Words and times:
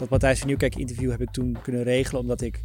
dat 0.00 0.08
Matthijs 0.08 0.38
van 0.38 0.46
Nieuwkerk 0.46 0.76
interview 0.76 1.10
heb 1.10 1.20
ik 1.20 1.30
toen 1.30 1.56
kunnen 1.62 1.82
regelen, 1.82 2.20
omdat 2.20 2.40
ik 2.40 2.64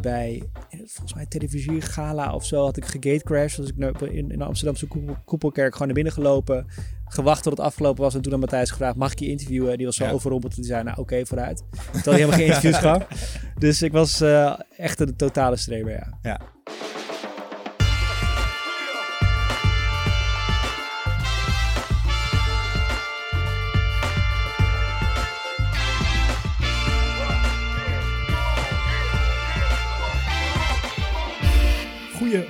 bij, 0.00 0.42
volgens 0.70 1.14
mij 1.14 1.26
televisie 1.26 1.80
gala 1.80 2.32
of 2.34 2.44
zo, 2.44 2.64
had 2.64 2.76
ik 2.76 2.84
gegatecrashed. 2.84 3.56
Dus 3.56 3.68
ik 3.68 4.00
in, 4.00 4.30
in 4.30 4.38
de 4.38 4.44
Amsterdamse 4.44 4.86
koepel- 4.86 5.16
koepelkerk 5.24 5.72
gewoon 5.72 5.86
naar 5.86 5.96
binnen 5.96 6.12
gelopen, 6.12 6.66
gewacht 7.04 7.42
tot 7.42 7.56
het 7.56 7.66
afgelopen 7.66 8.02
was 8.02 8.14
en 8.14 8.20
toen 8.22 8.32
aan 8.32 8.38
Matthijs 8.40 8.70
gevraagd, 8.70 8.96
mag 8.96 9.12
ik 9.12 9.18
je 9.18 9.28
interviewen? 9.28 9.76
Die 9.76 9.86
was 9.86 9.96
zo 9.96 10.04
Ja. 10.04 10.10
overrompeld 10.10 10.54
die 10.54 10.64
zei, 10.64 10.82
nou 10.82 10.98
oké, 10.98 11.26
vooruit. 11.26 11.62
Terwijl 11.70 12.02
hij 12.04 12.14
helemaal 12.14 12.36
geen 12.38 12.46
interviews 12.46 12.76
gaf. 12.88 13.06
Dus 13.58 13.82
ik 13.82 13.92
was 13.92 14.20
eh, 14.20 14.58
echt 14.76 15.00
een 15.00 15.16
totale 15.16 15.56
streber, 15.56 15.92
ja. 15.92 16.18
Ja. 16.22 16.40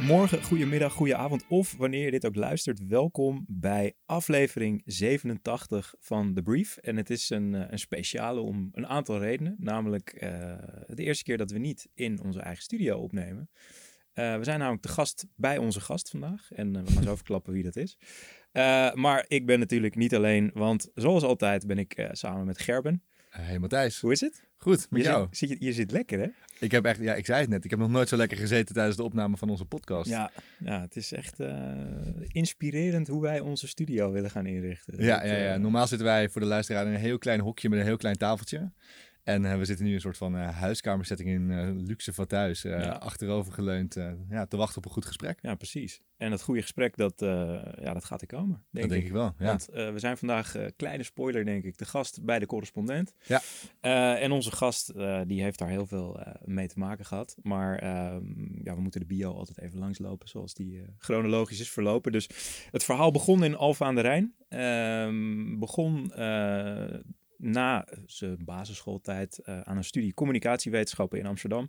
Goedemorgen, 0.04 0.42
goedemiddag, 0.42 0.92
goedenavond 0.92 1.44
of 1.48 1.76
wanneer 1.76 2.04
je 2.04 2.10
dit 2.10 2.26
ook 2.26 2.34
luistert, 2.34 2.86
welkom 2.86 3.44
bij 3.48 3.94
aflevering 4.04 4.82
87 4.84 5.94
van 5.98 6.34
The 6.34 6.42
Brief. 6.42 6.76
En 6.76 6.96
het 6.96 7.10
is 7.10 7.30
een, 7.30 7.54
eh, 7.54 7.70
een 7.70 7.78
speciale 7.78 8.40
om 8.40 8.68
een 8.72 8.86
aantal 8.86 9.18
redenen, 9.18 9.54
namelijk 9.58 10.08
eh, 10.08 10.30
de 10.86 11.02
eerste 11.02 11.24
keer 11.24 11.36
dat 11.36 11.50
we 11.50 11.58
niet 11.58 11.88
in 11.94 12.22
onze 12.22 12.40
eigen 12.40 12.62
studio 12.62 12.98
opnemen. 12.98 13.50
Eh, 14.12 14.36
we 14.36 14.44
zijn 14.44 14.58
namelijk 14.58 14.82
de 14.82 14.88
gast 14.88 15.26
bij 15.36 15.58
onze 15.58 15.80
gast 15.80 16.10
vandaag 16.10 16.52
en 16.52 16.84
we 16.84 16.92
gaan 16.92 17.02
zo 17.02 17.16
verklappen 17.22 17.52
wie 17.52 17.62
dat 17.62 17.76
is. 17.76 17.98
Maar 18.94 19.24
ik 19.28 19.46
ben 19.46 19.58
natuurlijk 19.58 19.94
niet 19.94 20.14
alleen, 20.14 20.50
want 20.54 20.90
zoals 20.94 21.22
altijd 21.22 21.66
ben 21.66 21.78
ik 21.78 22.08
samen 22.12 22.46
met 22.46 22.58
Gerben. 22.58 23.02
Hey 23.28 23.58
Matthijs, 23.58 24.00
Hoe 24.00 24.12
is 24.12 24.20
het? 24.20 24.48
goed 24.56 24.86
met 24.90 25.02
Je 25.02 25.08
jou? 25.08 25.26
zit, 25.30 25.36
zit 25.38 25.48
je, 25.48 25.64
je 25.64 25.72
zit 25.72 25.90
lekker 25.90 26.18
hè? 26.18 26.28
Ik 26.60 26.70
heb 26.70 26.84
echt, 26.84 27.00
ja, 27.00 27.14
ik 27.14 27.26
zei 27.26 27.40
het 27.40 27.48
net, 27.50 27.64
ik 27.64 27.70
heb 27.70 27.78
nog 27.78 27.90
nooit 27.90 28.08
zo 28.08 28.16
lekker 28.16 28.36
gezeten 28.38 28.74
tijdens 28.74 28.96
de 28.96 29.02
opname 29.02 29.36
van 29.36 29.48
onze 29.50 29.64
podcast. 29.64 30.10
Ja, 30.10 30.30
ja, 30.58 30.80
het 30.80 30.96
is 30.96 31.12
echt 31.12 31.40
eh, 31.40 31.72
inspirerend 32.32 33.08
hoe 33.08 33.22
wij 33.22 33.40
onze 33.40 33.68
studio 33.68 34.12
willen 34.12 34.30
gaan 34.30 34.46
inrichten. 34.46 34.94
ja, 35.04 35.18
Dat, 35.20 35.28
ja, 35.30 35.36
ja. 35.36 35.54
eh, 35.54 35.60
Normaal 35.60 35.86
zitten 35.86 36.06
wij 36.06 36.28
voor 36.28 36.40
de 36.40 36.46
luisteraar 36.46 36.86
in 36.86 36.92
een 36.92 37.00
heel 37.00 37.18
klein 37.18 37.40
hokje 37.40 37.68
met 37.68 37.78
een 37.78 37.84
heel 37.84 37.96
klein 37.96 38.16
tafeltje. 38.16 38.70
En 39.24 39.44
eh, 39.44 39.58
we 39.58 39.64
zitten 39.64 39.84
nu 39.84 39.90
in 39.90 39.96
een 39.96 40.02
soort 40.02 40.16
van 40.16 40.36
eh, 40.36 40.48
huiskamersetting 40.58 41.28
in 41.28 41.50
een 41.50 41.82
luxe 41.86 42.12
fathuis, 42.12 42.64
eh 42.64 42.70
Ja. 42.70 42.90
achterover 42.90 43.52
geleund, 43.52 43.96
eh, 43.96 44.12
ja, 44.28 44.46
te 44.46 44.56
wachten 44.56 44.76
op 44.76 44.84
een 44.84 44.90
goed 44.90 45.04
gesprek. 45.06 45.38
ja, 45.42 45.54
precies. 45.54 46.00
En 46.16 46.30
dat 46.30 46.42
goede 46.42 46.60
gesprek, 46.62 46.96
dat, 46.96 47.14
ja, 47.80 47.92
dat 47.92 48.04
gaat 48.04 48.20
er 48.20 48.26
komen, 48.26 48.64
denk 48.70 48.84
dat 48.86 48.94
denk 48.94 49.04
ik. 49.04 49.12
wel. 49.12 49.34
Ja. 49.38 49.44
Want 49.46 49.66
we 49.72 49.98
zijn 49.98 50.16
vandaag, 50.16 50.54
kleine 50.76 51.02
spoiler 51.02 51.44
denk 51.44 51.64
ik, 51.64 51.78
de 51.78 51.84
gast 51.84 52.24
bij 52.24 52.38
de 52.38 52.46
correspondent. 52.46 53.14
Ja. 53.26 53.40
En 54.16 54.30
onze 54.32 54.52
gast, 54.52 54.92
die 55.26 55.42
heeft 55.42 55.58
daar 55.58 55.68
heel 55.68 55.86
veel 55.86 56.20
mee 56.44 56.68
te 56.68 56.78
maken 56.78 57.04
gehad. 57.04 57.36
Maar 57.42 57.78
ehm, 57.78 58.24
ja, 58.64 58.74
we 58.74 58.80
moeten 58.80 59.00
de 59.00 59.06
bio 59.06 59.32
altijd 59.32 59.58
even 59.60 59.78
langslopen, 59.78 60.28
zoals 60.28 60.54
die 60.54 60.82
chronologisch 60.98 61.60
is 61.60 61.70
verlopen. 61.70 62.12
Dus 62.12 62.28
het 62.70 62.84
verhaal 62.84 63.10
begon 63.10 63.44
in 63.44 63.56
Alfa 63.56 63.86
aan 63.86 63.94
de 63.94 64.00
Rijn. 64.00 64.34
Ehm, 64.48 65.58
begon 65.58 66.12
na 67.44 67.86
zijn 68.06 68.44
basisschooltijd 68.44 69.38
eh, 69.38 69.60
aan 69.60 69.76
een 69.76 69.84
studie 69.84 70.14
communicatiewetenschappen 70.14 71.18
in 71.18 71.26
Amsterdam. 71.26 71.68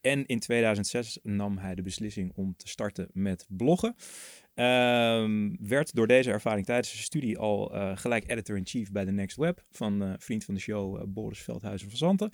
En 0.00 0.26
in 0.26 0.38
2006 0.38 1.18
nam 1.22 1.58
hij 1.58 1.74
de 1.74 1.82
beslissing 1.82 2.32
om 2.34 2.56
te 2.56 2.68
starten 2.68 3.08
met 3.12 3.46
bloggen. 3.48 3.94
Ehm, 4.54 5.54
werd 5.60 5.94
door 5.94 6.06
deze 6.06 6.30
ervaring 6.30 6.66
tijdens 6.66 6.90
zijn 6.90 7.02
studie 7.02 7.38
al 7.38 7.74
eh, 7.74 7.96
gelijk 7.96 8.30
editor-in-chief 8.30 8.90
bij 8.90 9.04
The 9.04 9.10
Next 9.10 9.36
Web 9.36 9.64
van 9.70 10.02
eh, 10.02 10.12
vriend 10.16 10.44
van 10.44 10.54
de 10.54 10.60
show 10.60 11.04
Boris 11.08 11.42
Veldhuizen 11.42 11.88
van 11.88 11.98
Zanten. 11.98 12.32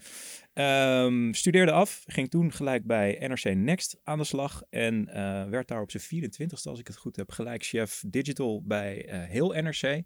Ehm, 0.53 1.33
studeerde 1.33 1.73
af, 1.73 2.03
ging 2.07 2.31
toen 2.31 2.53
gelijk 2.53 2.87
bij 2.87 3.17
NRC 3.21 3.55
Next 3.55 4.01
aan 4.05 4.19
de 4.19 4.25
slag 4.25 4.63
en 4.71 5.05
werd 5.51 5.69
daar 5.69 5.81
op 5.81 5.91
zijn 5.91 6.03
24ste, 6.03 6.69
als 6.69 6.79
ik 6.79 6.87
het 6.87 6.97
goed 6.97 7.17
heb, 7.17 7.31
gelijk 7.31 7.65
chef 7.65 8.05
digital 8.07 8.63
bij 8.65 9.05
heel 9.29 9.53
NRC. 9.53 10.05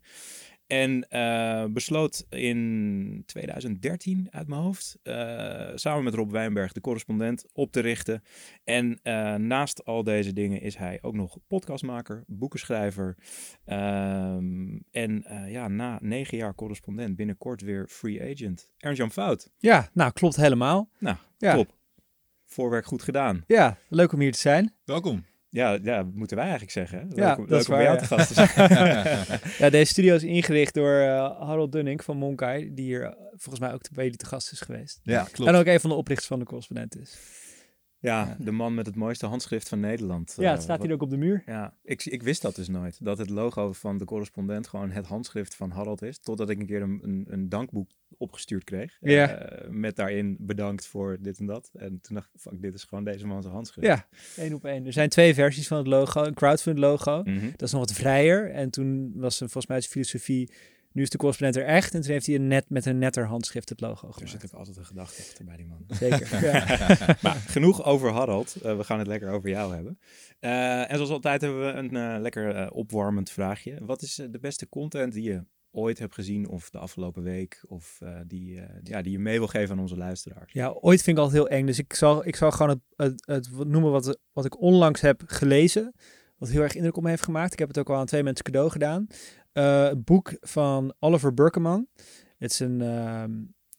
En 0.67 1.09
eh, 1.09 1.65
besloot 1.65 2.27
in 2.31 3.23
2013 3.27 4.27
uit 4.31 4.49
mijn 4.49 4.61
hoofd, 4.61 4.99
eh, 5.03 5.71
samen 5.75 6.05
met 6.05 6.15
Rob 6.15 6.31
Wijnberg, 6.31 6.73
de 6.73 6.81
correspondent, 6.81 7.45
op 7.53 7.73
te 7.73 7.81
richten. 7.81 8.23
En 8.65 8.99
eh, 9.03 9.35
naast 9.35 9.85
al 9.85 10.03
deze 10.03 10.33
dingen 10.33 10.61
is 10.61 10.77
hij 10.77 10.99
ook 11.03 11.15
nog 11.15 11.39
podcastmaker, 11.47 12.25
boekenschrijver. 12.27 13.17
ehm, 13.65 14.77
en 14.91 15.25
eh, 15.25 15.51
ja, 15.53 15.69
na 15.69 15.99
negen 16.03 16.37
jaar 16.37 16.55
correspondent, 16.55 17.17
binnenkort 17.17 17.61
weer 17.61 17.87
free 17.89 18.23
agent. 18.23 18.71
Ernst-Jan 18.79 19.11
Fout. 19.11 19.51
Ja, 19.59 19.89
nou 19.93 20.13
klopt 20.13 20.37
helemaal. 20.37 20.91
Nou, 20.99 21.17
Ja. 21.39 21.55
top. 21.55 21.75
Voorwerk 22.45 22.85
goed 22.87 23.03
gedaan. 23.03 23.45
Ja, 23.47 23.79
leuk 23.89 24.13
om 24.13 24.21
hier 24.21 24.33
te 24.33 24.39
zijn. 24.39 24.75
Welkom. 24.85 25.25
Ja, 25.57 25.79
ja, 25.83 26.07
moeten 26.15 26.37
wij 26.37 26.45
eigenlijk 26.47 26.73
zeggen. 26.75 26.99
Hè? 26.99 27.05
Leuk, 27.05 27.17
Ja, 27.17 27.37
om- 27.37 27.47
dat 27.47 27.69
om 27.69 27.77
bij 27.77 27.77
waar, 27.77 27.83
jou 27.83 27.95
ja. 27.95 28.01
te 28.01 28.07
gast 28.07 28.29
te 28.29 28.35
zijn. 28.35 28.49
Ja, 29.59 29.71
deze 29.71 29.93
studio 29.93 30.15
is 30.15 30.23
ingericht 30.23 30.75
door 30.75 30.93
eh, 31.01 31.41
Harold 31.41 31.73
Dunning 31.73 32.05
van 32.05 32.17
Monkai, 32.17 32.75
die 32.75 32.85
hier 32.85 33.03
eh, 33.03 33.13
volgens 33.31 33.59
mij 33.61 33.73
ook 33.73 33.81
bij 33.93 34.05
jullie 34.05 34.19
te 34.19 34.27
gast 34.27 34.53
is 34.53 34.61
geweest. 34.61 35.01
Ja, 35.03 35.23
klopt. 35.33 35.51
En 35.51 35.57
ook 35.57 35.67
een 35.67 35.81
van 35.81 35.91
de 35.91 35.97
oprichters 35.97 36.29
van 36.29 36.39
de 36.39 36.45
correspondent 36.45 36.99
is. 36.99 37.17
Ja, 38.07 38.37
de 38.41 38.51
man 38.51 38.75
met 38.75 38.87
het 38.87 38.95
mooiste 38.95 39.27
handschrift 39.27 39.69
van 39.69 39.81
Nederland. 39.81 40.35
Ja, 40.37 40.45
Eh, 40.45 40.51
het 40.53 40.63
staat 40.63 40.77
wat- 40.79 40.87
hier 40.87 40.95
ook 40.95 41.03
op 41.03 41.11
de 41.11 41.17
muur. 41.17 41.43
Ja, 41.47 41.75
ik, 41.83 42.05
ik 42.05 42.23
wist 42.23 42.43
dat 42.43 42.55
dus 42.55 42.69
nooit. 42.69 43.05
Dat 43.05 43.19
het 43.19 43.31
logo 43.31 43.73
van 43.73 43.99
de 43.99 44.05
correspondent 44.05 44.67
gewoon 44.67 44.91
het 44.91 45.07
handschrift 45.07 45.55
van 45.55 45.71
Harold 45.71 46.03
is. 46.03 46.19
Totdat 46.19 46.51
ik 46.51 46.59
een 46.61 46.67
keer 46.67 46.83
een, 46.83 46.99
een, 47.03 47.25
een 47.29 47.49
dankboek 47.49 47.91
opgestuurd 48.19 48.65
kreeg. 48.65 48.97
Ja. 49.01 49.29
Eh, 49.39 49.69
met 49.71 49.97
daarin 49.97 50.37
bedankt 50.41 50.87
voor 50.87 51.17
dit 51.21 51.39
en 51.39 51.47
dat. 51.47 51.71
En 51.75 52.01
toen 52.01 52.15
dacht 52.15 52.31
ik, 52.35 52.41
fuck, 52.41 52.63
dit 52.63 52.75
is 52.75 52.85
gewoon 52.85 53.05
deze 53.05 53.27
man 53.27 53.43
zijn 53.43 53.55
handschrift. 53.55 53.87
Ja, 53.89 54.07
één 54.37 54.53
op 54.55 54.65
één. 54.65 54.87
Er 54.87 54.93
zijn 54.93 55.09
twee 55.09 55.35
versies 55.35 55.67
van 55.67 55.79
het 55.79 55.87
logo. 55.87 56.25
Een 56.25 56.35
crowdfund 56.35 56.79
logo. 56.79 57.23
Mhm. 57.25 57.51
Dat 57.51 57.63
is 57.63 57.71
nog 57.73 57.81
wat 57.81 57.93
vrijer. 57.93 58.51
En 58.51 58.71
toen 58.71 59.13
was 59.15 59.35
er 59.41 59.49
volgens 59.51 59.67
mij 59.67 59.81
zijn 59.81 59.93
filosofie, 59.93 60.51
nu 60.97 61.03
is 61.03 61.11
de 61.11 61.17
correspondent 61.17 61.65
er 61.65 61.75
echt. 61.75 61.95
En 61.95 62.01
toen 62.01 62.11
heeft 62.11 62.27
hij 62.27 62.35
een 62.35 62.47
net, 62.47 62.71
met 62.71 62.87
een 62.87 62.99
netter 62.99 63.27
handschrift 63.27 63.69
het 63.69 63.81
logo 63.81 64.07
Er 64.07 64.13
gemaakt. 64.13 64.31
zit 64.31 64.45
ook 64.45 64.59
altijd 64.59 64.77
een 64.77 64.85
gedachte 64.85 65.23
achter 65.23 65.45
bij 65.45 65.57
die 65.57 65.67
man. 65.67 65.85
Zeker. 65.89 66.41
ja. 66.47 67.17
maar 67.23 67.35
genoeg 67.35 67.85
over 67.85 68.13
Harold. 68.13 68.57
Eh, 68.63 68.77
we 68.77 68.85
gaan 68.85 68.99
het 68.99 69.07
lekker 69.07 69.31
over 69.31 69.49
jou 69.49 69.75
hebben. 69.75 69.99
Eh, 70.41 70.91
en 70.91 70.95
zoals 70.95 71.11
altijd 71.11 71.41
hebben 71.41 71.67
we 71.67 71.73
een 71.73 71.97
eh, 71.97 72.21
lekker 72.21 72.71
opwarmend 72.71 73.31
vraagje. 73.31 73.79
Wat 73.85 74.03
is 74.03 74.15
de 74.31 74.39
beste 74.39 74.69
content 74.69 75.13
die 75.13 75.23
je 75.23 75.45
ooit 75.71 75.99
hebt 75.99 76.15
gezien 76.15 76.49
of 76.49 76.71
de 76.71 76.79
afgelopen 76.79 77.23
week? 77.23 77.65
Of 77.67 78.01
die, 78.27 78.61
ja, 78.83 79.03
die 79.03 79.13
je 79.13 79.19
mee 79.19 79.39
wil 79.39 79.49
geven 79.49 79.75
aan 79.75 79.83
onze 79.83 79.97
luisteraars? 79.97 80.53
Ja, 80.53 80.69
ooit 80.69 81.03
vind 81.03 81.17
ik 81.17 81.23
altijd 81.23 81.43
heel 81.43 81.59
eng. 81.59 81.67
Dus 81.67 81.79
ik 81.79 81.95
zal, 81.95 82.27
ik 82.27 82.37
zal 82.37 82.51
gewoon 82.51 82.83
het, 82.97 83.13
het, 83.27 83.49
het 83.57 83.69
noemen 83.69 83.91
wat, 83.91 84.19
wat 84.33 84.45
ik 84.45 84.61
onlangs 84.61 85.01
heb 85.01 85.23
gelezen. 85.27 85.95
Wat 86.39 86.49
heel 86.49 86.63
erg 86.63 86.75
indruk 86.75 86.97
op 86.97 87.03
me 87.03 87.09
heeft 87.09 87.23
gemaakt. 87.23 87.53
Ik 87.53 87.59
heb 87.59 87.69
het 87.69 87.79
ook 87.79 87.91
al 87.91 87.97
aan 87.97 88.07
twee 88.07 88.23
mensen 88.23 88.45
cadeau 88.45 88.71
gedaan. 88.71 89.07
Eh, 89.57 89.87
een 89.91 90.05
boek 90.05 90.37
van 90.41 90.95
Oliver 90.99 91.35
Burkeman. 91.35 91.87
Het 92.39 92.51
is 92.51 92.59
een 92.59 92.81
ehm, 92.81 93.31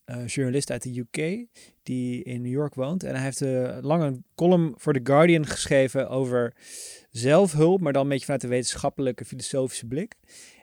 eh, 0.03 0.27
journalist 0.27 0.71
uit 0.71 0.83
de 0.83 0.99
UK 0.99 1.47
die 1.83 2.23
in 2.23 2.41
New 2.41 2.51
York 2.51 2.75
woont. 2.75 3.03
En 3.03 3.15
hij 3.15 3.23
heeft 3.23 3.41
uh, 3.41 3.77
lang 3.81 4.03
een 4.03 4.25
column 4.35 4.73
voor 4.77 4.93
The 4.93 4.99
Guardian 5.03 5.45
geschreven 5.45 6.09
over 6.09 6.55
zelfhulp, 7.11 7.81
maar 7.81 7.93
dan 7.93 8.01
een 8.03 8.09
beetje 8.09 8.25
vanuit 8.25 8.41
de 8.41 8.47
wetenschappelijke, 8.47 9.25
filosofische 9.25 9.85
blik. 9.85 10.15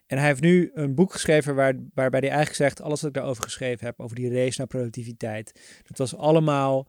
En 0.07 0.19
hij 0.19 0.27
heeft 0.27 0.41
nu 0.41 0.71
een 0.75 0.95
boek 0.95 1.13
geschreven 1.13 1.55
waar, 1.55 1.75
waarbij 1.95 2.21
hij 2.21 2.29
eigenlijk 2.29 2.59
zegt, 2.59 2.83
alles 2.83 3.01
wat 3.01 3.11
ik 3.11 3.17
daarover 3.17 3.43
geschreven 3.43 3.87
heb, 3.87 4.01
over 4.01 4.17
die 4.17 4.33
race 4.33 4.59
naar 4.59 4.67
productiviteit, 4.67 5.61
dat 5.83 5.99
was 5.99 6.17
allemaal 6.17 6.89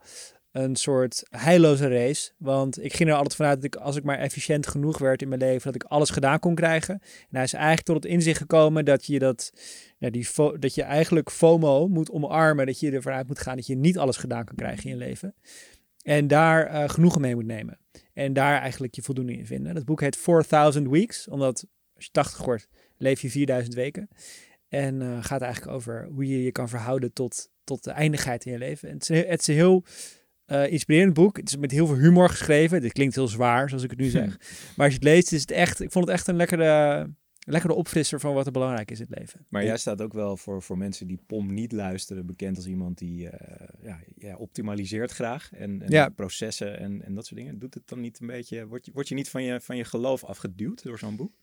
een 0.55 0.75
soort 0.75 1.23
heilloze 1.29 1.87
race. 1.87 2.31
Want 2.37 2.83
ik 2.83 2.93
ging 2.93 3.09
er 3.09 3.15
altijd 3.15 3.35
vanuit 3.35 3.55
dat 3.55 3.63
ik, 3.63 3.75
als 3.75 3.95
ik 3.95 4.03
maar 4.03 4.17
efficiënt 4.17 4.67
genoeg 4.67 4.97
werd 4.97 5.21
in 5.21 5.27
mijn 5.27 5.39
leven, 5.39 5.65
dat 5.71 5.83
ik 5.83 5.89
alles 5.89 6.09
gedaan 6.09 6.39
kon 6.39 6.55
krijgen. 6.55 6.93
En 6.93 7.29
hij 7.29 7.43
is 7.43 7.53
eigenlijk 7.53 7.85
tot 7.85 7.95
het 7.95 8.05
inzicht 8.05 8.37
gekomen 8.37 8.85
dat 8.85 9.05
je 9.05 9.19
dat, 9.19 9.51
ja, 9.97 10.09
die 10.09 10.27
dat 10.59 10.75
je 10.75 10.83
eigenlijk 10.83 11.31
FOMO 11.31 11.87
moet 11.87 12.11
omarmen. 12.11 12.65
Dat 12.65 12.79
je 12.79 12.91
ervan 12.91 13.13
uit 13.13 13.27
moet 13.27 13.39
gaan 13.39 13.55
dat 13.55 13.67
je 13.67 13.75
niet 13.75 13.97
alles 13.97 14.17
gedaan 14.17 14.45
kan 14.45 14.55
krijgen 14.55 14.83
in 14.83 14.89
je 14.89 14.95
leven. 14.95 15.35
En 16.01 16.27
daar 16.27 16.71
uh, 16.71 16.89
genoegen 16.89 17.21
mee 17.21 17.35
moet 17.35 17.45
nemen. 17.45 17.79
En 18.13 18.33
daar 18.33 18.59
eigenlijk 18.59 18.95
je 18.95 19.01
voldoening 19.01 19.39
in 19.39 19.45
vinden. 19.45 19.75
Dat 19.75 19.85
boek 19.85 20.01
heet 20.01 20.17
4000 20.17 20.89
Weeks, 20.89 21.27
omdat 21.27 21.65
als 21.95 22.05
je 22.05 22.11
80 22.11 22.45
wordt, 22.45 22.67
leef 22.97 23.21
je 23.21 23.29
4000 23.29 23.75
weken. 23.75 24.09
En 24.67 25.01
uh, 25.01 25.23
gaat 25.23 25.41
eigenlijk 25.41 25.75
over 25.75 26.07
hoe 26.11 26.27
je 26.27 26.43
je 26.43 26.51
kan 26.51 26.69
verhouden 26.69 27.13
tot, 27.13 27.49
tot 27.63 27.83
de 27.83 27.91
eindigheid 27.91 28.45
in 28.45 28.51
je 28.51 28.57
leven. 28.57 28.89
En 28.89 28.95
het 28.95 29.09
is, 29.09 29.25
het 29.25 29.39
is 29.39 29.55
heel 29.55 29.83
uh, 30.47 30.71
inspirerend 30.71 31.13
boek. 31.13 31.37
Het 31.37 31.49
is 31.49 31.57
met 31.57 31.71
heel 31.71 31.87
veel 31.87 31.97
humor 31.97 32.29
geschreven. 32.29 32.81
Dit 32.81 32.91
klinkt 32.91 33.15
heel 33.15 33.27
zwaar, 33.27 33.69
zoals 33.69 33.83
ik 33.83 33.89
het 33.89 33.99
nu 33.99 34.09
zeg. 34.19 34.37
Maar 34.75 34.85
als 34.85 34.93
je 34.93 34.99
het 34.99 35.03
leest, 35.03 35.31
is 35.31 35.41
het 35.41 35.51
echt... 35.51 35.81
Ik 35.81 35.91
vond 35.91 36.05
het 36.05 36.13
echt 36.13 36.27
een 36.27 36.35
lekkere, 36.35 37.09
lekkere 37.39 37.73
opfrisser 37.73 38.19
van 38.19 38.33
wat 38.33 38.45
er 38.45 38.51
belangrijk 38.51 38.91
is 38.91 38.99
in 38.99 39.05
het 39.09 39.19
leven. 39.19 39.45
Maar 39.49 39.63
jij 39.63 39.77
staat 39.77 40.01
ook 40.01 40.13
wel 40.13 40.37
voor, 40.37 40.61
voor 40.61 40.77
mensen 40.77 41.07
die 41.07 41.19
POM 41.27 41.53
niet 41.53 41.71
luisteren, 41.71 42.25
bekend 42.25 42.55
als 42.57 42.67
iemand 42.67 42.97
die 42.97 43.23
uh, 43.23 43.31
ja, 43.81 43.99
ja, 44.15 44.35
optimaliseert 44.35 45.11
graag. 45.11 45.49
En, 45.53 45.81
en 45.81 45.91
ja. 45.91 46.09
processen 46.09 46.79
en, 46.79 47.01
en 47.01 47.15
dat 47.15 47.25
soort 47.25 47.39
dingen. 47.39 47.59
Doet 47.59 47.73
het 47.73 47.87
dan 47.87 47.99
niet 47.99 48.19
een 48.19 48.27
beetje... 48.27 48.67
Word 48.67 48.85
je, 48.85 48.91
word 48.93 49.07
je 49.07 49.15
niet 49.15 49.29
van 49.29 49.43
je, 49.43 49.61
van 49.61 49.77
je 49.77 49.83
geloof 49.83 50.23
afgeduwd 50.23 50.83
door 50.83 50.99
zo'n 50.99 51.15
boek? 51.15 51.33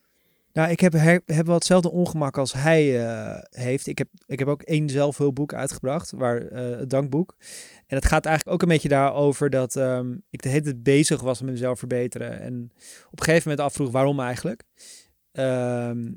Nou, 0.52 0.70
ik 0.70 0.80
heb, 0.80 0.92
heb 1.26 1.46
wel 1.46 1.54
hetzelfde 1.54 1.90
ongemak 1.90 2.38
als 2.38 2.52
hij 2.52 3.06
eh, 3.06 3.42
heeft. 3.50 3.86
Ik 3.86 3.98
heb, 3.98 4.08
ik 4.26 4.38
heb 4.38 4.48
ook 4.48 4.62
één 4.62 4.88
zelfhulpboek 4.88 5.54
uitgebracht, 5.54 6.10
waar, 6.10 6.46
eh, 6.46 6.78
het 6.78 6.90
dankboek. 6.90 7.36
En 7.86 7.96
het 7.96 8.06
gaat 8.06 8.26
eigenlijk 8.26 8.54
ook 8.54 8.62
een 8.62 8.74
beetje 8.74 8.88
daarover 8.88 9.50
dat 9.50 9.76
ehm, 9.76 10.16
ik 10.30 10.42
de 10.42 10.48
hele 10.48 10.62
tijd 10.62 10.82
bezig 10.82 11.20
was 11.20 11.40
met 11.40 11.50
mezelf 11.50 11.78
verbeteren. 11.78 12.40
En 12.40 12.72
op 13.10 13.18
een 13.18 13.24
gegeven 13.24 13.48
moment 13.50 13.66
afvroeg 13.66 13.90
waarom 13.90 14.20
eigenlijk. 14.20 14.62
Ehm, 15.32 16.12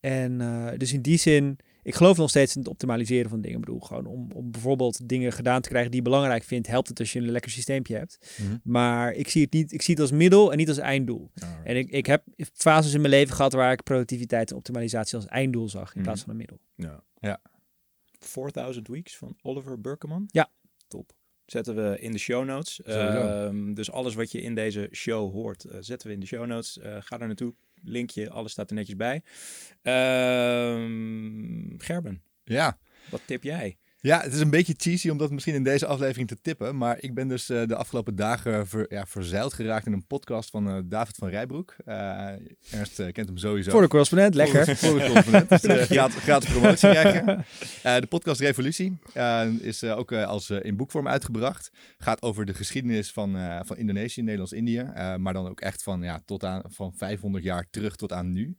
en 0.00 0.40
eh, 0.40 0.68
dus 0.76 0.92
in 0.92 1.02
die 1.02 1.18
zin, 1.18 1.58
ik 1.86 1.94
geloof 1.94 2.16
nog 2.16 2.28
steeds 2.28 2.54
in 2.54 2.60
het 2.60 2.70
optimaliseren 2.70 3.30
van 3.30 3.40
dingen. 3.40 3.58
Ik 3.58 3.64
bedoel, 3.64 3.80
gewoon 3.80 4.06
om, 4.06 4.30
om 4.34 4.50
bijvoorbeeld 4.50 5.08
dingen 5.08 5.32
gedaan 5.32 5.60
te 5.60 5.68
krijgen 5.68 5.90
die 5.90 6.00
je 6.00 6.08
belangrijk 6.08 6.44
vindt, 6.44 6.66
helpt 6.66 6.88
het 6.88 6.98
als 7.00 7.12
je 7.12 7.18
een 7.18 7.30
lekker 7.30 7.50
systeempje 7.50 7.96
hebt. 7.96 8.36
Mhm. 8.42 8.56
Maar 8.62 9.12
ik 9.12 9.28
zie 9.28 9.42
het 9.42 9.52
niet, 9.52 9.72
ik 9.72 9.82
zie 9.82 9.94
het 9.94 10.02
als 10.02 10.12
middel 10.12 10.50
en 10.50 10.56
niet 10.56 10.68
als 10.68 10.78
einddoel. 10.78 11.30
En 11.64 11.76
ik, 11.76 11.90
ik 11.90 12.06
heb 12.06 12.24
fases 12.52 12.94
in 12.94 13.00
mijn 13.00 13.12
leven 13.12 13.34
gehad 13.34 13.52
waar 13.52 13.72
ik 13.72 13.82
productiviteit 13.82 14.50
en 14.50 14.56
optimalisatie 14.56 15.16
als 15.16 15.26
einddoel 15.26 15.68
zag 15.68 15.88
in 15.88 15.92
Mhm. 15.94 16.02
plaats 16.02 16.20
van 16.20 16.30
een 16.30 16.36
middel. 16.36 16.58
Ja. 16.74 17.02
Ja. 17.18 17.40
4000 18.18 18.88
Weeks 18.88 19.16
van 19.16 19.36
Oliver 19.42 19.80
Burkeman. 19.80 20.24
Ja. 20.30 20.50
Top. 20.88 21.12
Zetten 21.46 21.74
we 21.74 22.00
in 22.00 22.12
de 22.12 22.18
show 22.18 22.44
notes. 22.44 22.82
Ehm, 22.82 23.74
dus 23.74 23.90
alles 23.90 24.14
wat 24.14 24.32
je 24.32 24.40
in 24.42 24.54
deze 24.54 24.88
show 24.92 25.32
hoort, 25.32 25.64
eh, 25.64 25.76
zetten 25.80 26.08
we 26.08 26.14
in 26.14 26.20
de 26.20 26.26
show 26.26 26.46
notes. 26.46 26.78
Eh, 26.78 26.96
ga 27.00 27.18
daar 27.18 27.26
naartoe. 27.26 27.54
Linkje, 27.82 28.30
alles 28.30 28.52
staat 28.52 28.70
er 28.70 28.76
netjes 28.76 28.96
bij. 28.96 29.22
Ehm, 29.82 31.78
Gerben, 31.78 32.22
Ja. 32.44 32.78
wat 33.10 33.20
tip 33.26 33.42
jij? 33.42 33.76
Ja, 34.06 34.20
het 34.20 34.32
is 34.32 34.40
een 34.40 34.50
beetje 34.50 34.74
cheesy 34.76 35.08
om 35.08 35.18
dat 35.18 35.30
misschien 35.30 35.54
in 35.54 35.62
deze 35.62 35.86
aflevering 35.86 36.28
te 36.28 36.40
tippen. 36.42 36.76
Maar 36.76 36.96
ik 37.00 37.14
ben 37.14 37.28
dus 37.28 37.48
eh, 37.48 37.66
de 37.66 37.76
afgelopen 37.76 38.16
dagen 38.16 38.66
ver, 38.66 38.86
ja, 38.88 39.06
verzeild 39.06 39.52
geraakt 39.52 39.86
in 39.86 39.92
een 39.92 40.06
podcast 40.06 40.50
van 40.50 40.68
eh, 40.68 40.78
David 40.84 41.16
van 41.16 41.28
Rijbroek. 41.28 41.74
Eh, 41.84 42.28
Ernst 42.70 42.96
kent 43.12 43.28
hem 43.28 43.36
sowieso. 43.36 43.70
Voor 43.70 43.80
de 43.80 43.88
correspondent, 43.88 44.34
lekker. 44.34 44.64
Voor, 44.64 44.76
voor 44.90 44.98
de 44.98 45.06
correspondent. 45.06 45.62
Dus, 45.62 45.86
gratis, 45.86 46.22
gratis 46.22 46.50
promotie 46.50 46.90
krijg 46.90 47.14
je. 47.14 47.38
Eh, 47.82 48.00
de 48.00 48.06
podcast 48.06 48.40
Revolutie 48.40 48.98
is 49.60 49.84
ook 49.84 50.12
als 50.12 50.50
in 50.50 50.76
boekvorm 50.76 51.08
uitgebracht. 51.08 51.70
Gaat 51.98 52.22
over 52.22 52.46
de 52.46 52.54
geschiedenis 52.54 53.12
van, 53.12 53.36
van 53.64 53.76
Indonesië, 53.76 54.22
Nederlands-Indië. 54.22 54.92
maar 55.18 55.32
dan 55.32 55.48
ook 55.48 55.60
echt 55.60 55.82
van, 55.82 56.02
ja, 56.02 56.22
tot 56.24 56.44
aan, 56.44 56.62
van 56.66 56.92
500 56.96 57.44
jaar 57.44 57.66
terug 57.70 57.96
tot 57.96 58.12
aan 58.12 58.32
nu. 58.32 58.56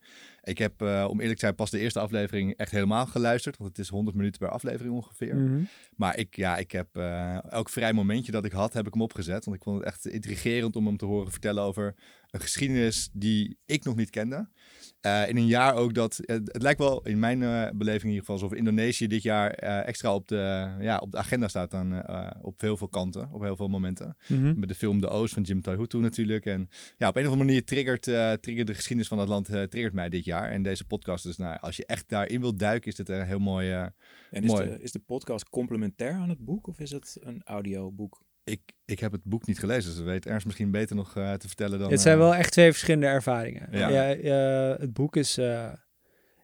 Ik 0.47 0.57
heb, 0.57 0.81
eh, 0.81 1.05
om 1.09 1.19
eerlijk 1.19 1.39
te 1.39 1.45
zijn, 1.45 1.55
pas 1.55 1.69
de 1.69 1.79
eerste 1.79 1.99
aflevering 1.99 2.53
echt 2.55 2.71
helemaal 2.71 3.05
geluisterd. 3.05 3.57
Want 3.57 3.69
het 3.69 3.79
is 3.79 3.89
100 3.89 4.15
minuten 4.15 4.39
per 4.39 4.49
aflevering 4.49 4.95
ongeveer. 4.95 5.35
Mhm. 5.35 5.63
Maar 5.95 6.17
ik, 6.17 6.35
ja, 6.35 6.57
ik 6.57 6.71
heb 6.71 6.95
eh, 6.95 7.51
elk 7.51 7.69
vrij 7.69 7.93
momentje 7.93 8.31
dat 8.31 8.45
ik 8.45 8.51
had, 8.51 8.73
heb 8.73 8.87
ik 8.87 8.93
hem 8.93 9.01
opgezet. 9.01 9.45
Want 9.45 9.57
ik 9.57 9.63
vond 9.63 9.77
het 9.77 9.87
echt 9.87 10.07
intrigerend 10.07 10.75
om 10.75 10.85
hem 10.85 10.97
te 10.97 11.05
horen 11.05 11.31
vertellen 11.31 11.63
over 11.63 11.95
een 12.29 12.39
geschiedenis 12.39 13.09
die 13.13 13.57
ik 13.65 13.83
nog 13.83 13.95
niet 13.95 14.09
kende. 14.09 14.49
Eh, 15.01 15.29
in 15.29 15.37
een 15.37 15.47
jaar 15.47 15.73
ook 15.75 15.93
dat, 15.93 16.19
eh, 16.19 16.35
het 16.35 16.61
lijkt 16.61 16.79
wel 16.79 17.01
in 17.01 17.19
mijn 17.19 17.43
eh, 17.43 17.69
beleving 17.75 18.03
in 18.03 18.09
ieder 18.09 18.19
geval, 18.19 18.35
alsof 18.35 18.53
Indonesië 18.53 19.07
dit 19.07 19.23
jaar 19.23 19.51
eh, 19.51 19.87
extra 19.87 20.15
op 20.15 20.27
de, 20.27 20.75
ja, 20.79 20.97
op 20.97 21.11
de 21.11 21.17
agenda 21.17 21.47
staat 21.47 21.71
dan, 21.71 21.93
eh, 21.93 22.29
op 22.41 22.61
heel 22.61 22.77
veel 22.77 22.87
kanten, 22.87 23.29
op 23.31 23.41
heel 23.41 23.55
veel 23.55 23.67
momenten. 23.67 24.17
Mhm. 24.27 24.59
Met 24.59 24.69
de 24.69 24.75
film 24.75 25.01
De 25.01 25.07
Oost 25.07 25.33
van 25.33 25.43
Jim 25.43 25.61
Taihutu 25.61 25.97
natuurlijk. 25.97 26.45
En 26.45 26.69
ja, 26.97 27.07
op 27.07 27.15
een 27.15 27.25
of 27.25 27.31
andere 27.31 27.47
manier 27.47 27.65
triggert, 27.65 28.07
eh, 28.07 28.31
triggert 28.33 28.67
de 28.67 28.73
geschiedenis 28.73 29.07
van 29.07 29.17
dat 29.17 29.27
land 29.27 29.49
eh, 29.49 29.63
triggert 29.63 29.93
mij 29.93 30.09
dit 30.09 30.25
jaar. 30.25 30.51
En 30.51 30.63
deze 30.63 30.85
podcast 30.85 31.25
is, 31.25 31.37
nou, 31.37 31.59
als 31.59 31.77
je 31.77 31.85
echt 31.85 32.09
daarin 32.09 32.41
wilt 32.41 32.59
duiken, 32.59 32.89
is 32.89 32.95
dit 32.95 33.09
een 33.09 33.25
heel 33.25 33.39
mooi... 33.39 33.71
En 33.71 34.43
is 34.43 34.51
Mooi. 34.51 34.69
de, 34.69 34.81
is 34.81 34.91
de 34.91 34.99
podcast 34.99 35.49
complementair 35.49 36.13
aan 36.13 36.29
het 36.29 36.45
boek 36.45 36.67
of 36.67 36.79
is 36.79 36.91
het 36.91 37.17
een 37.19 37.41
audioboek? 37.43 38.25
Ik, 38.49 38.61
ik 38.85 38.99
heb 38.99 39.11
het 39.11 39.23
boek 39.23 39.45
niet 39.47 39.59
gelezen, 39.59 39.83
dus 39.89 39.95
dat 39.95 40.05
weet 40.05 40.25
Ernst 40.25 40.45
misschien 40.45 40.71
beter 40.71 40.95
nog 40.95 41.15
eh, 41.15 41.33
te 41.33 41.47
vertellen 41.47 41.79
dan... 41.79 41.91
Het 41.91 42.01
zijn 42.01 42.17
eh, 42.17 42.21
wel 42.23 42.35
echt 42.35 42.51
twee 42.51 42.71
verschillende 42.71 43.05
ervaringen. 43.07 43.67
Ja. 43.71 43.89
Ja. 43.89 44.13
eh, 44.15 44.79
het 44.79 44.93
boek 44.93 45.15
is... 45.15 45.37
eh, 45.37 45.69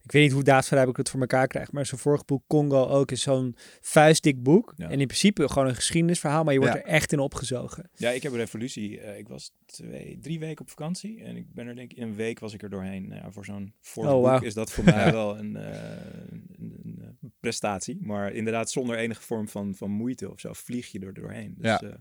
ik 0.03 0.11
weet 0.11 0.23
niet 0.23 0.31
hoe 0.31 0.43
Daad 0.43 0.65
van 0.67 0.75
Rijbroek 0.77 0.97
het 0.97 1.09
voor 1.09 1.19
elkaar 1.19 1.47
krijgt, 1.47 1.71
maar 1.71 1.85
zijn 1.85 1.99
vorige 2.01 2.23
boek 2.25 2.43
Congo 2.47 2.85
ook 2.87 3.11
is 3.11 3.21
zo'n 3.21 3.55
vuistdik 3.81 4.43
boek. 4.43 4.73
Ja. 4.77 4.89
En 4.89 4.99
in 4.99 5.07
principe 5.07 5.49
gewoon 5.49 5.67
een 5.67 5.75
geschiedenisverhaal, 5.75 6.43
maar 6.43 6.53
je 6.53 6.59
wordt 6.59 6.73
Ja. 6.75 6.81
er 6.81 6.87
echt 6.87 7.11
in 7.11 7.19
opgezogen. 7.19 7.89
Ja, 7.95 8.09
ik 8.09 8.23
heb 8.23 8.33
Revolutie. 8.33 8.99
eh, 8.99 9.17
ik 9.17 9.27
was 9.27 9.51
twee, 9.65 10.17
drie 10.21 10.39
weken 10.39 10.61
op 10.61 10.69
vakantie 10.69 11.23
en 11.23 11.35
ik 11.35 11.53
ben 11.53 11.67
er 11.67 11.75
denk 11.75 11.91
ik 11.91 11.97
in 11.97 12.03
een 12.03 12.15
week 12.15 12.39
was 12.39 12.53
ik 12.53 12.63
er 12.63 12.69
doorheen. 12.69 13.07
Nou 13.07 13.31
voor 13.31 13.45
zo'n 13.45 13.73
fors 13.79 14.07
Oh, 14.07 14.31
boek 14.33 14.43
is 14.43 14.53
dat 14.53 14.71
voor 14.71 14.83
mij 14.83 15.11
wel 15.21 15.37
een, 15.37 15.55
een, 15.55 16.45
een, 16.59 16.81
eh, 16.83 16.92
prestatie. 17.43 17.97
Maar 18.01 18.33
inderdaad 18.33 18.71
zonder 18.71 18.95
enige 18.97 19.21
vorm 19.21 19.47
van, 19.47 19.75
van 19.75 19.91
moeite 19.91 20.31
of 20.31 20.39
zo 20.39 20.53
vlieg 20.53 20.87
je 20.91 20.99
er 20.99 21.13
doorheen. 21.13 21.53
Dus, 21.57 21.65
Ja. 21.65 21.81
eh, 21.81 21.89
Ja, 21.89 21.95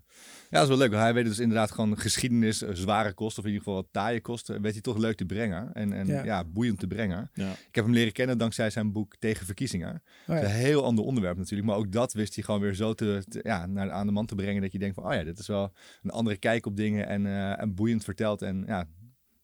dat 0.50 0.62
is 0.62 0.68
wel 0.68 0.76
leuk. 0.88 0.92
Hij 0.92 1.14
weet 1.14 1.24
dus 1.24 1.38
inderdaad 1.38 1.70
gewoon 1.70 1.98
geschiedenis, 1.98 2.62
eh, 2.62 2.70
zware 2.72 3.12
kosten, 3.12 3.38
of 3.42 3.48
in 3.48 3.52
ieder 3.54 3.64
geval 3.66 3.82
wat 3.82 3.92
taaie 3.92 4.20
kosten, 4.20 4.62
weet 4.62 4.72
hij 4.72 4.80
toch 4.80 4.96
leuk 4.98 5.16
te 5.16 5.24
brengen. 5.24 5.72
En, 5.74 5.92
en 5.92 6.06
ja. 6.06 6.24
Ja. 6.24 6.44
boeiend 6.44 6.78
te 6.78 6.86
brengen. 6.86 7.30
ja. 7.34 7.50
Ik 7.50 7.74
heb 7.74 7.84
hem 7.84 7.92
leren 7.94 8.12
kennen 8.12 8.38
dankzij 8.38 8.70
zijn 8.70 8.92
boek 8.92 9.16
Tegen 9.18 9.46
Verkiezingen. 9.46 9.94
Oh 9.94 10.26
Dat 10.26 10.36
ja. 10.36 10.42
is 10.42 10.48
een 10.54 10.58
heel 10.60 10.84
ander 10.84 11.04
onderwerp 11.04 11.36
natuurlijk. 11.36 11.68
Maar 11.68 11.76
ook 11.78 11.92
dat 11.92 12.12
wist 12.12 12.34
hij 12.34 12.44
gewoon 12.44 12.60
weer 12.60 12.74
zo 12.74 12.94
te, 12.94 13.24
te- 13.28 13.40
ja, 13.42 13.66
naar, 13.66 13.90
aan 13.90 14.06
de 14.06 14.12
man 14.12 14.26
te 14.26 14.34
brengen 14.34 14.62
dat 14.62 14.72
je 14.72 14.78
denkt 14.78 14.94
van, 14.94 15.04
oh 15.04 15.12
ja, 15.14 15.22
dit 15.24 15.38
is 15.38 15.46
wel 15.46 15.72
een 16.02 16.10
andere 16.10 16.36
kijk 16.36 16.66
op 16.66 16.76
dingen 16.76 17.06
en, 17.06 17.26
eh, 17.26 17.60
en 17.60 17.74
boeiend 17.74 18.04
verteld. 18.04 18.42
En 18.42 18.64
ja, 18.66 18.88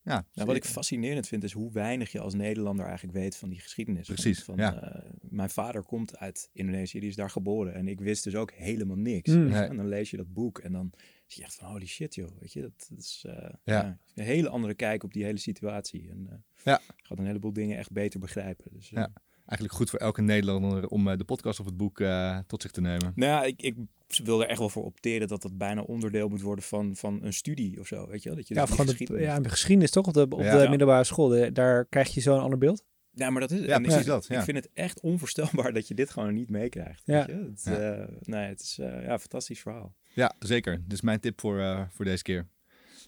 ja, 0.08 0.26
Nou, 0.34 0.46
wat 0.46 0.56
ik 0.56 0.64
fascinerend 0.64 1.26
vind 1.28 1.44
is 1.44 1.52
hoe 1.52 1.72
weinig 1.72 2.12
je 2.12 2.20
als 2.20 2.34
Nederlander 2.34 2.86
eigenlijk 2.86 3.18
weet 3.18 3.36
van 3.36 3.48
die 3.48 3.60
geschiedenis. 3.60 4.06
Van- 4.06 4.14
Precies, 4.14 4.44
Van, 4.44 4.56
ja. 4.56 4.82
eh, 4.82 5.10
mijn 5.20 5.50
vader 5.50 5.82
komt 5.82 6.16
uit 6.18 6.50
Indonesië, 6.52 7.00
die 7.00 7.08
is 7.08 7.16
daar 7.16 7.30
geboren. 7.30 7.74
En 7.74 7.88
ik 7.88 8.00
wist 8.00 8.24
dus 8.24 8.34
ook 8.34 8.52
helemaal 8.52 8.96
niks. 8.96 9.30
Mm. 9.32 9.44
Nee. 9.48 9.62
En 9.62 9.76
dan 9.76 9.88
lees 9.88 10.10
je 10.10 10.16
dat 10.16 10.32
boek 10.32 10.58
en 10.58 10.72
dan 10.72 10.90
zie 11.26 11.40
je 11.40 11.44
echt 11.46 11.54
van 11.54 11.68
holy 11.70 11.86
shit 11.86 12.14
joh. 12.14 12.28
Weet 12.40 12.52
je, 12.52 12.60
dat, 12.60 12.86
dat 12.90 12.98
is 12.98 13.24
eh, 13.26 13.34
Ja. 13.64 13.74
ja, 13.82 13.98
een 14.14 14.24
hele 14.24 14.48
andere 14.48 14.74
kijk 14.74 15.02
op 15.04 15.12
die 15.12 15.24
hele 15.24 15.38
situatie. 15.38 16.08
En 16.10 16.26
eh, 16.30 16.36
Ja. 16.64 16.80
gaat 16.96 17.18
een 17.18 17.26
heleboel 17.26 17.52
dingen 17.52 17.78
echt 17.78 17.92
beter 17.92 18.20
begrijpen. 18.20 18.64
Dus, 18.72 18.88
Ja. 18.90 19.10
Eigenlijk 19.48 19.72
goed 19.72 19.90
voor 19.90 19.98
elke 19.98 20.22
Nederlander 20.22 20.88
om 20.88 21.08
eh, 21.08 21.16
de 21.18 21.24
podcast 21.24 21.60
of 21.60 21.66
het 21.66 21.76
boek 21.76 22.00
eh, 22.00 22.38
tot 22.46 22.62
zich 22.62 22.70
te 22.70 22.80
nemen. 22.80 23.12
Nou 23.14 23.30
ja, 23.32 23.42
ik, 23.44 23.62
ik 23.62 23.76
wil 24.24 24.42
er 24.42 24.48
echt 24.48 24.58
wel 24.58 24.68
voor 24.68 24.84
opteren 24.84 25.28
dat 25.28 25.42
dat 25.42 25.58
bijna 25.58 25.80
onderdeel 25.82 26.28
moet 26.28 26.40
worden 26.40 26.64
van, 26.64 26.96
van 26.96 27.18
een 27.22 27.32
studie 27.32 27.80
of 27.80 27.86
zo. 27.86 28.06
Weet 28.08 28.22
je 28.22 28.28
wel? 28.28 28.38
Dat 28.38 28.48
je 28.48 28.54
Ja, 28.54 28.64
dus 28.66 28.76
de, 28.76 28.82
geschiedenis- 28.86 29.22
ja, 29.24 29.40
de 29.40 29.48
geschiedenis 29.48 29.90
toch? 29.90 30.06
Op 30.06 30.14
de, 30.14 30.20
op 30.28 30.40
Ja. 30.40 30.56
de 30.56 30.62
Ja. 30.62 30.68
middelbare 30.68 31.04
school. 31.04 31.28
De- 31.28 31.52
daar 31.52 31.84
krijg 31.84 32.14
je 32.14 32.20
zo'n 32.20 32.40
ander 32.40 32.58
beeld. 32.58 32.84
Ja, 33.10 33.30
maar 33.30 33.40
dat 33.40 33.50
is 33.50 33.60
Ja, 33.66 33.78
precies 33.78 34.00
ik, 34.00 34.06
dat, 34.06 34.26
ja. 34.28 34.38
Ik 34.38 34.44
vind 34.44 34.56
het 34.56 34.68
echt 34.74 35.00
onvoorstelbaar 35.00 35.72
dat 35.78 35.88
je 35.88 35.94
dit 35.94 36.10
gewoon 36.10 36.34
niet 36.34 36.50
meekrijgt. 36.50 37.02
Ja. 37.04 37.26
weet 37.26 37.36
je? 37.36 37.42
Het, 37.50 37.62
Ja. 37.64 37.92
eh, 37.92 38.08
nee, 38.20 38.48
het 38.48 38.60
is 38.60 38.78
eh, 38.78 38.86
ja, 39.02 39.12
een 39.12 39.18
fantastisch 39.18 39.60
verhaal. 39.60 39.94
Ja, 40.14 40.34
zeker. 40.38 40.82
Dus 40.86 41.00
mijn 41.00 41.20
tip 41.20 41.40
voor, 41.40 41.60
eh, 41.60 41.80
voor 41.90 42.04
deze 42.04 42.22
keer. 42.22 42.46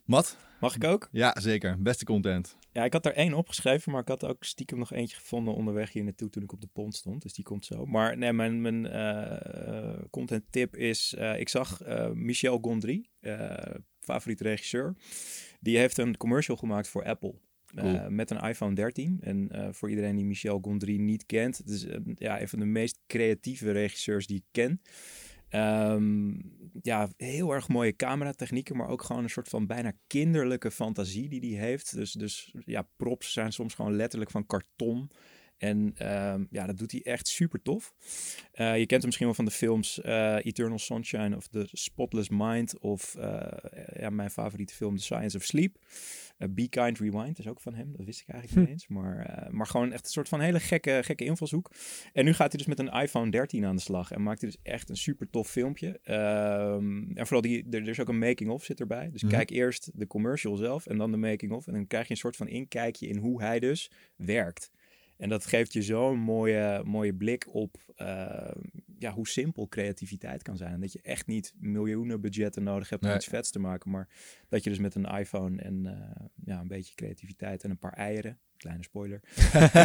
Mat? 0.05 0.37
Mag 0.61 0.75
ik 0.77 0.85
ook? 0.85 1.09
Ja, 1.13 1.37
zeker. 1.41 1.83
Beste 1.83 2.05
content. 2.05 2.57
Ja, 2.73 2.85
ik 2.85 2.93
had 2.93 3.07
er 3.07 3.15
één 3.15 3.35
opgeschreven, 3.35 3.93
maar 3.93 4.01
ik 4.01 4.09
had 4.09 4.25
ook 4.25 4.45
stiekem 4.45 4.79
nog 4.79 4.93
eentje 4.93 5.17
gevonden 5.17 5.55
onderweg 5.55 5.93
hier 5.93 6.05
naartoe 6.05 6.31
toen 6.31 6.43
ik 6.43 6.53
op 6.53 6.61
de 6.61 6.69
pont 6.73 6.95
stond. 6.95 7.23
Dus 7.23 7.33
die 7.33 7.45
komt 7.45 7.65
zo. 7.65 7.87
Maar 7.87 8.17
nee, 8.19 8.33
mijn, 8.33 8.61
mijn 8.61 8.87
eh, 8.87 10.03
content 10.11 10.45
tip 10.51 10.77
is, 10.77 11.15
eh, 11.15 11.41
ik 11.41 11.49
zag 11.49 11.81
Michel 12.15 12.59
Gondry, 12.61 13.09
favoriete 14.01 14.43
regisseur. 14.43 14.97
Die 15.61 15.79
heeft 15.79 15.99
een 15.99 16.17
commercial 16.17 16.57
gemaakt 16.57 16.89
voor 16.89 17.05
Apple. 17.05 17.35
Cool. 17.75 18.11
met 18.11 18.31
een 18.31 18.41
iPhone 18.41 18.75
13. 18.75 19.19
En 19.21 19.69
voor 19.75 19.91
iedereen 19.91 20.17
die 20.17 20.25
Michel 20.25 20.59
Gondry 20.63 20.97
niet 20.97 21.27
kent, 21.27 21.57
het 21.57 21.69
is 21.69 21.87
ja, 22.15 22.41
een 22.41 22.49
van 22.49 22.59
de 22.59 22.65
meest 22.65 22.99
creatieve 23.07 23.73
regisseurs 23.73 24.27
die 24.27 24.37
ik 24.37 24.45
ken. 24.51 24.81
Ehm, 25.51 26.33
ja, 26.83 27.09
heel 27.17 27.53
erg 27.53 27.69
mooie 27.69 27.97
cameratechnieken, 27.97 28.77
maar 28.77 28.89
ook 28.89 29.03
gewoon 29.03 29.23
een 29.23 29.31
soort 29.31 29.49
van 29.49 29.67
bijna 29.67 29.93
kinderlijke 30.07 30.71
fantasie 30.71 31.29
die 31.29 31.57
hij 31.57 31.67
heeft. 31.67 31.95
Dus, 31.95 32.13
dus 32.13 32.55
ja, 32.65 32.89
props 32.97 33.33
zijn 33.33 33.53
soms 33.53 33.75
gewoon 33.75 33.97
letterlijk 33.97 34.31
van 34.31 34.47
karton. 34.47 35.11
En 35.61 35.93
ehm, 35.97 36.45
ja, 36.51 36.67
dat 36.67 36.79
doet 36.79 36.93
hij 36.93 37.03
echt 37.03 37.29
super 37.29 37.63
tof. 37.63 37.95
Eh, 38.53 38.79
je 38.79 38.87
kent 38.87 38.91
hem 38.91 39.05
misschien 39.05 39.27
wel 39.27 39.35
van 39.35 39.45
de 39.45 39.51
films 39.51 40.01
eh, 40.01 40.37
Eternal 40.43 40.79
Sunshine 40.79 41.37
of 41.37 41.47
The 41.49 41.69
Spotless 41.73 42.29
Mind. 42.29 42.79
Of 42.79 43.15
eh, 43.15 43.47
ja, 44.01 44.11
mijn 44.11 44.31
favoriete 44.31 44.75
film 44.75 44.97
The 44.97 45.03
Science 45.03 45.37
of 45.37 45.45
Sleep. 45.45 45.77
Be 46.51 46.69
Kind 46.69 46.99
Rewind 46.99 47.39
is 47.39 47.47
ook 47.49 47.61
van 47.61 47.75
hem. 47.75 47.93
Dat 47.97 48.07
wist 48.07 48.21
ik 48.21 48.29
eigenlijk 48.29 48.61
niet 48.61 48.75
eens. 48.75 48.89
Maar, 48.89 49.47
maar 49.51 49.67
gewoon 49.67 49.93
echt 49.93 50.05
een 50.05 50.11
soort 50.11 50.29
van 50.29 50.41
hele 50.41 50.61
gekke, 50.61 51.01
gekke 51.05 51.25
invalshoek. 51.25 51.71
En 52.13 52.25
nu 52.25 52.33
gaat 52.33 52.53
hij 52.53 52.59
dus 52.65 52.67
met 52.67 52.79
een 52.79 53.01
iPhone 53.01 53.31
13 53.31 53.65
aan 53.65 53.77
de 53.77 53.83
slag. 53.83 54.11
En 54.11 54.23
maakt 54.23 54.41
hij 54.41 54.51
dus 54.51 54.61
echt 54.73 54.89
een 54.89 54.97
super 54.97 55.31
tof 55.31 55.49
filmpje. 55.49 56.01
Ehm, 56.03 57.03
en 57.15 57.27
vooral, 57.27 57.41
die, 57.41 57.67
er, 57.71 57.81
er 57.83 57.89
is 57.89 58.01
ook 58.01 58.09
een 58.09 58.19
making-of 58.19 58.65
zit 58.65 58.81
erbij. 58.81 59.11
Dus 59.11 59.23
Mhm. 59.23 59.33
kijk 59.33 59.51
eerst 59.51 59.91
de 59.95 60.07
commercial 60.07 60.57
zelf 60.57 60.87
en 60.87 60.99
dan 60.99 61.11
de 61.11 61.17
making-of. 61.17 61.67
En 61.67 61.73
dan 61.73 61.87
krijg 61.87 62.07
je 62.07 62.11
een 62.11 62.17
soort 62.17 62.37
van 62.37 62.49
inkijkje 62.49 63.07
in 63.07 63.17
hoe 63.17 63.43
hij 63.43 63.61
dus 63.61 63.91
werkt. 64.17 64.71
En 65.21 65.29
dat 65.29 65.47
geeft 65.47 65.73
je 65.73 65.83
zo'n 65.83 66.19
mooie, 66.19 66.83
mooie 66.85 67.15
blik 67.15 67.55
op, 67.55 67.77
eh, 67.97 68.51
ja, 69.01 69.13
hoe 69.13 69.29
simpel 69.29 69.69
creativiteit 69.69 70.43
kan 70.43 70.57
zijn. 70.57 70.81
Dat 70.81 70.93
je 70.93 71.01
echt 71.03 71.27
niet 71.27 71.55
miljoenen 71.59 72.21
budgetten 72.21 72.63
nodig 72.63 72.89
hebt 72.89 73.03
om 73.03 73.09
Nee. 73.09 73.17
iets 73.17 73.27
vets 73.27 73.51
te 73.51 73.59
maken. 73.59 73.91
Maar 73.91 74.09
dat 74.49 74.65
je 74.65 74.71
dus 74.71 74.79
met 74.79 74.95
een 74.95 75.05
iPhone 75.05 75.63
en 75.63 75.87
eh, 75.87 76.27
ja, 76.45 76.61
een 76.61 76.69
beetje 76.69 76.95
creativiteit 76.95 77.65
en 77.65 77.71
een 77.71 77.79
paar 77.79 77.93
eieren, 77.93 78.39
kleine 78.57 78.83
spoiler, 78.83 79.21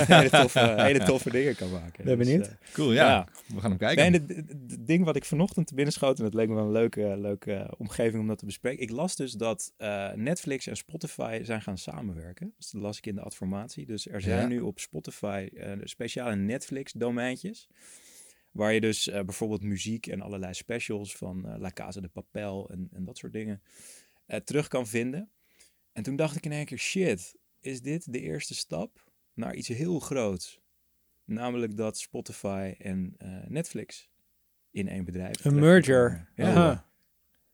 hele, 0.08 0.30
toffe, 0.30 0.74
hele 0.82 1.04
toffe 1.04 1.30
dingen 1.30 1.56
kan 1.56 1.72
maken. 1.72 2.06
Ben 2.06 2.18
benieuwd. 2.18 2.48
eh, 2.48 2.54
Cool, 2.74 2.94
ja. 2.94 3.08
ja. 3.08 3.28
We 3.48 3.60
gaan 3.62 3.70
hem 3.70 3.80
kijken. 3.80 4.12
Nee, 4.12 4.20
en 4.22 4.36
het, 4.36 4.88
ding 4.88 5.06
wat 5.06 5.16
ik 5.16 5.26
vanochtend 5.26 5.68
te 5.68 5.74
binnen 5.76 5.94
schoot, 5.94 6.18
en 6.18 6.24
dat 6.24 6.34
leek 6.34 6.48
me 6.48 6.56
wel 6.56 6.66
een 6.66 6.72
leuke, 6.72 7.18
leuke 7.18 7.74
omgeving 7.78 8.22
om 8.22 8.28
dat 8.28 8.38
te 8.38 8.46
bespreken. 8.46 8.84
Ik 8.84 8.90
las 8.90 9.16
dus 9.16 9.32
dat 9.32 9.74
eh, 9.78 10.12
Netflix 10.14 10.68
en 10.68 10.76
Spotify 10.78 11.40
zijn 11.44 11.62
gaan 11.62 11.78
samenwerken. 11.78 12.54
Dus 12.58 12.72
dat 12.72 12.82
las 12.82 12.98
ik 12.98 13.06
in 13.06 13.16
de 13.16 13.22
adformatie. 13.22 13.86
Dus 13.86 14.08
er 14.08 14.22
zijn 14.22 14.42
Ja. 14.42 14.48
nu 14.48 14.60
op 14.60 14.80
Spotify 14.80 15.50
eh, 15.54 15.72
speciale 15.84 16.36
Netflix-domeintjes. 16.36 17.68
Waar 18.56 18.74
je 18.74 18.82
dus 18.82 19.08
eh, 19.08 19.24
bijvoorbeeld 19.24 19.62
muziek 19.62 20.08
en 20.08 20.22
allerlei 20.22 20.54
specials 20.54 21.16
van 21.16 21.48
eh 21.48 21.60
La 21.60 21.72
Casa 21.72 22.02
de 22.02 22.08
Papel 22.08 22.70
en, 22.70 22.90
en 22.94 23.06
dat 23.06 23.18
soort 23.18 23.34
dingen 23.34 23.62
eh, 24.26 24.40
terug 24.40 24.68
kan 24.68 24.88
vinden. 24.88 25.30
En 25.92 26.04
toen 26.04 26.16
dacht 26.16 26.36
ik 26.36 26.46
in 26.46 26.52
één 26.52 26.66
keer, 26.66 26.78
shit, 26.78 27.36
is 27.60 27.82
dit 27.82 28.14
de 28.14 28.20
eerste 28.20 28.56
stap 28.56 29.04
naar 29.34 29.56
iets 29.56 29.68
heel 29.68 30.00
groots? 30.00 30.62
Namelijk 31.26 31.78
dat 31.78 31.98
Spotify 31.98 32.74
en 32.78 33.14
eh, 33.18 33.30
Netflix 33.48 34.10
in 34.72 34.88
één 34.88 35.06
bedrijf. 35.06 35.46
Een 35.46 35.60
merger. 35.60 36.30
Ja. 36.36 36.50
Aha. 36.50 36.90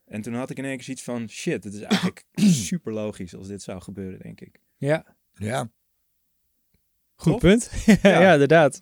En 0.05 0.22
toen 0.22 0.34
had 0.34 0.50
ik 0.50 0.58
in 0.58 0.65
één 0.65 0.75
keer 0.75 0.84
zoiets 0.84 1.03
van, 1.03 1.29
shit, 1.29 1.63
het 1.63 1.74
is 1.74 1.81
eigenlijk 1.81 2.25
super 2.67 2.93
logisch 2.93 3.36
als 3.36 3.48
dit 3.48 3.62
zou 3.62 3.81
gebeuren, 3.81 4.20
denk 4.20 4.41
ik. 4.41 4.60
Ja, 4.77 5.15
Ja. 5.34 5.72
goed 7.15 7.39
punt. 7.39 7.72
ja. 7.86 8.22
Ja. 8.22 8.34
inderdaad. 8.34 8.81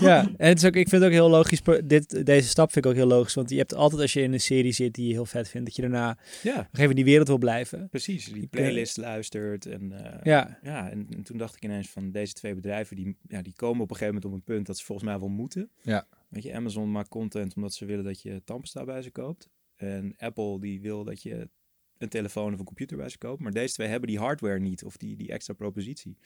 Ja, 0.00 0.30
en 0.36 0.48
het 0.48 0.58
is 0.58 0.64
ook, 0.64 0.74
ik 0.76 0.88
vind 0.88 1.02
het 1.02 1.10
ook 1.10 1.16
heel 1.16 1.30
logisch. 1.30 1.60
Dit, 1.84 2.26
deze 2.26 2.48
stap 2.48 2.72
vind 2.72 2.84
ik 2.84 2.90
ook 2.90 2.96
heel 2.96 3.06
logisch. 3.06 3.34
Want 3.34 3.50
je 3.50 3.56
hebt 3.56 3.74
altijd 3.74 4.00
als 4.00 4.12
je 4.12 4.22
in 4.22 4.32
een 4.32 4.40
serie 4.40 4.72
zit 4.72 4.94
die 4.94 5.06
je 5.06 5.12
heel 5.12 5.26
vet 5.26 5.48
vindt, 5.48 5.66
dat 5.66 5.76
je 5.76 5.82
daarna 5.82 6.06
nog 6.42 6.54
Ja, 6.54 6.68
even 6.72 6.88
in 6.90 6.94
die 6.96 7.04
wereld 7.04 7.28
wil 7.28 7.38
blijven. 7.38 7.88
precies. 7.88 8.24
Die 8.32 8.46
playlist 8.46 8.96
luistert 8.96 9.66
en... 9.66 9.92
eh, 10.14 10.18
Ja, 10.22 10.58
Ja, 10.62 10.90
en, 10.90 11.06
en 11.10 11.22
toen 11.22 11.38
dacht 11.38 11.56
ik 11.56 11.64
ineens 11.64 11.88
van 11.90 12.10
deze 12.10 12.32
twee 12.32 12.54
bedrijven, 12.54 12.96
die, 12.96 13.16
ja, 13.28 13.42
die 13.42 13.52
komen 13.56 13.82
op 13.82 13.90
een 13.90 13.96
gegeven 13.96 14.14
moment 14.14 14.32
op 14.32 14.38
een 14.38 14.54
punt 14.54 14.66
dat 14.66 14.78
ze 14.78 14.84
volgens 14.84 15.08
mij 15.08 15.18
wel 15.18 15.28
moeten. 15.28 15.70
Ja. 15.82 16.06
Weet 16.28 16.42
je, 16.42 16.54
Amazon 16.54 16.90
maakt 16.92 17.08
content 17.08 17.54
omdat 17.56 17.74
ze 17.74 17.84
willen 17.84 18.04
dat 18.04 18.22
je 18.22 18.42
tandpasta 18.44 18.84
bij 18.84 19.02
ze 19.02 19.10
koopt. 19.10 19.48
En 19.76 20.14
Apple 20.16 20.60
die 20.60 20.80
wil 20.80 21.04
dat 21.04 21.22
je 21.22 21.48
een 21.98 22.08
telefoon 22.08 22.52
of 22.52 22.58
een 22.58 22.64
computer 22.64 22.96
bij 22.96 23.08
ze 23.08 23.18
koopt. 23.18 23.40
Maar 23.40 23.52
deze 23.52 23.74
twee 23.74 23.88
hebben 23.88 24.08
die 24.08 24.18
hardware 24.18 24.58
niet 24.58 24.84
of 24.84 24.96
die, 24.96 25.16
die 25.16 25.28
extra 25.32 25.54
propositie. 25.54 26.16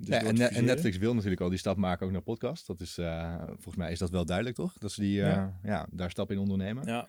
Dus 0.00 0.08
Ja, 0.08 0.48
en, 0.48 0.64
Netflix 0.64 0.96
wil 0.96 1.14
natuurlijk 1.14 1.40
al 1.40 1.48
die 1.48 1.58
stap 1.58 1.76
maken 1.76 2.06
ook 2.06 2.12
naar 2.12 2.20
podcast. 2.22 2.66
Dat 2.66 2.80
is, 2.80 2.98
eh, 2.98 3.42
volgens 3.46 3.76
mij 3.76 3.92
is 3.92 3.98
dat 3.98 4.10
wel 4.10 4.24
duidelijk, 4.24 4.56
toch? 4.56 4.72
Dat 4.78 4.92
ze 4.92 5.00
die, 5.00 5.22
eh, 5.22 5.28
Ja. 5.28 5.58
ja. 5.62 5.86
daar 5.90 6.10
stap 6.10 6.30
in 6.30 6.38
ondernemen. 6.38 6.86
Ja, 6.86 7.08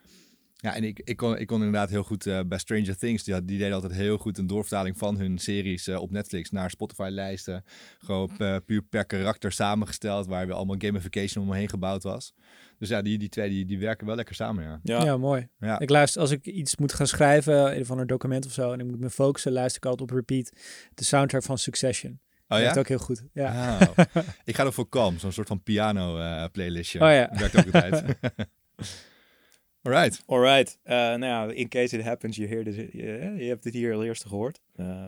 Ja, 0.56 0.76
en 0.76 0.84
ik, 0.84 1.02
ik, 1.04 1.18
kon, 1.18 1.38
ik 1.38 1.48
kon 1.48 1.58
inderdaad 1.58 1.90
heel 1.90 2.04
goed 2.04 2.26
eh, 2.26 2.40
bij 2.46 2.58
Stranger 2.58 2.98
Things, 2.98 3.24
die, 3.24 3.46
die 3.46 3.58
deden 3.58 3.74
altijd 3.74 3.94
heel 3.94 4.18
goed 4.18 4.38
een 4.38 4.48
doorvertaling 4.48 4.98
van 4.98 5.18
hun 5.18 5.38
series 5.38 5.88
eh, 5.88 6.02
op 6.02 6.12
Netflix 6.12 6.50
naar 6.50 6.70
Spotify-lijsten. 6.70 7.64
Gewoon 8.00 8.32
puur 8.66 8.82
per 8.82 9.06
karakter 9.06 9.52
samengesteld, 9.52 10.28
waar 10.28 10.46
weer 10.46 10.56
allemaal 10.56 10.76
gamification 10.80 11.48
omheen 11.48 11.70
gebouwd 11.70 12.04
was. 12.04 12.34
Dus 12.78 12.90
ja, 12.90 13.02
die, 13.02 13.18
die 13.18 13.30
twee 13.30 13.50
die, 13.50 13.66
die 13.66 13.80
werken 13.80 14.08
wel 14.08 14.16
lekker 14.16 14.36
samen, 14.36 14.64
ja. 14.64 14.80
ja. 14.84 15.04
ja. 15.04 15.18
mooi. 15.18 15.48
Ja, 15.60 15.80
Ik 15.80 15.90
luister, 15.90 16.22
als 16.22 16.32
ik 16.32 16.46
iets 16.46 16.76
moet 16.78 16.94
gaan 16.94 17.08
schrijven, 17.08 17.76
een 17.76 17.82
of 17.82 17.92
ander 17.92 18.08
document 18.08 18.46
of 18.46 18.52
zo, 18.52 18.72
en 18.72 18.80
ik 18.80 18.86
moet 18.86 19.00
me 19.00 19.10
focussen, 19.10 19.52
luister 19.52 19.78
ik 19.84 19.90
altijd 19.90 20.10
op 20.10 20.16
repeat 20.16 20.52
de 20.94 21.04
soundtrack 21.04 21.44
van 21.44 21.58
Succession. 21.58 22.20
Oh 22.52 22.58
Werkt 22.58 22.74
ja? 22.74 22.80
ook 22.80 22.88
heel 22.88 22.98
goed. 22.98 23.24
Ja. 23.34 23.78
Ik 24.46 24.56
ga 24.56 24.66
er 24.66 24.74
voor 24.74 24.90
Calm, 24.90 25.20
zo'n 25.20 25.32
soort 25.32 25.48
van 25.48 25.64
piano 25.64 26.20
eh, 26.20 26.46
playlistje. 26.52 27.00
Oh 27.00 27.10
ja. 27.12 27.30
Werkt 27.34 27.58
ook 27.58 27.66
altijd. 27.66 28.04
Alright. 29.84 30.24
Alright. 30.26 30.80
Eh 30.84 30.96
nou 30.96 31.26
ja, 31.26 31.48
in 31.54 31.68
case 31.70 31.98
it 31.98 32.04
happens, 32.06 32.36
je, 32.38 32.48
heard 32.48 32.68
it- 32.68 32.92
je, 32.92 33.34
je 33.38 33.48
hebt 33.48 33.64
dit 33.64 33.74
hier 33.74 33.94
al 33.94 34.04
eerst 34.04 34.26
gehoord. 34.26 34.62
Eh, 34.76 35.08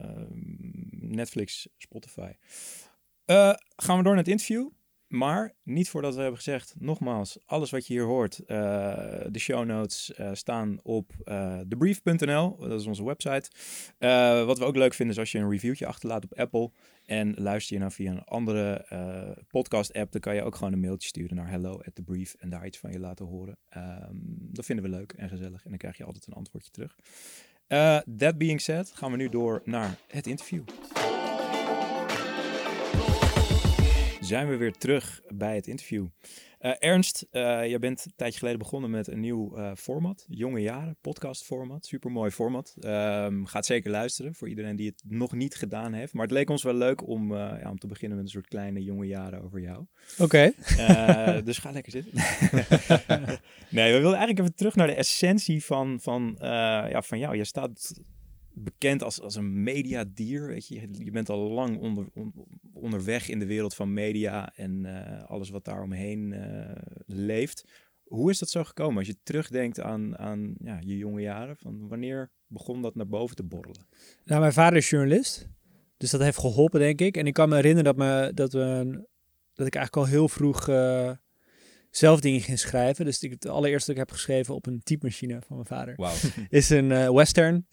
Netflix, 0.91 1.67
Spotify. 1.77 2.31
Eh, 3.25 3.53
gaan 3.75 3.97
we 3.97 4.03
door 4.03 4.13
naar 4.15 4.23
het 4.23 4.31
interview. 4.31 4.69
Maar 5.13 5.53
niet 5.63 5.89
voordat 5.89 6.15
we 6.15 6.21
hebben 6.21 6.37
gezegd, 6.37 6.75
nogmaals, 6.77 7.37
alles 7.45 7.69
wat 7.69 7.87
je 7.87 7.93
hier 7.93 8.03
hoort, 8.03 8.39
eh, 8.39 8.57
de 9.29 9.39
show 9.39 9.65
notes 9.65 10.13
eh, 10.13 10.29
staan 10.33 10.79
op 10.83 11.11
eh 11.23 11.59
thebrief.nl. 11.59 12.57
Dat 12.57 12.79
is 12.79 12.85
onze 12.85 13.03
website. 13.03 13.49
Wat 14.45 14.57
we 14.57 14.65
ook 14.65 14.75
leuk 14.75 14.93
vinden 14.93 15.15
is 15.15 15.21
als 15.21 15.31
je 15.31 15.37
een 15.37 15.49
reviewtje 15.49 15.85
achterlaat 15.85 16.23
op 16.23 16.33
Apple. 16.33 16.71
En 17.05 17.33
luister 17.37 17.73
je 17.73 17.79
nou 17.79 17.91
via 17.91 18.11
een 18.11 18.23
andere 18.23 18.85
podcast 19.47 19.93
app, 19.93 20.11
dan 20.11 20.21
kan 20.21 20.35
je 20.35 20.43
ook 20.43 20.55
gewoon 20.55 20.73
een 20.73 20.79
mailtje 20.79 21.07
sturen 21.07 21.35
naar 21.35 21.49
hello 21.49 21.81
at 21.85 21.95
thebrief 21.95 22.35
en 22.39 22.49
daar 22.49 22.65
iets 22.65 22.77
van 22.77 22.91
je 22.91 22.99
laten 22.99 23.25
horen. 23.25 23.57
Ehm, 23.69 24.15
dat 24.27 24.65
vinden 24.65 24.85
we 24.85 24.91
leuk 24.91 25.11
en 25.11 25.29
gezellig 25.29 25.63
en 25.63 25.69
dan 25.69 25.79
krijg 25.79 25.97
je 25.97 26.03
altijd 26.03 26.27
een 26.27 26.33
antwoordje 26.33 26.71
terug. 26.71 26.95
That 28.17 28.37
being 28.37 28.61
said, 28.61 28.91
gaan 28.91 29.11
we 29.11 29.17
nu 29.17 29.29
door 29.29 29.61
naar 29.65 29.97
het 30.07 30.27
interview. 30.27 30.63
Zijn 34.23 34.49
we 34.49 34.57
weer 34.57 34.71
terug 34.71 35.21
bij 35.33 35.55
het 35.55 35.67
interview. 35.67 36.07
Eh, 36.59 36.71
Ernst, 36.79 37.27
eh, 37.31 37.41
jij 37.41 37.79
bent 37.79 38.05
een 38.05 38.13
tijdje 38.15 38.39
geleden 38.39 38.59
begonnen 38.59 38.89
met 38.89 39.07
een 39.07 39.19
nieuw 39.19 39.55
eh, 39.55 39.71
format. 39.75 40.25
Jonge 40.29 40.61
jaren, 40.61 40.97
podcast 41.01 41.43
format. 41.43 41.85
Supermooi 41.85 42.31
format. 42.31 42.75
Ehm, 42.79 43.43
gaat 43.43 43.65
zeker 43.65 43.91
luisteren 43.91 44.35
voor 44.35 44.49
iedereen 44.49 44.75
die 44.75 44.89
het 44.89 45.03
nog 45.07 45.33
niet 45.33 45.55
gedaan 45.55 45.93
heeft. 45.93 46.13
Maar 46.13 46.23
het 46.23 46.31
leek 46.31 46.49
ons 46.49 46.63
wel 46.63 46.73
leuk 46.73 47.07
om, 47.07 47.35
ja, 47.35 47.69
om 47.69 47.79
te 47.79 47.87
beginnen 47.87 48.17
met 48.17 48.25
een 48.25 48.31
soort 48.31 48.47
kleine 48.47 48.83
jonge 48.83 49.05
jaren 49.05 49.43
over 49.43 49.59
jou. 49.59 49.85
Oké. 50.17 50.51
Dus 51.43 51.57
ga 51.57 51.71
lekker 51.71 51.91
zitten. 51.91 52.11
nee, 53.69 53.93
we 53.93 53.99
wilden 53.99 54.17
eigenlijk 54.17 54.39
even 54.39 54.55
terug 54.55 54.75
naar 54.75 54.87
de 54.87 54.95
essentie 54.95 55.65
van, 55.65 55.99
van, 56.01 56.35
ja, 56.39 57.01
van 57.01 57.19
jou. 57.19 57.35
Je 57.35 57.43
staat 57.45 57.93
bekend 58.53 59.03
als, 59.03 59.21
als 59.21 59.35
een 59.35 59.63
mediadier, 59.63 60.47
weet 60.47 60.67
je. 60.67 60.87
Je 60.91 61.11
bent 61.11 61.29
al 61.29 61.51
lang 61.51 61.79
onder, 61.79 62.07
on- 62.13 62.33
onderweg 62.73 63.29
in 63.29 63.39
de 63.39 63.45
wereld 63.45 63.75
van 63.75 63.93
media 63.93 64.55
en 64.55 64.85
eh, 64.85 65.23
alles 65.23 65.49
wat 65.49 65.65
daar 65.65 65.81
omheen 65.81 66.33
eh, 66.33 66.75
leeft. 67.05 67.67
Hoe 68.03 68.29
is 68.29 68.39
dat 68.39 68.49
zo 68.49 68.63
gekomen? 68.63 68.97
Als 68.97 69.07
je 69.07 69.17
terugdenkt 69.23 69.79
aan, 69.79 70.17
aan 70.17 70.55
ja, 70.57 70.79
je 70.81 70.97
jonge 70.97 71.21
jaren, 71.21 71.57
van 71.57 71.87
wanneer 71.87 72.31
begon 72.47 72.81
dat 72.81 72.95
naar 72.95 73.07
boven 73.07 73.35
te 73.35 73.43
borrelen? 73.43 73.87
Nou, 74.23 74.39
mijn 74.39 74.53
vader 74.53 74.77
is 74.77 74.89
journalist. 74.89 75.47
Dus 75.97 76.11
dat 76.11 76.21
heeft 76.21 76.37
geholpen, 76.39 76.79
denk 76.79 77.01
ik. 77.01 77.17
En 77.17 77.27
ik 77.27 77.33
kan 77.33 77.49
me 77.49 77.55
herinneren 77.55 77.83
dat, 77.83 77.95
me, 77.95 78.31
dat, 78.33 78.53
we, 78.53 78.85
dat 79.53 79.67
ik 79.67 79.75
eigenlijk 79.75 80.07
al 80.07 80.13
heel 80.13 80.29
vroeg 80.29 80.67
eh, 80.67 81.11
zelf 81.97 82.19
dingen 82.19 82.41
ging 82.41 82.59
schrijven. 82.59 83.05
Dus 83.05 83.19
ik, 83.23 83.31
het 83.31 83.47
allereerste 83.47 83.85
dat 83.93 84.01
ik 84.01 84.07
heb 84.07 84.11
geschreven 84.17 84.55
op 84.55 84.65
een 84.65 84.81
typemachine 84.83 85.39
van 85.47 85.55
mijn 85.55 85.67
vader 85.67 85.93
Wauw. 85.95 86.13
is 86.49 86.69
een 86.69 86.91
eh, 86.91 87.09
western. 87.09 87.65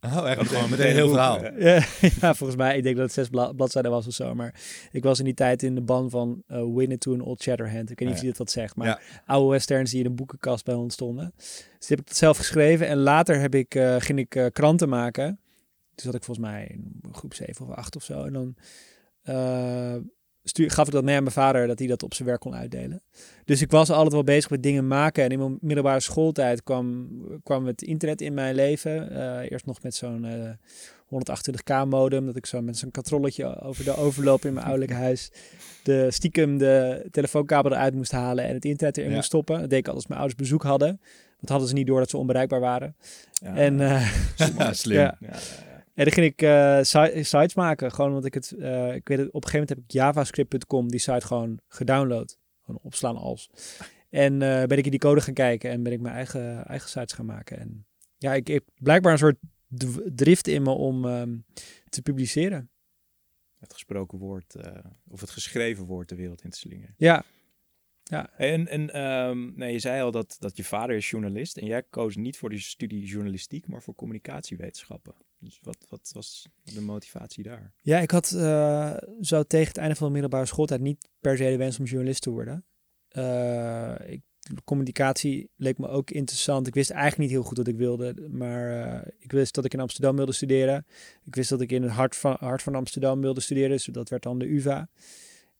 Oh, 0.00 0.30
echt? 0.30 0.48
Gewoon 0.48 0.70
Meteen, 0.70 0.86
een 0.86 0.92
heel 0.92 1.08
verhaal. 1.08 1.44
Ja, 1.44 1.84
ja, 2.20 2.34
volgens 2.34 2.56
mij. 2.56 2.76
Ik 2.76 2.82
denk 2.82 2.96
dat 2.96 3.04
het 3.04 3.14
zes 3.14 3.28
bla- 3.28 3.52
bladzijden 3.52 3.90
was 3.90 4.06
of 4.06 4.12
zo. 4.12 4.34
Maar 4.34 4.54
ik 4.92 5.02
was 5.02 5.18
in 5.18 5.24
die 5.24 5.34
tijd 5.34 5.62
in 5.62 5.74
de 5.74 5.80
ban 5.82 6.10
van 6.10 6.42
uh, 6.48 6.74
Winnetou 6.74 7.14
en 7.14 7.20
Old 7.22 7.42
Shatterhand. 7.42 7.90
Ik 7.90 7.98
weet 7.98 7.98
niet 7.98 8.08
Ah, 8.08 8.14
of 8.14 8.20
je 8.20 8.26
dit 8.26 8.38
wat 8.38 8.50
zegt, 8.50 8.76
maar 8.76 8.86
Ja. 8.86 9.00
oude 9.26 9.50
westerns 9.50 9.90
die 9.90 10.00
in 10.00 10.06
een 10.06 10.14
boekenkast 10.14 10.64
bij 10.64 10.74
ons 10.74 10.94
stonden. 10.94 11.32
Dus 11.36 11.62
die 11.78 11.88
heb 11.88 11.98
ik 12.00 12.06
dat 12.06 12.16
zelf 12.16 12.36
geschreven. 12.36 12.86
En 12.86 12.96
later 12.98 13.40
heb 13.40 13.54
ik, 13.54 13.74
eh, 13.74 13.96
ging 13.98 14.18
ik 14.18 14.34
eh, 14.34 14.46
kranten 14.52 14.88
maken. 14.88 15.26
Toen 15.94 16.04
zat 16.04 16.14
ik 16.14 16.24
volgens 16.24 16.46
mij 16.46 16.66
in 16.66 17.00
groep 17.12 17.34
7 17.34 17.66
of 17.66 17.74
8 17.74 17.96
of 17.96 18.02
zo. 18.02 18.24
En 18.24 18.32
dan 18.32 18.54
eh, 19.22 19.94
stuur, 20.44 20.70
gaf 20.70 20.86
ik 20.86 20.92
dat 20.92 21.04
mee 21.04 21.16
aan 21.16 21.22
mijn 21.22 21.34
vader, 21.34 21.66
dat 21.66 21.78
hij 21.78 21.88
dat 21.88 22.02
op 22.02 22.14
zijn 22.14 22.28
werk 22.28 22.40
kon 22.40 22.54
uitdelen. 22.54 23.02
Dus 23.44 23.62
ik 23.62 23.70
was 23.70 23.90
altijd 23.90 24.12
wel 24.12 24.24
bezig 24.24 24.50
met 24.50 24.62
dingen 24.62 24.86
maken. 24.86 25.24
En 25.24 25.30
in 25.30 25.38
mijn 25.38 25.58
middelbare 25.60 26.00
schooltijd 26.00 26.62
kwam, 26.62 27.08
kwam 27.42 27.66
het 27.66 27.82
internet 27.82 28.20
in 28.20 28.34
mijn 28.34 28.54
leven. 28.54 29.10
Eh, 29.10 29.50
eerst 29.50 29.66
nog 29.66 29.82
met 29.82 29.94
zo'n 29.94 30.24
eh 30.24 30.50
128k 31.08 31.84
modem, 31.88 32.26
dat 32.26 32.36
ik 32.36 32.46
zo 32.46 32.62
met 32.62 32.78
zo'n 32.78 32.90
katrolletje 32.90 33.60
over 33.60 33.84
de 33.84 33.96
overloop 33.96 34.44
in 34.44 34.52
mijn 34.52 34.66
ouderlijk 34.66 34.98
huis 34.98 35.30
de 35.82 36.06
stiekem 36.10 36.58
de 36.58 37.06
telefoonkabel 37.10 37.72
eruit 37.72 37.94
moest 37.94 38.12
halen 38.12 38.44
en 38.44 38.54
het 38.54 38.64
internet 38.64 38.96
erin 38.96 39.08
Ja. 39.10 39.14
moest 39.16 39.26
stoppen. 39.28 39.60
Dat 39.60 39.70
deed 39.70 39.78
ik 39.78 39.86
altijd 39.86 39.94
als 39.96 40.06
mijn 40.06 40.20
ouders 40.20 40.40
bezoek 40.40 40.62
hadden. 40.62 40.88
Want 41.36 41.48
hadden 41.48 41.68
ze 41.68 41.74
niet 41.74 41.86
door 41.86 41.98
dat 41.98 42.10
ze 42.10 42.16
onbereikbaar 42.16 42.60
waren. 42.60 42.96
Ja, 43.32 43.54
En, 43.56 43.80
eh, 43.80 44.12
slim. 44.72 44.98
Ja. 45.00 45.18
Ja, 45.94 46.02
ja, 46.02 46.04
ja. 46.04 46.04
en 46.04 46.04
dan 46.04 46.12
ging 46.12 46.26
ik 46.26 46.42
eh, 46.42 46.78
si- 46.82 47.24
sites 47.24 47.54
maken. 47.54 47.92
Gewoon 47.92 48.10
omdat 48.10 48.24
ik 48.24 48.34
het... 48.34 48.52
eh, 48.52 48.94
ik 48.94 49.08
weet 49.08 49.18
het, 49.18 49.28
op 49.28 49.44
een 49.44 49.50
gegeven 49.50 49.52
moment 49.52 49.68
heb 49.68 49.78
ik 49.78 49.90
javascript.com 49.90 50.90
die 50.90 51.00
site 51.00 51.26
gewoon 51.26 51.60
gedownload. 51.68 52.38
Gewoon 52.64 52.80
opslaan 52.82 53.16
als. 53.16 53.50
En 54.10 54.42
eh, 54.42 54.64
ben 54.66 54.78
ik 54.78 54.84
in 54.84 54.90
die 54.90 55.00
code 55.00 55.20
gaan 55.20 55.34
kijken 55.34 55.70
en 55.70 55.82
ben 55.82 55.92
ik 55.92 56.00
mijn 56.00 56.14
eigen, 56.14 56.66
eigen 56.66 56.88
sites 56.88 57.12
gaan 57.12 57.26
maken. 57.26 57.58
En 57.58 57.86
ja, 58.18 58.34
ik 58.34 58.46
heb 58.46 58.64
blijkbaar 58.74 59.12
een 59.12 59.18
soort 59.18 59.38
drift 60.14 60.46
in 60.46 60.62
me 60.62 60.70
om 60.70 61.04
ehm, 61.06 61.36
te 61.88 62.02
publiceren. 62.02 62.70
Het 63.58 63.72
gesproken 63.72 64.18
woord 64.18 64.54
of 65.08 65.20
het 65.20 65.30
geschreven 65.30 65.84
woord 65.84 66.08
de 66.08 66.14
wereld 66.14 66.42
in 66.42 66.50
te 66.50 66.58
slingeren. 66.58 66.94
Ja, 68.04 68.30
En, 68.36 68.68
en 68.68 68.90
ehm, 68.92 69.54
nee, 69.56 69.72
je 69.72 69.78
zei 69.78 70.02
al 70.02 70.10
dat, 70.10 70.36
dat 70.38 70.56
je 70.56 70.64
vader 70.64 70.96
is 70.96 71.10
journalist 71.10 71.56
en 71.56 71.66
jij 71.66 71.82
koos 71.82 72.16
niet 72.16 72.36
voor 72.36 72.50
de 72.50 72.58
studie 72.58 73.06
journalistiek, 73.06 73.66
maar 73.66 73.82
voor 73.82 73.94
communicatiewetenschappen. 73.94 75.14
Dus 75.44 75.58
wat, 75.62 75.76
wat 75.88 76.10
was 76.14 76.48
de 76.62 76.80
motivatie 76.80 77.42
daar? 77.42 77.72
Ja, 77.82 77.98
ik 77.98 78.10
had 78.10 78.32
eh, 78.32 78.96
zo 79.20 79.42
tegen 79.42 79.68
het 79.68 79.76
einde 79.76 79.94
van 79.94 80.06
de 80.06 80.12
middelbare 80.12 80.46
schooltijd 80.46 80.80
niet 80.80 81.08
per 81.20 81.36
se 81.36 81.44
de 81.44 81.56
wens 81.56 81.78
om 81.78 81.84
journalist 81.84 82.22
te 82.22 82.30
worden. 82.30 82.64
eh, 83.08 84.12
ik, 84.12 84.20
communicatie 84.64 85.50
leek 85.56 85.78
me 85.78 85.88
ook 85.88 86.10
interessant. 86.10 86.66
Ik 86.66 86.74
wist 86.74 86.90
eigenlijk 86.90 87.20
niet 87.20 87.30
heel 87.30 87.42
goed 87.42 87.56
wat 87.56 87.66
ik 87.66 87.76
wilde, 87.76 88.28
maar 88.30 88.82
eh, 88.82 89.12
ik 89.18 89.32
wist 89.32 89.54
dat 89.54 89.64
ik 89.64 89.72
in 89.72 89.80
Amsterdam 89.80 90.16
wilde 90.16 90.32
studeren. 90.32 90.86
Ik 91.24 91.34
wist 91.34 91.48
dat 91.50 91.60
ik 91.60 91.72
in 91.72 91.82
het 91.82 91.92
hart 91.92 92.16
van, 92.16 92.36
hart 92.40 92.62
van 92.62 92.74
Amsterdam 92.74 93.20
wilde 93.20 93.40
studeren, 93.40 93.70
dus 93.70 93.84
dat 93.84 94.08
werd 94.08 94.22
dan 94.22 94.38
de 94.38 94.54
UvA. 94.54 94.88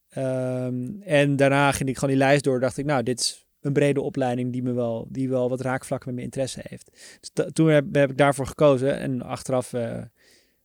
Ehm, 0.09 1.01
en 1.03 1.37
daarna 1.37 1.73
ging 1.73 1.89
ik 1.89 1.95
gewoon 1.95 2.15
die 2.15 2.25
lijst 2.25 2.45
door. 2.45 2.61
Dacht 2.61 2.79
ik, 2.79 2.85
nou, 2.85 3.03
dit 3.03 3.21
is 3.21 3.44
een 3.65 3.73
brede 3.73 4.01
opleiding 4.01 4.53
die 4.53 4.63
me 4.63 4.73
wel, 4.73 5.07
die 5.11 5.29
wel 5.29 5.49
wat 5.49 5.61
raakvlakken 5.61 6.09
met 6.09 6.15
mijn 6.15 6.27
interesse 6.27 6.61
heeft. 6.69 6.91
Dus 7.21 7.47
toen 7.53 7.69
heb, 7.69 7.95
heb, 7.95 8.11
ik 8.11 8.17
daarvoor 8.17 8.47
gekozen. 8.47 8.99
En 8.99 9.23
achteraf 9.23 9.73
uh, 9.73 10.03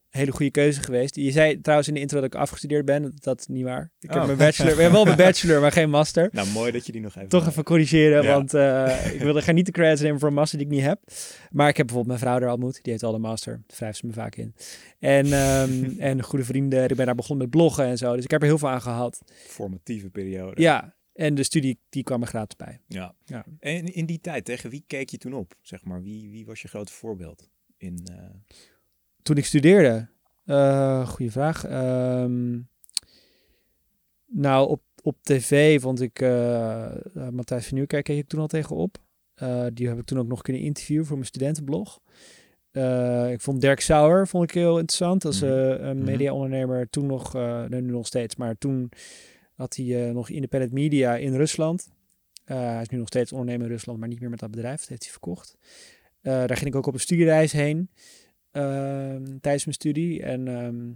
hele 0.10 0.32
goede 0.32 0.52
keuze 0.52 0.82
geweest. 0.82 1.16
Je 1.16 1.32
zei 1.32 1.62
trouwens 1.62 1.88
in 1.88 1.94
de 1.94 2.00
intro 2.00 2.20
dat 2.22 2.34
ik 2.34 2.40
afgestudeerd 2.40 2.86
ben. 2.86 3.14
Dat, 3.16 3.40
is 3.40 3.48
niet 3.48 3.64
waar. 3.64 3.92
Ik 4.00 4.10
heb 4.10 4.20
Oh. 4.20 4.26
mijn 4.26 4.38
bachelor. 4.38 4.76
We 4.76 4.82
hebben 4.82 5.04
wel 5.04 5.06
mijn 5.16 5.18
bachelor, 5.28 5.62
maar 5.62 5.72
geen 5.72 5.90
master. 5.90 6.30
Nou, 6.32 6.48
mooi 6.48 6.72
dat 6.72 6.86
je 6.86 6.92
die 6.92 7.02
nog 7.02 7.16
even... 7.16 7.30
Toch 7.30 7.48
even 7.48 7.64
corrigeren, 7.64 8.24
Ja. 8.24 8.34
want 8.34 8.54
eh, 8.54 9.14
ik 9.14 9.22
wilde 9.22 9.42
geen 9.42 9.56
niet 9.56 9.66
de 9.66 9.72
credits 9.72 10.02
nemen 10.02 10.20
voor 10.20 10.28
een 10.28 10.34
master 10.34 10.58
die 10.58 10.68
ik 10.68 10.74
niet 10.74 10.84
heb. 10.84 11.02
Maar 11.52 11.70
ik 11.70 11.78
heb 11.78 11.86
bijvoorbeeld 11.88 12.20
mijn 12.20 12.30
vrouw 12.30 12.40
daar 12.40 12.52
ontmoet. 12.52 12.80
Die 12.82 12.92
heeft 12.92 13.04
al 13.04 13.14
een 13.14 13.22
master. 13.22 13.54
Daar 13.68 13.78
wrijft 13.78 13.98
ze 13.98 14.06
me 14.06 14.14
vaak 14.14 14.36
in. 14.36 14.56
En, 15.00 15.34
ehm, 15.34 15.84
en 16.10 16.24
goede 16.24 16.46
vrienden. 16.46 16.90
Ik 16.90 16.96
ben 16.96 17.06
daar 17.06 17.16
begonnen 17.16 17.48
met 17.48 17.56
bloggen 17.56 17.86
en 17.86 17.98
zo. 17.98 18.16
Dus 18.16 18.24
ik 18.24 18.32
heb 18.32 18.42
er 18.42 18.48
heel 18.48 18.58
veel 18.58 18.70
aan 18.70 18.82
gehad. 18.82 19.22
Formatieve 19.48 20.10
periode. 20.10 20.62
Ja, 20.62 20.94
en 21.20 21.36
de 21.36 21.44
studie 21.44 21.80
die 21.90 22.04
kwam 22.04 22.22
er 22.22 22.28
gratis 22.28 22.56
bij. 22.58 22.80
ja. 22.88 23.16
Ja. 23.26 23.46
En 23.60 23.86
in 23.94 24.06
die 24.06 24.20
tijd, 24.22 24.46
tegen 24.46 24.70
wie 24.70 24.84
keek 24.88 25.10
je 25.10 25.18
toen 25.18 25.34
op? 25.34 25.56
Zeg 25.62 25.84
maar, 25.84 26.02
wie, 26.02 26.30
wie 26.30 26.46
was 26.46 26.62
je 26.62 26.68
grote 26.68 26.92
voorbeeld? 26.94 27.50
In, 27.78 28.02
eh, 28.12 28.16
Toen 29.22 29.38
ik 29.38 29.46
studeerde, 29.46 30.08
eh 30.46 31.08
goede 31.08 31.32
vraag. 31.32 31.66
Ehm, 31.66 32.60
nou, 34.26 34.70
op, 34.70 34.82
op 35.04 35.18
tv 35.22 35.82
vond 35.82 36.02
ik 36.02 36.22
eh, 36.22 36.92
Matthijs 37.32 37.66
van 37.68 37.78
Nieuwkerk 37.78 38.04
keek 38.04 38.18
ik 38.18 38.28
toen 38.28 38.40
al 38.40 38.48
tegenop. 38.48 38.98
Die 39.74 39.88
heb 39.88 39.98
ik 40.00 40.06
toen 40.06 40.20
ook 40.20 40.28
nog 40.28 40.42
kunnen 40.42 40.62
interviewen 40.62 41.06
voor 41.06 41.16
mijn 41.16 41.28
studentenblog. 41.28 42.00
Ik 43.32 43.42
vond 43.42 43.62
Dirk 43.62 43.80
Sauer 43.80 44.28
vond 44.28 44.44
ik 44.44 44.52
heel 44.52 44.78
interessant. 44.78 45.26
Als 45.26 45.42
Mhm. 45.42 45.52
eh, 45.52 45.88
een 45.88 45.98
Mhm. 45.98 46.06
mediaondernemer. 46.06 46.90
Toen 46.90 47.06
nog, 47.06 47.34
nee, 47.34 47.82
nu 47.82 47.92
nog 47.92 48.08
steeds, 48.08 48.36
maar 48.36 48.58
toen 48.58 48.92
had 49.60 49.76
hij 49.76 50.08
eh, 50.08 50.14
nog 50.14 50.30
independent 50.30 50.72
media 50.72 51.16
in 51.16 51.36
Rusland. 51.36 51.90
Eh, 52.46 52.58
hij 52.58 52.82
is 52.82 52.90
nu 52.90 52.98
nog 52.98 53.08
steeds 53.08 53.32
ondernemer 53.32 53.66
in 53.66 53.72
Rusland, 53.72 54.00
maar 54.00 54.08
niet 54.08 54.20
meer 54.20 54.30
met 54.30 54.40
dat 54.40 54.52
bedrijf. 54.52 54.80
Dat 54.80 54.90
heeft 54.90 55.04
hij 55.04 55.12
verkocht. 55.12 55.58
Eh, 56.22 56.34
daar 56.34 56.58
ging 56.58 56.70
ik 56.70 56.76
ook 56.76 56.86
op 56.88 56.94
een 56.94 57.00
studiereis 57.00 57.52
heen 57.52 57.90
ehm, 58.52 59.24
tijdens 59.42 59.66
mijn 59.66 59.76
studie. 59.76 60.24
En 60.24 60.48
ehm, 60.48 60.92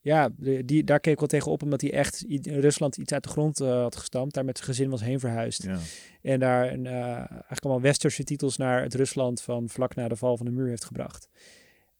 ja, 0.00 0.28
die, 0.64 0.84
daar 0.84 1.00
keek 1.00 1.12
ik 1.12 1.18
wel 1.18 1.28
tegen 1.28 1.50
op, 1.52 1.62
omdat 1.62 1.80
hij 1.80 1.92
echt 1.92 2.24
in 2.24 2.60
Rusland 2.60 2.96
iets 2.96 3.12
uit 3.12 3.22
de 3.22 3.28
grond 3.28 3.58
had 3.58 3.96
gestampt. 3.96 4.34
Daar 4.34 4.44
met 4.44 4.56
zijn 4.58 4.70
gezin 4.70 4.90
was 4.90 5.00
heen 5.00 5.20
verhuisd. 5.20 5.62
ja. 5.62 5.78
En 6.22 6.40
daar 6.40 6.72
een, 6.72 6.86
eh, 6.86 6.94
eigenlijk 7.16 7.64
allemaal 7.64 7.80
westerse 7.82 8.24
titels 8.24 8.56
naar 8.56 8.82
het 8.82 8.94
Rusland 8.94 9.42
van 9.42 9.68
vlak 9.68 9.94
na 9.94 10.08
de 10.08 10.16
val 10.16 10.36
van 10.36 10.46
de 10.46 10.52
muur 10.52 10.68
heeft 10.68 10.84
gebracht. 10.84 11.28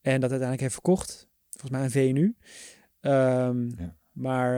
En 0.01 0.13
dat 0.21 0.31
uiteindelijk 0.31 0.61
heeft 0.61 0.73
verkocht. 0.73 1.29
Volgens 1.51 1.71
mij 1.73 1.85
een 1.85 1.91
VNU. 1.91 2.37
Ehm, 3.01 3.69
Ja. 3.69 3.97
Maar 4.17 4.57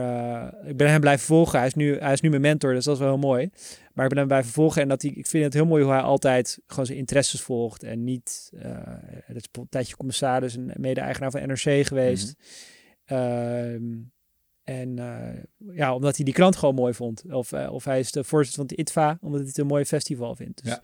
eh, 0.63 0.69
ik 0.69 0.77
ben 0.77 0.89
hem 0.89 0.99
blijven 0.99 1.25
volgen. 1.25 1.57
Hij 1.59 1.67
is, 1.67 1.73
nu, 1.73 1.97
hij 1.97 2.13
is 2.13 2.21
nu 2.21 2.29
mijn 2.29 2.41
mentor, 2.41 2.73
dus 2.73 2.83
dat 2.85 2.93
is 2.93 2.99
wel 2.99 3.09
heel 3.09 3.17
mooi. 3.17 3.49
Maar 3.93 4.03
ik 4.03 4.09
ben 4.09 4.17
hem 4.19 4.27
blijven 4.27 4.51
volgen 4.51 4.81
en 4.81 4.87
dat 4.87 5.01
hij, 5.01 5.11
ik 5.11 5.27
vind 5.27 5.43
het 5.43 5.53
heel 5.53 5.65
mooi 5.65 5.83
hoe 5.83 5.91
hij 5.91 6.01
altijd 6.01 6.59
gewoon 6.67 6.85
zijn 6.85 6.97
interesses 6.97 7.41
volgt. 7.41 7.83
En 7.83 8.03
niet, 8.03 8.51
eh 8.61 8.71
het 9.25 9.35
is 9.35 9.43
een 9.51 9.67
tijdje 9.69 9.95
commissaris 9.95 10.55
en 10.57 10.73
mede-eigenaar 10.77 11.31
van 11.31 11.47
NRC 11.47 11.87
geweest. 11.87 12.35
Ehm, 13.05 13.83
en 14.63 14.99
eh, 14.99 15.43
ja, 15.75 15.95
omdat 15.95 16.15
hij 16.15 16.25
die 16.25 16.33
krant 16.33 16.55
gewoon 16.55 16.75
mooi 16.75 16.93
vond. 16.93 17.23
Of, 17.31 17.53
of 17.53 17.83
hij 17.83 17.99
is 17.99 18.11
de 18.11 18.23
voorzitter 18.23 18.65
van 18.65 18.75
het 18.77 18.87
ITVA, 18.87 19.17
omdat 19.21 19.39
hij 19.39 19.47
het 19.47 19.57
een 19.57 19.67
mooi 19.67 19.85
festival 19.85 20.35
vindt. 20.35 20.63
Dus 20.63 20.71
Ja. 20.71 20.81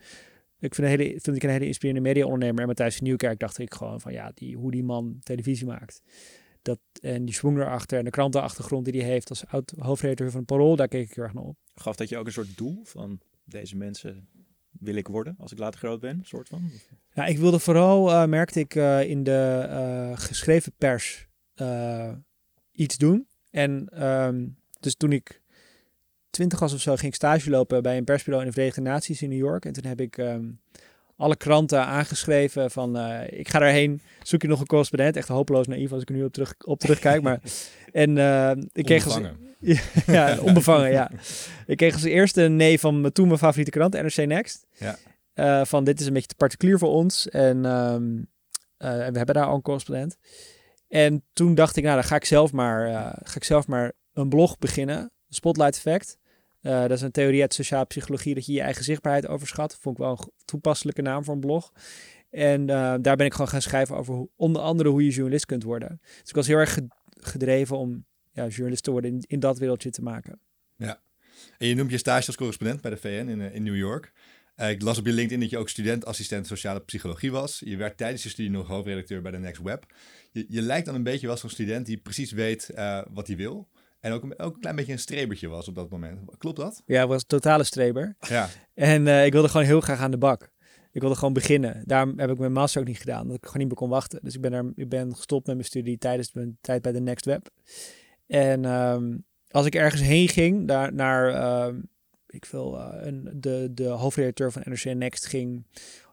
ik 0.60 0.76
vind, 0.76 0.88
een 0.88 1.00
hele, 1.00 1.20
vind 1.22 1.36
ik 1.36 1.44
een 1.44 1.50
hele 1.50 1.66
inspirerende 1.66 2.08
media-ondernemer. 2.08 2.62
En 2.62 2.68
Matthijs 2.68 2.96
van 2.96 3.08
Nieuwkerk 3.08 3.40
dacht 3.40 3.58
ik 3.58 3.74
gewoon 3.74 4.02
van 4.02 4.14
ja, 4.14 4.32
die, 4.34 4.56
hoe 4.58 4.72
die 4.72 4.84
man 4.84 5.20
televisie 5.24 5.66
maakt. 5.66 6.02
Dat, 6.66 6.80
en 7.02 7.26
die 7.26 7.34
swing 7.34 7.58
erachter 7.58 7.98
en 7.98 8.04
de 8.04 8.10
krantenachtergrond 8.10 8.86
die 8.86 9.02
hij 9.02 9.12
heeft 9.12 9.30
als 9.30 9.48
oud 9.48 9.74
hoofdredacteur 9.78 10.32
van 10.32 10.40
het 10.40 10.50
Parool, 10.50 10.76
daar 10.76 10.88
keek 10.88 11.10
ik 11.10 11.16
heel 11.16 11.24
erg 11.24 11.34
naar 11.34 11.44
op. 11.44 11.58
Gaf 11.76 11.96
dat 11.96 12.10
je 12.10 12.18
ook 12.18 12.26
een 12.26 12.32
soort 12.32 12.58
doel 12.58 12.82
van 12.84 13.20
deze 13.44 13.76
mensen 13.76 14.28
wil 14.72 14.96
ik 14.96 15.08
worden 15.08 15.36
als 15.40 15.52
ik 15.52 15.58
later 15.58 15.80
groot 15.80 16.00
ben? 16.00 16.22
Soort 16.24 16.48
van? 16.48 16.70
Ja, 17.14 17.26
ik 17.26 17.38
wilde 17.38 17.60
vooral, 17.60 18.12
eh, 18.12 18.26
merkte 18.26 18.60
ik, 18.60 18.76
eh, 18.76 19.10
in 19.10 19.24
de 19.24 19.66
eh, 19.70 20.18
geschreven 20.18 20.74
pers 20.78 21.28
iets 22.72 22.98
doen. 22.98 23.28
En 23.52 23.90
ehm, 23.92 24.48
dus 24.80 24.96
toen 24.96 25.12
ik 25.12 25.42
twintig 26.30 26.60
was 26.60 26.74
of 26.74 26.82
zo, 26.82 26.96
ging 26.96 27.12
ik 27.12 27.16
stage 27.16 27.50
lopen 27.50 27.84
bij 27.84 27.98
een 27.98 28.04
persbureau 28.04 28.42
in 28.42 28.50
de 28.50 28.56
Verenigde 28.56 28.82
Naties 28.82 29.22
in 29.22 29.30
New 29.30 29.38
York. 29.38 29.66
En 29.66 29.74
toen 29.74 29.86
heb 29.86 30.02
ik 30.02 30.18
ehm, 30.18 30.52
alle 31.18 31.36
kranten 31.36 31.86
aangeschreven 31.86 32.72
van, 32.72 32.98
eh, 32.98 33.40
ik 33.40 33.50
ga 33.50 33.60
daarheen, 33.60 34.02
zoek 34.24 34.42
je 34.42 34.48
nog 34.48 34.60
een 34.60 34.66
correspondent. 34.66 35.16
Echt 35.16 35.28
hopeloos 35.28 35.68
naïef 35.68 35.92
als 35.92 36.02
ik 36.02 36.10
er 36.10 36.16
nu 36.16 36.24
op, 36.24 36.34
terug, 36.34 36.54
op 36.66 36.80
terugkijk. 36.80 37.22
Maar, 37.22 37.40
en 37.92 38.18
eh, 38.18 38.52
ik 38.72 38.86
kreeg 38.86 39.06
als, 39.06 39.16
Onbevangen. 39.16 39.46
ja, 40.08 40.38
onbevangen, 40.40 40.92
ja. 40.92 41.12
Ik 41.66 41.78
kreeg 41.78 41.94
als 41.94 42.04
eerste 42.04 42.42
een 42.42 42.56
nee 42.56 42.80
van 42.80 43.02
mijn, 43.02 43.14
toen 43.14 43.28
mijn 43.28 43.40
favoriete 43.40 43.72
krant, 43.72 43.94
NRC 43.94 44.26
Next. 44.26 44.66
Ja. 44.72 44.98
Eh, 45.34 45.66
van 45.66 45.84
dit 45.84 46.00
is 46.00 46.06
een 46.06 46.14
beetje 46.14 46.28
te 46.28 46.36
particulier 46.36 46.78
voor 46.78 46.90
ons. 46.90 47.30
En 47.30 47.66
ehm, 47.66 48.24
eh, 48.78 49.06
en 49.06 49.12
we 49.12 49.18
hebben 49.18 49.36
daar 49.36 49.46
al 49.46 49.56
een 49.56 49.62
correspondent. 49.62 50.18
En 50.88 51.24
toen 51.34 51.56
dacht 51.56 51.76
ik, 51.76 51.84
nou, 51.84 51.96
dan 51.96 52.04
ga 52.04 52.16
ik 52.16 52.26
zelf 52.26 52.52
maar, 52.52 52.90
ga 53.24 53.36
ik 53.36 53.44
zelf 53.44 53.68
maar 53.68 53.94
een 54.14 54.30
blog 54.30 54.58
beginnen. 54.58 55.12
Spotlight 55.30 55.76
Effect. 55.76 56.18
Eh, 56.66 56.82
dat 56.82 56.92
is 56.92 57.02
een 57.02 57.12
theorie 57.12 57.42
uit 57.42 57.54
sociale 57.54 57.86
psychologie 57.86 58.34
dat 58.36 58.46
je 58.46 58.54
je 58.54 58.62
eigen 58.62 58.84
zichtbaarheid 58.84 59.28
overschat. 59.28 59.78
Vond 59.82 59.98
ik 59.98 60.04
wel 60.04 60.12
een 60.12 60.32
toepasselijke 60.46 61.02
naam 61.02 61.24
voor 61.24 61.34
een 61.34 61.40
blog. 61.40 61.72
En 62.30 62.70
eh, 62.70 62.96
daar 63.02 63.16
ben 63.16 63.26
ik 63.26 63.32
gewoon 63.32 63.48
gaan 63.48 63.62
schrijven 63.62 63.96
over 63.96 64.14
hoe, 64.14 64.30
onder 64.36 64.62
andere 64.62 64.90
hoe 64.90 65.04
je 65.04 65.12
journalist 65.12 65.46
kunt 65.46 65.64
worden. 65.64 66.00
Dus 66.02 66.30
ik 66.30 66.36
was 66.36 66.48
heel 66.48 66.58
erg 66.58 66.74
ge- 66.74 66.88
gedreven 67.10 67.78
om 67.78 68.06
ja, 68.32 68.48
journalist 68.48 68.84
te 68.84 68.92
worden 68.92 69.20
in, 69.28 69.40
dat 69.40 69.58
wereldje 69.58 69.90
te 69.90 70.02
maken. 70.02 70.40
En 71.58 71.68
je 71.68 71.76
noemt 71.76 71.92
je 71.92 71.98
stage 71.98 72.28
als 72.28 72.36
correspondent 72.36 72.82
bij 72.82 72.92
de 72.92 72.98
VN 72.98 73.28
in, 73.30 73.42
eh, 73.42 73.56
in 73.56 73.64
New 73.64 73.76
York. 73.76 74.14
Ik 74.56 74.82
las 74.82 74.98
op 74.98 75.06
je 75.06 75.12
LinkedIn 75.12 75.40
dat 75.40 75.50
je 75.50 75.58
ook 75.58 75.70
student-assistent 75.70 76.48
sociale 76.48 76.80
psychologie 76.82 77.32
was. 77.32 77.62
Je 77.66 77.78
werd 77.78 77.98
tijdens 77.98 78.24
je 78.24 78.30
studie 78.30 78.52
nog 78.52 78.68
hoofdredacteur 78.68 79.22
bij 79.22 79.32
de 79.32 79.38
Next 79.38 79.62
Web. 79.62 79.86
Je, 80.32 80.46
je 80.50 80.62
lijkt 80.62 80.86
dan 80.86 80.96
een 80.96 81.04
beetje 81.04 81.28
wel 81.28 81.38
zo'n 81.38 81.50
student 81.50 81.86
die 81.86 81.98
precies 81.98 82.32
weet 82.32 82.72
wat 83.14 83.28
hij 83.28 83.36
wil. 83.36 83.70
En 84.06 84.12
ook 84.12 84.24
een, 84.24 84.40
ook 84.40 84.54
een 84.54 84.60
klein 84.60 84.76
beetje 84.76 84.92
een 84.92 85.00
strebertje 85.00 85.48
was 85.48 85.68
op 85.68 85.76
dat 85.76 85.90
moment. 85.90 86.20
Klopt 86.38 86.58
dat? 86.58 86.82
Ja, 86.86 87.02
ik 87.02 87.08
was 87.08 87.22
een 87.22 87.28
totale 87.28 87.64
streber. 87.64 88.16
Ja. 88.20 88.50
En 88.74 89.08
eh, 89.08 89.26
ik 89.26 89.32
wilde 89.32 89.50
gewoon 89.50 89.66
heel 89.66 89.82
graag 89.82 90.00
aan 90.00 90.12
de 90.12 90.18
bak. 90.18 90.52
Ik 90.92 91.02
wilde 91.02 91.16
gewoon 91.16 91.34
beginnen. 91.34 91.84
Daarom 91.86 92.20
heb 92.20 92.30
ik 92.30 92.38
mijn 92.38 92.52
master 92.52 92.82
ook 92.82 92.88
niet 92.88 92.98
gedaan, 92.98 93.22
omdat 93.22 93.38
ik 93.38 93.46
gewoon 93.46 93.58
niet 93.58 93.68
meer 93.68 93.78
kon 93.78 93.90
wachten. 93.90 94.20
Dus 94.24 94.36
ik 94.36 94.42
ben, 94.42 94.54
er, 94.54 94.72
ik 94.76 94.90
ben 94.90 95.16
gestopt 95.16 95.46
met 95.46 95.56
mijn 95.56 95.68
studie 95.68 95.98
tijdens 95.98 96.34
mijn 96.34 96.58
tijd 96.62 96.82
bij 96.82 96.92
de 96.92 97.00
Next 97.00 97.26
Web. 97.26 97.50
En 98.28 98.66
ehm, 98.66 99.18
als 99.50 99.66
ik 99.66 99.76
ergens 99.76 100.02
heen 100.02 100.28
ging, 100.28 100.68
daar, 100.68 100.94
naar 100.94 101.34
ehm, 101.34 101.80
ik 102.28 102.46
wil, 102.46 102.80
eh, 102.80 103.06
een, 103.06 103.30
de, 103.34 103.70
de 103.74 103.88
hoofdredacteur 103.88 104.52
van 104.52 104.62
NRC 104.66 104.84
Next 104.84 105.26
ging 105.26 105.66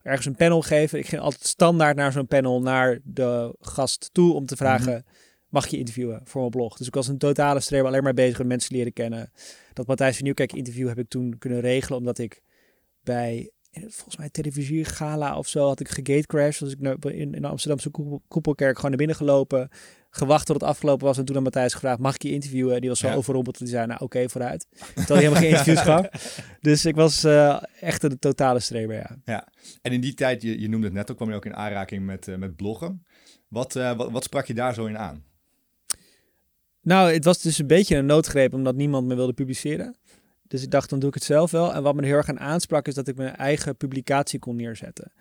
ergens 0.02 0.26
een 0.26 0.36
panel 0.36 0.62
geven. 0.62 0.98
Ik 0.98 1.06
ging 1.06 1.22
altijd 1.22 1.46
standaard 1.46 1.96
naar 1.96 2.12
zo'n 2.12 2.26
panel, 2.26 2.62
naar 2.62 2.98
de 3.04 3.56
gast 3.60 4.10
toe 4.12 4.34
om 4.34 4.46
te 4.46 4.56
vragen... 4.56 5.04
Mag 5.52 5.66
je 5.66 5.78
interviewen 5.78 6.20
voor 6.24 6.40
mijn 6.40 6.52
blog? 6.52 6.76
Dus 6.76 6.86
ik 6.86 6.94
was 6.94 7.08
een 7.08 7.18
totale 7.18 7.60
streber, 7.60 7.86
alleen 7.86 8.02
maar 8.02 8.14
bezig 8.14 8.38
met 8.38 8.46
mensen 8.46 8.76
leren 8.76 8.92
kennen. 8.92 9.32
Dat 9.72 9.86
Matthijs 9.86 10.14
van 10.14 10.24
Nieuwkerk 10.24 10.52
interview 10.52 10.88
heb 10.88 10.98
ik 10.98 11.08
toen 11.08 11.38
kunnen 11.38 11.60
regelen, 11.60 11.98
omdat 11.98 12.18
ik 12.18 12.42
bij 13.02 13.50
eh, 13.70 13.82
volgens 13.88 14.16
mij 14.16 14.30
televisie 14.30 14.84
gala 14.84 15.36
of 15.38 15.48
zo 15.48 15.66
had 15.66 15.80
ik 15.80 15.88
gegatecrashed. 15.88 16.58
Dus 16.68 16.72
ik 16.90 17.04
in, 17.04 17.34
in 17.34 17.42
de 17.42 17.48
Amsterdamse 17.48 17.90
koepel- 17.90 18.22
koepelkerk 18.28 18.74
gewoon 18.74 18.90
naar 18.90 18.98
binnen 18.98 19.16
gelopen, 19.16 19.68
gewacht 20.10 20.46
tot 20.46 20.60
het 20.60 20.64
afgelopen 20.68 21.06
was 21.06 21.18
en 21.18 21.24
toen 21.24 21.36
aan 21.36 21.42
Matthijs 21.42 21.72
gevraagd, 21.74 21.98
mag 21.98 22.14
ik 22.14 22.22
je 22.22 22.30
interviewen? 22.32 22.80
Die 22.80 22.88
was 22.90 22.98
zo 22.98 23.08
Ja. 23.08 23.14
overrompeld 23.14 23.58
dat 23.58 23.68
hij 23.68 23.76
zei, 23.76 23.88
nou 23.88 24.00
oké, 24.02 24.28
vooruit. 24.28 24.66
Terwijl 24.94 25.06
hij 25.06 25.16
helemaal 25.16 25.40
geen 25.40 25.50
interviews 25.58 25.80
gaf. 25.80 26.38
Dus 26.60 26.84
ik 26.84 26.94
was 26.94 27.24
eh, 27.24 27.62
echt 27.80 28.02
een 28.02 28.18
totale 28.18 28.60
streber, 28.60 29.18
ja. 29.24 29.48
En 29.82 29.92
in 29.92 30.00
die 30.00 30.14
tijd, 30.14 30.42
je, 30.42 30.60
je 30.60 30.68
noemde 30.68 30.86
het 30.86 30.94
net 30.96 31.10
ook, 31.10 31.16
kwam 31.16 31.28
je 31.30 31.34
ook 31.36 31.46
in 31.46 31.54
aanraking 31.56 32.06
met, 32.06 32.28
eh, 32.28 32.36
met 32.36 32.56
bloggen. 32.56 33.04
Wat, 33.48 33.72
wat, 33.72 34.10
wat 34.10 34.24
sprak 34.24 34.46
je 34.46 34.54
daar 34.54 34.74
zo 34.74 34.86
in 34.86 34.98
aan? 34.98 35.24
Nou, 36.82 37.12
het 37.12 37.24
was 37.24 37.42
dus 37.42 37.58
een 37.58 37.66
beetje 37.66 37.96
een 37.96 38.06
noodgreep 38.06 38.54
omdat 38.54 38.74
niemand 38.74 39.06
me 39.06 39.14
wilde 39.14 39.32
publiceren. 39.32 39.94
Dus 40.48 40.62
ik 40.62 40.70
dacht, 40.70 40.90
dan 40.90 40.98
doe 40.98 41.08
ik 41.08 41.14
het 41.14 41.24
zelf 41.24 41.50
wel. 41.50 41.74
En 41.74 41.82
wat 41.82 41.94
me 41.94 42.04
heel 42.04 42.16
erg 42.16 42.28
aan 42.28 42.40
aansprak, 42.40 42.86
is 42.88 42.94
dat 42.94 43.08
ik 43.08 43.16
mijn 43.16 43.36
eigen 43.36 43.76
publicatie 43.76 44.38
kon 44.38 44.56
neerzetten. 44.56 45.12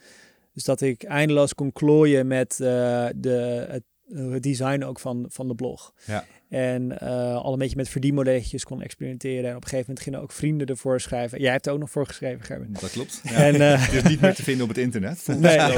Dus 0.54 0.63
dat 0.63 0.82
ik 0.82 1.04
eindeloos 1.04 1.54
kon 1.54 1.71
klooien 1.71 2.28
met 2.28 2.52
eh, 2.60 3.08
de, 3.15 3.84
het 4.13 4.43
design 4.43 4.84
ook 4.84 5.00
van, 5.00 5.26
van 5.30 5.47
de 5.47 5.56
blog. 5.56 5.93
Ja. 6.06 6.26
En 6.50 7.00
eh, 7.00 7.36
al 7.36 7.54
een 7.54 7.60
beetje 7.60 7.76
met 7.76 7.89
verdienmodelletjes 7.89 8.63
kon 8.63 8.82
experimenteren. 8.82 9.50
En 9.50 9.56
op 9.56 9.63
een 9.63 9.69
gegeven 9.69 9.86
moment 9.88 10.00
gingen 10.00 10.21
ook 10.21 10.32
vrienden 10.32 10.67
ervoor 10.67 11.00
schrijven. 11.00 11.39
Jij 11.39 11.52
hebt 11.52 11.65
er 11.65 11.74
ook 11.74 11.80
nog 11.80 11.89
voor 11.89 12.08
geschreven, 12.08 12.45
Gerben. 12.45 12.74
Dat 12.80 12.91
klopt. 12.91 13.21
En, 13.34 13.62
eh, 13.62 13.86
Het 13.86 13.93
is 13.93 14.10
niet 14.10 14.21
meer 14.21 14.36
te 14.36 14.43
vinden 14.43 14.63
op 14.63 14.69
het 14.69 14.78
internet. 14.78 15.28
Nee. 15.39 15.58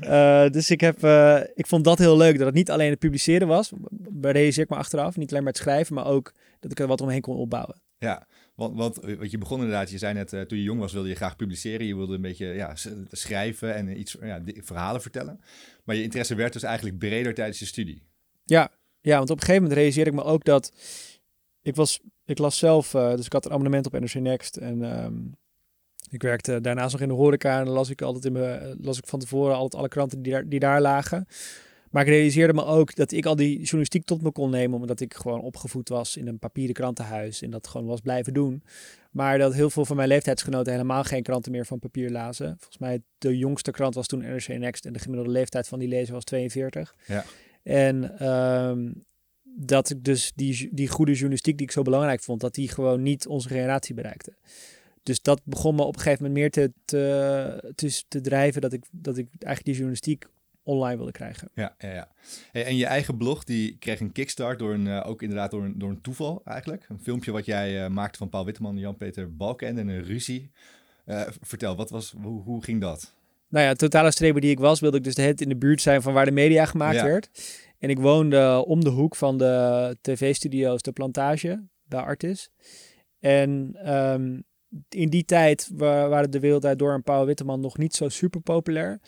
Eh, 0.00 0.50
dus 0.50 0.70
ik, 0.70 0.80
heb, 0.80 1.04
eh, 1.04 1.40
ik 1.54 1.66
vond 1.66 1.84
dat 1.84 1.98
heel 1.98 2.16
leuk, 2.16 2.36
dat 2.36 2.46
het 2.46 2.54
niet 2.54 2.70
alleen 2.70 2.90
het 2.90 2.98
publiceren 2.98 3.48
was. 3.48 3.72
Realiseer 4.20 4.62
ik 4.62 4.70
me 4.70 4.76
achteraf. 4.76 5.16
Niet 5.16 5.30
alleen 5.30 5.42
maar 5.42 5.52
het 5.52 5.62
schrijven, 5.62 5.94
maar 5.94 6.06
ook 6.06 6.32
dat 6.60 6.70
ik 6.70 6.80
er 6.80 6.86
wat 6.86 7.00
omheen 7.00 7.20
kon 7.20 7.36
opbouwen. 7.36 7.80
Ja, 7.98 8.26
Want, 8.54 8.76
want, 8.76 8.96
want 8.96 9.30
je 9.30 9.38
begon 9.38 9.58
inderdaad, 9.58 9.90
je 9.90 9.98
zei 9.98 10.14
net, 10.14 10.32
uh, 10.32 10.40
toen 10.40 10.58
je 10.58 10.64
jong 10.64 10.80
was 10.80 10.92
wilde 10.92 11.08
je 11.08 11.14
graag 11.14 11.36
publiceren. 11.36 11.86
Je 11.86 11.96
wilde 11.96 12.14
een 12.14 12.20
beetje 12.20 12.46
ja, 12.46 12.74
schrijven 13.10 13.74
en 13.74 14.00
iets, 14.00 14.16
ja, 14.20 14.42
verhalen 14.44 15.00
vertellen. 15.00 15.40
Maar 15.84 15.96
je 15.96 16.02
interesse 16.02 16.34
werd 16.34 16.52
dus 16.52 16.62
eigenlijk 16.62 16.98
breder 16.98 17.34
tijdens 17.34 17.58
je 17.58 17.66
studie. 17.66 18.02
Ja, 18.44 18.70
ja 19.00 19.16
want 19.16 19.30
op 19.30 19.36
een 19.36 19.42
gegeven 19.42 19.62
moment 19.62 19.78
realiseerde 19.78 20.10
ik 20.10 20.16
me 20.16 20.24
ook 20.24 20.44
dat... 20.44 20.72
Ik, 21.62 21.76
was, 21.76 22.00
ik 22.24 22.38
las 22.38 22.58
zelf, 22.58 22.94
uh, 22.94 23.14
dus 23.14 23.26
ik 23.26 23.32
had 23.32 23.44
een 23.44 23.50
abonnement 23.50 23.86
op 23.86 23.92
NRC 23.92 24.14
Next. 24.14 24.56
En 24.56 25.04
um, 25.04 25.34
ik 26.10 26.22
werkte 26.22 26.60
daarnaast 26.60 26.92
nog 26.92 27.00
in 27.00 27.08
de 27.08 27.14
horeca. 27.14 27.60
En 27.60 27.68
las 27.68 27.90
ik 27.90 28.02
altijd 28.02 28.24
in 28.24 28.32
mijn, 28.32 28.76
las 28.80 28.98
ik 28.98 29.06
van 29.06 29.18
tevoren 29.18 29.54
altijd 29.54 29.80
alle 29.80 29.88
kranten 29.88 30.22
die 30.22 30.32
daar, 30.32 30.48
die 30.48 30.60
daar 30.60 30.80
lagen. 30.80 31.26
Maar 31.92 32.02
ik 32.02 32.08
realiseerde 32.08 32.52
me 32.52 32.64
ook 32.64 32.94
dat 32.94 33.12
ik 33.12 33.26
al 33.26 33.36
die 33.36 33.58
journalistiek 33.58 34.04
tot 34.04 34.22
me 34.22 34.32
kon 34.32 34.50
nemen, 34.50 34.80
omdat 34.80 35.00
ik 35.00 35.14
gewoon 35.14 35.40
opgevoed 35.40 35.88
was 35.88 36.16
in 36.16 36.26
een 36.26 36.38
papieren 36.38 36.74
krantenhuis 36.74 37.42
en 37.42 37.50
dat 37.50 37.66
gewoon 37.66 37.86
was 37.86 38.00
blijven 38.00 38.32
doen. 38.32 38.62
Maar 39.10 39.38
dat 39.38 39.54
heel 39.54 39.70
veel 39.70 39.84
van 39.84 39.96
mijn 39.96 40.08
leeftijdsgenoten 40.08 40.72
helemaal 40.72 41.04
geen 41.04 41.22
kranten 41.22 41.52
meer 41.52 41.66
van 41.66 41.78
papier 41.78 42.10
lazen. 42.10 42.56
Volgens 42.58 42.78
mij 42.78 43.02
de 43.18 43.38
jongste 43.38 43.70
krant 43.70 43.94
was 43.94 44.06
toen 44.06 44.20
NRC 44.20 44.48
Next 44.48 44.86
en 44.86 44.92
de 44.92 44.98
gemiddelde 44.98 45.32
leeftijd 45.32 45.68
van 45.68 45.78
die 45.78 45.88
lezer 45.88 46.14
was 46.14 46.24
42. 46.24 46.94
Ja. 47.06 47.24
En 47.62 48.28
um, 48.28 49.04
dat 49.42 49.90
ik 49.90 50.04
dus 50.04 50.32
die, 50.34 50.68
die 50.72 50.88
goede 50.88 51.12
journalistiek 51.12 51.58
die 51.58 51.66
ik 51.66 51.72
zo 51.72 51.82
belangrijk 51.82 52.20
vond, 52.20 52.40
dat 52.40 52.54
die 52.54 52.68
gewoon 52.68 53.02
niet 53.02 53.26
onze 53.26 53.48
generatie 53.48 53.94
bereikte. 53.94 54.36
Dus 55.02 55.22
dat 55.22 55.40
begon 55.44 55.74
me 55.74 55.82
op 55.82 55.94
een 55.94 56.00
gegeven 56.00 56.24
moment 56.24 56.40
meer 56.40 56.50
te, 56.50 56.72
te, 56.84 57.72
te, 57.74 58.02
te 58.08 58.20
drijven 58.20 58.60
dat 58.60 58.72
ik, 58.72 58.84
dat 58.90 59.16
ik 59.16 59.26
eigenlijk 59.28 59.64
die 59.64 59.74
journalistiek 59.74 60.26
online 60.62 60.96
wilde 60.96 61.12
krijgen. 61.12 61.48
Ja, 61.54 61.74
ja, 61.78 61.92
ja. 61.92 62.08
en 62.52 62.76
je 62.76 62.86
eigen 62.86 63.16
blog 63.16 63.44
die 63.44 63.76
kreeg 63.78 64.00
een 64.00 64.12
kickstart 64.12 64.58
door 64.58 64.72
een, 64.74 64.86
uh, 64.86 65.06
ook 65.06 65.22
inderdaad 65.22 65.50
door 65.50 65.64
een, 65.64 65.78
door 65.78 65.90
een 65.90 66.00
toeval 66.00 66.40
eigenlijk. 66.44 66.86
Een 66.88 67.00
filmpje 67.02 67.32
wat 67.32 67.46
jij 67.46 67.84
uh, 67.84 67.88
maakte 67.88 68.18
van 68.18 68.28
Paul 68.28 68.44
Witteman 68.44 68.74
en 68.74 68.80
Jan-Peter 68.80 69.36
Balken 69.36 69.68
en 69.68 69.88
een 69.88 70.02
ruzie. 70.02 70.50
Uh, 71.06 71.22
vertel, 71.40 71.76
wat 71.76 71.90
was, 71.90 72.14
hoe, 72.22 72.42
hoe 72.42 72.64
ging 72.64 72.80
dat? 72.80 73.14
Nou 73.48 73.66
ja, 73.66 73.74
totale 73.74 74.10
streber 74.10 74.40
die 74.40 74.50
ik 74.50 74.58
was, 74.58 74.80
wilde 74.80 74.96
ik 74.96 75.04
dus 75.04 75.14
de 75.14 75.22
het 75.22 75.40
in 75.40 75.48
de 75.48 75.56
buurt 75.56 75.80
zijn 75.80 76.02
van 76.02 76.12
waar 76.12 76.24
de 76.24 76.30
media 76.30 76.64
gemaakt 76.64 76.96
ja. 76.96 77.04
werd. 77.04 77.30
En 77.78 77.90
ik 77.90 77.98
woonde 77.98 78.64
om 78.66 78.84
de 78.84 78.90
hoek 78.90 79.16
van 79.16 79.38
de 79.38 79.96
tv-studio's 80.00 80.82
De 80.82 80.92
Plantage, 80.92 81.66
bij 81.84 82.00
Artis. 82.00 82.50
En 83.20 83.76
um, 83.92 84.44
in 84.88 85.10
die 85.10 85.24
tijd 85.24 85.70
waren 85.74 86.30
de 86.30 86.40
wereld 86.40 86.78
door 86.78 86.92
en 86.92 87.02
Paul 87.02 87.26
Witteman 87.26 87.60
nog 87.60 87.78
niet 87.78 87.94
zo 87.94 88.08
super 88.08 88.40
populair. 88.40 89.00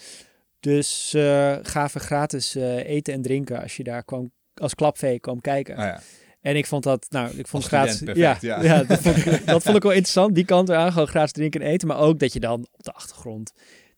Dus 0.64 1.12
uh, 1.16 1.57
gaven 1.62 2.00
gratis 2.00 2.57
uh, 2.57 2.88
eten 2.88 3.14
en 3.14 3.22
drinken 3.22 3.62
als 3.62 3.77
je 3.77 3.83
daar 3.83 4.05
kwam, 4.05 4.33
als 4.55 4.74
klapvee 4.74 5.20
kwam 5.20 5.40
kijken. 5.40 5.77
Oh 5.77 5.83
ja. 5.83 6.00
En 6.40 6.57
ik 6.57 6.66
vond 6.66 6.83
dat, 6.83 7.07
nou, 7.11 7.37
ik 7.37 7.46
vond 7.46 7.64
gratis. 7.64 8.03
ja. 8.14 8.38
ja. 8.40 8.85
dat, 8.85 9.00
vond 9.00 9.16
ik, 9.16 9.24
dat 9.46 9.62
vond 9.62 9.77
ik 9.77 9.83
wel 9.83 9.92
interessant. 9.92 10.35
Die 10.35 10.44
kant 10.44 10.68
eraan, 10.68 10.92
gewoon 10.92 11.09
gratis 11.09 11.33
drinken 11.33 11.61
en 11.61 11.66
eten. 11.66 11.88
Maar 11.88 11.98
ook 11.98 12.18
dat 12.18 12.33
je 12.33 12.40
dan 12.40 12.66
op 12.72 12.83
de 12.83 12.92
achtergrond 12.92 13.53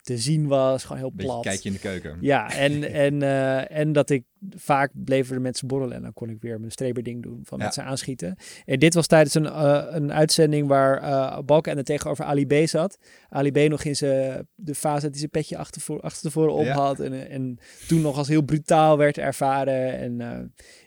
te 0.06 0.18
zien 0.18 0.46
was, 0.46 0.82
gewoon 0.82 0.98
heel 0.98 1.10
Beetje 1.12 1.26
plat. 1.32 1.42
kijkje 1.42 1.68
in 1.68 1.74
de 1.74 1.80
keuken. 1.80 2.18
Ja, 2.20 2.54
en, 2.54 2.82
en, 3.04 3.14
uh, 3.14 3.70
en 3.70 3.92
dat 3.92 4.10
ik 4.10 4.24
vaak 4.56 4.90
bleven 4.94 5.34
er 5.34 5.40
mensen 5.40 5.66
borrelen 5.66 5.96
en 5.96 6.02
dan 6.02 6.12
kon 6.12 6.28
ik 6.30 6.40
weer 6.40 6.58
mijn 6.60 6.72
streberding 6.72 7.22
doen 7.22 7.40
van 7.44 7.58
Ja. 7.58 7.64
met 7.64 7.74
ze 7.74 7.82
aanschieten. 7.82 8.36
En 8.64 8.78
dit 8.78 8.94
was 8.94 9.06
tijdens 9.06 9.34
een, 9.34 9.44
uh, 9.44 9.84
een 9.88 10.12
uitzending 10.12 10.68
waar 10.68 11.02
uh, 11.02 11.38
Balken 11.44 11.76
en 11.76 11.84
tegenover 11.84 12.24
Ali 12.24 12.46
B 12.46 12.68
zat. 12.68 12.98
Ali 13.28 13.50
B 13.50 13.56
nog 13.68 13.84
in 13.84 13.96
zijn, 13.96 14.48
de 14.54 14.74
fase 14.74 15.00
dat 15.00 15.10
hij 15.10 15.18
zijn 15.18 15.30
petje 15.30 15.56
achter, 15.56 15.80
voor, 15.80 16.00
achter 16.00 16.22
tevoren 16.22 16.52
op 16.52 16.64
Ja. 16.64 16.74
had 16.74 17.00
en, 17.00 17.28
en 17.30 17.58
toen 17.88 18.00
nog 18.00 18.18
als 18.18 18.28
heel 18.28 18.42
brutaal 18.42 18.98
werd 18.98 19.18
ervaren 19.18 19.98
en 19.98 20.20
uh, 20.20 20.38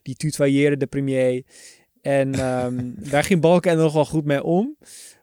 die 0.01 0.15
tutoyeerde 0.15 0.77
de 0.77 0.87
premier. 0.87 1.43
En 2.01 2.39
um, 2.39 2.95
daar 3.11 3.23
ging 3.23 3.41
Balken 3.41 3.71
er 3.71 3.77
nog 3.77 3.93
wel 3.93 4.05
goed 4.05 4.25
mee 4.25 4.43
om. 4.43 4.75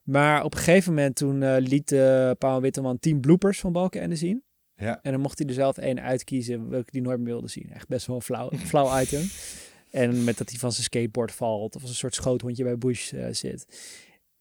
Maar 0.07 0.45
op 0.45 0.53
een 0.53 0.59
gegeven 0.59 0.95
moment 0.95 1.17
toen 1.17 1.43
uh, 1.43 1.57
liet 1.59 1.93
uh, 1.93 2.31
Paul 2.39 2.61
Witteman 2.61 2.99
tien 2.99 3.21
bloopers 3.21 3.61
van 3.61 3.73
Balkenende 3.73 4.17
zien. 4.17 4.43
Ja. 4.77 4.99
En 5.03 5.13
dan 5.13 5.21
mocht 5.21 5.39
hij 5.39 5.49
er 5.49 5.55
zelf 5.55 5.79
één 5.79 6.03
uitkiezen 6.03 6.69
welke 6.69 6.89
hij 6.91 7.01
nooit 7.01 7.19
meer 7.19 7.27
wilde 7.27 7.49
zien. 7.49 7.71
Echt 7.73 7.89
best 7.89 8.07
wel 8.07 8.17
een 8.17 8.23
flauw, 8.23 8.51
flauw 8.65 8.99
item. 9.01 9.23
En 9.91 10.25
met 10.25 10.39
dat 10.39 10.51
hij 10.51 10.59
van 10.59 10.73
zijn 10.73 10.85
skateboard 10.85 11.33
valt 11.33 11.77
of 11.77 11.81
als 11.81 11.91
een 11.91 11.97
soort 11.97 12.15
schoothondje 12.15 12.65
bij 12.65 12.79
Bush 12.79 13.13
uh, 13.13 13.27
zit. 13.31 13.67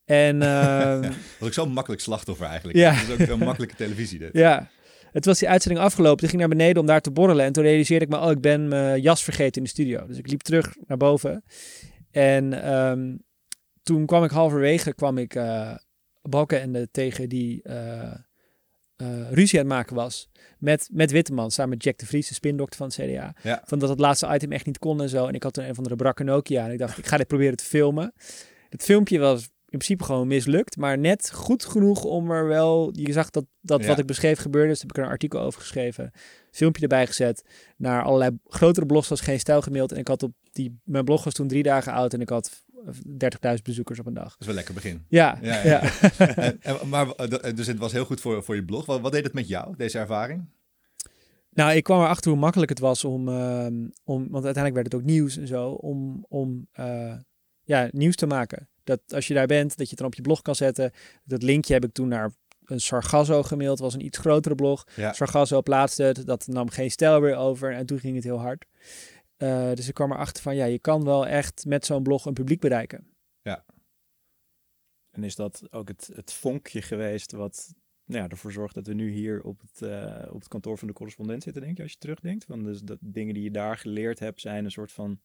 En 0.04 0.36
uh, 0.42 1.02
is 1.02 1.46
ook 1.46 1.52
zo'n 1.52 1.72
makkelijk 1.72 2.02
slachtoffer 2.02 2.46
eigenlijk. 2.46 2.78
Ja. 2.78 2.94
Dat 3.08 3.18
is 3.18 3.30
ook 3.30 3.40
een 3.40 3.46
makkelijke 3.46 3.76
televisie 3.76 4.18
dit. 4.18 4.30
ja, 4.32 4.70
het 5.12 5.24
was 5.24 5.38
die 5.38 5.48
uitzending 5.48 5.84
afgelopen. 5.84 6.22
Ik 6.22 6.28
ging 6.28 6.40
naar 6.40 6.50
beneden 6.50 6.80
om 6.80 6.86
daar 6.86 7.00
te 7.00 7.10
borrelen. 7.10 7.44
En 7.44 7.52
toen 7.52 7.64
realiseerde 7.64 8.04
ik 8.04 8.10
me, 8.10 8.18
oh, 8.18 8.30
ik 8.30 8.40
ben 8.40 8.68
mijn 8.68 9.00
jas 9.00 9.24
vergeten 9.24 9.56
in 9.56 9.62
de 9.62 9.68
studio. 9.68 10.06
Dus 10.06 10.18
ik 10.18 10.28
liep 10.28 10.42
terug 10.42 10.76
naar 10.86 10.96
boven. 10.96 11.44
En 12.10 12.72
um, 12.74 13.24
toen 13.86 14.06
kwam 14.06 14.24
ik 14.24 14.30
halverwege, 14.30 14.94
kwam 14.94 15.18
ik 15.18 15.34
uh, 15.34 15.74
Balkenende 16.22 16.88
tegen 16.90 17.28
die 17.28 17.60
uh, 17.64 18.12
uh, 18.96 19.30
ruzie 19.30 19.58
aan 19.58 19.64
het 19.64 19.74
maken 19.74 19.96
was. 19.96 20.28
Met, 20.58 20.88
met 20.92 21.10
Witteman, 21.10 21.50
samen 21.50 21.70
met 21.70 21.84
Jack 21.84 21.98
de 21.98 22.06
Vries, 22.06 22.28
de 22.28 22.34
spindokter 22.34 22.76
van 22.76 22.86
het 22.86 22.96
CDA. 22.96 23.34
Ja. 23.42 23.62
Van 23.64 23.78
dat 23.78 23.88
het 23.88 23.98
laatste 23.98 24.34
item 24.34 24.52
echt 24.52 24.66
niet 24.66 24.78
kon 24.78 25.02
en 25.02 25.08
zo. 25.08 25.26
En 25.26 25.34
ik 25.34 25.42
had 25.42 25.54
toen 25.54 25.64
een 25.64 25.74
van 25.74 25.84
de 25.84 25.96
brakke 25.96 26.24
Nokia. 26.24 26.64
En 26.64 26.72
ik 26.72 26.78
dacht, 26.78 26.98
ik 26.98 27.06
ga 27.06 27.16
dit 27.16 27.26
proberen 27.26 27.56
te 27.56 27.64
filmen. 27.64 28.12
Het 28.68 28.82
filmpje 28.82 29.18
was 29.18 29.42
in 29.42 29.78
principe 29.78 30.04
gewoon 30.04 30.26
mislukt. 30.26 30.76
Maar 30.76 30.98
net 30.98 31.30
goed 31.32 31.64
genoeg 31.64 32.04
om 32.04 32.30
er 32.30 32.46
wel... 32.46 32.90
Je 32.92 33.12
zag 33.12 33.30
dat, 33.30 33.44
dat 33.60 33.80
Ja. 33.80 33.86
wat 33.86 33.98
ik 33.98 34.06
beschreef 34.06 34.38
gebeurde. 34.38 34.68
Dus 34.68 34.80
heb 34.80 34.90
ik 34.90 34.96
er 34.96 35.02
een 35.02 35.10
artikel 35.10 35.40
over 35.40 35.60
geschreven. 35.60 36.10
Filmpje 36.50 36.82
erbij 36.82 37.06
gezet. 37.06 37.44
Naar 37.76 38.02
allerlei 38.02 38.30
grotere 38.44 38.86
blogs 38.86 39.08
was 39.08 39.20
geen 39.20 39.40
stijl 39.40 39.62
gemaild. 39.62 39.92
En 39.92 39.98
ik 39.98 40.08
had 40.08 40.22
op 40.22 40.32
die... 40.52 40.80
Mijn 40.84 41.04
blog 41.04 41.24
was 41.24 41.34
toen 41.34 41.48
drie 41.48 41.62
dagen 41.62 41.92
oud. 41.92 42.14
En 42.14 42.20
ik 42.20 42.28
had 42.28 42.64
30.000 42.94 43.62
bezoekers 43.62 43.98
op 43.98 44.06
een 44.06 44.14
dag. 44.14 44.30
Dat 44.30 44.40
is 44.40 44.46
wel 44.46 44.54
lekker 44.54 44.74
begin. 44.74 45.04
Ja, 45.08 45.38
Ja, 45.42 45.62
ja. 45.64 45.64
ja. 45.64 45.80
En- 46.34 46.58
en- 46.62 46.88
maar 46.88 47.10
eh, 47.10 47.54
dus 47.54 47.66
het 47.66 47.78
was 47.78 47.92
heel 47.92 48.04
goed 48.04 48.20
voor, 48.20 48.42
voor 48.44 48.54
je 48.54 48.64
blog. 48.64 48.86
Wat, 48.86 49.00
wat 49.00 49.12
deed 49.12 49.24
het 49.24 49.32
met 49.32 49.48
jou, 49.48 49.74
deze 49.76 49.98
ervaring? 49.98 50.44
Nou, 51.50 51.72
ik 51.72 51.82
kwam 51.84 52.00
erachter 52.00 52.30
hoe 52.30 52.40
makkelijk 52.40 52.70
het 52.70 52.78
was 52.78 53.04
om, 53.04 53.28
ehm, 53.28 53.74
om 54.04 54.28
want 54.30 54.44
uiteindelijk 54.44 54.74
werd 54.74 54.92
het 54.92 54.94
ook 54.94 55.02
nieuws 55.06 55.36
en 55.36 55.46
zo, 55.46 55.70
om, 55.70 56.24
om 56.28 56.66
eh, 56.72 57.14
ja, 57.62 57.88
nieuws 57.92 58.14
te 58.16 58.26
maken. 58.26 58.68
Dat 58.84 59.00
als 59.08 59.26
je 59.26 59.34
daar 59.34 59.46
bent, 59.46 59.68
dat 59.68 59.78
je 59.86 59.90
het 59.90 59.98
dan 59.98 60.06
op 60.06 60.14
je 60.14 60.22
blog 60.22 60.42
kan 60.42 60.54
zetten. 60.54 60.90
Dat 61.24 61.42
linkje 61.42 61.72
heb 61.72 61.84
ik 61.84 61.92
toen 61.92 62.08
naar 62.08 62.30
een 62.64 62.80
Sargasso 62.80 63.42
gemaild, 63.42 63.78
was 63.78 63.94
een 63.94 64.04
iets 64.04 64.18
grotere 64.18 64.54
blog. 64.54 64.84
Ja. 64.96 65.12
Sargasso 65.12 65.62
plaatste 65.62 66.02
het, 66.02 66.26
dat 66.26 66.46
nam 66.46 66.70
geen 66.70 66.90
stijl 66.90 67.20
weer 67.20 67.36
over 67.36 67.72
en 67.72 67.86
toen 67.86 67.98
ging 67.98 68.14
het 68.14 68.24
heel 68.24 68.40
hard. 68.40 68.64
Eh, 69.36 69.72
dus 69.72 69.88
ik 69.88 69.94
kwam 69.94 70.12
erachter 70.12 70.42
van, 70.42 70.56
ja, 70.56 70.64
je 70.64 70.78
kan 70.78 71.04
wel 71.04 71.26
echt 71.26 71.64
met 71.64 71.86
zo'n 71.86 72.02
blog 72.02 72.24
een 72.24 72.34
publiek 72.34 72.60
bereiken. 72.60 73.06
En 75.10 75.24
is 75.24 75.36
dat 75.36 75.62
ook 75.70 75.88
het, 75.88 76.10
het 76.14 76.32
vonkje 76.32 76.82
geweest 76.82 77.32
wat 77.32 77.74
nou 78.04 78.22
ja, 78.22 78.28
ervoor 78.28 78.52
zorgt 78.52 78.74
dat 78.74 78.86
we 78.86 78.94
nu 78.94 79.10
hier 79.10 79.42
op 79.42 79.60
het, 79.60 79.82
eh, 79.82 80.28
op 80.30 80.38
het 80.38 80.48
kantoor 80.48 80.78
van 80.78 80.88
de 80.88 80.94
correspondent 80.94 81.42
zitten, 81.42 81.62
denk 81.62 81.76
je, 81.76 81.82
als 81.82 81.92
je 81.92 81.98
terugdenkt? 81.98 82.44
Van 82.44 82.62
dus 82.62 82.80
dat 82.80 82.98
dingen 83.00 83.34
die 83.34 83.42
je 83.42 83.50
daar 83.50 83.76
geleerd 83.76 84.18
hebt 84.18 84.40
zijn 84.40 84.64
een 84.64 84.70
soort 84.70 84.92
van 84.92 85.20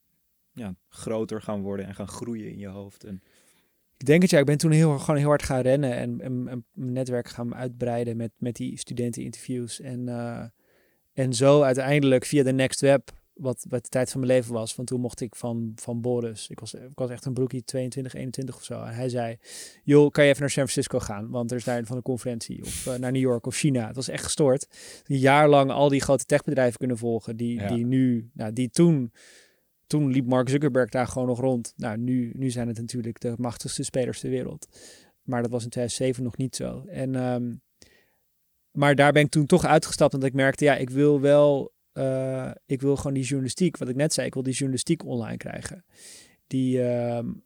ja, 0.51 0.75
groter 0.89 1.41
gaan 1.41 1.61
worden 1.61 1.85
en 1.85 1.95
gaan 1.95 2.07
groeien 2.07 2.51
in 2.51 2.57
je 2.57 2.67
hoofd. 2.67 3.03
En, 3.03 3.21
Ik 3.97 4.05
denk 4.05 4.21
het 4.21 4.31
ja, 4.31 4.39
ik 4.39 4.45
ben 4.45 4.57
toen 4.57 4.71
heel, 4.71 4.99
gewoon 4.99 5.19
heel 5.19 5.27
hard 5.27 5.43
gaan 5.43 5.61
rennen 5.61 5.95
en, 5.95 6.21
en, 6.21 6.47
en 6.47 6.65
mijn 6.71 6.93
netwerk 6.93 7.27
gaan 7.27 7.55
uitbreiden 7.55 8.17
met, 8.17 8.31
met 8.37 8.55
die 8.55 8.77
studenteninterviews. 8.77 9.79
En, 9.79 10.07
uh, 10.07 10.45
en 11.13 11.33
zo 11.33 11.61
uiteindelijk 11.61 12.25
via 12.25 12.43
de 12.43 12.53
Next 12.53 12.81
Web, 12.81 13.20
wat, 13.41 13.65
wat 13.69 13.83
de 13.83 13.89
tijd 13.89 14.11
van 14.11 14.19
mijn 14.19 14.31
leven 14.31 14.53
was. 14.53 14.75
Want 14.75 14.87
toen 14.87 14.99
mocht 14.99 15.21
ik 15.21 15.35
van, 15.35 15.71
van 15.75 16.01
Boris, 16.01 16.49
ik 16.49 16.59
was, 16.59 16.73
ik 16.73 16.89
was 16.93 17.09
echt 17.09 17.25
een 17.25 17.33
broekie 17.33 17.63
22, 17.63 18.13
21 18.13 18.55
of 18.55 18.63
zo. 18.63 18.81
En 18.81 18.93
hij 18.93 19.09
zei, 19.09 19.37
joh, 19.83 20.11
kan 20.11 20.23
je 20.23 20.29
even 20.29 20.41
naar 20.41 20.51
San 20.51 20.67
Francisco 20.67 20.99
gaan? 20.99 21.29
Want 21.29 21.51
er 21.51 21.57
is 21.57 21.63
daar 21.63 21.85
van 21.85 21.95
een 21.97 22.01
conferentie. 22.01 22.61
Of 22.61 22.85
uh, 22.85 22.95
naar 22.95 23.11
New 23.11 23.21
York 23.21 23.45
of 23.45 23.55
China. 23.55 23.87
Het 23.87 23.95
was 23.95 24.07
echt 24.07 24.23
gestoord. 24.23 24.67
Een 25.07 25.17
jaar 25.17 25.49
lang 25.49 25.71
al 25.71 25.89
die 25.89 26.01
grote 26.01 26.25
techbedrijven 26.25 26.77
kunnen 26.79 26.97
volgen. 26.97 27.37
Die, 27.37 27.59
Ja. 27.59 27.67
die 27.67 27.85
nu, 27.85 28.29
nou, 28.33 28.53
die 28.53 28.69
toen 28.69 29.11
toen 29.87 30.11
liep 30.11 30.25
Mark 30.25 30.49
Zuckerberg 30.49 30.89
daar 30.89 31.07
gewoon 31.07 31.27
nog 31.27 31.39
rond. 31.39 31.73
Nou, 31.75 31.97
nu, 31.97 32.31
nu 32.35 32.49
zijn 32.49 32.67
het 32.67 32.77
natuurlijk 32.77 33.19
de 33.19 33.33
machtigste 33.37 33.83
spelers 33.83 34.19
ter 34.19 34.29
wereld. 34.29 34.67
Maar 35.23 35.41
dat 35.41 35.51
was 35.51 35.63
in 35.63 35.69
2007 35.69 36.23
nog 36.23 36.37
niet 36.37 36.55
zo. 36.55 36.83
En, 36.87 37.15
um, 37.15 37.61
maar 38.71 38.95
daar 38.95 39.11
ben 39.11 39.23
ik 39.23 39.29
toen 39.29 39.45
toch 39.45 39.65
uitgestapt. 39.65 40.13
Omdat 40.13 40.29
ik 40.29 40.35
merkte, 40.35 40.63
ja, 40.63 40.75
ik 40.75 40.89
wil 40.89 41.21
wel... 41.21 41.71
Uh, 41.93 42.51
ik 42.65 42.81
wil 42.81 42.95
gewoon 42.95 43.13
die 43.13 43.23
journalistiek, 43.23 43.77
wat 43.77 43.89
ik 43.89 43.95
net 43.95 44.13
zei, 44.13 44.27
ik 44.27 44.33
wil 44.33 44.43
die 44.43 44.53
journalistiek 44.53 45.05
online 45.05 45.37
krijgen. 45.37 45.85
Die, 46.47 46.81
um, 46.83 47.43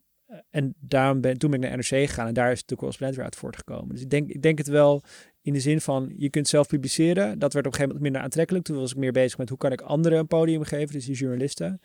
en 0.50 0.74
daarom 0.80 1.20
ben, 1.20 1.38
toen 1.38 1.50
ben 1.50 1.62
ik 1.62 1.68
naar 1.68 1.76
NRC 1.78 1.86
gegaan 2.08 2.26
en 2.26 2.34
daar 2.34 2.52
is 2.52 2.64
de 2.64 2.76
correspondent 2.76 3.16
weer 3.16 3.24
uit 3.26 3.36
voortgekomen. 3.36 3.88
Dus 3.94 4.02
ik 4.02 4.10
denk, 4.10 4.30
ik 4.30 4.42
denk 4.42 4.58
het 4.58 4.66
wel 4.68 5.02
in 5.40 5.52
de 5.52 5.60
zin 5.60 5.80
van, 5.80 6.12
je 6.16 6.30
kunt 6.30 6.48
zelf 6.48 6.66
publiceren. 6.66 7.38
Dat 7.38 7.52
werd 7.52 7.66
op 7.66 7.72
een 7.72 7.78
gegeven 7.78 7.86
moment 7.86 8.02
minder 8.02 8.20
aantrekkelijk. 8.22 8.64
Toen 8.64 8.76
was 8.76 8.90
ik 8.90 8.96
meer 8.96 9.12
bezig 9.12 9.38
met 9.38 9.48
hoe 9.48 9.58
kan 9.58 9.72
ik 9.72 9.80
anderen 9.80 10.18
een 10.18 10.26
podium 10.26 10.62
geven, 10.62 10.92
dus 10.94 11.04
die 11.06 11.16
journalisten. 11.16 11.80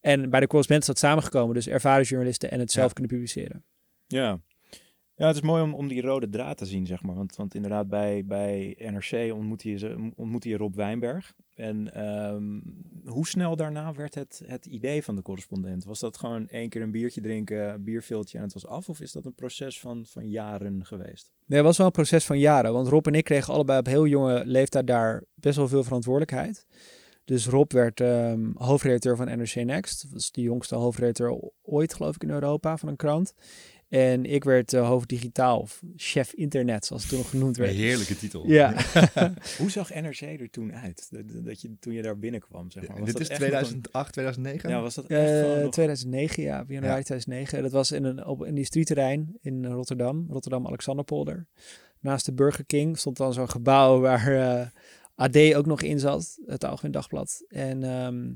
En 0.00 0.30
bij 0.30 0.40
de 0.40 0.46
correspondent 0.46 0.80
is 0.80 0.86
dat 0.86 1.10
samengekomen. 1.10 1.54
Dus 1.54 1.68
ervaren 1.68 2.04
journalisten 2.04 2.50
en 2.50 2.60
het 2.60 2.70
zelf 2.72 2.86
Ja. 2.86 2.92
kunnen 2.92 3.12
publiceren. 3.12 3.64
ja. 4.06 4.40
Ja, 5.20 5.26
het 5.26 5.36
is 5.36 5.42
mooi 5.42 5.62
om, 5.62 5.74
om 5.74 5.88
die 5.88 6.02
rode 6.02 6.28
draad 6.28 6.56
te 6.56 6.66
zien, 6.66 6.86
zeg 6.86 7.02
maar. 7.02 7.14
Want, 7.14 7.36
want 7.36 7.54
inderdaad, 7.54 7.88
bij, 7.88 8.24
bij 8.24 8.76
NRC 8.78 9.32
ontmoette 9.32 9.70
je, 9.70 10.12
ontmoette 10.16 10.48
je 10.48 10.56
Rob 10.56 10.74
Wijnberg. 10.74 11.32
En 11.54 11.94
ehm, 11.94 12.60
hoe 13.04 13.26
snel 13.26 13.56
daarna 13.56 13.92
werd 13.92 14.14
het, 14.14 14.42
het 14.46 14.66
idee 14.66 15.02
van 15.04 15.16
de 15.16 15.22
correspondent? 15.22 15.84
Was 15.84 16.00
dat 16.00 16.16
gewoon 16.16 16.48
één 16.48 16.68
keer 16.68 16.82
een 16.82 16.90
biertje 16.90 17.20
drinken, 17.20 17.86
een 17.86 18.24
en 18.32 18.42
het 18.42 18.52
was 18.52 18.66
af? 18.66 18.88
Of 18.88 19.00
is 19.00 19.12
dat 19.12 19.24
een 19.24 19.34
proces 19.34 19.80
van, 19.80 20.06
van 20.06 20.28
jaren 20.28 20.84
geweest? 20.84 21.32
Nee, 21.46 21.62
was 21.62 21.76
wel 21.76 21.86
een 21.86 21.92
proces 21.92 22.26
van 22.26 22.38
jaren. 22.38 22.72
Want 22.72 22.88
Rob 22.88 23.06
en 23.06 23.14
ik 23.14 23.24
kregen 23.24 23.54
allebei 23.54 23.78
op 23.78 23.86
heel 23.86 24.06
jonge 24.06 24.42
leeftijd 24.46 24.86
daar 24.86 25.24
best 25.34 25.56
wel 25.56 25.68
veel 25.68 25.84
verantwoordelijkheid. 25.84 26.66
Dus 27.24 27.46
Rob 27.46 27.72
werd 27.72 28.00
ehm, 28.00 28.50
hoofdredacteur 28.54 29.16
van 29.16 29.26
NRC 29.26 29.54
Next. 29.54 30.02
Dat 30.02 30.12
was 30.12 30.30
de 30.30 30.40
jongste 30.40 30.74
hoofdredacteur 30.74 31.40
ooit, 31.62 31.94
geloof 31.94 32.14
ik, 32.14 32.22
in 32.22 32.30
Europa 32.30 32.76
van 32.76 32.88
een 32.88 32.96
krant. 32.96 33.34
En 33.90 34.24
ik 34.24 34.44
werd 34.44 34.72
eh, 34.72 34.86
hoofd 34.86 35.08
digitaal, 35.08 35.58
of 35.60 35.82
chef 35.96 36.32
internet, 36.32 36.86
zoals 36.86 37.02
het 37.02 37.10
toen 37.10 37.20
nog 37.20 37.30
genoemd 37.30 37.58
Een 37.58 37.62
werd. 37.64 37.76
heerlijke 37.76 38.16
titel. 38.16 38.46
Ja, 38.46 38.74
Hoe 39.58 39.70
zag 39.70 39.94
NRC 39.94 40.20
er 40.20 40.50
toen 40.50 40.74
uit? 40.74 41.06
Dat, 41.10 41.44
dat 41.44 41.60
je, 41.60 41.76
toen 41.80 41.92
je 41.92 42.02
daar 42.02 42.18
binnenkwam, 42.18 42.70
zeg 42.70 42.88
maar. 42.88 42.96
Was 42.96 43.04
dit 43.06 43.12
dat 43.12 43.22
is 43.22 43.28
echt 43.28 43.40
nog 43.40 43.48
een- 43.48 43.56
2008, 43.56 44.12
2009? 44.12 44.70
Ja, 44.70 44.80
was 44.80 44.94
dat 44.94 45.06
echt 45.06 45.30
Eh, 45.30 45.40
gewoon 45.40 45.62
nog- 45.62 45.72
2009, 45.72 46.42
ja, 46.42 46.64
januari 46.68 46.98
Ja. 46.98 47.02
2009. 47.04 47.62
Dat 47.62 47.72
was 47.72 47.92
in 47.92 48.04
een, 48.04 48.26
op, 48.26 48.44
in 48.44 48.54
die 48.54 48.64
streetterrein 48.64 49.36
in 49.40 49.66
Rotterdam, 49.66 50.26
Rotterdam-Alexanderpolder. 50.28 51.46
Naast 52.00 52.24
de 52.26 52.32
Burger 52.32 52.64
King 52.64 52.98
stond 52.98 53.16
dan 53.16 53.32
zo'n 53.32 53.50
gebouw 53.50 54.00
waar 54.00 54.36
eh, 54.36 54.66
AD 55.14 55.54
ook 55.54 55.66
nog 55.66 55.82
in 55.82 55.98
zat, 55.98 56.38
het 56.46 56.64
Algemeen 56.64 56.92
Dagblad. 56.92 57.44
En 57.48 57.82
ehm, 57.84 58.30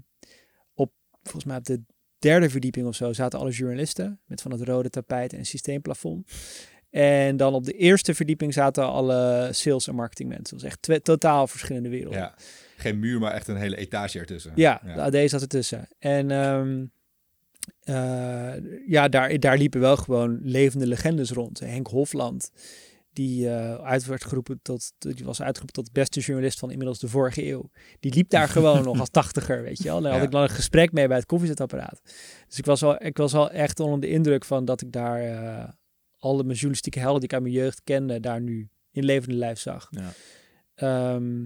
op, 0.75 0.93
volgens 1.23 1.45
mij 1.45 1.57
op 1.57 1.65
de 1.65 1.83
derde 2.25 2.51
verdieping 2.51 2.87
of 2.87 2.95
zo 2.95 3.13
zaten 3.13 3.39
alle 3.39 3.51
journalisten 3.51 4.21
met 4.27 4.43
van 4.43 4.51
het 4.51 4.63
rode 4.63 4.91
tapijt 4.91 5.33
en 5.33 5.45
systeemplafond. 5.45 6.33
En 6.91 7.37
dan 7.37 7.55
op 7.55 7.65
de 7.65 7.73
eerste 7.73 8.15
verdieping 8.15 8.53
zaten 8.53 8.85
alle 8.85 9.49
sales- 9.53 9.89
en 9.89 9.95
marketingmensen. 9.95 10.45
Dat 10.45 10.63
was 10.63 10.71
echt 10.71 10.83
twee 10.83 11.01
totaal 11.03 11.47
verschillende 11.47 11.89
werelden. 11.89 12.21
Ja. 12.21 12.35
Geen 12.77 12.99
muur, 12.99 13.19
maar 13.19 13.33
echt 13.33 13.49
een 13.49 13.57
hele 13.57 13.77
etage 13.77 14.19
ertussen. 14.19 14.53
Ja, 14.55 14.81
de 14.85 15.01
AD 15.01 15.31
zat 15.31 15.41
ertussen. 15.41 15.89
En 15.99 16.31
ehm, 16.31 16.85
eh, 17.83 18.53
ja, 18.87 19.09
daar, 19.09 19.41
daar 19.41 19.59
liepen 19.59 19.81
wel 19.81 19.97
gewoon 19.97 20.39
levende 20.43 20.87
legendes 20.87 21.31
rond. 21.31 21.61
Henk 21.61 21.87
Hofland, 21.87 22.51
die, 23.15 23.49
eh, 23.49 23.75
uit 23.75 24.05
werd 24.07 24.25
geroepen 24.25 24.59
tot, 24.63 24.93
die 24.99 25.25
was 25.25 25.43
uitgeroepen 25.43 25.83
tot 25.83 25.93
beste 25.93 26.21
journalist 26.21 26.59
van 26.59 26.71
inmiddels 26.71 26.99
de 26.99 27.09
vorige 27.09 27.47
eeuw. 27.47 27.71
Die 28.01 28.15
liep 28.15 28.31
daar 28.31 28.49
gewoon 28.59 28.83
nog 28.85 29.01
als 29.01 29.11
tachtiger, 29.11 29.63
weet 29.63 29.79
je 29.79 29.85
wel. 29.85 30.01
Daar 30.01 30.11
had 30.11 30.21
Ja. 30.21 30.27
ik 30.27 30.33
dan 30.33 30.43
een 30.43 30.49
gesprek 30.49 30.93
mee 30.93 31.07
bij 31.09 31.17
het 31.17 31.27
koffiezetapparaat. 31.27 32.01
Dus 32.49 32.59
ik 32.59 32.65
was 32.65 32.81
wel, 32.81 33.05
ik 33.05 33.17
was 33.17 33.33
wel 33.33 33.51
echt 33.51 33.81
onder 33.81 34.01
de 34.01 34.09
indruk 34.09 34.45
van 34.45 34.65
dat 34.65 34.81
ik 34.81 34.93
daar 34.93 35.23
eh 35.23 35.69
alle 36.19 36.43
mijn 36.43 36.53
journalistieke 36.55 36.99
helden 36.99 37.21
die 37.21 37.29
ik 37.29 37.35
uit 37.35 37.43
mijn 37.43 37.55
jeugd 37.55 37.81
kende, 37.85 38.21
daar 38.21 38.41
nu 38.41 38.69
in 38.91 39.05
levende 39.05 39.35
lijf 39.37 39.59
zag. 39.59 39.89
Ja. 39.91 40.13
Ehm, 40.75 41.45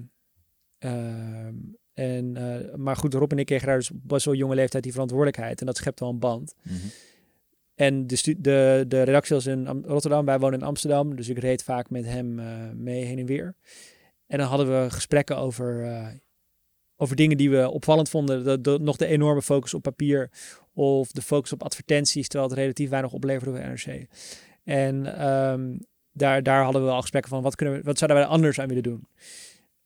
ehm, 0.78 1.54
en, 1.94 2.36
eh, 2.36 2.74
maar 2.74 2.96
goed, 2.96 3.14
Rob 3.14 3.32
en 3.32 3.38
ik 3.38 3.46
kregen 3.46 3.66
daar 3.66 3.76
dus 3.78 3.90
op 3.90 3.96
best 4.02 4.24
wel 4.24 4.34
jonge 4.34 4.54
leeftijd 4.54 4.82
die 4.82 4.92
verantwoordelijkheid. 4.92 5.60
En 5.60 5.66
dat 5.66 5.76
schept 5.76 6.00
wel 6.00 6.08
een 6.08 6.18
band. 6.18 6.54
Mhm. 6.62 6.74
En 7.78 8.06
de, 8.06 8.34
de, 8.38 8.84
de 8.88 9.02
redactie 9.02 9.34
was 9.34 9.46
in 9.46 9.66
Am- 9.66 9.84
Rotterdam, 9.86 10.24
wij 10.24 10.38
wonen 10.38 10.58
in 10.58 10.64
Amsterdam. 10.66 11.16
Dus 11.16 11.28
ik 11.28 11.38
reed 11.38 11.62
vaak 11.62 11.90
met 11.90 12.04
hem 12.04 12.38
eh, 12.38 12.46
mee 12.74 13.04
heen 13.04 13.18
en 13.18 13.26
weer. 13.26 13.54
En 14.26 14.38
dan 14.38 14.46
hadden 14.46 14.82
we 14.82 14.90
gesprekken 14.90 15.36
over, 15.36 15.84
eh, 15.84 16.06
over 16.96 17.16
dingen 17.16 17.36
die 17.36 17.50
we 17.50 17.70
opvallend 17.70 18.08
vonden. 18.08 18.44
De, 18.44 18.60
de- 18.60 18.78
nog 18.80 18.96
de 18.96 19.06
enorme 19.06 19.42
focus 19.42 19.74
op 19.74 19.82
papier 19.82 20.30
of 20.74 21.10
de 21.12 21.22
focus 21.22 21.52
op 21.52 21.62
advertenties, 21.62 22.28
terwijl 22.28 22.50
het 22.50 22.58
relatief 22.58 22.90
weinig 22.90 23.12
opleverde 23.12 23.52
bij 23.52 23.68
NRC. 23.68 24.06
En 24.64 25.18
ehm, 25.18 25.76
daar, 26.12 26.42
daar 26.42 26.62
hadden 26.64 26.84
we 26.84 26.90
al 26.90 27.00
gesprekken 27.00 27.30
van 27.30 27.42
wat, 27.42 27.54
kunnen 27.54 27.74
we, 27.74 27.82
wat 27.82 27.98
zouden 27.98 28.18
wij 28.18 28.26
er 28.26 28.32
anders 28.32 28.60
aan 28.60 28.68
willen 28.68 28.82
doen. 28.82 29.08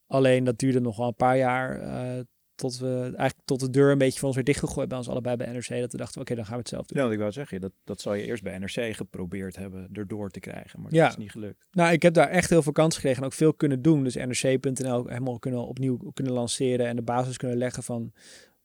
Alleen 0.06 0.44
dat 0.44 0.58
duurde 0.58 0.80
nog 0.80 0.96
wel 0.96 1.06
een 1.06 1.14
paar 1.14 1.36
jaar 1.36 1.80
eh, 1.80 2.20
tot 2.54 2.78
we 2.78 3.00
eigenlijk 3.02 3.38
tot 3.44 3.60
de 3.60 3.70
deur 3.70 3.90
een 3.90 3.98
beetje 3.98 4.18
voor 4.18 4.26
ons 4.26 4.36
weer 4.36 4.44
dichtgegooid 4.44 4.88
bij 4.88 4.98
ons 4.98 5.08
allebei 5.08 5.36
bij 5.36 5.52
NRC. 5.52 5.68
Dat 5.68 5.92
we 5.92 5.98
dachten, 5.98 6.20
oké, 6.20 6.34
dan 6.34 6.44
gaan 6.44 6.54
we 6.54 6.58
het 6.60 6.68
zelf 6.68 6.86
doen. 6.86 6.96
Ja, 6.96 7.02
want 7.02 7.14
ik 7.14 7.20
wou 7.20 7.32
zeggen, 7.32 7.60
dat, 7.60 7.72
dat 7.84 8.00
zou 8.00 8.16
je 8.16 8.24
eerst 8.24 8.42
bij 8.42 8.58
NRC 8.58 8.96
geprobeerd 8.96 9.56
hebben 9.56 9.88
erdoor 9.92 10.30
te 10.30 10.40
krijgen. 10.40 10.80
Maar 10.80 10.94
Ja. 10.94 11.02
dat 11.02 11.10
is 11.12 11.16
niet 11.18 11.30
gelukt. 11.30 11.64
Nou, 11.72 11.92
ik 11.92 12.02
heb 12.02 12.14
daar 12.14 12.28
echt 12.28 12.50
heel 12.50 12.62
veel 12.62 12.72
kans 12.72 12.94
gekregen 12.94 13.18
en 13.18 13.24
ook 13.26 13.32
veel 13.32 13.54
kunnen 13.54 13.82
doen. 13.82 14.04
Dus 14.04 14.14
NRC.nl 14.14 15.06
helemaal 15.06 15.38
kunnen 15.38 15.66
opnieuw 15.66 16.10
kunnen 16.14 16.32
lanceren 16.32 16.86
en 16.86 16.96
de 16.96 17.02
basis 17.02 17.36
kunnen 17.36 17.58
leggen 17.58 17.82
van 17.82 18.12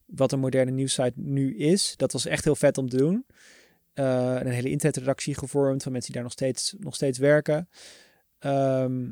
wat 0.05 0.31
een 0.31 0.39
moderne 0.39 0.71
nieuwssite 0.71 1.13
nu 1.15 1.55
is. 1.57 1.93
Dat 1.97 2.11
was 2.11 2.25
echt 2.25 2.43
heel 2.43 2.55
vet 2.55 2.77
om 2.77 2.89
te 2.89 2.97
doen. 2.97 3.25
Eh, 3.93 4.35
een 4.39 4.47
hele 4.51 4.69
internetredactie 4.69 5.35
gevormd 5.35 5.83
van 5.83 5.91
mensen 5.91 6.11
die 6.11 6.21
daar 6.21 6.29
nog 6.29 6.37
steeds, 6.39 6.75
nog 6.79 6.95
steeds 6.95 7.17
werken. 7.17 7.69
Ehm, 8.39 9.11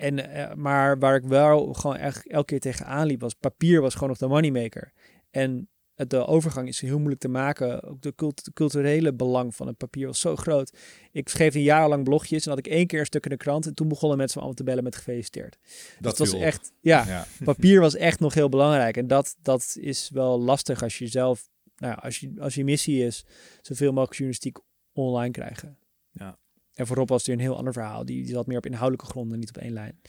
en, 0.00 0.30
eh, 0.32 0.54
maar 0.54 0.98
waar 0.98 1.14
ik 1.16 1.24
wel 1.24 1.72
gewoon 1.72 1.96
echt 1.96 2.28
elke 2.28 2.46
keer 2.46 2.60
tegenaan 2.60 3.06
liep, 3.06 3.20
was 3.20 3.34
papier 3.34 3.80
was 3.80 3.94
gewoon 3.94 4.08
nog 4.08 4.18
de 4.18 4.26
moneymaker. 4.26 4.92
En 5.30 5.68
de 5.94 6.26
overgang 6.26 6.68
is 6.68 6.80
heel 6.80 6.96
moeilijk 6.98 7.20
te 7.20 7.28
maken. 7.28 7.82
Ook 7.82 8.02
de 8.02 8.14
cult- 8.14 8.50
culturele 8.54 9.14
belang 9.14 9.54
van 9.54 9.66
het 9.66 9.76
papier 9.76 10.06
was 10.06 10.20
zo 10.20 10.36
groot. 10.36 10.76
Ik 11.12 11.28
schreef 11.28 11.54
een 11.54 11.62
jaar 11.62 11.88
lang 11.88 12.04
blogjes 12.04 12.44
en 12.44 12.50
had 12.50 12.58
ik 12.58 12.66
één 12.66 12.86
keer 12.86 13.00
een 13.00 13.06
stuk 13.06 13.24
in 13.24 13.30
de 13.30 13.36
krant. 13.36 13.66
En 13.66 13.74
toen 13.74 13.88
begonnen 13.88 14.18
mensen 14.18 14.38
me 14.38 14.44
allemaal 14.44 14.64
te 14.64 14.70
bellen 14.70 14.84
met 14.84 14.96
gefeliciteerd. 14.96 15.58
Dat 15.98 16.18
het 16.18 16.30
was 16.30 16.40
echt, 16.40 16.72
ja, 16.80 17.06
Ja. 17.06 17.26
papier 17.44 17.80
was 17.80 17.94
echt 17.94 18.20
nog 18.20 18.34
heel 18.34 18.48
belangrijk. 18.48 18.96
En 18.96 19.06
dat, 19.06 19.36
dat 19.42 19.76
is 19.80 20.10
wel 20.12 20.40
lastig 20.40 20.82
als 20.82 20.98
je 20.98 21.06
zelf, 21.06 21.48
nou 21.76 21.92
ja, 21.92 21.98
als 22.02 22.18
je, 22.18 22.32
als 22.38 22.54
je 22.54 22.64
missie 22.64 23.04
is, 23.04 23.24
zoveel 23.60 23.88
mogelijk 23.90 24.12
journalistiek 24.12 24.58
online 24.92 25.30
krijgen. 25.32 25.78
Ja. 26.10 26.38
En 26.80 26.86
voor 26.86 26.96
Rob 26.96 27.08
was 27.08 27.18
het 27.18 27.26
weer 27.26 27.36
een 27.36 27.42
heel 27.50 27.56
ander 27.56 27.72
verhaal. 27.72 28.04
Die, 28.04 28.22
die 28.22 28.32
zat 28.32 28.46
meer 28.46 28.56
op 28.56 28.66
inhoudelijke 28.66 29.10
gronden, 29.10 29.38
niet 29.38 29.48
op 29.48 29.56
één 29.56 29.72
lijn. 29.72 30.00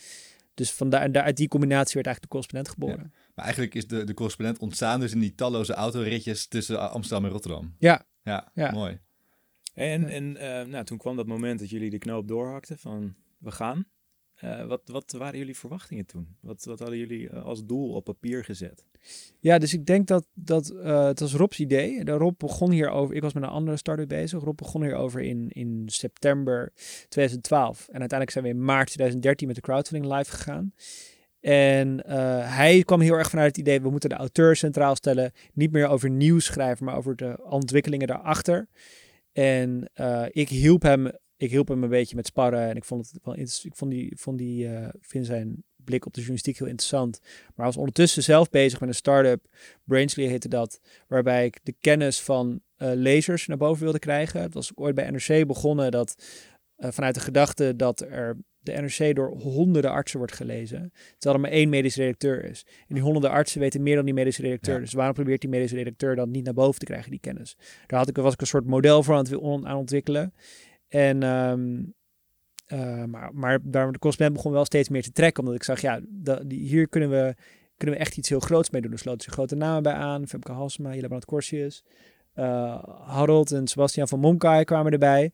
Dus 0.54 0.72
vandaar, 0.72 1.02
en 1.02 1.12
daar, 1.12 1.24
uit 1.24 1.38
die 1.38 1.48
combinatie 1.48 1.94
werd 1.94 2.06
eigenlijk 2.06 2.22
de 2.22 2.28
correspondent 2.28 2.70
geboren. 2.70 3.14
Maar 3.36 3.46
eigenlijk 3.46 3.76
is 3.76 3.88
de, 3.88 4.04
de 4.04 4.14
correspondent 4.14 4.60
ontstaan 4.60 5.00
dus 5.00 5.12
in 5.12 5.20
die 5.20 5.36
talloze 5.36 5.74
autoritjes 5.74 6.48
tussen 6.48 6.92
Amsterdam 6.92 7.26
en 7.26 7.32
Rotterdam. 7.32 7.76
Ja, 7.80 8.06
Ja, 8.24 8.52
Ja. 8.54 8.72
mooi. 8.72 9.00
En, 9.74 10.10
en 10.10 10.38
eh, 10.38 10.66
nou, 10.66 10.86
toen 10.86 10.98
kwam 10.98 11.16
dat 11.16 11.28
moment 11.28 11.60
dat 11.60 11.70
jullie 11.70 11.90
de 11.90 11.98
knoop 11.98 12.28
doorhakten 12.28 12.78
van 12.78 13.16
we 13.38 13.52
gaan. 13.52 13.86
Eh, 14.42 14.66
wat, 14.66 14.82
wat 14.86 15.12
waren 15.18 15.38
jullie 15.38 15.58
verwachtingen 15.58 16.06
toen? 16.06 16.36
Wat, 16.40 16.64
wat 16.64 16.80
hadden 16.80 16.98
jullie 16.98 17.30
eh, 17.30 17.44
als 17.44 17.66
doel 17.66 17.94
op 17.94 18.04
papier 18.04 18.44
gezet? 18.44 18.86
Ja, 19.40 19.58
dus 19.58 19.74
ik 19.74 19.86
denk 19.86 20.08
dat, 20.08 20.26
dat 20.34 20.70
eh, 20.70 21.06
het 21.06 21.20
was 21.20 21.34
Rob's 21.34 21.60
idee. 21.60 22.04
De 22.04 22.12
Rob 22.12 22.38
begon 22.38 22.72
hierover, 22.72 23.16
ik 23.16 23.22
was 23.22 23.34
met 23.34 23.44
een 23.44 23.50
andere 23.50 23.78
start-up 23.78 24.08
bezig. 24.08 24.44
Rob 24.44 24.58
begon 24.58 24.84
hierover 24.84 25.22
in, 25.22 25.50
in 25.50 25.84
september 25.86 26.72
2012. 27.10 27.80
En 27.80 28.00
uiteindelijk 28.00 28.32
zijn 28.32 28.44
we 28.44 28.50
in 28.50 28.66
maart 28.66 28.88
2013 28.88 29.48
met 29.48 29.56
de 29.56 29.62
crowdfunding 29.62 30.14
live 30.14 30.32
gegaan. 30.32 30.74
En 31.40 32.08
hij 32.46 32.84
kwam 32.84 33.00
heel 33.00 33.18
erg 33.18 33.30
vanuit 33.30 33.48
het 33.48 33.58
idee, 33.58 33.82
we 33.82 33.90
moeten 33.90 34.10
de 34.10 34.16
auteur 34.16 34.56
centraal 34.56 34.96
stellen. 34.96 35.32
Niet 35.54 35.72
meer 35.72 35.88
over 35.88 36.10
nieuws 36.10 36.46
schrijven, 36.46 36.86
maar 36.86 36.98
over 36.98 37.16
de 37.16 37.44
ontwikkelingen 37.44 38.08
daarachter. 38.08 38.68
En 39.32 39.92
ik 40.32 40.50
hielp 40.50 40.82
hem, 40.82 41.12
ik 41.42 41.50
hielp 41.50 41.68
hem 41.68 41.84
een 41.84 41.90
beetje 41.90 42.16
met 42.16 42.26
sparren. 42.26 42.70
En 42.70 42.76
ik 42.76 42.86
vond 42.86 43.12
het 43.12 43.24
wel 43.24 43.38
ik 43.38 43.76
vond 43.76 43.92
die, 43.92 44.14
vond 44.16 44.38
die, 44.38 44.68
eh, 44.68 44.88
vind 45.00 45.26
zijn 45.26 45.64
blik 45.76 46.06
op 46.06 46.14
de 46.14 46.20
journalistiek 46.20 46.58
heel 46.58 46.68
interessant. 46.68 47.20
Maar 47.22 47.52
hij 47.56 47.66
was 47.66 47.78
ondertussen 47.78 48.24
zelf 48.24 48.50
bezig 48.50 48.80
met 48.80 48.90
een 48.90 48.96
start-up. 48.96 49.46
Brainsley 49.84 50.26
heette 50.26 50.48
dat. 50.48 50.82
Waarbij 51.08 51.46
ik 51.46 51.60
de 51.64 51.76
kennis 51.80 52.22
van 52.22 52.62
eh, 52.76 52.92
lezers 52.94 53.48
naar 53.48 53.58
boven 53.58 53.84
wilde 53.84 54.00
krijgen. 54.00 54.42
Het 54.42 54.54
was 54.54 54.72
ooit 54.76 54.96
bij 54.96 55.10
NRC 55.10 55.48
begonnen 55.48 55.92
dat 55.92 56.24
eh, 56.76 56.92
vanuit 56.92 57.16
de 57.16 57.22
gedachte 57.22 57.76
dat 57.76 58.02
er 58.02 58.38
de 58.60 58.72
NRC 58.72 59.16
door 59.16 59.30
honderden 59.30 59.92
artsen 59.92 60.18
wordt 60.18 60.34
gelezen. 60.34 60.92
Terwijl 61.18 61.36
er 61.36 61.50
maar 61.50 61.58
één 61.60 61.70
medisch 61.70 61.96
redacteur 61.96 62.44
is. 62.44 62.66
En 62.88 62.96
die 62.96 63.04
honderden 63.04 63.32
artsen 63.32 63.60
weten 63.60 63.84
meer 63.84 63.96
dan 63.96 64.06
die 64.06 64.14
medische 64.14 64.42
redacteur. 64.42 64.76
Ja. 64.76 64.80
Dus 64.80 64.94
waarom 64.94 65.16
probeert 65.16 65.42
die 65.42 65.50
medische 65.50 65.76
redacteur 65.76 66.16
dan 66.16 66.32
niet 66.32 66.44
naar 66.44 66.54
boven 66.54 66.80
te 66.80 66.86
krijgen, 66.86 67.12
die 67.12 67.20
kennis? 67.20 67.58
Daar 67.88 68.00
had 68.00 68.10
ik, 68.10 68.16
was 68.16 68.34
ik 68.34 68.42
een 68.42 68.48
soort 68.48 68.66
model 68.66 69.04
voor 69.04 69.16
aan 69.16 69.24
het 69.24 69.44
aan 69.44 69.78
ontwikkelen. 69.78 70.34
En, 70.92 71.24
ehm, 71.24 71.84
eh, 72.66 73.04
maar, 73.06 73.34
maar 73.34 73.60
daar 73.64 73.92
de 73.92 74.00
correspondent 74.00 74.34
begon 74.38 74.52
wel 74.52 74.66
steeds 74.66 74.90
meer 74.90 75.02
te 75.04 75.12
trekken. 75.12 75.44
Omdat 75.44 75.58
ik 75.58 75.64
zag, 75.64 75.82
ja, 75.82 76.00
da- 76.08 76.42
die, 76.46 76.60
hier 76.68 76.88
kunnen 76.88 77.10
we, 77.10 77.36
kunnen 77.78 77.96
we 77.96 78.02
echt 78.02 78.18
iets 78.18 78.30
heel 78.30 78.40
groots 78.40 78.70
mee 78.70 78.82
doen. 78.82 78.92
Er 78.92 79.00
sloten 79.00 79.22
zich 79.22 79.34
grote 79.34 79.56
namen 79.56 79.84
bij 79.84 79.94
aan. 79.94 80.28
Femke 80.28 80.52
Halsema, 80.52 80.94
Jelle 80.96 81.08
Brand 81.08 81.26
Corsius. 81.26 81.84
eh, 82.34 82.84
Harold 83.06 83.52
en 83.52 83.68
Sebastian 83.68 84.08
van 84.08 84.20
Momkai 84.20 84.64
kwamen 84.64 84.92
erbij. 84.92 85.32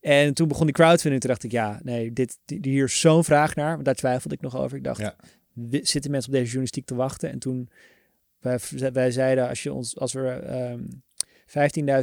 En 0.00 0.34
toen 0.34 0.48
begon 0.48 0.64
die 0.66 0.74
crowdfunding. 0.74 1.20
Toen 1.20 1.30
dacht 1.30 1.44
ik, 1.44 1.50
ja, 1.52 1.80
nee, 1.82 2.12
dit, 2.12 2.38
die, 2.44 2.58
hier 2.62 2.84
is 2.84 3.00
zo'n 3.00 3.24
vraag 3.24 3.54
naar. 3.54 3.72
Want 3.72 3.84
daar 3.84 3.94
twijfelde 3.94 4.34
ik 4.34 4.40
nog 4.40 4.56
over. 4.56 4.76
Ik 4.76 4.84
dacht, 4.84 5.00
Ja. 5.00 5.14
zitten 5.82 6.10
mensen 6.10 6.28
op 6.30 6.34
deze 6.36 6.44
journalistiek 6.46 6.86
te 6.86 6.94
wachten? 6.94 7.30
En 7.30 7.38
toen, 7.38 7.70
wij, 8.38 8.58
wij 8.92 9.10
zeiden, 9.10 9.48
als, 9.48 9.62
je 9.62 9.72
ons, 9.72 9.98
als 9.98 10.12
we 10.12 10.28
ehm 10.28 10.82
15.000 11.48 11.54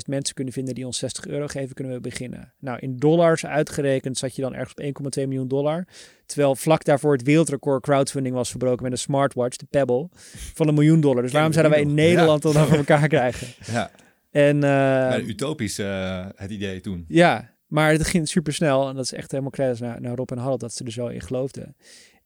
mensen 0.08 0.36
kunnen 0.36 0.54
vinden 0.54 0.76
die 0.76 0.86
ons 0.86 0.98
60 0.98 1.28
euro 1.28 1.48
geven, 1.48 1.76
kunnen 1.76 1.94
we 1.94 2.00
beginnen. 2.00 2.54
Nou, 2.60 2.80
in 2.80 2.98
dollars 2.98 3.46
uitgerekend 3.46 4.18
zat 4.18 4.36
je 4.36 4.42
dan 4.42 4.54
ergens 4.54 4.74
op 4.74 5.18
1,2 5.20 5.24
miljoen 5.28 5.48
dollar. 5.48 5.88
Terwijl 6.26 6.56
vlak 6.56 6.84
daarvoor 6.84 7.14
het 7.14 7.24
wereldrecord 7.24 7.84
crowdfunding 7.84 8.36
was 8.36 8.50
verbroken 8.50 8.84
met 8.84 8.92
een 8.92 8.98
smartwatch, 8.98 9.58
de 9.58 9.66
Pebble, 9.70 10.10
van 10.54 10.68
een 10.68 10.74
miljoen 10.74 11.02
dollar. 11.02 11.22
Dus 11.22 11.32
waarom 11.32 11.52
zouden 11.52 11.74
wij 11.74 11.82
in? 11.82 11.94
Nederland 11.94 12.42
dat 12.42 12.54
dan 12.54 12.68
voor 12.68 12.78
elkaar 12.78 13.08
krijgen? 13.08 13.48
Ja, 13.74 13.92
En 14.32 14.64
eh, 14.64 15.28
utopisch 15.28 15.80
eh, 15.80 16.26
het 16.36 16.52
idee 16.52 16.80
toen. 16.82 17.06
ja, 17.08 17.54
maar 17.68 17.92
het 17.92 18.08
ging 18.08 18.28
super 18.28 18.54
snel. 18.54 18.90
En 18.90 18.96
dat 18.96 19.04
is 19.04 19.14
echt 19.14 19.32
helemaal 19.32 19.52
credits 19.52 19.80
naar, 19.80 20.02
naar 20.02 20.16
Rob 20.16 20.32
en 20.32 20.38
Harold 20.38 20.60
dat 20.60 20.74
ze 20.74 20.84
er 20.84 20.92
zo 20.92 21.08
in 21.08 21.22
geloofden. 21.22 21.76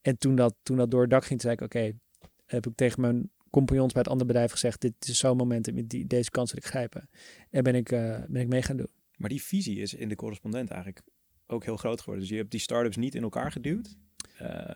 En 0.02 0.18
toen 0.18 0.34
dat, 0.34 0.54
toen 0.62 0.76
dat 0.76 0.90
door 0.90 1.00
het 1.00 1.10
dak 1.10 1.24
ging, 1.24 1.40
zei 1.40 1.52
ik, 1.52 1.60
oké, 1.60 1.92
heb 2.46 2.66
ik 2.66 2.72
tegen 2.74 3.00
mijn 3.00 3.30
compagnons 3.50 3.92
bij 3.92 4.02
het 4.02 4.10
andere 4.10 4.28
bedrijf 4.28 4.50
gezegd, 4.50 4.80
dit 4.80 4.94
is 5.00 5.18
zo'n 5.18 5.36
moment, 5.36 5.90
die, 5.90 6.06
deze 6.06 6.30
kans 6.30 6.52
wil 6.52 6.62
ik 6.62 6.68
grijpen. 6.68 7.08
En 7.50 7.62
ben 7.62 7.74
ik, 7.74 7.92
eh, 7.92 8.18
ben 8.28 8.42
ik 8.42 8.48
mee 8.48 8.62
gaan 8.62 8.76
doen. 8.76 8.90
Maar 9.16 9.28
die 9.28 9.42
visie 9.42 9.80
is 9.80 9.94
in 9.94 10.08
de 10.08 10.16
correspondent 10.16 10.70
eigenlijk 10.70 11.02
ook 11.46 11.64
heel 11.64 11.76
groot 11.76 11.98
geworden. 11.98 12.22
Dus 12.22 12.32
je 12.32 12.38
hebt 12.38 12.50
die 12.50 12.60
start-ups 12.60 12.96
niet 12.96 13.14
in 13.14 13.22
elkaar 13.22 13.52
geduwd. 13.52 13.96
Uh, 14.42 14.70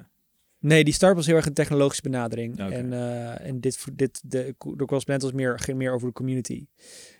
Nee, 0.64 0.84
die 0.84 0.94
start 0.94 1.16
was 1.16 1.26
heel 1.26 1.36
erg 1.36 1.46
een 1.46 1.54
technologische 1.54 2.02
benadering. 2.02 2.58
En, 2.58 2.92
uh, 2.92 3.46
en 3.46 3.60
dit, 3.60 3.86
dit, 3.92 4.30
de, 4.30 4.54
de 4.58 4.84
correspondent 4.84 5.22
was 5.22 5.32
meer, 5.32 5.58
ging 5.58 5.78
meer 5.78 5.92
over 5.92 6.06
de 6.06 6.12
community. 6.12 6.66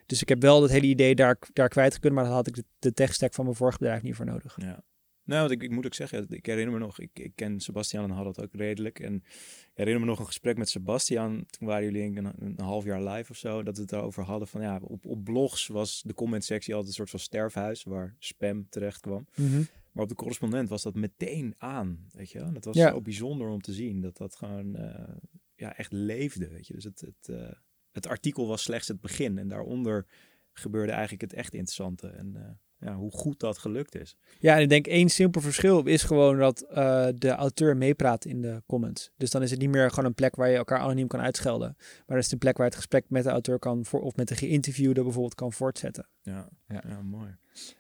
Dus 0.07 0.23
ik 0.23 0.29
heb 0.29 0.41
wel 0.41 0.61
dat 0.61 0.71
hele 0.71 0.87
idee 0.87 1.15
daar, 1.15 1.39
daar 1.53 1.69
kwijt 1.69 1.99
kunnen, 1.99 2.19
maar 2.19 2.29
daar 2.29 2.39
had 2.39 2.47
ik 2.47 2.55
de, 2.55 2.65
de 2.79 2.93
tech 2.93 3.15
stack 3.15 3.35
van 3.35 3.45
mijn 3.45 3.57
vorige 3.57 3.79
bedrijf 3.79 4.03
niet 4.03 4.15
voor 4.15 4.27
nodig. 4.27 4.57
Ja. 4.61 4.85
Nou, 5.25 5.41
want 5.41 5.51
ik, 5.51 5.63
ik 5.63 5.71
moet 5.71 5.87
ook 5.87 5.95
zeggen, 5.95 6.27
ik 6.29 6.47
herinner 6.47 6.73
me 6.73 6.79
nog, 6.79 6.99
ik, 6.99 7.11
ik 7.13 7.33
ken 7.35 7.61
Sebastian 7.61 8.05
en 8.05 8.11
had 8.11 8.27
het 8.27 8.41
ook 8.41 8.55
redelijk. 8.55 9.01
En 9.01 9.15
ik 9.15 9.71
herinner 9.75 10.01
me 10.01 10.07
nog 10.09 10.19
een 10.19 10.27
gesprek 10.27 10.57
met 10.57 10.69
Sebastian, 10.69 11.47
toen 11.51 11.69
waren 11.69 11.85
jullie 11.85 12.19
een, 12.19 12.33
een, 12.39 12.61
half 12.61 12.85
jaar 12.85 13.03
live 13.03 13.31
of 13.31 13.37
zo, 13.37 13.63
dat 13.63 13.77
we 13.77 13.83
het 13.83 13.93
erover 13.93 14.25
hadden 14.25 14.49
van 14.49 14.61
ja, 14.61 14.81
op, 14.83 15.07
op 15.07 15.25
blogs 15.25 15.67
was 15.67 16.03
de 16.07 16.15
comment 16.15 16.45
sectie 16.45 16.75
altijd 16.75 16.91
een 16.91 16.97
soort 16.97 17.11
van 17.11 17.19
sterfhuis 17.19 17.83
waar 17.83 18.17
spam 18.19 18.69
terecht 18.69 19.01
kwam. 19.01 19.27
Mm 19.35 19.67
maar 19.95 20.03
op 20.03 20.09
de 20.09 20.15
correspondent 20.15 20.69
was 20.69 20.83
dat 20.83 20.95
meteen 20.95 21.55
aan, 21.59 22.07
weet 22.11 22.31
je 22.31 22.39
wel. 22.39 22.53
Dat 22.53 22.65
was 22.65 22.77
zo 22.77 23.01
bijzonder 23.01 23.49
om 23.49 23.61
te 23.61 23.73
zien, 23.73 24.01
dat 24.01 24.17
dat 24.17 24.37
gewoon 24.37 24.77
uh, 24.77 25.17
ja, 25.55 25.77
echt 25.77 25.93
leefde, 25.93 26.49
weet 26.49 26.67
je. 26.67 26.75
Dus 26.75 26.85
het, 26.85 27.01
het, 27.01 27.29
uh, 27.31 27.53
het 27.91 28.07
artikel 28.07 28.47
was 28.47 28.63
slechts 28.63 28.89
het 28.89 29.01
begin 29.01 29.39
en 29.39 29.49
daaronder 29.49 30.07
gebeurde 30.53 30.93
eigenlijk 30.93 31.23
het 31.23 31.33
echt 31.33 31.53
interessante. 31.53 32.09
En 32.09 32.35
uh, 32.37 32.51
ja, 32.85 32.95
hoe 32.95 33.11
goed 33.11 33.41
dat 33.41 33.59
gelukt 33.59 33.95
is. 33.95 34.17
Ja, 34.39 34.57
en 34.57 34.63
ik 34.63 34.69
denk 34.69 34.87
één 34.87 35.09
simpel 35.09 35.41
verschil 35.41 35.87
is 35.87 36.03
gewoon 36.03 36.39
dat 36.39 36.67
uh, 36.71 37.07
de 37.15 37.31
auteur 37.31 37.77
meepraat 37.77 38.25
in 38.25 38.41
de 38.41 38.63
comments. 38.67 39.11
Dus 39.17 39.31
dan 39.31 39.43
is 39.43 39.51
het 39.51 39.61
niet 39.61 39.69
meer 39.69 39.91
gewoon 39.91 40.05
een 40.05 40.15
plek 40.15 40.37
waar 40.37 40.51
je 40.51 40.57
elkaar 40.57 40.79
anoniem 40.79 41.07
kan 41.07 41.21
uitschelden. 41.21 41.75
Maar 41.79 42.17
het 42.17 42.27
is 42.27 42.33
een 42.33 42.39
plek 42.39 42.57
waar 42.57 42.67
het 42.67 42.77
gesprek 42.77 43.05
met 43.09 43.25
de 43.25 43.31
auteur 43.31 43.59
kan, 43.59 43.85
voor, 43.85 44.01
of 44.01 44.17
met 44.17 44.29
de 44.29 44.37
geïnterviewde 44.37 45.03
bijvoorbeeld 45.03 45.35
kan 45.35 45.53
voortzetten. 45.53 46.09
Ja, 46.23 46.49
ja. 46.69 46.83
ja 46.89 47.03
mooi. 47.03 47.37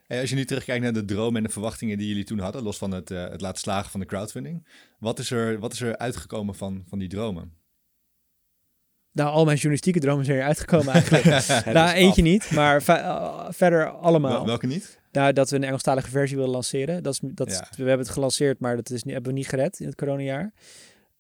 Hey, 0.07 0.21
als 0.21 0.31
je 0.31 0.37
nu 0.37 0.45
terugkijkt 0.45 0.83
naar 0.83 0.93
de 0.93 1.05
dromen 1.05 1.37
en 1.37 1.43
de 1.43 1.53
verwachtingen 1.53 1.99
die 1.99 2.09
jullie 2.09 2.25
toen 2.25 2.39
hadden, 2.39 2.63
los 2.63 2.79
van 2.79 2.91
het, 2.91 3.11
uh, 3.11 3.29
het 3.29 3.41
laten 3.41 3.61
slagen 3.61 3.91
van 3.91 4.01
de 4.01 4.07
crowdfunding. 4.07 4.67
Wat 4.99 5.19
is 5.19 5.31
er, 5.31 5.59
wat 5.59 5.73
is 5.73 5.81
er 5.81 5.97
uitgekomen 5.97 6.55
van, 6.55 6.85
van 6.87 6.99
die 6.99 7.09
dromen? 7.09 7.53
Nou, 9.15 9.31
al 9.31 9.45
mijn 9.45 9.57
journalistieke 9.57 10.01
dromen 10.01 10.25
zijn 10.25 10.39
er 10.39 10.45
uitgekomen 10.45 10.93
eigenlijk. 10.93 11.25
nou, 11.75 11.91
eentje 11.91 12.23
niet, 12.23 12.51
maar 12.51 12.83
uh, 12.89 13.47
verder 13.49 13.89
allemaal. 13.89 14.47
welke 14.47 14.67
niet? 14.67 15.01
Nou, 15.13 15.33
dat 15.33 15.51
we 15.51 15.57
een 15.57 15.65
Engelstalige 15.65 16.11
versie 16.11 16.37
willen 16.37 16.51
lanceren. 16.51 17.03
Dat 17.03 17.13
is, 17.13 17.21
dat 17.23 17.51
ja. 17.51 17.69
we 17.71 17.89
hebben 17.89 18.07
het 18.07 18.15
gelanceerd, 18.15 18.61
maar 18.61 18.77
dat 18.77 18.91
is, 18.91 19.05
hebben 19.05 19.33
we 19.33 19.39
niet 19.39 19.49
gered 19.49 19.81
in 19.81 19.87
het 19.87 19.95
coronajaar. 19.95 20.53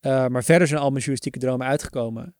Uh, 0.00 0.26
maar 0.26 0.44
verder 0.44 0.66
zijn 0.66 0.80
al 0.80 0.90
mijn 0.90 1.04
journalistieke 1.04 1.38
dromen 1.38 1.66
uitgekomen. 1.66 2.34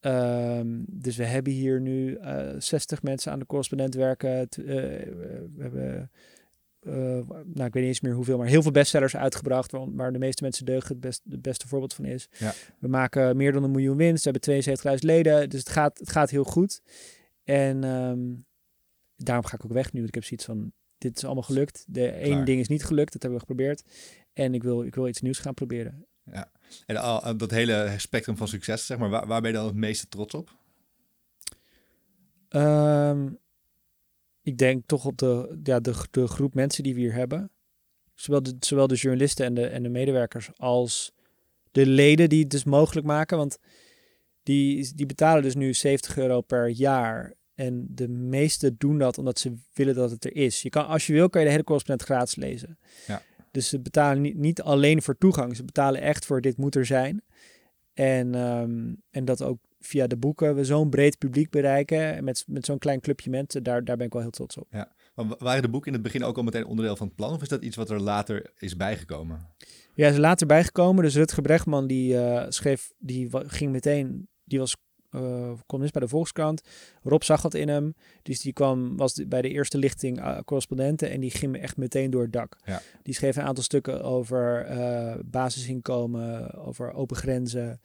Um, 0.00 0.84
dus 0.88 1.16
we 1.16 1.24
hebben 1.24 1.52
hier 1.52 1.80
nu 1.80 2.18
uh, 2.18 2.48
60 2.58 3.02
mensen 3.02 3.32
aan 3.32 3.38
de 3.38 3.46
correspondent 3.46 3.94
werken. 3.94 4.48
Uh, 4.58 4.66
we 4.66 5.58
hebben 5.58 6.10
uh, 6.86 6.94
nou, 6.94 7.44
ik 7.44 7.54
weet 7.54 7.74
niet 7.74 7.84
eens 7.84 8.00
meer 8.00 8.14
hoeveel, 8.14 8.38
maar 8.38 8.46
heel 8.46 8.62
veel 8.62 8.70
bestsellers 8.70 9.16
uitgebracht, 9.16 9.72
waar 9.72 10.12
de 10.12 10.18
meeste 10.18 10.42
mensen 10.42 10.64
deugen 10.64 10.88
het, 10.88 11.00
best, 11.00 11.22
het 11.30 11.42
beste 11.42 11.68
voorbeeld 11.68 11.94
van 11.94 12.04
is. 12.04 12.28
Ja. 12.38 12.52
We 12.78 12.88
maken 12.88 13.36
meer 13.36 13.52
dan 13.52 13.62
een 13.62 13.70
miljoen 13.70 13.96
winst, 13.96 14.24
we 14.24 14.30
hebben 14.30 14.98
72.000 14.98 14.98
leden, 14.98 15.48
dus 15.48 15.60
het 15.60 15.68
gaat, 15.68 15.98
het 15.98 16.10
gaat 16.10 16.30
heel 16.30 16.44
goed. 16.44 16.82
En 17.44 17.84
um, 17.84 18.46
daarom 19.16 19.44
ga 19.44 19.54
ik 19.54 19.64
ook 19.64 19.72
weg 19.72 19.92
nu, 19.92 20.04
ik 20.04 20.14
heb 20.14 20.24
zoiets 20.24 20.46
van, 20.46 20.72
dit 20.98 21.16
is 21.16 21.24
allemaal 21.24 21.42
gelukt. 21.42 21.84
De 21.88 22.08
één 22.08 22.44
ding 22.44 22.60
is 22.60 22.68
niet 22.68 22.84
gelukt, 22.84 23.12
dat 23.12 23.22
hebben 23.22 23.40
we 23.40 23.46
geprobeerd. 23.46 23.82
En 24.32 24.54
ik 24.54 24.62
wil, 24.62 24.82
ik 24.82 24.94
wil 24.94 25.08
iets 25.08 25.20
nieuws 25.20 25.38
gaan 25.38 25.54
proberen. 25.54 26.06
Ja, 26.32 26.50
en 26.86 26.96
al, 26.96 27.36
dat 27.36 27.50
hele 27.50 27.94
spectrum 27.96 28.36
van 28.36 28.48
succes, 28.48 28.86
zeg 28.86 28.98
maar, 28.98 29.10
waar, 29.10 29.26
waar 29.26 29.40
ben 29.40 29.50
je 29.50 29.56
dan 29.56 29.66
het 29.66 29.74
meeste 29.74 30.08
trots 30.08 30.34
op? 30.34 30.56
Um, 32.48 33.38
ik 34.46 34.58
denk 34.58 34.86
toch 34.86 35.04
op 35.04 35.18
de, 35.18 35.58
ja, 35.62 35.80
de, 35.80 35.94
de 36.10 36.26
groep 36.26 36.54
mensen 36.54 36.82
die 36.82 36.94
we 36.94 37.00
hier 37.00 37.14
hebben. 37.14 37.50
Zowel 38.14 38.42
de, 38.42 38.56
zowel 38.60 38.86
de 38.86 38.94
journalisten 38.94 39.46
en 39.46 39.54
de, 39.54 39.66
en 39.66 39.82
de 39.82 39.88
medewerkers 39.88 40.50
als 40.56 41.12
de 41.70 41.86
leden 41.86 42.28
die 42.28 42.40
het 42.40 42.50
dus 42.50 42.64
mogelijk 42.64 43.06
maken. 43.06 43.36
Want 43.36 43.58
die, 44.42 44.94
die 44.94 45.06
betalen 45.06 45.42
dus 45.42 45.54
nu 45.54 45.74
70 45.74 46.18
euro 46.18 46.40
per 46.40 46.68
jaar. 46.68 47.34
En 47.54 47.86
de 47.90 48.08
meesten 48.08 48.74
doen 48.78 48.98
dat 48.98 49.18
omdat 49.18 49.38
ze 49.38 49.54
willen 49.72 49.94
dat 49.94 50.10
het 50.10 50.24
er 50.24 50.36
is. 50.36 50.62
Je 50.62 50.68
kan, 50.68 50.86
als 50.86 51.06
je 51.06 51.12
wil, 51.12 51.28
kan 51.28 51.40
je 51.40 51.46
de 51.46 51.52
hele 51.52 51.64
correspondent 51.64 52.08
gratis 52.08 52.36
lezen. 52.36 52.78
Ja. 53.06 53.22
Dus 53.50 53.68
ze 53.68 53.80
betalen 53.80 54.22
niet, 54.22 54.36
niet 54.36 54.62
alleen 54.62 55.02
voor 55.02 55.18
toegang. 55.18 55.56
Ze 55.56 55.64
betalen 55.64 56.00
echt 56.00 56.26
voor 56.26 56.40
dit 56.40 56.56
moet 56.56 56.74
er 56.74 56.86
zijn. 56.86 57.22
En, 57.94 58.34
um, 58.34 59.02
en 59.10 59.24
dat 59.24 59.42
ook 59.42 59.58
via 59.86 60.06
de 60.06 60.16
boeken 60.16 60.54
we 60.54 60.64
zo'n 60.64 60.90
breed 60.90 61.18
publiek 61.18 61.50
bereiken. 61.50 62.24
Met, 62.24 62.44
met 62.46 62.64
zo'n 62.64 62.78
klein 62.78 63.00
clubje 63.00 63.30
mensen, 63.30 63.62
daar, 63.62 63.84
daar 63.84 63.96
ben 63.96 64.06
ik 64.06 64.12
wel 64.12 64.22
heel 64.22 64.30
trots 64.30 64.56
op. 64.56 64.66
Ja. 64.70 64.92
Maar 65.14 65.26
waren 65.38 65.62
de 65.62 65.68
boeken 65.68 65.88
in 65.88 65.94
het 65.94 66.02
begin 66.02 66.24
ook 66.24 66.36
al 66.36 66.42
meteen 66.42 66.66
onderdeel 66.66 66.96
van 66.96 67.06
het 67.06 67.16
plan? 67.16 67.32
Of 67.32 67.42
is 67.42 67.48
dat 67.48 67.62
iets 67.62 67.76
wat 67.76 67.90
er 67.90 68.00
later 68.00 68.50
is 68.58 68.76
bijgekomen? 68.76 69.48
Ja, 69.94 70.08
is 70.08 70.16
later 70.16 70.46
bijgekomen. 70.46 71.04
Dus 71.04 71.14
Rutger 71.14 71.42
Brechtman 71.42 71.86
die 71.86 72.14
uh, 72.14 72.44
schreef, 72.48 72.92
die 72.98 73.28
ging 73.32 73.72
meteen, 73.72 74.28
die 74.44 74.58
was 74.58 74.76
uh, 75.10 75.52
columnist 75.66 75.92
bij 75.92 76.02
de 76.02 76.08
Volkskrant. 76.08 76.62
Rob 77.02 77.22
zag 77.22 77.42
wat 77.42 77.54
in 77.54 77.68
hem. 77.68 77.94
Dus 78.22 78.40
die 78.40 78.52
kwam, 78.52 78.96
was 78.96 79.22
bij 79.28 79.42
de 79.42 79.48
eerste 79.48 79.78
lichting 79.78 80.18
uh, 80.18 80.38
correspondenten 80.44 81.10
en 81.10 81.20
die 81.20 81.30
ging 81.30 81.52
me 81.52 81.58
echt 81.58 81.76
meteen 81.76 82.10
door 82.10 82.22
het 82.22 82.32
dak. 82.32 82.56
Ja. 82.64 82.82
Die 83.02 83.14
schreef 83.14 83.36
een 83.36 83.42
aantal 83.42 83.64
stukken 83.64 84.02
over 84.02 84.70
uh, 84.70 85.14
basisinkomen, 85.24 86.54
over 86.54 86.92
open 86.92 87.16
grenzen. 87.16 87.80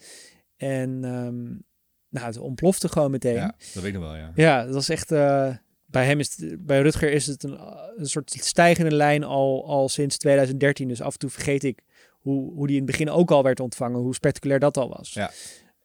En 0.58 1.04
um, 1.04 1.64
nou, 2.12 2.26
het 2.26 2.38
ontplofte 2.38 2.90
gewoon 2.90 3.12
meteen. 3.12 3.34
Ja, 3.34 3.56
dat 3.74 3.84
weet 3.84 3.94
ik 3.94 4.00
nog 4.00 4.04
wel, 4.04 4.16
ja. 4.16 4.32
Ja, 4.36 4.66
dat 4.66 4.74
was 4.74 4.90
echt... 4.90 5.12
Uh, 5.12 5.56
bij 5.86 6.06
hem 6.06 6.20
is 6.20 6.38
het, 6.38 6.66
bij 6.66 6.82
Rutger 6.82 7.12
is 7.12 7.28
het 7.28 7.44
een, 7.44 7.60
een 7.98 8.06
soort 8.06 8.32
stijgende 8.40 8.96
lijn 8.96 9.24
al, 9.24 9.68
al 9.68 9.90
sinds 9.90 10.18
2013. 10.18 10.88
Dus 10.88 11.02
af 11.02 11.14
en 11.14 11.20
toe 11.20 11.30
vergeet 11.30 11.64
ik 11.64 11.84
hoe, 12.12 12.54
hoe 12.54 12.68
die 12.68 12.76
in 12.76 12.82
het 12.82 12.92
begin 12.92 13.10
ook 13.10 13.32
al 13.32 13.44
werd 13.44 13.60
ontvangen. 13.60 14.00
Hoe 14.00 14.16
spectaculair 14.16 14.60
dat 14.60 14.78
al 14.78 14.90
was. 14.90 15.14
Ja. 15.14 15.32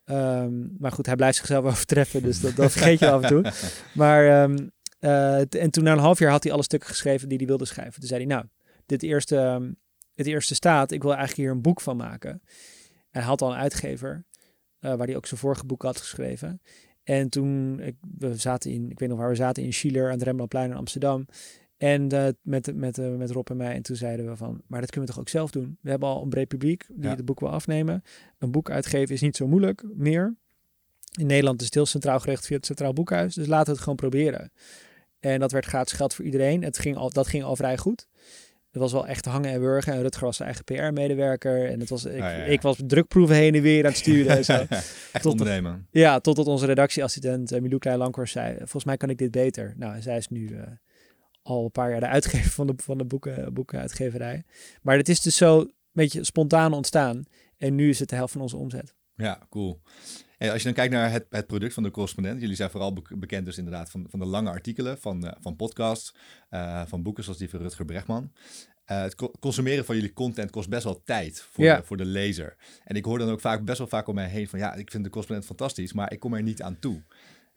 Um, 0.05 0.75
maar 0.79 0.91
goed, 0.91 1.05
hij 1.05 1.15
blijft 1.15 1.37
zichzelf 1.37 1.65
overtreffen. 1.71 2.23
Dus 2.23 2.41
dat, 2.41 2.55
dat 2.55 2.71
vergeet 2.71 2.99
je 2.99 3.09
af 3.09 3.21
en 3.21 3.27
toe. 3.27 3.51
Maar 3.93 4.43
um, 4.43 4.71
uh, 4.99 5.53
en 5.53 5.71
toen 5.71 5.83
na 5.83 5.91
een 5.91 5.97
half 5.97 6.19
jaar 6.19 6.31
had 6.31 6.43
hij 6.43 6.53
alle 6.53 6.63
stukken 6.63 6.89
geschreven 6.89 7.29
die 7.29 7.37
hij 7.37 7.47
wilde 7.47 7.65
schrijven. 7.65 7.99
Toen 7.99 8.09
zei 8.09 8.25
hij, 8.25 8.35
nou, 8.35 8.45
dit 8.85 9.03
eerste, 9.03 9.37
um, 9.37 9.77
het 10.15 10.27
eerste 10.27 10.55
staat. 10.55 10.91
Ik 10.91 11.01
wil 11.01 11.11
eigenlijk 11.11 11.41
hier 11.41 11.51
een 11.51 11.61
boek 11.61 11.81
van 11.81 11.97
maken. 11.97 12.31
En 12.31 12.41
hij 13.11 13.23
had 13.23 13.41
al 13.41 13.51
een 13.51 13.57
uitgever. 13.57 14.25
Uh, 14.81 14.95
waar 14.95 15.07
hij 15.07 15.15
ook 15.15 15.25
zijn 15.25 15.39
vorige 15.39 15.65
boek 15.65 15.81
had 15.81 15.97
geschreven. 15.97 16.61
En 17.03 17.29
toen, 17.29 17.79
ik, 17.79 17.95
we 18.17 18.35
zaten 18.35 18.71
in, 18.71 18.91
ik 18.91 18.99
weet 18.99 19.09
nog 19.09 19.17
waar 19.17 19.29
we 19.29 19.35
zaten, 19.35 19.63
in 19.63 19.73
Schiller 19.73 20.05
aan 20.05 20.11
het 20.11 20.23
Rembrandtplein 20.23 20.69
in 20.69 20.75
Amsterdam. 20.75 21.25
En 21.77 22.13
uh, 22.13 22.27
met, 22.41 22.75
met, 22.75 22.97
uh, 22.97 23.15
met 23.15 23.31
Rob 23.31 23.49
en 23.49 23.57
mij. 23.57 23.75
En 23.75 23.81
toen 23.81 23.95
zeiden 23.95 24.27
we 24.27 24.35
van, 24.35 24.61
maar 24.67 24.81
dat 24.81 24.89
kunnen 24.89 25.09
we 25.09 25.15
toch 25.15 25.23
ook 25.23 25.29
zelf 25.29 25.51
doen? 25.51 25.77
We 25.81 25.89
hebben 25.89 26.09
al 26.09 26.23
een 26.23 26.29
breed 26.29 26.47
publiek 26.47 26.85
die 26.87 27.03
ja. 27.03 27.15
het 27.15 27.25
boek 27.25 27.39
wil 27.39 27.49
afnemen. 27.49 28.03
Een 28.37 28.51
boek 28.51 28.69
uitgeven 28.69 29.15
is 29.15 29.21
niet 29.21 29.35
zo 29.35 29.47
moeilijk 29.47 29.83
meer. 29.95 30.35
In 31.19 31.25
Nederland 31.25 31.59
is 31.59 31.65
het 31.65 31.75
heel 31.75 31.85
centraal 31.85 32.19
gericht 32.19 32.45
via 32.45 32.55
het 32.55 32.65
Centraal 32.65 32.93
Boekhuis. 32.93 33.33
Dus 33.33 33.47
laten 33.47 33.65
we 33.65 33.71
het 33.71 33.79
gewoon 33.79 33.95
proberen. 33.95 34.51
En 35.19 35.39
dat 35.39 35.51
werd 35.51 35.65
gratis 35.65 35.93
geld 35.93 36.13
voor 36.13 36.25
iedereen. 36.25 36.63
Het 36.63 36.79
ging 36.79 36.95
al, 36.95 37.09
dat 37.09 37.27
ging 37.27 37.43
al 37.43 37.55
vrij 37.55 37.77
goed. 37.77 38.07
Het 38.81 38.91
was 38.91 39.01
wel 39.01 39.07
echt 39.07 39.25
hangen 39.25 39.51
en 39.51 39.59
wurgen. 39.59 39.93
En 39.93 40.01
Rutger 40.01 40.25
was 40.25 40.35
zijn 40.37 40.47
eigen 40.49 40.65
PR-medewerker. 40.65 41.69
En 41.69 41.79
het 41.79 41.89
was, 41.89 42.05
ik, 42.05 42.11
Ah, 42.11 42.17
ja, 42.19 42.29
ja. 42.31 42.43
ik 42.43 42.61
was 42.61 42.77
drukproeven 42.87 43.35
heen 43.35 43.55
en 43.55 43.61
weer 43.61 43.83
aan 43.83 43.89
het 43.89 43.99
sturen. 43.99 44.37
en 44.37 44.45
zo. 44.45 44.53
Echt 44.69 45.21
Tot- 45.21 45.31
ondernemen. 45.31 45.87
Ja, 45.91 46.19
totdat 46.19 46.45
onze 46.47 46.65
redactieassistent 46.65 47.51
uh, 47.53 47.59
Milou 47.61 47.79
Klein-Lankhorst 47.79 48.33
zei... 48.33 48.55
volgens 48.57 48.83
mij 48.83 48.97
kan 48.97 49.09
ik 49.09 49.17
dit 49.17 49.31
beter. 49.31 49.73
Nou, 49.77 49.95
en 49.95 50.01
zij 50.01 50.17
is 50.17 50.27
nu 50.27 50.49
uh, 50.49 50.61
al 51.41 51.63
een 51.63 51.71
paar 51.71 51.89
jaar 51.91 51.99
de 51.99 52.07
uitgever 52.07 52.51
van 52.51 52.67
de, 52.67 52.73
van 52.77 52.97
de 52.97 53.05
boeken, 53.05 53.53
boekenuitgeverij. 53.53 54.43
Maar 54.81 54.97
het 54.97 55.09
is 55.09 55.21
dus 55.21 55.35
zo 55.35 55.59
een 55.59 55.73
beetje 55.91 56.23
spontaan 56.23 56.73
ontstaan. 56.73 57.23
En 57.57 57.75
nu 57.75 57.89
is 57.89 57.99
het 57.99 58.09
de 58.09 58.15
helft 58.15 58.31
van 58.33 58.41
onze 58.41 58.57
omzet. 58.57 58.93
Ja, 59.15 59.39
cool. 59.49 59.81
En 60.37 60.49
als 60.49 60.57
je 60.57 60.63
dan 60.63 60.73
kijkt 60.73 60.93
naar 60.93 61.11
het, 61.11 61.25
het 61.29 61.47
product 61.47 61.73
van 61.73 61.83
de 61.83 61.91
correspondent, 61.91 62.41
jullie 62.41 62.55
zijn 62.55 62.69
vooral 62.69 62.93
be- 62.93 63.17
bekend 63.17 63.45
dus 63.45 63.57
inderdaad 63.57 63.89
van, 63.89 64.05
van 64.09 64.19
de 64.19 64.25
lange 64.25 64.49
artikelen, 64.49 64.97
van, 64.97 65.25
uh, 65.25 65.31
van 65.39 65.55
podcasts, 65.55 66.15
uh, 66.51 66.81
van 66.85 67.03
boeken 67.03 67.23
zoals 67.23 67.39
die 67.39 67.49
van 67.49 67.59
Rutger 67.59 67.85
Bregman. 67.85 68.31
Uh, 68.91 69.01
het 69.01 69.15
co 69.15 69.31
consumeren 69.39 69.85
van 69.85 69.95
jullie 69.95 70.13
content 70.13 70.51
kost 70.51 70.69
best 70.69 70.83
wel 70.83 71.01
tijd 71.03 71.41
voor, 71.41 71.63
Ja. 71.63 71.77
de, 71.77 71.83
voor 71.83 71.97
de 71.97 72.05
lezer. 72.05 72.55
En 72.83 72.95
ik 72.95 73.05
hoor 73.05 73.17
dan 73.19 73.29
ook 73.29 73.39
vaak, 73.41 73.65
best 73.65 73.77
wel 73.77 73.87
vaak 73.87 74.07
om 74.07 74.15
mij 74.15 74.27
heen 74.27 74.47
van 74.47 74.59
ja, 74.59 74.73
ik 74.73 74.91
vind 74.91 75.03
de 75.03 75.09
correspondent 75.09 75.47
fantastisch, 75.49 75.93
maar 75.93 76.11
ik 76.11 76.19
kom 76.19 76.33
er 76.33 76.43
niet 76.43 76.61
aan 76.61 76.79
toe. 76.79 77.03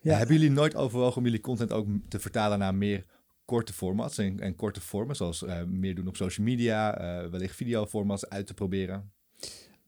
Ja. 0.01 0.17
hebben 0.17 0.37
jullie 0.37 0.51
nooit 0.51 0.75
overwogen 0.77 1.17
om 1.17 1.25
jullie 1.25 1.41
content 1.41 1.73
ook 1.73 1.87
te 2.09 2.21
vertalen 2.21 2.59
naar 2.59 2.75
meer 2.75 3.05
korte 3.45 3.73
formats 3.73 4.19
en, 4.19 4.41
en 4.41 4.57
korte 4.57 4.81
vormen, 4.81 5.17
zoals 5.17 5.43
uh, 5.43 5.63
meer 5.65 5.95
doen 5.95 6.09
op 6.09 6.17
social 6.17 6.47
media, 6.47 6.95
wellicht 7.31 7.57
videoformats 7.57 8.29
uit 8.29 8.47
te 8.47 8.55
proberen? 8.55 9.13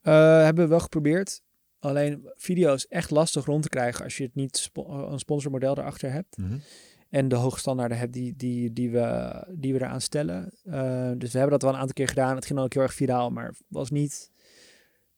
Hebben 0.03 0.65
we 0.65 0.71
wel 0.71 0.81
geprobeerd. 0.81 1.43
Alleen 1.83 2.31
video 2.37 2.75
is 2.75 2.87
echt 2.87 3.11
lastig 3.11 3.45
rond 3.45 3.63
te 3.63 3.69
krijgen 3.69 4.05
als 4.05 4.17
je 4.17 4.25
het 4.25 4.35
niet 4.35 4.57
spo 4.57 5.09
een 5.11 5.19
sponsormodel 5.19 5.79
erachter 5.79 6.13
hebt. 6.13 6.37
Mm 6.37 6.49
-hmm. 6.49 6.61
En 7.09 7.29
de 7.29 7.35
hoge 7.35 7.59
standaarden 7.59 7.99
hebben 7.99 8.21
die, 8.21 8.37
die, 8.37 8.73
die, 8.73 8.91
we, 8.91 9.33
die 9.49 9.73
we 9.73 9.79
eraan 9.79 10.01
stellen. 10.01 10.53
Uh, 10.65 11.11
dus 11.17 11.33
we 11.33 11.39
hebben 11.39 11.51
dat 11.51 11.63
wel 11.63 11.73
een 11.73 11.79
aantal 11.79 11.95
keer 11.95 12.09
gedaan. 12.09 12.35
Het 12.35 12.45
ging 12.45 12.57
dan 12.57 12.65
ook 12.65 12.73
heel 12.73 12.83
erg 12.83 12.95
viraal, 12.95 13.31
maar 13.31 13.55
was 13.69 13.91
niet... 13.91 14.31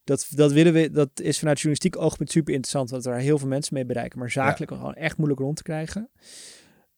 Dat, 0.05 0.27
dat, 0.31 0.53
willen 0.53 0.73
we, 0.73 0.91
dat 0.91 1.21
is 1.21 1.39
vanuit 1.39 1.57
journalistiek 1.57 1.97
oogpunt 1.97 2.31
super 2.31 2.55
interessant, 2.55 2.91
want 2.91 3.07
er 3.07 3.15
heel 3.15 3.39
veel 3.39 3.49
mensen 3.49 3.75
mee 3.75 3.85
bereiken. 3.85 4.19
Maar 4.19 4.31
zakelijk 4.31 4.71
ja. 4.71 4.77
gewoon 4.77 4.95
echt 4.95 5.17
moeilijk 5.17 5.41
rond 5.41 5.57
te 5.57 5.63
krijgen. 5.63 6.11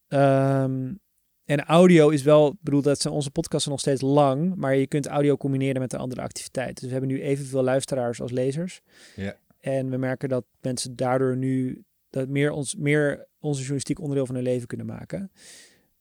Um, 0.09 1.01
en 1.45 1.65
audio 1.65 2.09
is 2.09 2.23
wel, 2.23 2.57
bedoel, 2.61 2.83
dat 2.83 3.01
zijn 3.01 3.15
onze 3.15 3.31
podcasten 3.31 3.71
nog 3.71 3.81
steeds 3.81 4.01
lang, 4.01 4.55
maar 4.55 4.77
je 4.77 4.87
kunt 4.87 5.07
audio 5.07 5.37
combineren 5.37 5.81
met 5.81 5.93
een 5.93 5.99
andere 5.99 6.21
activiteit. 6.21 6.75
Dus 6.75 6.85
we 6.85 6.93
hebben 6.93 7.09
nu 7.09 7.23
evenveel 7.23 7.63
luisteraars 7.63 8.21
als 8.21 8.31
lezers. 8.31 8.83
Ja. 9.17 9.37
En 9.67 9.91
we 9.91 9.97
merken 9.97 10.29
dat 10.29 10.45
mensen 10.61 10.97
daardoor 10.97 11.37
nu 11.37 11.85
dat 12.11 12.29
meer, 12.29 12.51
ons, 12.51 12.75
meer 12.75 13.27
onze 13.39 13.59
journalistiek 13.59 14.01
onderdeel 14.01 14.27
van 14.27 14.35
hun 14.35 14.45
leven 14.45 14.67
kunnen 14.67 14.87
maken. 14.87 15.31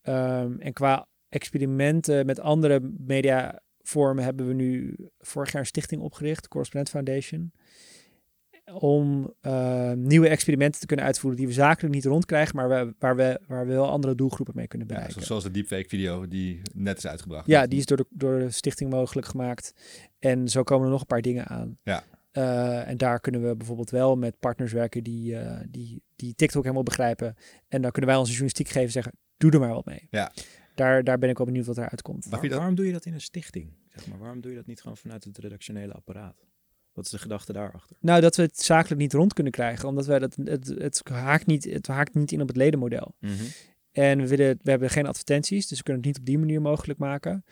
Um, 0.04 0.60
en 0.60 0.74
qua 0.74 1.08
experimenten 1.30 2.26
met 2.26 2.40
andere 2.40 2.80
mediavormen 2.98 4.24
hebben 4.24 4.48
we 4.48 4.54
nu 4.54 4.96
vorig 5.18 5.52
jaar 5.52 5.62
een 5.62 5.68
stichting 5.68 6.02
opgericht, 6.02 6.44
de 6.44 6.50
Correspondent 6.50 6.90
Foundation 6.90 7.52
om 8.74 9.34
uh, 9.42 9.92
nieuwe 9.92 10.28
experimenten 10.28 10.80
te 10.80 10.86
kunnen 10.86 11.06
uitvoeren 11.06 11.40
die 11.40 11.48
we 11.48 11.54
zakelijk 11.54 11.94
niet 11.94 12.06
rondkrijgen, 12.06 12.56
maar 12.56 12.70
we, 12.70 12.94
waar, 13.00 13.16
we, 13.16 13.40
waar 13.48 13.68
we 13.68 13.74
wel 13.74 13.90
andere 13.90 14.16
doelgroepen 14.16 14.56
mee 14.56 14.68
kunnen 14.68 14.88
bereiken. 14.88 15.20
Ja, 15.20 15.26
zoals 15.26 15.44
de 15.44 15.52
deepfake 15.52 15.90
video 15.90 16.28
die 16.28 16.62
net 16.74 16.98
is 16.98 17.08
uitgebracht. 17.08 17.48
Ja, 17.48 17.68
die 17.68 17.80
is 17.80 17.86
door 17.86 17.98
de, 17.98 18.06
door 18.10 18.40
de 18.40 18.52
stichting 18.52 18.90
mogelijk 18.90 19.28
gemaakt. 19.28 19.74
En 20.20 20.48
zo 20.48 20.64
komen 20.64 20.86
er 20.86 20.92
nog 20.92 21.02
een 21.02 21.08
paar 21.08 21.22
dingen 21.22 21.48
aan. 21.48 21.78
Ja. 21.84 22.04
Uh, 22.38 22.88
en 22.88 22.98
daar 22.98 23.20
kunnen 23.20 23.48
we 23.48 23.56
bijvoorbeeld 23.56 23.90
wel 23.90 24.16
met 24.16 24.40
partners 24.40 24.72
werken 24.72 25.04
die, 25.04 25.34
uh, 25.34 25.60
die, 25.70 26.04
die 26.16 26.36
TikTok 26.36 26.62
helemaal 26.62 26.84
begrijpen. 26.84 27.36
En 27.68 27.82
dan 27.82 27.92
kunnen 27.92 28.10
wij 28.10 28.20
onze 28.20 28.32
journalistiek 28.32 28.70
geven 28.70 28.92
zeggen, 28.92 29.14
doe 29.38 29.52
er 29.52 29.60
maar 29.60 29.74
wat 29.74 29.86
mee. 29.86 30.08
Ja. 30.10 30.32
Daar, 30.76 31.04
daar 31.04 31.18
ben 31.18 31.30
ik 31.30 31.38
wel 31.38 31.46
benieuwd 31.46 31.66
wat 31.66 31.78
eruit 31.78 32.02
komt. 32.02 32.26
Waar, 32.26 32.50
waarom 32.50 32.76
doe 32.76 32.86
je 32.86 32.92
dat 32.92 33.06
in 33.06 33.14
een 33.14 33.22
stichting? 33.22 33.74
Zeg 33.90 34.08
maar? 34.08 34.20
Waarom 34.20 34.42
doe 34.42 34.52
je 34.52 34.58
dat 34.58 34.66
niet 34.66 34.82
gewoon 34.82 34.98
vanuit 34.98 35.24
het 35.24 35.38
redactionele 35.38 35.94
apparaat? 35.94 36.46
Wat 36.94 37.06
is 37.06 37.12
de 37.12 37.18
gedachte 37.18 37.54
daarachter? 37.54 37.98
Nou, 38.00 38.22
dat 38.22 38.36
we 38.36 38.42
het 38.42 38.62
zakelijk 38.62 39.02
niet 39.02 39.14
rond 39.14 39.34
kunnen 39.34 39.54
krijgen, 39.54 39.88
omdat 39.88 40.06
wij 40.06 40.20
dat, 40.20 40.36
het, 40.44 40.68
het, 40.68 41.02
haakt 41.04 41.46
niet, 41.46 41.64
het 41.64 41.88
haakt 41.88 42.14
niet 42.14 42.32
in 42.32 42.42
op 42.42 42.48
het 42.48 42.58
ledenmodel. 42.58 43.16
Mm 43.20 43.36
En 43.92 44.20
we, 44.20 44.28
willen, 44.28 44.60
we 44.64 44.70
hebben 44.70 44.90
geen 44.90 45.08
advertenties, 45.08 45.68
dus 45.68 45.78
we 45.78 45.84
kunnen 45.84 46.02
het 46.02 46.12
niet 46.12 46.20
op 46.20 46.26
die 46.26 46.40
manier 46.40 46.62
mogelijk 46.62 47.00
maken. 47.00 47.46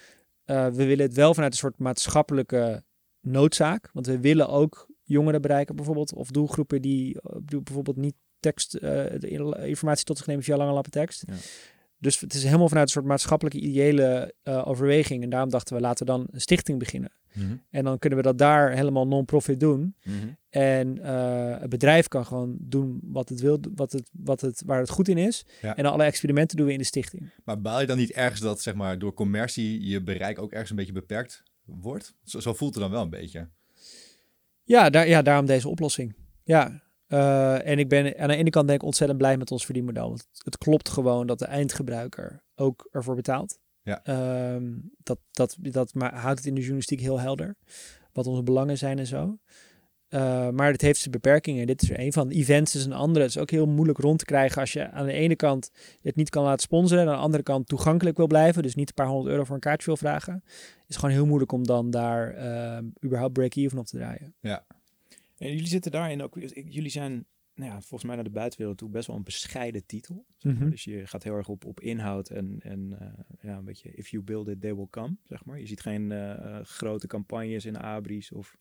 Uh, 0.45 0.65
we 0.65 0.85
willen 0.85 1.05
het 1.05 1.13
wel 1.15 1.33
vanuit 1.33 1.51
een 1.51 1.57
soort 1.57 1.77
maatschappelijke 1.77 2.83
noodzaak, 3.25 3.89
want 3.93 4.05
we 4.05 4.19
willen 4.19 4.49
ook 4.49 4.87
jongeren 5.03 5.41
bereiken 5.41 5.75
bijvoorbeeld, 5.75 6.13
of 6.13 6.31
doelgroepen 6.31 6.81
die 6.81 7.15
uh, 7.15 7.61
bijvoorbeeld 7.63 7.97
niet 7.97 8.15
tekst, 8.39 8.77
uh, 8.81 9.65
informatie 9.67 10.05
tot 10.05 10.17
zich 10.17 10.27
nemen 10.27 10.43
via 10.43 10.57
lange 10.57 10.73
lappen 10.73 10.91
tekst. 10.91 11.23
Ja. 11.27 11.33
Dus 11.97 12.19
het 12.19 12.33
is 12.33 12.43
helemaal 12.43 12.67
vanuit 12.67 12.85
een 12.85 12.93
soort 12.93 13.05
maatschappelijke 13.05 13.59
ideële 13.59 14.33
overweging. 14.43 15.23
En 15.23 15.29
daarom 15.29 15.49
dachten 15.49 15.75
we, 15.75 15.81
laten 15.81 16.05
we 16.05 16.11
dan 16.11 16.27
een 16.31 16.41
stichting 16.41 16.79
beginnen. 16.79 17.11
Mm 17.33 17.47
-hmm. 17.47 17.61
En 17.69 17.83
dan 17.83 17.99
kunnen 17.99 18.19
we 18.19 18.25
dat 18.25 18.37
daar 18.37 18.71
helemaal 18.71 19.07
non-profit 19.07 19.59
doen. 19.59 19.79
Mm 19.79 20.19
-hmm. 20.19 20.37
En 20.49 20.97
uh, 20.97 21.59
het 21.59 21.69
bedrijf 21.69 22.07
kan 22.07 22.25
gewoon 22.25 22.55
doen 22.59 22.99
wat 23.03 23.29
het 23.29 23.39
wil, 23.39 23.59
wat 23.75 23.91
het, 23.91 24.09
wat 24.11 24.41
het, 24.41 24.63
waar 24.65 24.79
het 24.79 24.89
goed 24.89 25.07
in 25.07 25.17
is. 25.17 25.45
Ja. 25.61 25.75
En 25.75 25.85
alle 25.85 26.03
experimenten 26.03 26.57
doen 26.57 26.65
we 26.65 26.71
in 26.71 26.77
de 26.77 26.83
stichting. 26.83 27.31
Maar 27.43 27.61
baal 27.61 27.81
je 27.81 27.87
dan 27.87 27.97
niet 27.97 28.11
ergens 28.11 28.39
dat 28.39 28.61
zeg 28.61 28.73
maar, 28.73 28.99
door 28.99 29.13
commercie 29.13 29.87
je 29.87 30.03
bereik 30.03 30.39
ook 30.39 30.51
ergens 30.51 30.69
een 30.69 30.75
beetje 30.75 30.91
beperkt 30.91 31.43
wordt? 31.65 32.15
Zo, 32.23 32.39
zo 32.39 32.53
voelt 32.53 32.73
het 32.73 32.83
dan 32.83 32.91
wel 32.91 33.01
een 33.01 33.09
beetje. 33.09 33.49
Ja, 34.63 34.89
daar, 34.89 35.07
ja 35.07 35.21
daarom 35.21 35.45
deze 35.45 35.69
oplossing. 35.69 36.15
Ja. 36.43 36.81
Uh, 37.07 37.67
en 37.67 37.79
ik 37.79 37.89
ben 37.89 38.19
aan 38.19 38.27
de 38.27 38.35
ene 38.35 38.49
kant 38.49 38.67
denk 38.67 38.79
ik 38.79 38.85
ontzettend 38.85 39.19
blij 39.19 39.37
met 39.37 39.51
ons 39.51 39.65
verdienmodel. 39.65 40.07
Want 40.07 40.27
het 40.37 40.57
klopt 40.57 40.89
gewoon 40.89 41.27
dat 41.27 41.39
de 41.39 41.45
eindgebruiker 41.45 42.43
ook 42.55 42.87
ervoor 42.91 43.15
betaalt. 43.15 43.59
Ja. 43.81 44.01
Um, 44.53 44.91
dat, 44.97 45.19
dat, 45.31 45.57
dat 45.59 45.93
maar 45.93 46.15
houdt 46.15 46.37
het 46.37 46.47
in 46.47 46.53
de 46.53 46.59
journalistiek 46.59 46.99
heel 46.99 47.19
helder. 47.19 47.55
Wat 48.13 48.27
onze 48.27 48.43
belangen 48.43 48.77
zijn 48.77 48.99
en 48.99 49.07
zo. 49.07 49.37
Uh, 50.13 50.49
maar 50.49 50.71
het 50.71 50.81
heeft 50.81 50.99
zijn 50.99 51.11
beperkingen. 51.11 51.67
Dit 51.67 51.81
is 51.81 51.89
er 51.89 51.99
een 51.99 52.13
van. 52.13 52.29
Events 52.29 52.75
is 52.75 52.85
een 52.85 52.93
andere. 52.93 53.25
Het 53.25 53.35
is 53.35 53.41
ook 53.41 53.51
heel 53.51 53.67
moeilijk 53.67 53.97
rond 53.97 54.19
te 54.19 54.25
krijgen 54.25 54.61
als 54.61 54.73
je 54.73 54.91
aan 54.91 55.05
de 55.05 55.11
ene 55.11 55.35
kant 55.35 55.71
het 56.01 56.15
niet 56.15 56.29
kan 56.29 56.43
laten 56.43 56.61
sponsoren. 56.61 57.03
En 57.03 57.09
aan 57.09 57.15
de 57.15 57.21
andere 57.21 57.43
kant 57.43 57.67
toegankelijk 57.67 58.17
wil 58.17 58.27
blijven. 58.27 58.63
Dus 58.63 58.75
niet 58.75 58.87
een 58.87 58.93
paar 58.93 59.07
honderd 59.07 59.31
euro 59.31 59.43
voor 59.43 59.55
een 59.55 59.61
kaartje 59.61 59.85
wil 59.85 59.97
vragen. 59.97 60.43
Het 60.43 60.89
is 60.89 60.95
gewoon 60.95 61.15
heel 61.15 61.25
moeilijk 61.25 61.51
om 61.51 61.65
dan 61.65 61.91
daar 61.91 62.35
uh, 62.37 62.87
überhaupt 63.03 63.33
break-even 63.33 63.77
op 63.77 63.85
te 63.85 63.97
draaien. 63.97 64.33
Ja. 64.39 64.65
En 65.37 65.49
jullie 65.49 65.67
zitten 65.67 65.91
daarin 65.91 66.23
ook. 66.23 66.37
Jullie 66.53 66.91
zijn 66.91 67.25
nou 67.55 67.71
ja, 67.71 67.79
volgens 67.79 68.03
mij 68.03 68.15
naar 68.15 68.23
de 68.23 68.29
buitenwereld 68.29 68.77
toe 68.77 68.89
best 68.89 69.07
wel 69.07 69.15
een 69.15 69.23
bescheiden 69.23 69.85
titel. 69.85 70.25
Zeg 70.37 70.51
maar. 70.51 70.61
Mhm. 70.61 70.71
Dus 70.71 70.83
je 70.83 71.07
gaat 71.07 71.23
heel 71.23 71.35
erg 71.35 71.47
op, 71.47 71.65
op 71.65 71.79
inhoud 71.79 72.29
en, 72.29 72.59
en 72.61 72.97
uh, 73.01 73.07
ja, 73.41 73.57
een 73.57 73.65
beetje 73.65 73.91
if 73.91 74.07
you 74.07 74.23
build 74.23 74.47
it, 74.47 74.61
they 74.61 74.75
will 74.75 74.87
come, 74.89 75.15
zeg 75.23 75.45
maar. 75.45 75.59
Je 75.59 75.65
ziet 75.65 75.81
geen 75.81 76.11
uh, 76.11 76.59
grote 76.63 77.07
campagnes 77.07 77.65
in 77.65 77.77
abris 77.77 78.31
of 78.31 78.57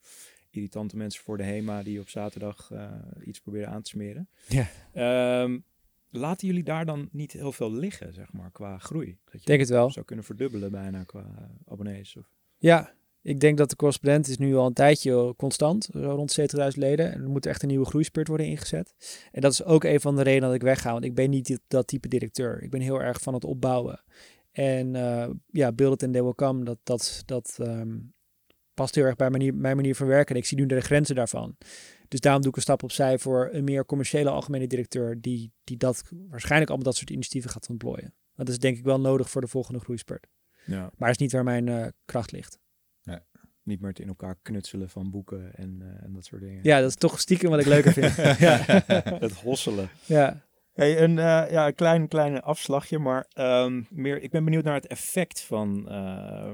irritante 0.54 0.96
mensen 0.96 1.22
voor 1.22 1.36
de 1.36 1.42
HEMA 1.42 1.82
die 1.82 2.00
op 2.00 2.08
zaterdag 2.08 2.70
uh, 2.72 2.90
iets 3.24 3.40
proberen 3.40 3.68
aan 3.68 3.82
te 3.82 3.90
smeren. 3.90 4.28
Ja. 4.48 5.42
Um, 5.42 5.64
laten 6.10 6.46
jullie 6.46 6.62
daar 6.62 6.86
dan 6.86 7.08
niet 7.12 7.32
heel 7.32 7.52
veel 7.52 7.72
liggen, 7.72 8.12
zeg 8.14 8.32
maar, 8.32 8.50
qua 8.50 8.78
groei? 8.78 9.18
Dat 9.24 9.40
je 9.40 9.46
Denk 9.46 9.60
het 9.60 9.68
wel. 9.68 9.90
zou 9.90 10.06
kunnen 10.06 10.24
verdubbelen 10.24 10.70
bijna 10.70 11.04
qua 11.04 11.24
abonnees? 11.66 12.16
Of... 12.16 12.24
Ja, 12.58 12.94
ik 13.22 13.40
denk 13.40 13.58
dat 13.58 13.70
de 13.70 13.76
correspondent 13.76 14.28
is 14.28 14.38
nu 14.38 14.56
al 14.56 14.66
een 14.66 14.72
tijdje 14.72 15.34
constant, 15.36 15.88
rond 15.92 16.40
70.000 16.40 16.46
leden. 16.74 17.12
En 17.12 17.22
er 17.22 17.28
moet 17.28 17.46
echt 17.46 17.62
een 17.62 17.68
nieuwe 17.68 17.86
groeispurt 17.86 18.28
worden 18.28 18.46
ingezet. 18.46 18.94
En 19.32 19.40
dat 19.40 19.52
is 19.52 19.64
ook 19.64 19.84
een 19.84 20.00
van 20.00 20.16
de 20.16 20.22
redenen 20.22 20.48
dat 20.48 20.56
ik 20.56 20.62
wegga, 20.62 20.92
want 20.92 21.04
ik 21.04 21.14
ben 21.14 21.30
niet 21.30 21.60
dat 21.68 21.86
type 21.86 22.08
directeur. 22.08 22.62
Ik 22.62 22.70
ben 22.70 22.80
heel 22.80 23.02
erg 23.02 23.20
van 23.20 23.34
het 23.34 23.44
opbouwen. 23.44 24.00
En 24.52 24.94
uh, 24.94 25.28
ja, 25.46 25.72
build 25.72 25.94
it 25.94 26.02
and 26.02 26.12
they 26.12 26.22
will 26.22 26.34
come, 26.34 26.64
dat, 26.64 26.78
dat, 26.82 27.22
dat 27.26 27.58
um, 27.60 28.11
past 28.74 28.94
heel 28.94 29.04
erg 29.04 29.16
bij 29.16 29.30
manier, 29.30 29.54
mijn 29.54 29.76
manier 29.76 29.96
van 29.96 30.06
werken. 30.06 30.34
En 30.34 30.40
ik 30.40 30.46
zie 30.46 30.58
nu 30.58 30.66
de 30.66 30.80
grenzen 30.80 31.14
daarvan. 31.14 31.56
Dus 32.08 32.20
daarom 32.20 32.42
doe 32.42 32.50
ik 32.50 32.56
een 32.56 32.62
stap 32.62 32.82
opzij 32.82 33.18
voor 33.18 33.48
een 33.52 33.64
meer 33.64 33.84
commerciële 33.84 34.30
algemene 34.30 34.66
directeur, 34.66 35.20
die, 35.20 35.52
die 35.64 35.76
dat 35.76 36.02
waarschijnlijk 36.28 36.70
allemaal 36.70 36.88
dat 36.88 36.96
soort 36.96 37.10
initiatieven 37.10 37.50
gaat 37.50 37.68
ontplooien. 37.68 38.14
Dat 38.34 38.48
is 38.48 38.58
denk 38.58 38.76
ik 38.76 38.84
wel 38.84 39.00
nodig 39.00 39.30
voor 39.30 39.40
de 39.40 39.46
volgende 39.46 39.80
groeispurt. 39.80 40.26
Ja. 40.66 40.90
Maar 40.96 41.10
is 41.10 41.16
niet 41.16 41.32
waar 41.32 41.44
mijn 41.44 41.66
uh, 41.66 41.86
kracht 42.04 42.32
ligt 42.32 42.60
niet 43.62 43.80
meer 43.80 43.92
te 43.92 44.02
in 44.02 44.08
elkaar 44.08 44.36
knutselen 44.42 44.90
van 44.90 45.10
boeken 45.10 45.54
en, 45.54 45.78
uh, 45.82 46.04
en 46.04 46.12
dat 46.12 46.24
soort 46.24 46.42
dingen. 46.42 46.60
Ja, 46.62 46.80
dat 46.80 46.88
is 46.88 46.96
toch 46.96 47.20
stiekem 47.20 47.50
wat 47.50 47.60
ik 47.60 47.66
leuker 47.66 47.92
vind. 47.92 48.16
ja. 48.46 48.56
Het 49.24 49.32
hosselen. 49.32 49.88
Ja. 50.04 50.42
Hey, 50.72 51.02
een 51.02 51.10
uh, 51.10 51.50
ja, 51.50 51.66
een 51.66 51.74
klein, 51.74 52.08
klein 52.08 52.40
afslagje, 52.40 52.98
maar 52.98 53.26
um, 53.34 53.86
meer, 53.90 54.22
ik 54.22 54.30
ben 54.30 54.44
benieuwd 54.44 54.64
naar 54.64 54.74
het 54.74 54.86
effect 54.86 55.40
van 55.40 55.86
uh, 55.88 56.52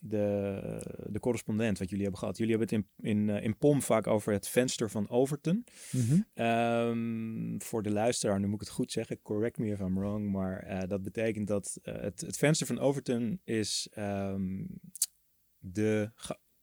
de, 0.00 1.06
de 1.06 1.20
correspondent 1.20 1.78
wat 1.78 1.88
jullie 1.88 2.02
hebben 2.02 2.20
gehad. 2.20 2.36
Jullie 2.36 2.56
hebben 2.56 2.76
het 2.76 2.86
in, 3.00 3.10
in, 3.10 3.28
uh, 3.28 3.42
in 3.42 3.56
POM 3.58 3.82
vaak 3.82 4.06
over 4.06 4.32
het 4.32 4.48
venster 4.48 4.90
van 4.90 5.08
Overton. 5.08 5.66
Mm 5.90 6.00
-hmm. 6.00 6.44
um, 6.44 7.62
voor 7.62 7.82
de 7.82 7.90
luisteraar, 7.90 8.40
nu 8.40 8.46
moet 8.46 8.60
ik 8.60 8.66
het 8.66 8.76
goed 8.76 8.92
zeggen, 8.92 9.22
correct 9.22 9.58
me 9.58 9.70
if 9.70 9.80
I'm 9.80 9.98
wrong, 9.98 10.32
maar 10.32 10.84
dat 10.88 11.02
betekent 11.02 11.48
dat 11.48 11.78
het, 11.82 12.20
het 12.20 12.36
venster 12.36 12.66
van 12.66 12.78
Overton 12.78 13.40
is 13.44 13.88
um, 13.98 14.80
de 15.58 16.10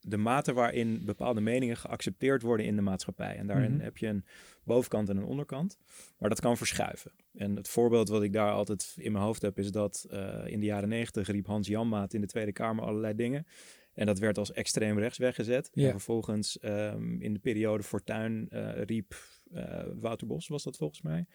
de 0.02 0.18
mate 0.18 0.54
waarin 0.54 1.06
bepaalde 1.06 1.42
meningen 1.42 1.78
geaccepteerd 1.78 2.42
worden 2.42 2.66
in 2.66 2.76
de 2.76 2.82
maatschappij. 2.82 3.36
En 3.36 3.48
daarin 3.48 3.64
Mhm. 3.64 3.72
mm 3.74 3.78
-hmm. 3.78 3.86
heb 3.86 3.98
je 3.98 4.08
een 4.08 4.26
bovenkant 4.64 5.10
en 5.10 5.18
een 5.18 5.24
onderkant. 5.24 5.78
Maar 6.18 6.30
dat 6.30 6.40
kan 6.40 6.58
verschuiven. 6.58 7.12
En 7.34 7.56
het 7.56 7.68
voorbeeld 7.68 8.10
wat 8.10 8.24
ik 8.24 8.34
daar 8.34 8.52
altijd 8.52 8.94
in 8.98 9.12
mijn 9.12 9.24
hoofd 9.24 9.42
heb... 9.42 9.60
is 9.60 9.72
dat 9.72 10.08
uh, 10.12 10.38
in 10.46 10.60
de 10.60 10.66
jaren 10.66 10.90
negentig 10.90 11.28
riep 11.28 11.46
Hans 11.46 11.68
Janmaat 11.68 12.14
in 12.14 12.22
de 12.22 12.28
Tweede 12.28 12.52
Kamer 12.52 12.84
allerlei 12.86 13.16
dingen. 13.16 13.46
En 13.94 14.06
dat 14.06 14.20
werd 14.20 14.38
als 14.38 14.52
extreem 14.52 15.00
rechts 15.00 15.18
weggezet. 15.18 15.70
Ja. 15.74 15.86
En 15.86 15.92
vervolgens 15.92 16.58
um, 16.62 17.22
in 17.22 17.34
de 17.34 17.40
periode 17.40 17.84
Fortuyn 17.84 18.48
uh, 18.54 18.70
riep 18.84 19.16
uh, 19.54 19.82
Wouter 20.00 20.28
Bos, 20.28 20.48
was 20.48 20.64
dat 20.64 20.78
volgens 20.78 21.02
mij... 21.02 21.26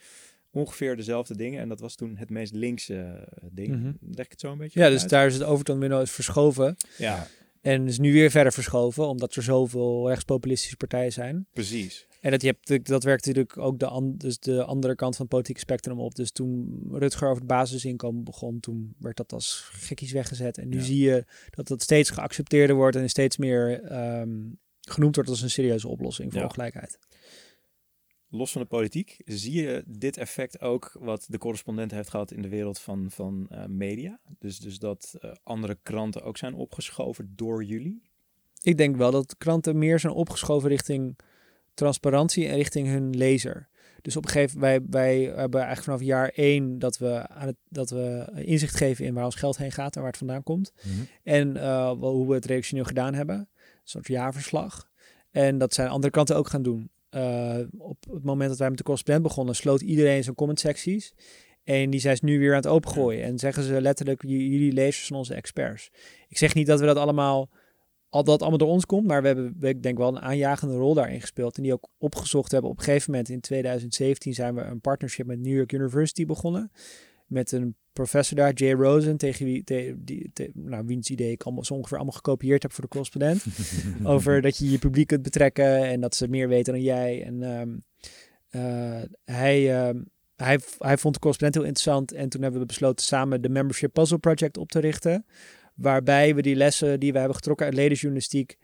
Ongeveer 0.50 0.96
dezelfde 0.96 1.36
dingen. 1.36 1.60
En 1.60 1.68
dat 1.68 1.80
was 1.80 1.94
toen 1.94 2.16
het 2.16 2.30
meest 2.30 2.52
linkse 2.52 3.28
ding. 3.50 3.76
Mhm. 3.76 3.92
Leg 4.00 4.24
ik 4.24 4.30
het 4.30 4.40
zo 4.40 4.52
een 4.52 4.58
beetje 4.58 4.80
Ja, 4.80 4.88
dus 4.88 5.00
uit? 5.00 5.10
daar 5.10 5.26
is 5.26 5.34
het 5.34 5.42
Overton 5.42 5.78
weer 5.78 6.06
verschoven. 6.06 6.76
Ja, 6.98 7.26
En 7.66 7.86
is 7.86 7.98
nu 7.98 8.12
weer 8.12 8.30
verder 8.30 8.52
verschoven, 8.52 9.06
omdat 9.08 9.34
er 9.34 9.42
zoveel 9.42 10.08
rechtspopulistische 10.08 10.76
partijen 10.76 11.12
zijn. 11.12 11.46
precies. 11.52 12.06
En 12.20 12.30
dat, 12.30 12.42
je 12.42 12.56
hebt, 12.66 12.86
dat 12.88 13.04
werkt 13.04 13.26
natuurlijk 13.26 13.58
ook 13.58 13.78
de, 13.78 13.86
an, 13.86 14.14
dus 14.16 14.38
de 14.38 14.64
andere 14.64 14.94
kant 14.94 15.16
van 15.16 15.24
het 15.24 15.34
politieke 15.34 15.60
spectrum 15.60 15.98
op. 16.00 16.14
Dus 16.14 16.30
toen 16.30 16.82
Rutger 16.90 17.26
over 17.28 17.38
het 17.38 17.46
basisinkomen 17.46 18.24
begon, 18.24 18.60
toen 18.60 18.94
werd 18.98 19.16
dat 19.16 19.32
als 19.32 19.68
gekkies 19.72 20.12
weggezet. 20.12 20.58
En 20.58 20.68
nu 20.68 20.76
Ja. 20.76 20.82
zie 20.82 20.98
je 21.04 21.24
dat 21.50 21.66
dat 21.68 21.82
steeds 21.82 22.10
geaccepteerder 22.10 22.76
wordt 22.76 22.96
en 22.96 23.08
steeds 23.08 23.36
meer 23.36 23.92
um, 24.20 24.58
genoemd 24.80 25.14
wordt 25.14 25.30
als 25.30 25.42
een 25.42 25.50
serieuze 25.50 25.88
oplossing 25.88 26.30
voor 26.32 26.40
Ja. 26.40 26.46
ongelijkheid. 26.46 26.98
Los 28.36 28.52
van 28.52 28.60
de 28.60 28.68
politiek, 28.68 29.16
zie 29.24 29.62
je 29.62 29.84
dit 29.86 30.16
effect 30.16 30.60
ook 30.60 30.96
wat 31.00 31.26
de 31.28 31.38
correspondent 31.38 31.90
heeft 31.90 32.08
gehad 32.08 32.30
in 32.30 32.42
de 32.42 32.48
wereld 32.48 32.78
van, 32.78 33.10
van 33.10 33.48
uh, 33.52 33.64
media? 33.64 34.20
Dus, 34.38 34.58
dus 34.58 34.78
dat 34.78 35.14
uh, 35.20 35.30
andere 35.42 35.78
kranten 35.82 36.22
ook 36.22 36.36
zijn 36.36 36.54
opgeschoven 36.54 37.32
door 37.36 37.64
jullie? 37.64 38.02
Ik 38.62 38.76
denk 38.76 38.96
wel 38.96 39.10
dat 39.10 39.36
kranten 39.36 39.78
meer 39.78 39.98
zijn 39.98 40.12
opgeschoven 40.12 40.68
richting 40.68 41.18
transparantie 41.74 42.46
en 42.48 42.56
richting 42.56 42.86
hun 42.86 43.16
lezer. 43.16 43.68
Dus 44.02 44.16
op 44.16 44.24
een 44.24 44.30
gegeven 44.30 44.60
wij, 44.60 44.80
wij 44.90 45.22
hebben 45.22 45.60
eigenlijk 45.60 45.82
vanaf 45.82 46.00
jaar 46.00 46.28
één 46.28 46.78
dat 46.78 46.98
we, 46.98 47.28
aan 47.28 47.46
het, 47.46 47.56
dat 47.68 47.90
we 47.90 48.32
inzicht 48.34 48.76
geven 48.76 49.04
in 49.04 49.14
waar 49.14 49.24
ons 49.24 49.34
geld 49.34 49.56
heen 49.56 49.72
gaat 49.72 49.94
en 49.94 50.00
waar 50.00 50.10
het 50.10 50.18
vandaan 50.18 50.42
komt. 50.42 50.72
Mhm. 50.82 50.94
En 51.22 51.56
uh, 51.56 51.90
hoe 51.90 52.28
we 52.28 52.34
het 52.34 52.44
redactioneel 52.44 52.84
gedaan 52.84 53.14
hebben. 53.14 53.36
Een 53.36 53.48
soort 53.84 54.06
jaarverslag. 54.06 54.88
En 55.30 55.58
dat 55.58 55.74
zijn 55.74 55.88
andere 55.88 56.12
kanten 56.12 56.36
ook 56.36 56.48
gaan 56.48 56.62
doen. 56.62 56.90
Uh, 57.10 57.58
op 57.78 58.04
het 58.10 58.24
moment 58.24 58.48
dat 58.48 58.58
wij 58.58 58.68
met 58.68 58.78
de 58.78 58.84
correspondent 58.84 59.26
begonnen, 59.26 59.54
sloot 59.54 59.80
iedereen 59.80 60.22
zijn 60.22 60.34
comment 60.34 60.60
secties. 60.60 61.14
En 61.64 61.90
die 61.90 62.00
zijn 62.00 62.16
ze 62.16 62.24
nu 62.24 62.38
weer 62.38 62.50
aan 62.50 62.56
het 62.56 62.66
opengooien. 62.66 63.24
En 63.24 63.38
zeggen 63.38 63.62
ze 63.62 63.80
letterlijk, 63.80 64.22
jullie 64.22 64.72
lezers 64.72 65.06
zijn 65.06 65.18
onze 65.18 65.34
experts. 65.34 65.90
Ik 66.28 66.38
zeg 66.38 66.54
niet 66.54 66.66
dat 66.66 66.80
we 66.80 66.86
dat 66.86 66.96
allemaal, 66.96 67.48
al 68.08 68.24
dat 68.24 68.40
allemaal 68.40 68.58
door 68.58 68.68
ons 68.68 68.86
komt. 68.86 69.06
Maar 69.06 69.20
we 69.22 69.26
hebben, 69.26 69.56
ik 69.60 69.82
denk 69.82 69.98
wel, 69.98 70.08
een 70.08 70.20
aanjagende 70.20 70.74
rol 70.74 70.94
daarin 70.94 71.20
gespeeld. 71.20 71.56
En 71.56 71.62
die 71.62 71.72
ook 71.72 71.88
opgezocht 71.98 72.52
hebben. 72.52 72.70
Op 72.70 72.78
een 72.78 72.84
gegeven 72.84 73.10
moment 73.10 73.28
in 73.28 73.40
2017 73.40 74.34
zijn 74.34 74.54
we 74.54 74.60
een 74.60 74.80
partnership 74.80 75.26
met 75.26 75.38
New 75.38 75.56
York 75.56 75.72
University 75.72 76.26
begonnen. 76.26 76.70
Met 77.26 77.52
een 77.52 77.76
professor 77.92 78.36
daar, 78.36 78.52
Jay 78.52 78.72
Rosen, 78.72 79.16
tegen 79.16 79.44
wie, 79.44 79.64
te, 79.64 79.94
die, 79.98 80.30
te, 80.32 80.50
nou, 80.54 80.86
wiens 80.86 81.10
idee 81.10 81.30
ik 81.30 81.42
allemaal, 81.42 81.64
zo 81.64 81.74
ongeveer 81.74 81.96
allemaal 81.96 82.16
gekopieerd 82.16 82.62
heb 82.62 82.72
voor 82.72 82.84
de 82.84 82.90
correspondent. 82.90 83.44
over 84.04 84.42
dat 84.42 84.58
je 84.58 84.70
je 84.70 84.78
publiek 84.78 85.06
kunt 85.06 85.22
betrekken 85.22 85.84
en 85.84 86.00
dat 86.00 86.14
ze 86.14 86.28
meer 86.28 86.48
weten 86.48 86.72
dan 86.72 86.82
jij. 86.82 87.24
En 87.24 87.42
um, 87.42 87.84
uh, 88.50 89.02
hij, 89.24 89.88
um, 89.88 90.10
hij, 90.36 90.60
hij 90.78 90.98
vond 90.98 91.14
de 91.14 91.20
correspondent 91.20 91.54
heel 91.54 91.72
interessant. 91.72 92.12
En 92.12 92.28
toen 92.28 92.42
hebben 92.42 92.60
we 92.60 92.66
besloten 92.66 93.04
samen 93.04 93.42
de 93.42 93.48
Membership 93.48 93.92
Puzzle 93.92 94.18
Project 94.18 94.56
op 94.56 94.70
te 94.70 94.78
richten. 94.78 95.26
Waarbij 95.74 96.34
we 96.34 96.42
die 96.42 96.56
lessen 96.56 97.00
die 97.00 97.12
we 97.12 97.18
hebben 97.18 97.36
getrokken 97.36 97.66
uit 97.66 97.74
ledenjournalistiek 97.74 98.56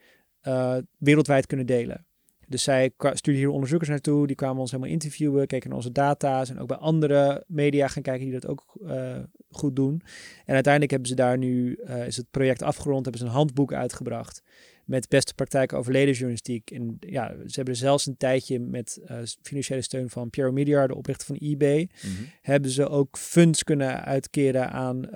uh, 0.42 0.76
wereldwijd 0.98 1.46
kunnen 1.46 1.66
delen. 1.66 2.06
Dus 2.53 2.62
zij 2.62 2.90
stuurden 2.96 3.42
hier 3.42 3.48
onderzoekers 3.48 3.90
naartoe, 3.90 4.26
die 4.26 4.36
kwamen 4.36 4.61
ons 4.61 4.70
helemaal 4.70 4.92
interviewen, 4.92 5.46
keken 5.46 5.68
naar 5.68 5.78
onze 5.78 5.92
data's 5.92 6.50
en 6.50 6.59
ook 6.59 6.68
bij 6.68 6.76
andere 6.76 7.44
media 7.46 7.88
gaan 7.88 8.03
kijken 8.03 8.24
die 8.24 8.40
dat 8.40 8.46
ook 8.46 8.64
uh, 8.82 9.18
goed 9.50 9.76
doen. 9.76 10.03
En 10.44 10.55
uiteindelijk 10.55 10.92
hebben 10.92 11.09
ze 11.09 11.14
daar 11.14 11.38
nu, 11.38 11.78
uh, 11.84 12.07
is 12.07 12.16
het 12.16 12.30
project 12.30 12.62
afgerond, 12.62 13.03
hebben 13.03 13.22
ze 13.22 13.26
een 13.26 13.34
handboek 13.34 13.72
uitgebracht 13.72 14.42
met 14.84 15.09
beste 15.09 15.34
praktijken 15.34 15.78
over 15.78 15.92
ledenjournalistiek. 15.92 16.70
En 16.70 16.96
ja, 17.00 17.34
ze 17.46 17.53
hebben 17.55 17.76
zelfs 17.76 18.07
een 18.07 18.16
tijdje 18.16 18.61
met 18.61 19.00
uh, 19.11 19.18
financiële 19.42 19.82
steun 19.82 20.11
van 20.11 20.30
Piero 20.30 20.53
Mediar, 20.53 20.88
de 20.88 20.96
oprichter 20.96 21.26
van 21.26 21.36
eBay, 21.36 21.80
mm 21.80 22.16
-hmm. 22.16 22.26
hebben 22.40 22.70
ze 22.70 22.88
ook 22.88 23.18
funds 23.18 23.64
kunnen 23.64 24.05
uitkeren 24.05 24.70
aan 24.70 25.09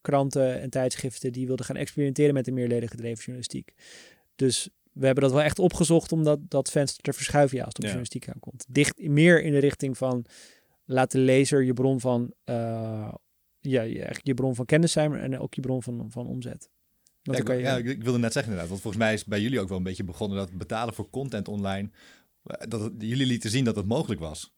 kranten 0.00 0.60
en 0.60 0.70
tijdschriften 0.70 1.32
die 1.32 1.46
wilden 1.46 1.66
gaan 1.66 1.76
experimenteren 1.76 2.34
met 2.34 2.44
de 2.44 2.52
meerleden 2.52 2.88
gedreven 2.88 3.18
journalistiek. 3.18 3.72
Dus 4.36 4.70
we 4.92 5.06
hebben 5.06 5.24
dat 5.24 5.32
wel 5.32 5.42
echt 5.42 5.58
opgezocht 5.58 6.12
om 6.12 6.24
dat, 6.24 6.38
dat 6.48 6.70
venster 6.70 7.02
te 7.02 7.12
verschuiven 7.12 7.56
ja, 7.56 7.64
als 7.64 7.74
het 7.74 7.84
op 7.84 7.90
ja. 7.90 7.94
journalistiek 7.94 8.34
aankomt. 8.34 8.64
Dicht, 8.68 9.08
meer 9.08 9.42
in 9.42 9.52
de 9.52 9.58
richting 9.58 9.96
van 9.98 10.24
laat 10.84 11.10
de 11.10 11.18
lezer 11.18 11.62
je 11.62 11.72
bron 11.72 12.00
van, 12.00 12.32
uh, 12.44 13.12
ja, 13.60 13.82
je, 13.82 14.16
je 14.22 14.34
bron 14.34 14.54
van 14.54 14.64
kennis 14.64 14.92
zijn 14.92 15.14
en 15.14 15.38
ook 15.38 15.54
je 15.54 15.60
bron 15.60 15.82
van, 15.82 16.06
van 16.10 16.26
omzet. 16.26 16.70
Ja, 17.22 17.36
ik, 17.36 17.48
je... 17.48 17.54
ja, 17.54 17.76
ik 17.76 18.02
wilde 18.02 18.18
net 18.18 18.32
zeggen 18.32 18.52
inderdaad, 18.52 18.68
want 18.68 18.80
volgens 18.82 19.02
mij 19.02 19.12
is 19.12 19.24
bij 19.24 19.40
jullie 19.40 19.60
ook 19.60 19.68
wel 19.68 19.78
een 19.78 19.82
beetje 19.82 20.04
begonnen 20.04 20.38
dat 20.38 20.52
betalen 20.52 20.94
voor 20.94 21.10
content 21.10 21.48
online, 21.48 21.90
dat 22.42 22.80
het, 22.80 22.92
jullie 22.98 23.26
lieten 23.26 23.50
zien 23.50 23.64
dat 23.64 23.76
het 23.76 23.86
mogelijk 23.86 24.20
was. 24.20 24.54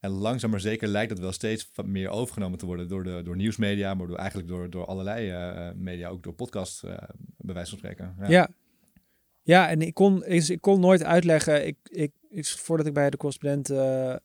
En 0.00 0.10
langzaam 0.10 0.50
maar 0.50 0.60
zeker 0.60 0.88
lijkt 0.88 1.10
dat 1.10 1.18
wel 1.18 1.32
steeds 1.32 1.70
meer 1.84 2.08
overgenomen 2.08 2.58
te 2.58 2.66
worden 2.66 2.88
door, 2.88 3.04
de, 3.04 3.20
door 3.24 3.36
nieuwsmedia, 3.36 3.94
maar 3.94 4.06
door, 4.06 4.16
eigenlijk 4.16 4.48
door, 4.48 4.70
door 4.70 4.86
allerlei 4.86 5.30
uh, 5.30 5.74
media, 5.74 6.08
ook 6.08 6.22
door 6.22 6.34
podcast, 6.34 6.84
uh, 6.84 6.96
bij 7.36 7.54
wijze 7.54 7.70
van 7.70 7.78
spreken. 7.78 8.14
Ja, 8.18 8.28
ja. 8.28 8.48
Ja, 9.44 9.68
en 9.68 9.82
ik 9.82 9.94
kon, 9.94 10.24
ik, 10.24 10.48
ik 10.48 10.60
kon 10.60 10.80
nooit 10.80 11.02
uitleggen. 11.02 11.66
Ik, 11.66 11.76
ik, 11.82 12.12
ik, 12.28 12.46
voordat 12.46 12.86
ik 12.86 12.94
bij 12.94 13.10
de 13.10 13.16
correspondent 13.16 13.70
uh, 13.70 14.16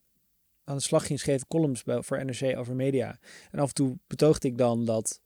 aan 0.63 0.75
de 0.75 0.79
slag 0.79 1.05
ging, 1.05 1.19
schreef 1.19 1.47
columns 1.47 1.83
bij, 1.83 2.01
voor 2.01 2.25
NRC 2.25 2.57
over 2.57 2.75
media. 2.75 3.19
En 3.51 3.59
af 3.59 3.67
en 3.67 3.73
toe 3.73 3.97
betoogde 4.07 4.47
ik 4.47 4.57
dan 4.57 4.85
dat, 4.85 5.19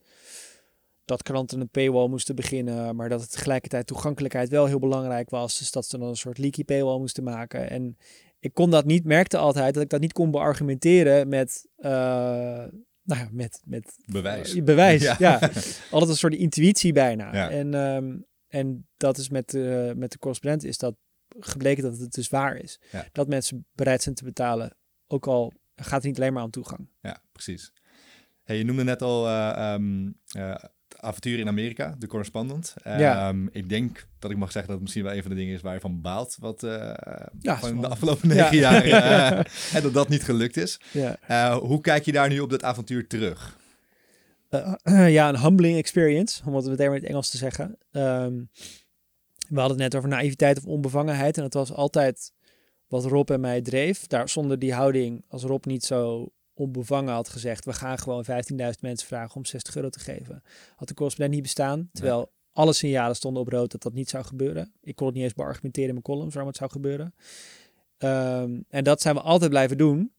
dat 1.04 1.22
kranten 1.22 1.60
een 1.60 1.68
paywall 1.68 2.08
moesten 2.08 2.34
beginnen, 2.34 2.96
maar 2.96 3.08
dat 3.08 3.20
het 3.20 3.30
tegelijkertijd 3.30 3.86
toegankelijkheid 3.86 4.48
wel 4.48 4.66
heel 4.66 4.78
belangrijk 4.78 5.30
was. 5.30 5.58
Dus 5.58 5.70
dat 5.70 5.86
ze 5.86 5.98
dan 5.98 6.08
een 6.08 6.16
soort 6.16 6.38
leaky 6.38 6.64
paywall 6.64 6.98
moesten 6.98 7.24
maken. 7.24 7.70
En 7.70 7.96
ik 8.38 8.54
kon 8.54 8.70
dat 8.70 8.84
niet, 8.84 9.04
merkte 9.04 9.36
altijd 9.36 9.74
dat 9.74 9.82
ik 9.82 9.88
dat 9.90 10.00
niet 10.00 10.12
kon 10.12 10.30
beargumenteren 10.30 11.28
met. 11.28 11.66
Uh, 11.78 11.90
nou 13.06 13.20
ja, 13.20 13.28
met, 13.30 13.62
met 13.64 13.96
bewijs. 14.06 14.62
Bewijs, 14.62 15.02
ja. 15.02 15.16
ja. 15.18 15.38
Altijd 15.90 16.10
een 16.10 16.16
soort 16.16 16.34
intuïtie 16.34 16.92
bijna. 16.92 17.34
Ja. 17.34 17.50
En 17.50 17.74
um, 17.74 18.24
en 18.54 18.86
dat 18.96 19.18
is 19.18 19.28
met, 19.28 19.54
uh, 19.54 19.92
met 19.92 20.12
de 20.12 20.18
correspondent 20.18 20.64
is 20.64 20.78
dat 20.78 20.94
gebleken 21.38 21.82
dat 21.82 21.98
het 21.98 22.12
dus 22.12 22.28
waar 22.28 22.56
is. 22.56 22.80
Ja. 22.92 23.06
Dat 23.12 23.28
mensen 23.28 23.66
bereid 23.72 24.02
zijn 24.02 24.14
te 24.14 24.24
betalen. 24.24 24.76
Ook 25.06 25.26
al 25.26 25.52
gaat 25.76 25.92
het 25.92 26.04
niet 26.04 26.16
alleen 26.16 26.32
maar 26.32 26.42
om 26.42 26.50
toegang. 26.50 26.88
Ja, 27.00 27.20
precies. 27.32 27.72
Hey, 28.42 28.56
je 28.56 28.64
noemde 28.64 28.84
net 28.84 29.02
al 29.02 29.28
uh, 29.28 29.72
um, 29.74 30.18
uh, 30.36 30.54
avontuur 30.96 31.38
in 31.38 31.48
Amerika, 31.48 31.94
de 31.98 32.06
correspondent. 32.06 32.74
Ja. 32.84 33.28
Um, 33.28 33.48
ik 33.52 33.68
denk 33.68 34.06
dat 34.18 34.30
ik 34.30 34.36
mag 34.36 34.52
zeggen 34.52 34.66
dat 34.66 34.74
het 34.74 34.82
misschien 34.82 35.04
wel 35.04 35.14
een 35.14 35.22
van 35.22 35.30
de 35.30 35.36
dingen 35.36 35.54
is 35.54 35.60
waar 35.60 35.74
je 35.74 35.80
van 35.80 36.00
baalt. 36.00 36.36
Wat 36.40 36.60
ja, 37.40 37.58
van 37.58 37.80
de 37.80 37.88
afgelopen 37.88 38.28
negen 38.28 38.56
ja. 38.56 38.84
jaar. 38.84 39.52
en 39.74 39.82
dat 39.82 39.92
dat 39.92 40.08
niet 40.08 40.22
gelukt 40.22 40.56
is. 40.56 40.80
Hoe 41.60 41.80
kijk 41.80 42.04
je 42.04 42.12
daar 42.12 42.28
nu 42.28 42.40
op 42.40 42.50
dat 42.50 42.64
avontuur 42.64 43.06
terug? 43.06 43.62
Uh, 44.54 44.74
ja, 45.18 45.28
een 45.28 45.40
humbling 45.40 45.76
experience, 45.76 46.42
om 46.46 46.54
het 46.54 46.66
meteen 46.66 46.86
maar 46.86 46.96
in 46.96 47.02
het 47.02 47.10
Engels 47.10 47.30
te 47.30 47.36
zeggen. 47.36 47.78
Um, 47.92 48.50
we 49.48 49.60
hadden 49.60 49.80
het 49.80 49.92
net 49.92 49.94
over 49.94 50.08
naïviteit 50.08 50.58
of 50.58 50.64
onbevangenheid. 50.64 51.36
En 51.36 51.42
dat 51.42 51.54
was 51.54 51.72
altijd 51.72 52.32
wat 52.86 53.04
Rob 53.04 53.30
en 53.30 53.40
mij 53.40 53.60
dreef. 53.60 54.06
Daar 54.06 54.28
zonder 54.28 54.58
die 54.58 54.74
houding, 54.74 55.24
als 55.28 55.42
Rob 55.42 55.64
niet 55.64 55.84
zo 55.84 56.32
onbevangen 56.54 57.14
had 57.14 57.28
gezegd... 57.28 57.64
we 57.64 57.72
gaan 57.72 57.98
gewoon 57.98 58.24
15.000 58.24 58.56
mensen 58.80 59.06
vragen 59.06 59.36
om 59.36 59.44
60 59.44 59.76
euro 59.76 59.88
te 59.88 60.00
geven... 60.00 60.42
had 60.76 60.88
de 60.88 60.94
correspondent 60.94 61.34
niet 61.34 61.44
bestaan. 61.44 61.88
Terwijl 61.92 62.18
nee. 62.18 62.28
alle 62.52 62.72
signalen 62.72 63.16
stonden 63.16 63.42
op 63.42 63.48
rood 63.48 63.70
dat 63.70 63.82
dat 63.82 63.92
niet 63.92 64.10
zou 64.10 64.24
gebeuren. 64.24 64.72
Ik 64.80 64.96
kon 64.96 65.06
het 65.06 65.14
niet 65.14 65.24
eens 65.24 65.34
beargumenteren 65.34 65.88
in 65.88 65.94
mijn 65.94 66.06
columns 66.06 66.34
waarom 66.34 66.50
het 66.50 66.58
zou 66.58 66.70
gebeuren. 66.70 67.14
Um, 67.98 68.64
en 68.68 68.84
dat 68.84 69.00
zijn 69.00 69.14
we 69.14 69.20
altijd 69.20 69.50
blijven 69.50 69.78
doen... 69.78 70.12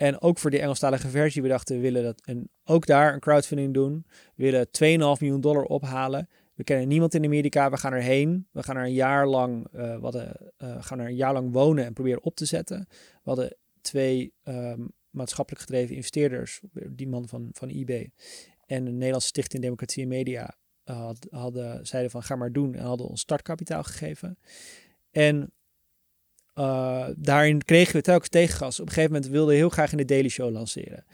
En 0.00 0.20
ook 0.20 0.38
voor 0.38 0.50
die 0.50 0.60
Engelstalige 0.60 1.08
versie, 1.08 1.42
we 1.42 1.48
dachten 1.48 1.76
we 1.76 1.82
willen 1.82 2.02
dat. 2.02 2.20
En 2.24 2.48
ook 2.64 2.86
daar 2.86 3.14
een 3.14 3.20
crowdfunding 3.20 3.74
doen. 3.74 4.06
We 4.34 4.42
willen 4.42 4.66
2,5 4.66 5.20
miljoen 5.20 5.40
dollar 5.40 5.64
ophalen. 5.64 6.28
We 6.54 6.64
kennen 6.64 6.88
niemand 6.88 7.14
in 7.14 7.24
Amerika. 7.24 7.70
We 7.70 7.76
gaan 7.76 7.92
erheen. 7.92 8.46
We 8.52 8.62
gaan 8.62 8.76
er 8.76 8.84
een 8.84 8.92
jaar 8.92 9.26
lang, 9.26 9.66
uh, 9.74 9.80
we 9.94 10.02
hadden, 10.02 10.52
uh, 10.58 10.76
gaan 10.82 10.98
er 10.98 11.06
een 11.06 11.16
jaar 11.16 11.32
lang 11.32 11.52
wonen 11.52 11.84
en 11.84 11.92
proberen 11.92 12.22
op 12.22 12.36
te 12.36 12.44
zetten. 12.44 12.86
We 12.88 12.96
hadden 13.22 13.56
twee 13.80 14.32
um, 14.44 14.92
maatschappelijk 15.10 15.62
gedreven 15.62 15.94
investeerders, 15.94 16.60
die 16.90 17.08
man 17.08 17.28
van, 17.28 17.48
van 17.52 17.68
eBay 17.68 18.10
en 18.66 18.86
een 18.86 18.94
Nederlandse 18.94 19.28
Stichting 19.28 19.62
Democratie 19.62 20.02
en 20.02 20.08
Media, 20.08 20.56
had, 20.84 21.26
hadden, 21.30 21.86
zeiden 21.86 22.10
van 22.10 22.22
ga 22.22 22.36
maar 22.36 22.52
doen 22.52 22.74
en 22.74 22.84
hadden 22.84 23.08
ons 23.08 23.20
startkapitaal 23.20 23.82
gegeven. 23.82 24.38
En 25.10 25.52
uh, 26.60 27.06
daarin 27.16 27.62
kregen 27.62 27.94
we 27.94 28.02
telkens 28.02 28.28
tegengas. 28.28 28.80
Op 28.80 28.86
een 28.86 28.92
gegeven 28.92 29.14
moment 29.14 29.32
wilde 29.32 29.52
ik 29.52 29.58
heel 29.58 29.68
graag 29.68 29.90
in 29.90 29.96
de 29.96 30.04
Daily 30.04 30.28
Show 30.28 30.52
lanceren. 30.52 31.04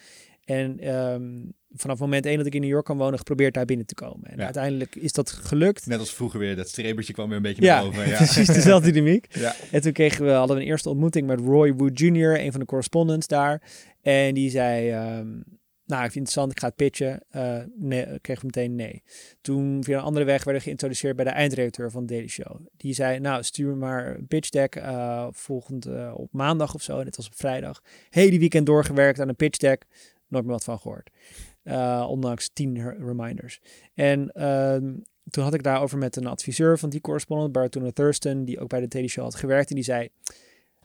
En 0.44 0.94
um, 0.94 1.54
vanaf 1.72 1.98
moment 1.98 2.26
één 2.26 2.36
dat 2.36 2.46
ik 2.46 2.54
in 2.54 2.60
New 2.60 2.70
York 2.70 2.84
kan 2.84 2.96
wonen, 2.96 3.18
geprobeerd 3.18 3.54
daar 3.54 3.64
binnen 3.64 3.86
te 3.86 3.94
komen. 3.94 4.30
En 4.30 4.36
ja. 4.38 4.44
uiteindelijk 4.44 4.96
is 4.96 5.12
dat 5.12 5.30
gelukt. 5.30 5.86
Net 5.86 5.98
als 5.98 6.14
vroeger 6.14 6.38
weer, 6.38 6.56
dat 6.56 6.68
strebertje 6.68 7.12
kwam 7.12 7.26
weer 7.28 7.36
een 7.36 7.42
beetje 7.42 7.62
ja, 7.62 7.74
naar 7.74 7.84
boven. 7.84 8.08
Ja, 8.08 8.16
precies 8.16 8.46
dezelfde 8.46 8.90
dynamiek. 8.90 9.26
ja. 9.38 9.54
En 9.70 9.80
toen 9.80 9.92
kregen 9.92 10.24
we, 10.24 10.30
hadden 10.30 10.56
we 10.56 10.62
een 10.62 10.68
eerste 10.68 10.88
ontmoeting 10.88 11.26
met 11.26 11.40
Roy 11.40 11.72
Wood 11.72 11.98
Jr., 11.98 12.40
een 12.40 12.50
van 12.50 12.60
de 12.60 12.66
correspondents 12.66 13.26
daar. 13.26 13.62
En 14.02 14.34
die 14.34 14.50
zei, 14.50 14.92
um, 15.18 15.44
nou, 15.86 16.04
ik 16.04 16.12
vind 16.12 16.28
het 16.28 16.36
interessant, 16.36 16.52
ik 16.52 16.60
ga 16.60 16.66
het 16.66 16.76
pitchen. 16.76 17.22
Uh, 17.32 17.62
nee, 17.76 18.20
kreeg 18.20 18.42
meteen 18.42 18.74
nee. 18.74 19.02
Toen 19.40 19.84
via 19.84 19.98
een 19.98 20.04
andere 20.04 20.24
weg 20.24 20.44
werden 20.44 20.62
geïntroduceerd 20.62 21.16
bij 21.16 21.24
de 21.24 21.30
eindredacteur 21.30 21.90
van 21.90 22.06
Daily 22.06 22.28
Show. 22.28 22.66
Die 22.76 22.94
zei, 22.94 23.20
nou, 23.20 23.42
stuur 23.42 23.68
me 23.68 23.74
maar 23.74 24.16
een 24.16 24.26
pitch 24.26 24.48
deck 24.48 24.76
uh, 24.76 25.26
volgend 25.30 25.86
uh, 25.86 26.12
op 26.16 26.32
maandag 26.32 26.74
of 26.74 26.82
zo. 26.82 26.98
En 26.98 27.06
het 27.06 27.16
was 27.16 27.26
op 27.26 27.34
vrijdag. 27.34 27.82
Hele 28.10 28.38
weekend 28.38 28.66
doorgewerkt 28.66 29.20
aan 29.20 29.28
een 29.28 29.36
pitch 29.36 29.58
deck. 29.58 29.84
Nooit 30.28 30.44
meer 30.44 30.52
wat 30.52 30.64
van 30.64 30.78
gehoord. 30.78 31.10
Ondanks 32.08 32.50
tien 32.52 32.94
reminders. 33.06 33.60
En 33.94 34.30
toen 35.30 35.44
had 35.44 35.54
ik 35.54 35.62
daarover 35.62 35.98
met 35.98 36.16
een 36.16 36.26
adviseur 36.26 36.78
van 36.78 36.90
die 36.90 37.00
correspondent, 37.00 37.52
Bartona 37.52 37.90
Thurston, 37.90 38.44
die 38.44 38.60
ook 38.60 38.68
bij 38.68 38.80
de 38.80 38.88
Daily 38.88 39.08
Show 39.08 39.24
had 39.24 39.34
gewerkt. 39.34 39.68
En 39.68 39.74
die 39.74 39.84
zei, 39.84 40.08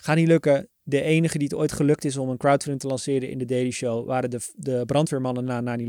gaat 0.02 0.16
niet 0.16 0.28
lukken 0.28 0.70
de 0.84 1.02
enige 1.02 1.38
die 1.38 1.48
het 1.48 1.58
ooit 1.58 1.72
gelukt 1.72 2.06
is 2.06 2.18
om 2.18 2.30
een 2.30 2.38
crowdfunding 2.38 2.82
te 2.82 2.88
lanceren 2.88 3.30
in 3.30 3.38
de 3.38 3.46
Daily 3.46 3.72
Show 3.72 4.08
waren 4.08 4.30
de, 4.30 4.40
de 4.56 4.84
brandweermannen 4.86 5.64
na 5.64 5.78
9-11. 5.80 5.84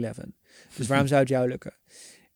Dus 0.76 0.86
waarom 0.86 1.06
zou 1.12 1.20
het 1.20 1.28
jou 1.28 1.48
lukken? 1.48 1.74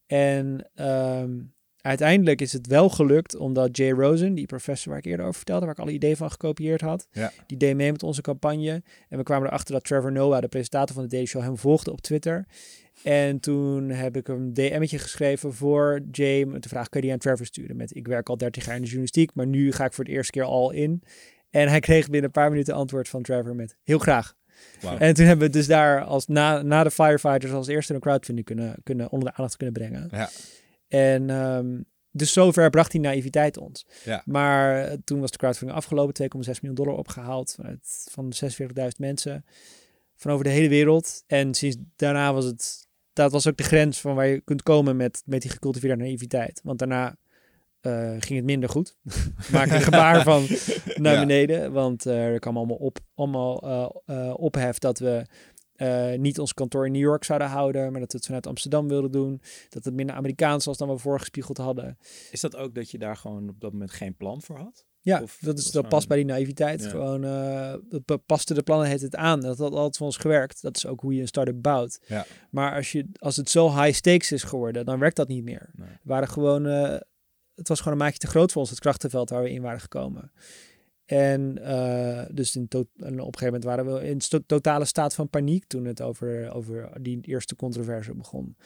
En 0.07 0.71
um, 0.75 1.55
uiteindelijk 1.81 2.41
is 2.41 2.53
het 2.53 2.67
wel 2.67 2.89
gelukt 2.89 3.37
omdat 3.37 3.77
Jay 3.77 3.91
Rosen, 3.91 4.35
die 4.35 4.47
professor 4.47 4.91
waar 4.91 4.99
ik 4.99 5.05
eerder 5.05 5.25
over 5.27 5.37
vertelde, 5.37 5.65
waar 5.65 5.75
ik 5.75 5.81
alle 5.81 5.93
ideeën 5.93 6.17
van 6.17 6.31
gekopieerd 6.31 6.81
had, 6.81 7.09
ja. 7.11 7.33
die 7.47 7.57
deed 7.59 7.77
mee 7.77 7.93
met 7.93 8.03
onze 8.03 8.21
campagne. 8.21 8.83
En 9.09 9.19
we 9.19 9.25
kwamen 9.25 9.49
erachter 9.49 9.75
dat 9.75 9.85
Trevor 9.85 10.13
Noah, 10.13 10.41
de 10.41 10.49
presentator 10.49 10.95
van 10.95 11.05
de 11.05 11.11
Daily 11.11 11.27
Show, 11.27 11.43
hem 11.43 11.59
volgde 11.59 11.93
op 11.93 12.01
Twitter. 12.01 12.47
En 13.03 13.41
toen 13.41 13.91
heb 13.91 14.17
ik 14.17 14.29
een 14.29 14.55
DM'tje 14.55 14.99
geschreven 14.99 15.55
voor 15.55 16.01
Jay 16.11 16.45
met 16.45 16.63
de 16.63 16.69
vraag, 16.69 16.89
kun 16.89 17.01
je 17.01 17.07
die 17.07 17.15
aan 17.15 17.21
Trevor 17.21 17.47
sturen? 17.47 17.77
Met, 17.77 17.97
ik 17.97 18.07
werk 18.07 18.29
al 18.29 18.37
30 18.37 18.65
jaar 18.65 18.75
in 18.75 18.81
de 18.81 18.87
journalistiek, 18.87 19.35
maar 19.35 19.47
nu 19.47 19.73
ga 19.73 19.85
ik 19.85 19.93
voor 19.93 20.05
het 20.05 20.13
eerste 20.13 20.33
keer 20.33 20.45
al 20.45 20.71
in. 20.71 21.03
En 21.57 21.69
hij 21.69 21.81
kreeg 21.81 22.05
binnen 22.05 22.25
een 22.25 22.31
paar 22.31 22.51
minuten 22.51 22.75
antwoord 22.75 23.09
van 23.09 23.23
Trevor 23.23 23.55
met 23.55 23.77
heel 23.83 23.99
graag. 23.99 24.35
En 24.99 25.15
toen 25.15 25.27
hebben 25.27 25.47
we 25.47 25.53
dus 25.53 25.67
daar 25.67 26.05
als 26.05 26.27
na, 26.27 26.63
na 26.63 26.83
de 26.83 26.91
firefighters 26.91 27.53
als 27.53 27.67
eerste 27.67 27.95
een 27.95 28.01
crowdfunding 28.01 28.47
kunnen, 28.47 28.77
kunnen 28.83 29.11
onder 29.11 29.29
de 29.29 29.35
aandacht 29.37 29.57
kunnen 29.57 29.75
brengen. 29.75 30.09
Ja. 30.11 30.29
En 30.89 31.31
ehm, 31.31 31.81
dus 32.11 32.33
zover 32.33 32.71
bracht 32.71 32.91
die 32.91 33.01
naïviteit 33.01 33.57
ons. 33.57 33.87
Ja. 34.05 34.23
Maar 34.25 34.85
eh, 34.85 34.97
toen 35.05 35.21
was 35.21 35.31
de 35.31 35.39
crowdfunding 35.39 35.79
afgelopen, 35.79 36.23
2,6 36.23 36.29
miljoen 36.45 36.75
dollar 36.75 36.95
opgehaald 36.97 37.55
vanuit, 37.55 38.07
van 38.11 38.33
46.000 38.45 38.89
mensen 38.99 39.45
van 40.17 40.33
over 40.33 40.45
de 40.45 40.51
hele 40.51 40.69
wereld. 40.69 41.23
En 41.27 41.55
sinds 41.55 41.77
daarna 41.97 42.33
was 42.33 42.45
het, 42.45 42.87
dat 43.13 43.33
was 43.33 43.47
ook 43.47 43.57
de 43.57 43.63
grens 43.63 44.01
van 44.01 44.15
waar 44.15 44.27
je 44.27 44.41
kunt 44.41 44.63
komen 44.63 44.97
met, 44.97 45.23
met 45.25 45.43
die 45.43 45.51
gecultiveerde 45.51 46.03
naïviteit. 46.03 46.61
Want 46.65 46.79
daarna 46.79 47.17
eh, 47.87 48.11
ging 48.19 48.37
het 48.39 48.45
minder 48.45 48.69
goed. 48.69 48.97
Maak 49.53 49.71
een 49.71 49.81
gebaar 49.81 50.23
van 50.23 50.47
naar 51.05 51.13
Ja. 51.15 51.21
beneden, 51.21 51.73
want 51.73 52.07
eh, 52.07 52.25
er 52.27 52.39
kwam 52.39 52.57
allemaal 52.57 52.77
op, 52.77 52.99
allemaal 53.15 53.63
eh, 54.07 54.35
ophef 54.37 54.79
dat 54.79 54.99
we 54.99 55.25
niet 56.17 56.39
ons 56.39 56.55
kantoor 56.55 56.87
in 56.87 56.93
New 56.93 57.01
York 57.03 57.25
zouden 57.25 57.49
houden, 57.49 57.91
maar 57.93 58.01
dat 58.01 58.11
we 58.13 58.17
het 58.17 58.27
vanuit 58.27 58.47
Amsterdam 58.47 58.89
wilden 58.89 59.11
doen. 59.11 59.41
Dat 59.69 59.85
het 59.85 59.95
minder 59.95 60.15
Amerikaans 60.17 60.65
was 60.65 60.77
dan 60.77 60.89
we 60.89 60.99
voorgespiegeld 60.99 61.57
hadden. 61.57 61.99
Is 62.31 62.41
dat 62.41 62.57
ook 62.57 62.75
dat 62.75 62.91
je 62.91 62.99
daar 62.99 63.17
gewoon 63.17 63.49
op 63.49 63.61
dat 63.61 63.73
moment 63.73 63.91
geen 63.91 64.17
plan 64.17 64.43
voor 64.43 64.59
had? 64.59 64.85
Ja, 65.01 65.23
Of 65.23 65.39
dat, 65.41 65.59
is, 65.59 65.65
dat 65.65 65.73
gewoon- 65.73 65.89
past 65.89 66.09
bij 66.09 66.17
die 66.17 66.27
naïviteit. 66.27 66.83
Ja. 66.83 66.89
Gewoon, 66.89 67.21
dat 67.89 68.05
pa- 68.05 68.17
paste 68.17 68.55
de 68.55 68.63
plannen 68.63 68.89
het 68.91 69.01
het 69.01 69.17
aan. 69.17 69.41
Dat 69.41 69.59
had 69.59 69.73
altijd 69.73 69.97
voor 69.97 70.07
ons 70.07 70.17
gewerkt. 70.17 70.63
Dat 70.63 70.77
is 70.77 70.87
ook 70.87 71.01
hoe 71.01 71.15
je 71.15 71.21
een 71.21 71.27
start-up 71.27 71.63
bouwt. 71.63 72.01
Ja. 72.07 72.27
Maar 72.51 72.75
als, 72.75 72.93
je, 72.93 73.09
als 73.19 73.37
het 73.37 73.51
zo 73.51 73.69
high 73.83 73.93
stakes 73.97 74.33
is 74.33 74.43
geworden, 74.43 74.85
dan 74.85 74.99
werkt 74.99 75.17
dat 75.17 75.29
niet 75.29 75.45
meer. 75.45 75.71
Nee. 75.75 75.89
We 75.89 75.99
waren 76.03 76.29
gewoon, 76.29 76.67
het 77.57 77.69
was 77.69 77.79
gewoon 77.79 77.99
een 77.99 78.05
maatje 78.05 78.19
te 78.19 78.27
groot 78.27 78.53
voor 78.53 78.61
ons, 78.61 78.71
het 78.71 78.81
krachtenveld 78.81 79.31
waar 79.31 79.43
we 79.43 79.51
in 79.51 79.63
waren 79.63 79.81
gekomen. 79.81 80.33
En 81.05 81.59
eh, 81.63 82.25
dus 82.31 82.57
in 82.57 82.69
en 82.71 82.81
op 82.81 83.07
een 83.07 83.19
gegeven 83.19 83.45
moment 83.45 83.65
waren 83.65 83.95
we 83.95 84.09
in 84.09 84.21
totale 84.47 84.85
staat 84.85 85.15
van 85.15 85.29
paniek 85.29 85.65
toen 85.65 85.85
het 85.85 86.03
over, 86.03 86.53
over 86.53 86.91
die 87.01 87.21
eerste 87.21 87.57
controverse 87.57 88.15
begon. 88.15 88.57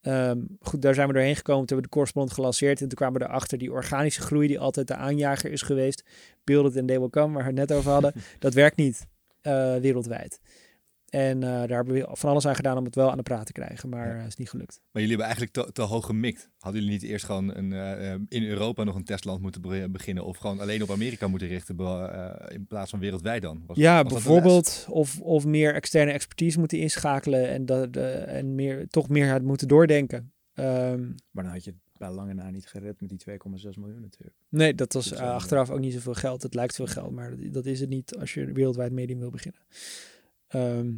Ehm, 0.00 0.38
goed, 0.60 0.82
daar 0.82 0.94
zijn 0.94 1.06
we 1.06 1.12
doorheen 1.12 1.36
gekomen. 1.36 1.66
Toen 1.66 1.76
hebben 1.76 1.84
we 1.84 1.90
de 1.90 1.94
correspondent 1.94 2.34
gelanceerd. 2.34 2.80
En 2.80 2.88
toen 2.88 2.96
kwamen 2.96 3.20
we 3.20 3.26
erachter 3.26 3.58
die 3.58 3.72
organische 3.72 4.20
groei 4.20 4.46
die 4.46 4.58
altijd 4.58 4.86
de 4.86 4.94
aanjager 4.94 5.50
is 5.52 5.62
geweest. 5.62 6.04
Build 6.44 6.70
it 6.70 6.78
and 6.78 6.88
they 6.88 6.98
will 6.98 7.10
come, 7.10 7.34
waar 7.34 7.42
we 7.42 7.48
het 7.48 7.68
net 7.68 7.72
over 7.72 7.90
hadden. 7.90 8.12
dat 8.38 8.54
werkt 8.54 8.76
niet 8.76 9.06
eh, 9.40 9.76
wereldwijd. 9.76 10.40
En 11.08 11.42
eh, 11.42 11.48
daar 11.48 11.68
hebben 11.68 11.94
we 11.94 12.08
van 12.10 12.30
alles 12.30 12.46
aan 12.46 12.54
gedaan 12.54 12.76
om 12.78 12.84
het 12.84 12.94
wel 12.94 13.10
aan 13.10 13.16
de 13.16 13.22
praat 13.22 13.46
te 13.46 13.52
krijgen. 13.52 13.88
Maar 13.88 14.14
Ja. 14.16 14.20
eh, 14.20 14.26
is 14.26 14.36
niet 14.36 14.50
gelukt. 14.50 14.80
Maar 14.92 15.02
jullie 15.02 15.16
hebben 15.18 15.26
eigenlijk 15.36 15.52
te, 15.66 15.72
te 15.72 15.82
hoog 15.82 16.06
gemikt. 16.06 16.50
Hadden 16.58 16.82
jullie 16.82 16.98
niet 17.00 17.10
eerst 17.10 17.24
gewoon 17.24 17.56
een, 17.56 17.72
eh, 17.72 18.14
in 18.28 18.48
Europa 18.48 18.84
nog 18.84 18.94
een 18.94 19.04
testland 19.04 19.40
moeten 19.40 19.60
be- 19.60 19.88
beginnen? 19.90 20.24
Of 20.24 20.36
gewoon 20.36 20.60
alleen 20.60 20.82
op 20.82 20.90
Amerika 20.90 21.28
moeten 21.28 21.48
richten 21.48 21.76
in 22.48 22.66
plaats 22.66 22.90
van 22.90 22.98
wereldwijd 23.00 23.42
dan? 23.42 23.62
Was- 23.66 23.76
Ja, 23.76 24.02
was 24.02 24.12
bijvoorbeeld 24.12 24.86
of, 24.90 25.20
of 25.20 25.44
meer 25.46 25.74
externe 25.74 26.12
expertise 26.12 26.58
moeten 26.58 26.78
inschakelen 26.78 27.48
en, 27.48 27.66
dat, 27.66 27.92
de, 27.92 28.08
en 28.10 28.54
meer, 28.54 28.88
toch 28.88 29.08
meer 29.08 29.30
had 29.30 29.42
moeten 29.42 29.68
doordenken. 29.68 30.32
Ehm, 30.54 31.02
Maar 31.30 31.44
dan 31.44 31.52
had 31.52 31.64
je 31.64 31.70
het 31.70 31.78
bij 31.98 32.10
lange 32.10 32.34
na 32.34 32.50
niet 32.50 32.66
gered 32.66 33.00
met 33.00 33.08
die 33.08 33.18
2,6 33.18 33.76
miljoen 33.78 34.00
natuurlijk. 34.00 34.36
nee, 34.48 34.74
dat 34.74 34.92
was 34.92 35.14
achteraf 35.14 35.70
ook 35.70 35.80
niet 35.80 35.92
zoveel 35.92 36.14
geld. 36.14 36.42
Het 36.42 36.54
lijkt 36.54 36.74
veel 36.74 36.86
geld, 36.86 37.10
maar 37.10 37.36
dat, 37.36 37.52
dat 37.52 37.66
is 37.66 37.80
het 37.80 37.88
niet 37.88 38.16
als 38.16 38.34
je 38.34 38.52
wereldwijd 38.52 38.92
medium 38.92 39.18
wil 39.18 39.30
beginnen. 39.30 39.60
Ehm, 40.48 40.92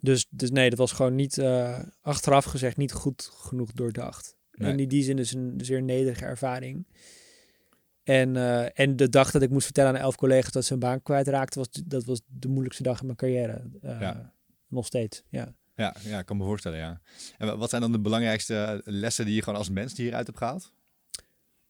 dus, 0.00 0.26
dus 0.30 0.50
nee, 0.50 0.68
dat 0.70 0.78
was 0.78 0.92
gewoon 0.92 1.14
niet, 1.14 1.38
eh, 1.38 1.78
achteraf 2.00 2.44
gezegd, 2.44 2.76
niet 2.76 2.92
goed 2.92 3.30
genoeg 3.34 3.72
doordacht. 3.72 4.36
Nee. 4.52 4.70
En 4.72 4.78
in 4.78 4.88
die 4.88 5.02
zin 5.02 5.18
is 5.18 5.32
een 5.32 5.54
zeer 5.62 5.82
nederige 5.82 6.24
ervaring. 6.24 6.86
En, 8.02 8.36
eh, 8.36 8.78
en 8.78 8.96
de 8.96 9.08
dag 9.08 9.30
dat 9.30 9.42
ik 9.42 9.50
moest 9.50 9.64
vertellen 9.64 9.90
aan 9.90 9.96
elf 10.00 10.16
collega's 10.16 10.52
dat 10.52 10.64
ze 10.64 10.70
hun 10.72 10.80
baan 10.80 11.02
kwijtraakten, 11.02 11.58
was, 11.58 11.68
dat 11.84 12.04
was 12.04 12.20
de 12.26 12.48
moeilijkste 12.48 12.82
dag 12.82 12.98
in 13.00 13.06
mijn 13.06 13.18
carrière. 13.18 13.70
Eh, 13.82 14.00
Ja. 14.00 14.34
Nog 14.68 14.86
steeds, 14.86 15.22
ja. 15.28 15.54
Ja, 15.74 15.96
ja, 16.04 16.18
ik 16.18 16.26
kan 16.26 16.36
me 16.36 16.44
voorstellen, 16.44 16.78
ja. 16.78 17.00
En 17.38 17.46
wa- 17.46 17.56
wat 17.56 17.70
zijn 17.70 17.82
dan 17.82 17.92
de 17.92 18.00
belangrijkste 18.00 18.80
lessen 18.84 19.24
die 19.24 19.34
je 19.34 19.42
gewoon 19.42 19.58
als 19.58 19.70
mens 19.70 19.96
hieruit 19.96 20.26
hebt 20.26 20.38
gehaald? 20.38 20.72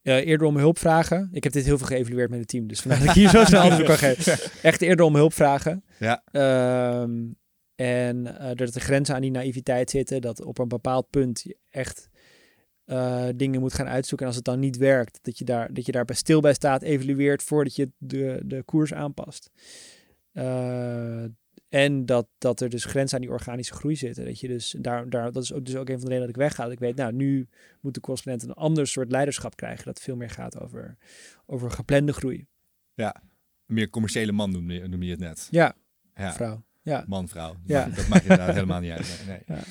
Eh, 0.06 0.26
eerder 0.26 0.46
om 0.46 0.56
hulp 0.56 0.78
vragen. 0.78 1.28
Ik 1.32 1.44
heb 1.44 1.52
dit 1.52 1.64
heel 1.64 1.78
veel 1.78 1.86
geëvalueerd 1.86 2.30
met 2.30 2.38
het 2.38 2.48
team, 2.48 2.66
dus 2.66 2.80
vandaar 2.80 3.00
dat 3.00 3.08
ik 3.08 3.14
hier 3.14 3.28
zo 3.28 3.44
snel 3.44 3.60
antwoord 3.60 3.86
kan 3.86 3.96
geven. 3.96 4.38
Echt 4.70 4.82
eerder 4.82 5.04
om 5.04 5.14
hulp 5.14 5.32
vragen. 5.32 5.84
Ja. 5.98 6.22
Ehm, 6.32 7.12
en 7.74 8.38
eh, 8.38 8.54
dat 8.54 8.74
er 8.74 8.80
grenzen 8.80 9.14
aan 9.14 9.20
die 9.20 9.30
naïviteit 9.30 9.90
zitten. 9.90 10.20
Dat 10.20 10.44
op 10.44 10.58
een 10.58 10.68
bepaald 10.68 11.10
punt 11.10 11.42
je 11.42 11.56
echt 11.70 12.08
eh, 12.84 13.28
dingen 13.36 13.60
moet 13.60 13.74
gaan 13.74 13.88
uitzoeken. 13.88 14.26
En 14.26 14.32
als 14.32 14.36
het 14.36 14.44
dan 14.44 14.58
niet 14.58 14.76
werkt, 14.76 15.18
dat 15.22 15.38
je 15.38 15.44
daar, 15.44 15.72
dat 15.72 15.86
je 15.86 15.92
daar 15.92 16.04
bij 16.04 16.16
stil 16.16 16.40
bij 16.40 16.54
staat, 16.54 16.82
evalueert 16.82 17.42
voordat 17.42 17.76
je 17.76 17.90
de, 17.98 18.40
de 18.44 18.62
koers 18.62 18.94
aanpast. 18.94 19.50
En 21.84 22.06
dat, 22.06 22.26
dat 22.38 22.60
er 22.60 22.68
dus 22.68 22.84
grenzen 22.84 23.16
aan 23.16 23.22
die 23.24 23.32
organische 23.32 23.74
groei 23.74 23.96
zitten. 23.96 24.24
Dat 24.24 24.40
je 24.40 24.48
dus 24.48 24.76
daar, 24.78 25.10
daar, 25.10 25.32
dat 25.32 25.42
is 25.42 25.52
ook, 25.52 25.64
dus 25.64 25.76
ook 25.76 25.88
een 25.88 26.00
van 26.00 26.08
de 26.08 26.14
redenen 26.14 26.20
dat 26.26 26.36
ik 26.36 26.42
wegga. 26.42 26.62
Dat 26.62 26.72
ik 26.72 26.78
weet, 26.78 26.96
nou, 26.96 27.12
nu 27.12 27.48
moet 27.80 27.94
de 27.94 28.00
correspondent 28.00 28.48
een 28.48 28.54
ander 28.54 28.86
soort 28.86 29.10
leiderschap 29.10 29.56
krijgen. 29.56 29.84
Dat 29.84 30.00
veel 30.00 30.16
meer 30.16 30.30
gaat 30.30 30.60
over, 30.60 30.96
over 31.46 31.70
geplande 31.70 32.12
groei. 32.12 32.46
Een 32.94 33.12
meer 33.74 33.90
commerciële 33.90 34.32
man 34.32 34.50
noem 34.50 34.70
je, 34.70 34.88
noem 34.88 35.02
je 35.02 35.10
het 35.10 35.20
net. 35.20 35.48
Ja, 35.50 35.76
Ja, 36.14 36.32
vrouw. 36.32 36.64
Ja. 36.82 37.04
man, 37.06 37.28
vrouw. 37.28 37.52
Dat 37.52 37.60
Ja. 37.64 37.84
maakt- 37.86 37.96
Dat 37.96 38.08
maakt 38.08 38.22
inderdaad 38.22 38.54
helemaal 38.60 38.80
niet 38.80 38.90
uit. 38.92 39.24
Nee. 39.26 39.42
Ja. 39.46 39.62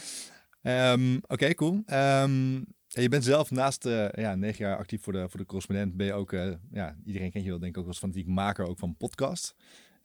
Ehm, 0.61 1.17
Oké, 1.27 1.53
cool. 1.53 1.81
Ehm, 1.85 2.53
je 2.87 3.09
bent 3.09 3.23
zelf 3.23 3.51
naast 3.51 3.85
eh, 3.85 4.07
ja, 4.11 4.35
negen 4.35 4.65
jaar 4.65 4.77
actief 4.77 5.01
voor 5.03 5.13
de, 5.13 5.29
voor 5.29 5.39
de 5.39 5.45
correspondent. 5.45 5.95
Ben 5.95 6.05
je 6.05 6.13
ook, 6.13 6.33
eh, 6.33 6.51
ja, 6.71 6.95
iedereen 7.05 7.31
kent 7.31 7.43
je 7.43 7.49
wel 7.49 7.59
denk 7.59 7.75
ik 7.75 7.81
ook 7.81 7.87
als 7.87 7.97
fanatiek 7.99 8.27
maker 8.27 8.67
ook 8.67 8.77
van 8.79 8.95
podcast. 8.97 9.55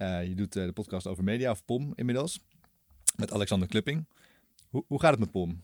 Eh, 0.01 0.27
je 0.27 0.35
doet 0.35 0.57
eh, 0.57 0.65
de 0.65 0.73
podcast 0.73 1.07
over 1.07 1.25
media, 1.25 1.51
of 1.51 1.65
POM 1.65 1.93
inmiddels. 1.95 2.41
Met 3.17 3.33
Alexander 3.33 3.69
Klupping. 3.69 4.07
Hoe, 4.69 4.85
hoe 4.87 5.01
gaat 5.01 5.11
het 5.11 5.21
met 5.21 5.31
POM? 5.31 5.61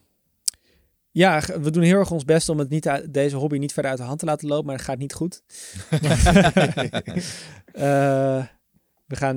Ja, 1.10 1.40
we 1.60 1.70
doen 1.70 1.82
heel 1.82 1.98
erg 1.98 2.10
ons 2.10 2.24
best 2.24 2.48
om 2.48 2.58
het 2.58 2.68
niet 2.68 2.88
uit, 2.88 3.14
deze 3.14 3.36
hobby 3.36 3.58
niet 3.58 3.72
verder 3.72 3.90
uit 3.90 4.00
de 4.00 4.06
hand 4.06 4.18
te 4.18 4.24
laten 4.24 4.48
lopen, 4.48 4.66
maar 4.66 4.74
het 4.74 4.84
gaat 4.84 4.98
niet 4.98 5.14
goed. 5.14 5.42
Eh, 7.76 8.46
we 9.06 9.16
gaan 9.16 9.36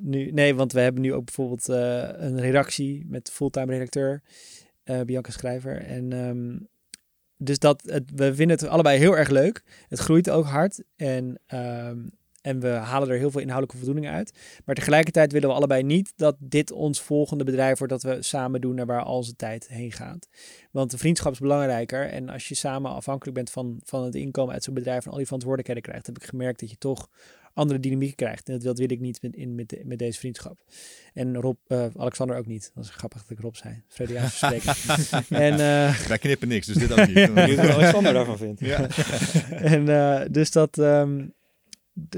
nu, 0.00 0.30
nee, 0.30 0.54
want 0.54 0.72
we 0.72 0.80
hebben 0.80 1.02
nu 1.02 1.14
ook 1.14 1.24
bijvoorbeeld 1.24 1.68
een 1.68 2.40
redactie 2.40 3.04
met 3.06 3.30
fulltime 3.30 3.72
redacteur, 3.72 4.22
Bianca 5.04 5.30
Schrijver. 5.30 5.76
En 5.76 6.12
ehm, 6.12 6.56
dus 7.36 7.58
dat, 7.58 7.82
het, 7.86 8.10
we 8.14 8.34
vinden 8.34 8.56
het 8.56 8.68
allebei 8.68 8.98
heel 8.98 9.16
erg 9.16 9.28
leuk. 9.28 9.62
Het 9.88 9.98
groeit 9.98 10.30
ook 10.30 10.44
hard 10.44 10.82
en, 10.96 11.40
ehm, 11.46 11.98
en 12.44 12.60
we 12.60 12.68
halen 12.68 13.08
er 13.08 13.18
heel 13.18 13.30
veel 13.30 13.40
inhoudelijke 13.40 13.84
voldoening 13.84 14.14
uit. 14.14 14.32
Maar 14.64 14.74
tegelijkertijd 14.74 15.32
willen 15.32 15.48
we 15.48 15.54
allebei 15.54 15.82
niet 15.82 16.12
dat 16.16 16.36
dit 16.38 16.70
ons 16.72 17.00
volgende 17.00 17.44
bedrijf 17.44 17.78
wordt 17.78 17.92
dat 17.92 18.02
we 18.02 18.22
samen 18.22 18.60
doen 18.60 18.74
naar 18.74 18.86
waar 18.86 19.02
al 19.02 19.16
onze 19.16 19.36
tijd 19.36 19.68
heen 19.68 19.92
gaat. 19.92 20.28
Want 20.70 20.90
de 20.90 20.98
vriendschap 20.98 21.32
is 21.32 21.38
belangrijker. 21.38 22.08
En 22.08 22.28
als 22.28 22.48
je 22.48 22.54
samen 22.54 22.90
afhankelijk 22.90 23.36
bent 23.36 23.50
van, 23.50 23.80
van 23.84 24.04
het 24.04 24.14
inkomen 24.14 24.54
uit 24.54 24.64
zo'n 24.64 24.74
bedrijf 24.74 25.04
en 25.04 25.10
al 25.10 25.16
die 25.16 25.24
verantwoordelijkheden 25.26 25.82
krijgt, 25.90 26.06
heb 26.06 26.16
ik 26.18 26.24
gemerkt 26.28 26.60
dat 26.60 26.70
je 26.70 26.78
toch 26.78 27.08
andere 27.54 27.80
dynamieken 27.80 28.16
krijgt. 28.16 28.48
En 28.48 28.54
dat, 28.54 28.62
dat 28.62 28.78
wil 28.78 28.90
ik 28.90 29.00
niet 29.00 29.22
met, 29.22 29.34
in, 29.34 29.54
met, 29.54 29.68
de- 29.68 29.82
met 29.84 29.98
deze 29.98 30.18
vriendschap. 30.18 30.64
En 31.12 31.36
Rob, 31.36 31.56
eh, 31.66 31.86
Alexander 31.96 32.36
ook 32.36 32.46
niet. 32.46 32.70
Dat 32.74 32.84
is 32.84 32.90
grappig 32.90 33.20
dat 33.22 33.30
ik 33.30 33.40
Rob 33.40 33.54
zei. 33.54 33.82
Freudiaans 33.88 34.36
spreken. 34.36 34.72
en, 35.46 35.52
eh, 35.52 35.98
Wij 36.06 36.18
knippen 36.18 36.48
niks, 36.48 36.66
dus 36.66 36.76
dit 36.76 36.92
ook 36.92 37.06
niet. 37.14 37.56
Wat 37.56 37.68
Alexander 37.70 38.12
daarvan 38.12 38.38
vindt. 38.38 38.60
ja. 38.60 38.88
en 39.50 39.88
eh, 39.88 40.26
dus 40.30 40.50
dat. 40.50 40.78
ehm, 40.78 41.26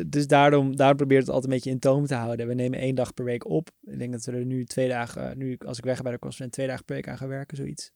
dus 0.06 0.26
daarom, 0.26 0.76
daarom 0.76 0.96
probeer 0.96 1.18
ik 1.18 1.24
het 1.24 1.34
altijd 1.34 1.52
een 1.52 1.58
beetje 1.58 1.70
in 1.70 1.78
toom 1.78 2.06
te 2.06 2.14
houden. 2.14 2.46
We 2.46 2.54
nemen 2.54 2.78
één 2.78 2.94
dag 2.94 3.14
per 3.14 3.24
week 3.24 3.46
op. 3.46 3.70
Ik 3.82 3.98
denk 3.98 4.12
dat 4.12 4.24
we 4.24 4.32
er 4.32 4.44
nu 4.44 4.64
twee 4.64 4.88
dagen, 4.88 5.30
eh, 5.30 5.36
nu 5.36 5.58
als 5.66 5.78
ik 5.78 5.84
weg 5.84 6.02
bij 6.02 6.12
de 6.12 6.18
correspondent, 6.18 6.52
twee 6.52 6.66
dagen 6.66 6.84
per 6.84 6.94
week 6.94 7.08
aan 7.08 7.18
gaan 7.18 7.28
werken, 7.28 7.56
zoiets. 7.56 7.92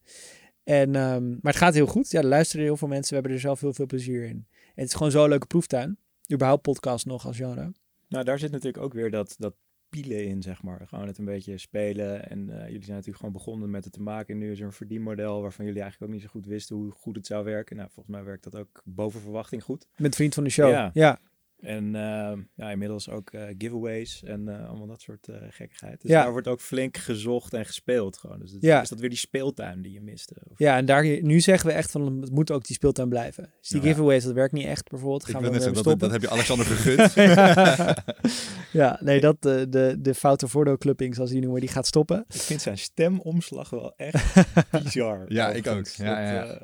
En, 0.64 0.94
ehm, 0.94 1.28
maar 1.28 1.52
het 1.52 1.56
gaat 1.56 1.74
heel 1.74 1.86
goed. 1.86 2.10
Ja, 2.10 2.18
er 2.18 2.26
luisteren 2.26 2.64
heel 2.64 2.76
veel 2.76 2.88
mensen. 2.88 3.08
We 3.08 3.14
hebben 3.14 3.32
er 3.32 3.40
zelf 3.40 3.60
heel 3.60 3.72
veel 3.72 3.86
plezier 3.86 4.24
in. 4.24 4.46
En 4.50 4.72
het 4.74 4.86
is 4.86 4.94
gewoon 4.94 5.10
zo'n 5.10 5.28
leuke 5.28 5.46
proeftuin. 5.46 5.98
Überhaupt 6.32 6.62
podcast 6.62 7.06
nog 7.06 7.26
als 7.26 7.36
genre. 7.36 7.72
Nou, 8.08 8.24
daar 8.24 8.38
zit 8.38 8.50
natuurlijk 8.50 8.84
ook 8.84 8.92
weer 8.92 9.10
dat, 9.10 9.34
dat 9.38 9.54
pielen 9.88 10.24
in, 10.24 10.42
zeg 10.42 10.62
maar. 10.62 10.86
Gewoon 10.88 11.06
het 11.06 11.18
een 11.18 11.24
beetje 11.24 11.58
spelen. 11.58 12.30
En 12.30 12.50
eh, 12.50 12.66
jullie 12.66 12.84
zijn 12.84 12.96
natuurlijk 12.96 13.16
gewoon 13.16 13.32
begonnen 13.32 13.70
met 13.70 13.84
het 13.84 13.92
te 13.92 14.02
maken. 14.02 14.34
En 14.34 14.40
nu 14.40 14.50
is 14.50 14.60
er 14.60 14.66
een 14.66 14.72
verdienmodel 14.72 15.42
waarvan 15.42 15.64
jullie 15.64 15.80
eigenlijk 15.80 16.12
ook 16.12 16.18
niet 16.18 16.26
zo 16.26 16.32
goed 16.32 16.46
wisten 16.46 16.76
hoe 16.76 16.90
goed 16.90 17.16
het 17.16 17.26
zou 17.26 17.44
werken. 17.44 17.76
Nou, 17.76 17.88
volgens 17.92 18.14
mij 18.14 18.24
werkt 18.24 18.44
dat 18.44 18.56
ook 18.56 18.82
boven 18.84 19.20
verwachting 19.20 19.62
goed. 19.62 19.86
Met 19.96 20.14
vriend 20.14 20.34
van 20.34 20.44
de 20.44 20.50
show. 20.50 20.70
Ja. 20.70 20.90
ja. 20.92 21.18
En 21.62 21.94
eh, 21.94 22.32
ja, 22.54 22.70
inmiddels 22.70 23.08
ook 23.08 23.30
eh, 23.30 23.42
giveaways 23.58 24.22
en 24.22 24.48
eh, 24.48 24.68
allemaal 24.68 24.86
dat 24.86 25.00
soort 25.00 25.28
eh, 25.28 25.36
gekkigheid. 25.50 26.00
Dus 26.00 26.10
Ja. 26.10 26.22
daar 26.22 26.32
wordt 26.32 26.48
ook 26.48 26.60
flink 26.60 26.96
gezocht 26.96 27.52
en 27.54 27.66
gespeeld 27.66 28.16
gewoon. 28.18 28.38
Dus 28.38 28.50
het, 28.52 28.62
Ja. 28.62 28.80
is 28.82 28.88
dat 28.88 29.00
weer 29.00 29.08
die 29.08 29.18
speeltuin 29.18 29.82
die 29.82 29.92
je 29.92 30.00
miste? 30.00 30.34
Of- 30.50 30.58
Ja, 30.58 30.76
en 30.76 30.84
daar, 30.84 31.04
nu 31.22 31.40
zeggen 31.40 31.68
we 31.68 31.74
echt 31.74 31.90
van, 31.90 32.20
het 32.20 32.30
moet 32.30 32.50
ook 32.50 32.64
die 32.66 32.76
speeltuin 32.76 33.08
blijven. 33.08 33.52
Dus 33.60 33.68
die 33.68 33.80
Ja. 33.82 33.88
giveaways, 33.88 34.24
dat 34.24 34.32
werkt 34.32 34.52
niet 34.52 34.66
echt 34.66 34.88
bijvoorbeeld. 34.88 35.22
Ik 35.22 35.30
Gaan 35.32 35.42
wil 35.42 35.50
we 35.50 35.56
zeggen, 35.60 35.74
dat, 35.74 35.84
stoppen. 35.84 36.08
dat 36.08 36.20
heb 36.20 36.28
je 36.30 36.34
Alexander 36.36 36.66
gegund. 36.76 37.14
ja, 38.82 38.98
nee, 39.02 39.20
dat, 39.20 39.42
de, 39.42 39.66
de, 39.68 39.96
de 39.98 40.14
foute 40.14 40.48
Fordo 40.48 40.76
clubbing, 40.76 41.14
zoals 41.14 41.30
die 41.30 41.40
noemen, 41.40 41.60
die 41.60 41.70
gaat 41.70 41.86
stoppen. 41.86 42.24
Ik 42.28 42.40
vind 42.40 42.62
zijn 42.62 42.78
stemomslag 42.78 43.70
wel 43.70 43.96
echt 43.96 44.34
bizar. 44.82 45.24
Ja, 45.32 45.50
ik 45.50 45.66
ook. 45.66 45.86
ja, 45.86 46.32
ja. 46.32 46.60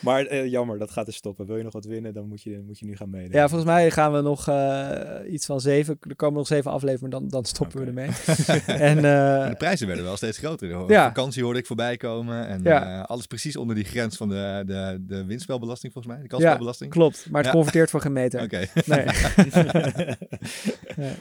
Maar 0.00 0.26
eh, 0.26 0.46
jammer, 0.50 0.78
dat 0.78 0.90
gaat 0.90 1.06
dus 1.06 1.16
stoppen. 1.16 1.46
Wil 1.46 1.56
je 1.56 1.62
nog 1.62 1.72
wat 1.72 1.84
winnen, 1.84 2.14
dan 2.14 2.28
moet 2.28 2.42
je, 2.42 2.62
moet 2.66 2.78
je 2.78 2.86
nu 2.86 2.96
gaan 2.96 3.10
meedoen. 3.10 3.32
Ja, 3.32 3.48
volgens 3.48 3.70
mij 3.70 3.90
gaan 3.90 4.12
we 4.12 4.20
nog 4.20 4.48
eh, 4.48 5.32
iets 5.32 5.46
van 5.46 5.60
zeven. 5.60 5.98
Er 6.08 6.16
komen 6.16 6.38
nog 6.38 6.46
zeven 6.46 6.70
afleveringen, 6.70 7.10
dan, 7.10 7.28
dan 7.28 7.44
stoppen 7.44 7.80
we 7.80 7.86
ermee. 7.86 8.08
en, 8.90 8.96
eh, 8.96 9.48
de 9.48 9.54
prijzen 9.58 9.86
werden 9.86 10.04
wel 10.04 10.16
steeds 10.16 10.38
groter. 10.38 10.72
hoor. 10.72 10.90
Ja. 10.90 11.06
Vakantie 11.06 11.42
hoorde 11.42 11.58
ik 11.58 11.66
voorbij 11.66 11.96
komen. 11.96 12.46
En 12.46 12.62
Ja. 12.62 12.98
eh, 13.00 13.04
alles 13.04 13.26
precies 13.26 13.56
onder 13.56 13.74
die 13.76 13.84
grens 13.84 14.16
van 14.16 14.28
de, 14.28 14.62
de, 14.66 14.98
de 15.06 15.24
winstspelbelasting, 15.24 15.92
volgens 15.92 16.14
mij. 16.14 16.22
De 16.22 16.28
kansspelbelasting. 16.28 16.90
klopt, 16.90 17.26
maar 17.30 17.40
het 17.42 17.46
Ja. 17.50 17.56
converteert 17.56 17.90
voor 17.90 18.00
geen 18.00 18.12
meter. 18.12 18.42
Oké. 18.42 18.66
Nee. 18.86 19.04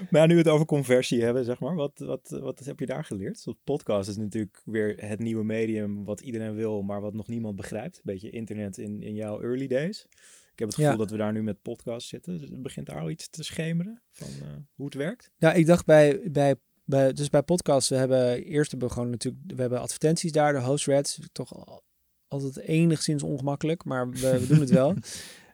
Maar 0.10 0.22
ja, 0.22 0.26
nu 0.26 0.34
we 0.34 0.40
het 0.40 0.48
over 0.48 0.66
conversie 0.66 1.24
hebben, 1.24 1.46
zeg 1.46 1.60
maar, 1.60 1.76
wat, 1.76 1.92
wat, 2.06 2.38
wat 2.42 2.60
heb 2.60 2.80
je 2.80 2.86
daar 2.86 3.04
geleerd? 3.06 3.44
Want 3.44 3.58
podcast 3.64 4.10
is 4.10 4.18
natuurlijk 4.18 4.62
weer 4.66 4.96
het 4.98 5.20
nieuwe 5.20 5.44
medium 5.44 6.06
wat 6.06 6.20
iedereen 6.22 6.56
wil, 6.56 6.82
maar 6.82 7.02
wat 7.02 7.14
nog 7.14 7.28
niemand 7.28 7.56
begrijpt. 7.56 7.96
Een 7.96 8.02
beetje 8.04 8.30
internet 8.30 8.73
in, 8.78 9.02
in 9.02 9.14
jouw 9.16 9.42
early 9.42 9.68
days. 9.68 10.06
Ik 10.52 10.60
heb 10.60 10.68
het 10.68 10.78
gevoel 10.78 10.92
Ja. 10.92 10.98
dat 10.98 11.10
we 11.12 11.18
daar 11.18 11.32
nu 11.32 11.44
met 11.44 11.62
podcast 11.62 12.08
zitten. 12.08 12.38
Dus 12.38 12.50
het 12.50 12.62
begint 12.62 12.86
daar 12.86 13.00
al 13.00 13.10
iets 13.10 13.30
te 13.30 13.44
schemeren 13.44 14.02
van 14.12 14.28
eh, 14.28 14.48
hoe 14.74 14.86
het 14.86 14.94
werkt. 14.96 15.32
Ja, 15.38 15.54
ik 15.54 15.66
dacht 15.66 15.86
bij, 15.86 16.22
bij, 16.32 16.56
bij, 16.84 17.14
dus 17.14 17.30
bij 17.30 17.42
podcasts, 17.44 17.90
we 17.90 17.96
hebben 17.96 18.44
eerst 18.44 18.72
hebben 18.72 18.88
we 18.88 18.94
gewoon 18.94 19.10
natuurlijk, 19.10 19.44
we 19.56 19.62
hebben 19.62 19.80
advertenties 19.80 20.32
daar, 20.32 20.54
de 20.54 20.60
host 20.62 20.88
rads, 20.88 21.20
toch 21.32 21.54
al- 21.56 21.84
altijd 22.28 22.58
enigszins 22.58 23.24
ongemakkelijk, 23.24 23.84
maar 23.86 24.10
we, 24.10 24.40
we 24.40 24.48
doen 24.48 24.60
het 24.60 24.70
wel. 24.70 24.94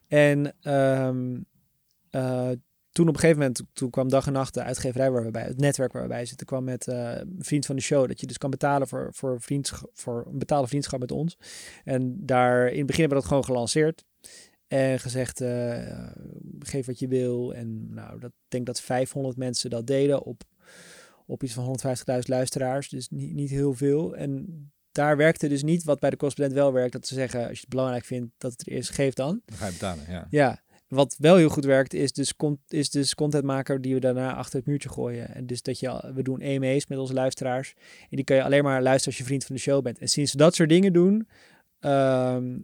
En 0.07 0.55
eh, 2.09 2.51
toen 2.91 3.07
op 3.07 3.13
een 3.13 3.19
gegeven 3.19 3.41
moment, 3.41 3.61
toen 3.73 3.89
kwam 3.89 4.09
dag 4.09 4.27
en 4.27 4.33
nacht 4.33 4.53
de 4.53 4.63
uitgeverij 4.63 5.11
waar 5.11 5.23
we 5.23 5.31
bij, 5.31 5.43
het 5.43 5.59
netwerk 5.59 5.91
waar 5.91 6.01
we 6.01 6.07
bij 6.07 6.25
zitten, 6.25 6.47
kwam 6.47 6.63
met 6.63 6.87
eh, 6.87 7.15
een 7.15 7.35
vriend 7.39 7.65
van 7.65 7.75
de 7.75 7.81
show, 7.81 8.07
dat 8.07 8.19
je 8.19 8.27
dus 8.27 8.37
kan 8.37 8.49
betalen 8.49 8.87
voor, 8.87 9.09
voor, 9.13 9.41
vriendschap, 9.41 9.89
voor 9.93 10.25
een 10.31 10.39
betaalde 10.39 10.67
vriendschap 10.67 10.99
met 10.99 11.11
ons. 11.11 11.37
En 11.83 12.25
daar 12.25 12.67
in 12.67 12.77
het 12.77 12.85
begin 12.85 13.01
hebben 13.01 13.17
we 13.17 13.23
dat 13.23 13.25
gewoon 13.25 13.45
gelanceerd. 13.45 14.03
En 14.67 14.99
gezegd, 14.99 15.41
eh, 15.41 16.07
geef 16.59 16.85
wat 16.85 16.99
je 16.99 17.07
wil. 17.07 17.53
En 17.53 17.93
nou, 17.93 18.19
dat 18.19 18.29
ik 18.29 18.45
denk 18.47 18.65
dat 18.65 18.81
500 18.81 19.37
mensen 19.37 19.69
dat 19.69 19.87
deden 19.87 20.23
op, 20.23 20.43
op 21.25 21.43
iets 21.43 21.53
van 21.53 21.63
150.000 21.63 22.27
luisteraars. 22.27 22.89
Dus 22.89 23.09
niet, 23.09 23.33
niet 23.33 23.49
heel 23.49 23.73
veel. 23.73 24.15
En 24.15 24.71
daar 24.91 25.17
werkte 25.17 25.47
dus 25.47 25.63
niet 25.63 25.83
wat 25.83 25.99
bij 25.99 26.09
de 26.09 26.17
correspondent 26.17 26.59
wel 26.59 26.73
werkt. 26.73 26.93
Dat 26.93 27.07
ze 27.07 27.13
zeggen, 27.13 27.39
als 27.39 27.55
je 27.55 27.59
het 27.59 27.69
belangrijk 27.69 28.05
vindt 28.05 28.31
dat 28.37 28.51
het 28.51 28.67
er 28.67 28.73
is, 28.73 28.89
geef 28.89 29.13
dan. 29.13 29.41
Dan 29.45 29.57
ga 29.57 29.65
je 29.65 29.71
betalen, 29.71 30.05
ja. 30.07 30.27
Ja, 30.29 30.61
wat 30.89 31.15
wel 31.19 31.35
heel 31.35 31.49
goed 31.49 31.65
werkt, 31.65 31.93
is 31.93 32.11
dus, 32.13 32.35
con- 32.35 32.59
is 32.67 32.89
dus 32.89 33.15
contentmaker 33.15 33.81
die 33.81 33.93
we 33.93 33.99
daarna 33.99 34.33
achter 34.35 34.57
het 34.57 34.67
muurtje 34.67 34.89
gooien. 34.89 35.35
En 35.35 35.45
dus 35.45 35.61
dat 35.61 35.79
je, 35.79 36.11
we 36.15 36.23
doen 36.23 36.41
EMA's 36.41 36.87
met 36.87 36.97
onze 36.97 37.13
luisteraars. 37.13 37.73
En 38.01 38.15
die 38.15 38.23
kan 38.23 38.35
je 38.35 38.43
alleen 38.43 38.63
maar 38.63 38.81
luisteren 38.81 39.07
als 39.07 39.17
je 39.17 39.23
vriend 39.23 39.45
van 39.45 39.55
de 39.55 39.61
show 39.61 39.83
bent. 39.83 39.99
En 39.99 40.07
sinds 40.07 40.31
we 40.31 40.37
dat 40.37 40.55
soort 40.55 40.69
dingen 40.69 40.93
doen, 40.93 41.27
ehm, 41.79 42.57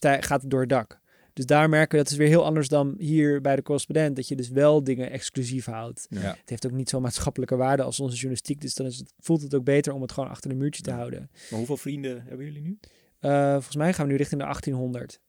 gaat 0.00 0.42
het 0.42 0.50
door 0.50 0.60
het 0.60 0.68
dak. 0.68 1.00
Dus 1.32 1.46
daar 1.46 1.68
merken 1.68 1.98
we 1.98 2.02
dat 2.04 2.12
is 2.12 2.18
weer 2.18 2.28
heel 2.28 2.44
anders 2.44 2.68
dan 2.68 2.94
hier 2.98 3.40
bij 3.40 3.56
de 3.56 3.62
correspondent. 3.62 4.16
Dat 4.16 4.28
je 4.28 4.36
dus 4.36 4.48
wel 4.48 4.84
dingen 4.84 5.10
exclusief 5.10 5.64
houdt. 5.64 6.06
Ja. 6.10 6.20
Het 6.20 6.48
heeft 6.50 6.66
ook 6.66 6.72
niet 6.72 6.88
zo'n 6.88 7.02
maatschappelijke 7.02 7.56
waarde 7.56 7.82
als 7.82 8.00
onze 8.00 8.14
journalistiek. 8.14 8.60
Dus 8.60 8.74
dan 8.74 8.86
is 8.86 8.98
het, 8.98 9.12
voelt 9.18 9.42
het 9.42 9.54
ook 9.54 9.64
beter 9.64 9.92
om 9.92 10.02
het 10.02 10.12
gewoon 10.12 10.28
achter 10.28 10.50
een 10.50 10.56
muurtje 10.56 10.82
te 10.82 10.90
Ja. 10.90 10.96
houden. 10.96 11.30
Maar 11.50 11.58
hoeveel 11.58 11.76
vrienden 11.76 12.22
hebben 12.26 12.46
jullie 12.46 12.62
nu? 12.62 12.78
Eh, 13.18 13.52
volgens 13.52 13.76
mij 13.76 13.92
gaan 13.92 14.04
we 14.06 14.10
nu 14.12 14.16
richting 14.18 14.40
de 14.40 14.46
1800. 14.46 15.20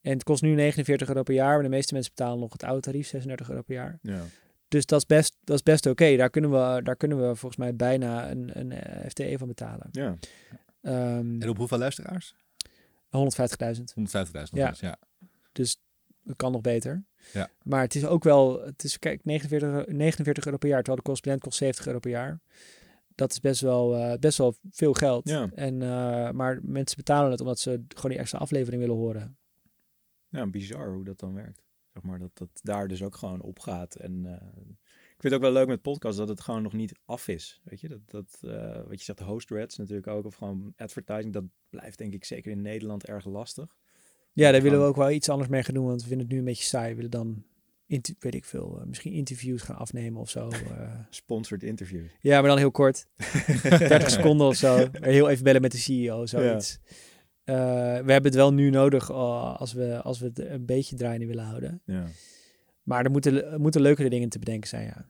En 0.00 0.12
het 0.12 0.22
kost 0.22 0.42
nu 0.42 0.54
49 0.54 1.08
euro 1.08 1.22
per 1.22 1.34
jaar. 1.34 1.54
Maar 1.54 1.62
de 1.62 1.68
meeste 1.68 1.94
mensen 1.94 2.12
betalen 2.16 2.38
nog 2.40 2.52
het 2.52 2.62
oude 2.64 2.80
tarief, 2.80 3.06
36 3.06 3.48
euro 3.50 3.62
per 3.62 3.74
jaar. 3.74 3.98
Ja. 4.02 4.22
Dus 4.68 4.86
dat 4.86 4.98
is 4.98 5.06
best, 5.06 5.36
dat 5.44 5.56
is 5.56 5.62
best 5.62 5.86
oké. 5.86 6.16
Daar, 6.16 6.30
kunnen 6.30 6.50
we, 6.50 6.80
daar 6.82 6.96
kunnen 6.96 7.18
we 7.18 7.24
volgens 7.36 7.56
mij 7.56 7.76
bijna 7.76 8.30
een, 8.30 8.50
een 8.58 8.72
eh, 8.72 9.08
FTE 9.08 9.34
van 9.38 9.48
betalen. 9.48 9.88
ja. 9.90 10.16
Ehm 10.80 11.42
En 11.42 11.48
op 11.48 11.56
hoeveel 11.56 11.78
luisteraars? 11.78 12.34
150.000. 13.10 13.94
150.000 13.94 14.32
nog 14.32 14.48
Ja. 14.52 14.68
eens, 14.68 14.80
ja. 14.80 14.96
Dus 15.52 15.80
het 16.24 16.36
kan 16.36 16.52
nog 16.52 16.60
beter. 16.60 17.04
Ja. 17.32 17.48
Maar 17.62 17.80
het 17.82 17.94
is 17.94 18.04
ook 18.06 18.24
wel, 18.24 18.62
het 18.64 18.84
is 18.84 18.98
kijk, 18.98 19.24
49, 19.24 19.68
euro- 19.68 19.84
49 19.92 20.44
euro 20.44 20.56
per 20.58 20.68
jaar, 20.68 20.76
terwijl 20.78 20.96
de 20.96 21.02
correspondent 21.02 21.44
kost 21.44 21.58
70 21.58 21.86
euro 21.86 21.98
per 21.98 22.10
jaar. 22.10 22.40
Dat 23.14 23.30
is 23.32 23.40
best 23.40 23.60
wel, 23.60 23.96
eh, 23.96 24.18
best 24.18 24.38
wel 24.38 24.54
veel 24.70 24.92
geld. 24.92 25.28
Ja. 25.28 25.48
En, 25.54 25.82
eh, 25.82 26.30
maar 26.30 26.58
mensen 26.62 26.96
betalen 26.96 27.30
het 27.30 27.40
omdat 27.40 27.58
ze 27.58 27.70
gewoon 27.88 28.10
die 28.10 28.20
extra 28.20 28.38
aflevering 28.38 28.80
willen 28.82 28.96
horen. 28.96 29.37
Ja, 30.28 30.46
bizar 30.46 30.92
hoe 30.92 31.04
dat 31.04 31.18
dan 31.18 31.34
werkt. 31.34 31.62
Zeg 31.92 32.02
maar 32.02 32.18
dat 32.18 32.30
dat 32.34 32.48
daar 32.62 32.88
dus 32.88 33.02
ook 33.02 33.14
gewoon 33.14 33.40
opgaat. 33.40 33.94
En 33.94 34.26
eh, 34.26 34.46
ik 35.18 35.24
vind 35.24 35.32
het 35.32 35.34
ook 35.34 35.40
wel 35.40 35.52
leuk 35.52 35.66
met 35.66 35.82
podcasts 35.82 36.18
dat 36.18 36.28
het 36.28 36.40
gewoon 36.40 36.62
nog 36.62 36.72
niet 36.72 36.94
af 37.04 37.28
is. 37.28 37.60
Weet 37.64 37.80
je, 37.80 37.88
dat, 37.88 38.00
dat 38.06 38.38
eh, 38.42 38.82
wat 38.86 38.98
je 38.98 39.04
zegt, 39.04 39.20
host 39.20 39.50
rads 39.50 39.76
natuurlijk 39.76 40.06
ook, 40.06 40.24
of 40.24 40.34
gewoon 40.34 40.72
advertising, 40.76 41.32
dat 41.32 41.44
blijft 41.70 41.98
denk 41.98 42.14
ik 42.14 42.24
zeker 42.24 42.50
in 42.50 42.62
Nederland 42.62 43.06
erg 43.06 43.24
lastig. 43.24 43.76
Ja, 44.32 44.52
daar 44.52 44.62
willen 44.62 44.80
we 44.80 44.86
ook 44.86 44.96
wel 44.96 45.10
iets 45.10 45.28
anders 45.28 45.50
mee 45.50 45.62
gaan 45.62 45.74
doen, 45.74 45.86
want 45.86 46.02
we 46.02 46.08
vinden 46.08 46.26
het 46.26 46.34
nu 46.34 46.40
een 46.40 46.46
beetje 46.46 46.64
saai. 46.64 46.88
We 46.88 46.94
willen 46.94 47.10
dan, 47.10 47.44
weet 48.18 48.34
ik 48.34 48.44
veel, 48.44 48.80
eh, 48.80 48.86
misschien 48.86 49.12
interviews 49.12 49.62
gaan 49.62 49.76
afnemen 49.76 50.20
of 50.20 50.30
zo. 50.30 50.50
Sponsored 51.10 51.62
interviews. 51.62 52.10
ja, 52.20 52.40
maar 52.40 52.48
dan 52.48 52.58
heel 52.58 52.70
kort. 52.70 53.06
30 53.62 54.10
seconden 54.10 54.46
of 54.46 54.56
zo. 54.56 54.88
Heel 54.92 55.28
even 55.28 55.44
bellen 55.44 55.62
met 55.62 55.72
de 55.72 55.78
CEO, 55.78 56.26
zoiets. 56.26 56.78
Eh, 57.48 57.54
we 58.04 58.12
hebben 58.12 58.22
het 58.22 58.34
wel 58.34 58.52
nu 58.52 58.70
nodig 58.70 59.10
eh, 59.10 59.54
als, 59.54 59.72
we, 59.72 60.02
als 60.02 60.18
we 60.18 60.26
het 60.26 60.38
een 60.38 60.66
beetje 60.66 60.96
draaiende 60.96 61.26
willen 61.26 61.44
houden. 61.44 61.80
Ja. 61.84 62.04
Maar 62.82 63.04
er 63.04 63.10
moeten, 63.10 63.52
er 63.52 63.60
moeten 63.60 63.80
leukere 63.80 64.08
dingen 64.08 64.28
te 64.28 64.38
bedenken 64.38 64.68
zijn, 64.68 64.86
ja. 64.86 65.08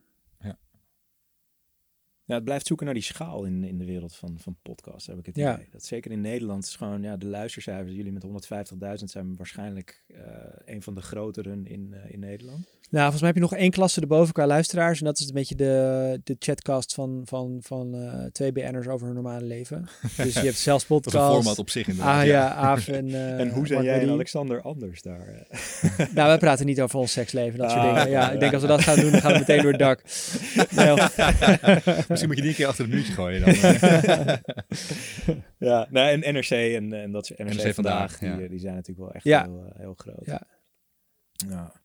Ja, 2.29 2.35
het 2.35 2.43
blijft 2.43 2.67
zoeken 2.67 2.85
naar 2.85 2.95
die 2.95 3.03
schaal 3.03 3.43
in, 3.43 3.63
in 3.63 3.77
de 3.77 3.85
wereld 3.85 4.15
van, 4.15 4.37
van 4.39 4.55
podcasts, 4.61 5.07
heb 5.07 5.17
ik 5.17 5.25
het 5.25 5.35
Ja. 5.35 5.53
idee. 5.53 5.67
Dat 5.71 5.83
zeker 5.85 6.11
in 6.11 6.21
Nederland 6.21 6.63
is 6.63 6.75
gewoon, 6.75 7.01
ja, 7.01 7.17
de 7.17 7.25
luistercijfers, 7.25 7.95
jullie 7.95 8.11
met 8.11 8.23
150.000 8.99 9.03
zijn 9.09 9.35
waarschijnlijk 9.35 10.03
eh, 10.07 10.17
een 10.65 10.81
van 10.81 10.95
de 10.95 11.01
groteren 11.01 11.67
in, 11.67 11.93
eh, 11.93 12.13
in 12.13 12.19
Nederland. 12.19 12.67
Nou, 12.91 13.01
volgens 13.01 13.21
mij 13.21 13.31
heb 13.31 13.37
je 13.43 13.49
nog 13.49 13.59
één 13.59 13.71
klasse 13.71 14.01
erboven 14.01 14.33
qua 14.33 14.47
luisteraars. 14.47 14.99
En 14.99 15.05
dat 15.05 15.19
is 15.19 15.27
een 15.27 15.33
beetje 15.33 15.55
de, 15.55 16.21
de 16.23 16.35
chatcast 16.39 16.93
van, 16.93 17.21
van, 17.25 17.57
van 17.61 17.95
eh, 17.95 18.25
twee 18.25 18.51
BN'ers 18.51 18.87
over 18.87 19.05
hun 19.05 19.15
normale 19.15 19.45
leven. 19.45 19.87
Dus 20.17 20.33
je 20.33 20.39
hebt 20.39 20.57
zelfs 20.57 20.87
Dat 20.87 20.99
is 20.99 21.05
een 21.05 21.19
podcast. 21.19 21.33
format 21.35 21.59
op 21.59 21.69
zich 21.69 21.87
inderdaad. 21.87 22.19
Ah 22.21 22.25
ja, 22.25 22.53
Aaf 22.53 22.87
en... 22.87 23.07
eh, 23.13 23.39
en 23.39 23.49
hoe 23.49 23.67
zijn 23.67 23.83
jij 23.83 24.01
en. 24.01 24.09
Alexander 24.09 24.61
anders 24.61 25.01
daar? 25.01 25.27
Nou, 26.15 26.27
wij 26.27 26.37
praten 26.37 26.65
niet 26.65 26.81
over 26.81 26.99
ons 26.99 27.11
seksleven, 27.11 27.59
dat 27.59 27.71
soort 27.71 27.83
Ah, 27.83 27.95
dingen. 27.95 28.09
Ja, 28.09 28.31
ik 28.31 28.39
denk 28.39 28.53
als 28.53 28.61
we 28.61 28.67
dat 28.67 28.81
gaan 28.81 28.99
doen, 28.99 29.11
dan 29.11 29.21
gaan 29.21 29.31
we 29.31 29.37
meteen 29.39 29.61
door 29.61 29.71
het 29.71 29.79
dak. 29.79 30.01
Nee, 30.75 30.93
Misschien 32.21 32.27
moet 32.27 32.37
je 32.37 32.43
die 32.43 32.53
keer 32.53 32.67
achter 32.67 32.85
het 32.85 32.93
muurtje 32.93 33.13
gooien 33.13 33.41
dan. 33.41 33.53
eh. 33.55 34.37
ja, 35.69 35.87
nee, 35.89 36.23
en 36.23 36.33
NRC 36.33 36.49
en, 36.49 36.93
en 36.93 37.11
dat 37.11 37.25
soort 37.25 37.39
NRC, 37.39 37.53
NRC 37.53 37.73
vandaag, 37.73 38.17
Vandaag, 38.17 38.19
die, 38.19 38.29
ja. 38.29 38.39
eh, 38.39 38.49
die 38.49 38.59
zijn 38.59 38.75
natuurlijk 38.75 39.07
wel 39.07 39.13
echt 39.13 39.23
heel, 39.23 39.65
eh, 39.65 39.79
heel 39.79 39.93
groot. 39.97 40.25
Ja. 40.25 40.47
ja. 41.47 41.81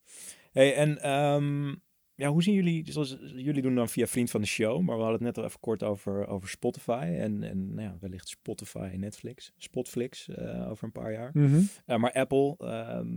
Hey, 0.52 0.74
en 0.74 1.02
ehm, 1.02 1.74
ja, 2.14 2.28
hoe 2.28 2.42
zien 2.42 2.54
jullie, 2.54 2.92
zoals 2.92 3.16
jullie 3.20 3.62
doen 3.62 3.74
dan 3.74 3.88
via 3.88 4.06
Vriend 4.06 4.30
van 4.30 4.40
de 4.40 4.46
Show, 4.46 4.80
maar 4.80 4.96
we 4.96 5.02
hadden 5.02 5.24
het 5.24 5.26
net 5.26 5.38
al 5.38 5.44
even 5.44 5.60
kort 5.60 5.82
over, 5.82 6.26
over 6.26 6.48
Spotify 6.48 7.14
en, 7.18 7.42
en 7.42 7.74
nou 7.74 7.88
ja, 7.88 7.96
wellicht 8.00 8.28
Spotify 8.28 8.88
en 8.92 9.00
Netflix, 9.00 9.52
Spotflix 9.56 10.28
eh, 10.28 10.70
over 10.70 10.84
een 10.84 10.92
paar 10.92 11.12
jaar. 11.12 11.30
Mhm. 11.32 11.56
Uh, 11.86 11.96
maar 11.96 12.12
Apple, 12.12 12.56
ehm, 12.58 13.12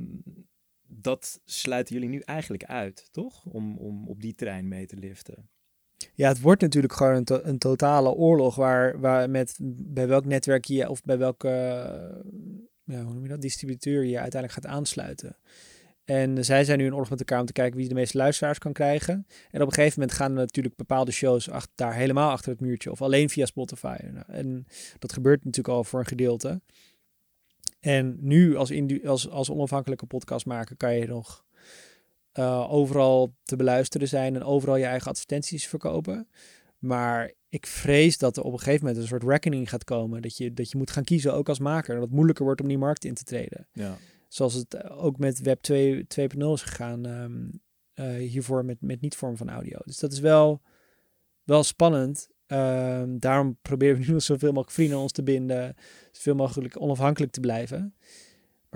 dat 0.87 1.41
sluiten 1.45 1.95
jullie 1.95 2.09
nu 2.09 2.19
eigenlijk 2.19 2.63
uit, 2.63 3.07
toch? 3.11 3.45
Om, 3.45 3.77
om 3.77 4.07
op 4.07 4.21
die 4.21 4.35
trein 4.35 4.67
mee 4.67 4.85
te 4.85 4.97
liften. 4.97 5.49
Ja, 6.13 6.27
het 6.27 6.41
wordt 6.41 6.61
natuurlijk 6.61 6.93
gewoon 6.93 7.15
een, 7.15 7.23
to- 7.23 7.41
een 7.43 7.57
totale 7.57 8.09
oorlog 8.11 8.55
waar, 8.55 8.99
waar 8.99 9.29
met 9.29 9.57
bij 9.61 10.07
welk 10.07 10.25
netwerk 10.25 10.65
je 10.65 10.89
of 10.89 11.03
bij 11.03 11.17
welke 11.17 11.47
eh, 11.49 12.95
ja, 12.95 13.03
hoe 13.03 13.13
noem 13.13 13.23
je 13.23 13.29
dat, 13.29 13.41
distributeur 13.41 14.03
je 14.03 14.19
uiteindelijk 14.19 14.53
gaat 14.63 14.73
aansluiten. 14.73 15.37
En 16.05 16.45
zij 16.45 16.63
zijn 16.63 16.77
nu 16.77 16.85
in 16.85 16.93
oorlog 16.93 17.09
met 17.09 17.19
elkaar 17.19 17.39
om 17.39 17.45
te 17.45 17.53
kijken 17.53 17.77
wie 17.77 17.87
de 17.87 17.93
meeste 17.93 18.17
luisteraars 18.17 18.57
kan 18.57 18.73
krijgen. 18.73 19.27
En 19.51 19.61
op 19.61 19.67
een 19.67 19.73
gegeven 19.73 19.99
moment 19.99 20.17
gaan 20.17 20.31
er 20.31 20.37
natuurlijk 20.37 20.75
bepaalde 20.75 21.11
shows 21.11 21.49
ach- 21.49 21.67
daar 21.75 21.93
helemaal 21.93 22.31
achter 22.31 22.51
het 22.51 22.59
muurtje 22.61 22.91
of 22.91 23.01
alleen 23.01 23.29
via 23.29 23.45
Spotify. 23.45 23.97
Nou, 24.11 24.25
En 24.27 24.65
dat 24.99 25.13
gebeurt 25.13 25.43
natuurlijk 25.45 25.75
al 25.75 25.83
voor 25.83 25.99
een 25.99 26.05
gedeelte. 26.05 26.61
En 27.79 28.17
nu 28.19 28.55
als, 28.55 28.71
als, 29.05 29.29
als 29.29 29.49
onafhankelijke 29.49 30.05
podcastmaker 30.05 30.75
kan 30.77 30.95
je 30.95 31.07
nog 31.07 31.45
eh, 32.37 32.71
overal 32.71 33.35
te 33.43 33.55
beluisteren 33.55 34.07
zijn 34.07 34.35
en 34.35 34.43
overal 34.43 34.75
je 34.75 34.85
eigen 34.85 35.09
advertenties 35.09 35.67
verkopen. 35.67 36.27
Maar 36.77 37.33
ik 37.49 37.65
vrees 37.65 38.17
dat 38.17 38.37
er 38.37 38.43
op 38.43 38.53
een 38.53 38.59
gegeven 38.59 38.85
moment 38.85 39.01
een 39.01 39.07
soort 39.07 39.23
reckoning 39.23 39.69
gaat 39.69 39.83
komen. 39.83 40.21
Dat 40.21 40.37
je, 40.37 40.53
dat 40.53 40.71
je 40.71 40.77
moet 40.77 40.91
gaan 40.91 41.03
kiezen, 41.03 41.33
ook 41.33 41.49
als 41.49 41.59
maker. 41.59 41.93
Dat 41.93 42.03
het 42.03 42.13
moeilijker 42.13 42.45
wordt 42.45 42.61
om 42.61 42.67
die 42.67 42.77
markt 42.77 43.05
in 43.05 43.13
te 43.13 43.23
treden. 43.23 43.67
Ja. 43.71 43.97
Zoals 44.27 44.53
het 44.53 44.73
eh, 44.73 45.03
ook 45.03 45.17
met 45.17 45.41
Web 45.41 45.61
2 45.61 46.05
2.0 46.19 46.37
is 46.37 46.61
gegaan 46.61 47.05
ehm, 47.05 47.47
eh, 47.93 48.29
hiervoor 48.29 48.65
met, 48.65 48.81
met 48.81 49.01
niet-vorm 49.01 49.37
van 49.37 49.49
audio. 49.49 49.77
Dus 49.85 49.97
dat 49.97 50.11
is 50.11 50.19
wel, 50.19 50.61
wel 51.43 51.63
spannend. 51.63 52.27
Ehm, 52.45 53.17
daarom 53.19 53.57
proberen 53.61 54.01
we 54.01 54.11
nu 54.11 54.19
zoveel 54.19 54.51
mogelijk 54.51 54.71
vrienden 54.71 54.97
ons 54.97 55.11
te 55.11 55.23
binden. 55.23 55.75
Zoveel 56.11 56.35
mogelijk 56.35 56.81
onafhankelijk 56.81 57.31
te 57.31 57.39
blijven. 57.39 57.95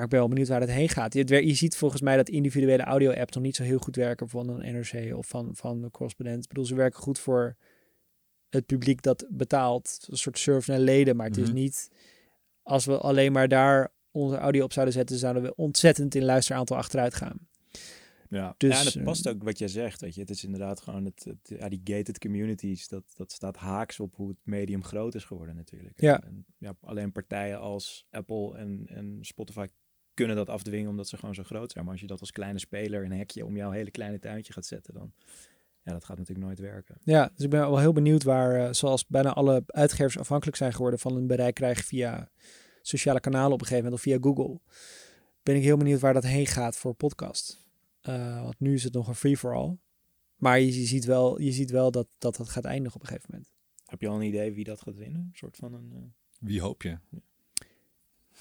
Maar 0.02 0.10
ik 0.10 0.16
ben 0.16 0.26
wel 0.28 0.36
benieuwd 0.36 0.52
waar 0.52 0.68
het 0.68 0.80
heen 0.80 0.90
gaat. 0.90 1.14
Je, 1.14 1.54
ziet 1.54 1.76
volgens 1.76 2.02
mij 2.02 2.16
dat 2.16 2.30
individuele 2.30 2.84
audio-apps 2.84 3.36
nog 3.36 3.44
niet 3.44 3.56
zo 3.56 3.64
heel 3.64 3.78
goed 3.78 3.96
werken 3.96 4.30
van 4.30 4.50
een 4.50 4.74
NRC 4.74 5.16
of 5.16 5.28
van, 5.28 5.50
van 5.56 5.82
de 5.82 5.92
correspondent. 5.92 6.44
Ik 6.44 6.48
bedoel, 6.50 6.66
ze 6.66 6.76
werken 6.76 7.00
goed 7.00 7.20
voor 7.20 7.56
het 8.50 8.66
publiek 8.66 9.02
dat 9.02 9.28
betaalt. 9.30 10.08
Een 10.10 10.18
soort 10.18 10.40
surf 10.40 10.68
naar 10.68 10.80
leden, 10.80 11.16
maar 11.16 11.28
het 11.28 11.38
is 11.38 11.48
Mhm. 11.48 11.54
niet... 11.54 11.90
Als 12.64 12.86
we 12.86 12.98
alleen 12.98 13.32
maar 13.32 13.48
daar 13.48 13.92
onze 14.12 14.38
audio 14.38 14.64
op 14.64 14.74
zouden 14.74 14.94
zetten, 14.94 15.18
zouden 15.18 15.44
we 15.44 15.56
ontzettend 15.56 16.16
in 16.16 16.24
luisteraantal 16.24 16.78
achteruit 16.78 17.14
gaan. 17.14 17.48
Ja, 18.30 18.56
Dus, 18.58 18.74
ja 18.74 18.80
en 18.80 18.86
het 18.86 18.96
eh, 18.96 19.04
past 19.04 19.28
ook 19.28 19.44
wat 19.44 19.58
jij 19.58 19.68
zegt. 19.68 20.02
Weet 20.02 20.16
je. 20.16 20.22
Het 20.22 20.30
is 20.30 20.44
inderdaad 20.44 20.82
gewoon 20.82 21.06
het, 21.06 21.24
het, 21.24 21.60
ja, 21.60 21.70
die 21.70 21.82
gated 21.84 22.20
communities. 22.20 22.88
Dat, 22.88 23.04
dat 23.16 23.32
staat 23.32 23.58
haaks 23.58 24.00
op 24.00 24.16
hoe 24.16 24.30
het 24.30 24.38
medium 24.44 24.84
groot 24.84 25.16
is 25.16 25.26
geworden 25.26 25.56
natuurlijk. 25.56 26.02
Ja. 26.02 26.24
En, 26.24 26.46
ja, 26.58 26.76
alleen 26.82 27.12
partijen 27.12 27.60
als 27.60 28.06
Apple 28.10 28.58
en, 28.58 28.84
en 28.88 29.18
Spotify 29.22 29.68
kunnen 30.26 30.46
dat 30.46 30.50
afdwingen 30.56 30.90
omdat 30.90 31.08
ze 31.08 31.18
gewoon 31.18 31.36
zo 31.36 31.44
groot 31.44 31.72
zijn. 31.72 31.84
Maar 31.84 31.94
als 31.94 32.02
je 32.02 32.08
dat 32.08 32.20
als 32.20 32.32
kleine 32.32 32.60
speler 32.60 33.06
een 33.06 33.12
hekje 33.12 33.46
om 33.46 33.56
jouw 33.56 33.72
hele 33.72 33.92
kleine 33.92 34.20
tuintje 34.20 34.54
gaat 34.54 34.66
zetten, 34.66 34.94
dan 34.94 35.14
ja, 35.84 35.92
dat 35.92 36.06
gaat 36.06 36.18
natuurlijk 36.18 36.46
nooit 36.48 36.60
werken. 36.60 36.98
Ja, 37.04 37.32
dus 37.36 37.44
ik 37.44 37.50
ben 37.50 37.60
wel 37.60 37.78
heel 37.78 37.94
benieuwd 37.94 38.24
waar, 38.24 38.56
eh, 38.68 38.74
zoals 38.74 39.08
bijna 39.08 39.34
alle 39.34 39.64
uitgevers 39.68 40.18
afhankelijk 40.18 40.58
zijn 40.58 40.74
geworden 40.74 41.00
van 41.00 41.16
een 41.16 41.28
bereik 41.28 41.54
krijgen 41.56 41.84
via 41.84 42.30
sociale 42.82 43.20
kanalen 43.20 43.52
op 43.54 43.62
een 43.62 43.68
gegeven 43.68 43.84
moment 43.84 44.06
of 44.06 44.12
via 44.12 44.18
Google. 44.22 44.60
Ben 45.44 45.56
ik 45.56 45.64
heel 45.64 45.78
benieuwd 45.78 46.00
waar 46.00 46.14
dat 46.14 46.24
heen 46.24 46.48
gaat 46.48 46.78
voor 46.78 46.94
podcast. 46.94 47.66
Eh, 48.02 48.44
want 48.44 48.60
nu 48.60 48.74
is 48.74 48.84
het 48.84 48.94
nog 48.94 49.08
een 49.08 49.16
free-for-all. 49.16 49.78
Maar 50.36 50.60
je, 50.60 50.66
je 50.80 50.86
ziet 50.86 51.06
wel, 51.06 51.42
je 51.42 51.52
ziet 51.52 51.70
wel 51.72 51.92
dat, 51.92 52.08
dat 52.18 52.36
dat 52.36 52.50
gaat 52.50 52.66
eindigen 52.66 52.96
op 52.96 53.02
een 53.02 53.08
gegeven 53.08 53.30
moment. 53.32 53.52
Heb 53.86 54.02
je 54.02 54.08
al 54.08 54.16
een 54.16 54.28
idee 54.28 54.54
wie 54.54 54.64
dat 54.64 54.82
gaat 54.82 54.96
winnen? 54.96 55.22
Een 55.22 55.30
soort 55.38 55.56
van 55.56 55.74
een... 55.74 55.92
eh, 55.96 56.02
Wie 56.40 56.62
hoop 56.62 56.82
je? 56.82 56.98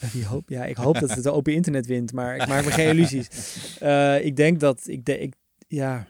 Wie 0.12 0.26
hoop, 0.26 0.48
ja, 0.48 0.64
ik 0.64 0.76
hoop 0.76 0.98
dat 0.98 1.14
het 1.14 1.26
open 1.26 1.54
internet 1.54 1.86
wint, 1.86 2.12
maar 2.12 2.36
ik 2.36 2.46
maak 2.46 2.64
me 2.64 2.70
geen 2.70 2.88
illusies. 2.88 3.28
Eh, 3.80 4.24
ik 4.24 4.36
denk 4.36 4.60
dat, 4.60 4.82
ik, 4.86 5.04
de, 5.04 5.18
ik, 5.18 5.34
ja, 5.68 6.08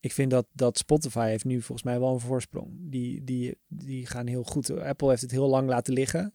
ik 0.00 0.12
vind 0.12 0.30
dat, 0.30 0.46
dat 0.52 0.78
Spotify 0.78 1.28
heeft 1.28 1.44
nu 1.44 1.62
volgens 1.62 1.82
mij 1.82 2.00
wel 2.00 2.12
een 2.12 2.20
voorsprong. 2.20 2.70
Die, 2.78 3.24
die, 3.24 3.58
die 3.68 4.06
gaan 4.06 4.26
heel 4.26 4.42
goed. 4.42 4.70
Apple 4.70 5.08
heeft 5.08 5.22
het 5.22 5.30
heel 5.30 5.48
lang 5.48 5.68
laten 5.68 5.92
liggen. 5.92 6.34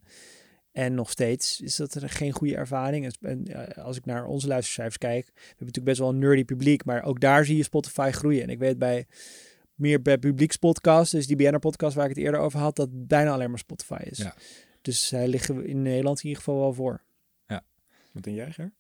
En 0.72 0.94
nog 0.94 1.10
steeds 1.10 1.62
is 1.62 1.76
dat 1.76 1.94
er 1.94 2.10
geen 2.10 2.32
goede 2.32 2.56
ervaring. 2.56 3.06
En, 3.06 3.14
en 3.22 3.46
eh, 3.46 3.84
als 3.84 3.98
ik 3.98 4.06
naar 4.06 4.26
onze 4.26 4.48
luistercijfers 4.48 4.98
kijk, 4.98 5.26
we 5.26 5.32
hebben 5.32 5.66
natuurlijk 5.66 5.86
best 5.86 6.00
wel 6.00 6.10
een 6.10 6.20
nerdy 6.20 6.44
publiek, 6.44 6.86
maar 6.86 7.04
ook 7.04 7.20
daar 7.20 7.46
zie 7.46 7.58
je 7.58 7.64
Spotify 7.64 8.10
groeien. 8.12 8.44
En 8.44 8.50
ik 8.50 8.60
weet 8.60 8.78
bij 8.78 9.06
meer 9.76 10.02
bij 10.02 10.18
publiekspodcasts, 10.18 11.12
dus 11.12 11.28
die 11.28 11.36
BNR-podcast 11.36 11.96
waar 11.96 12.10
ik 12.10 12.16
het 12.16 12.24
eerder 12.24 12.40
over 12.40 12.60
had, 12.60 12.76
dat 12.76 13.08
bijna 13.08 13.32
alleen 13.32 13.50
maar 13.50 13.60
Spotify 13.60 14.00
is. 14.04 14.18
Ja. 14.18 14.36
Dus 14.88 15.08
zij 15.08 15.28
liggen 15.28 15.66
in 15.66 15.82
Nederland 15.82 16.18
in 16.20 16.28
ieder 16.28 16.44
geval 16.44 16.60
wel 16.60 16.74
voor. 16.74 17.02
Wat 18.14 18.24
denk 18.24 18.36
jij, 18.38 18.52
Ger? 18.52 18.72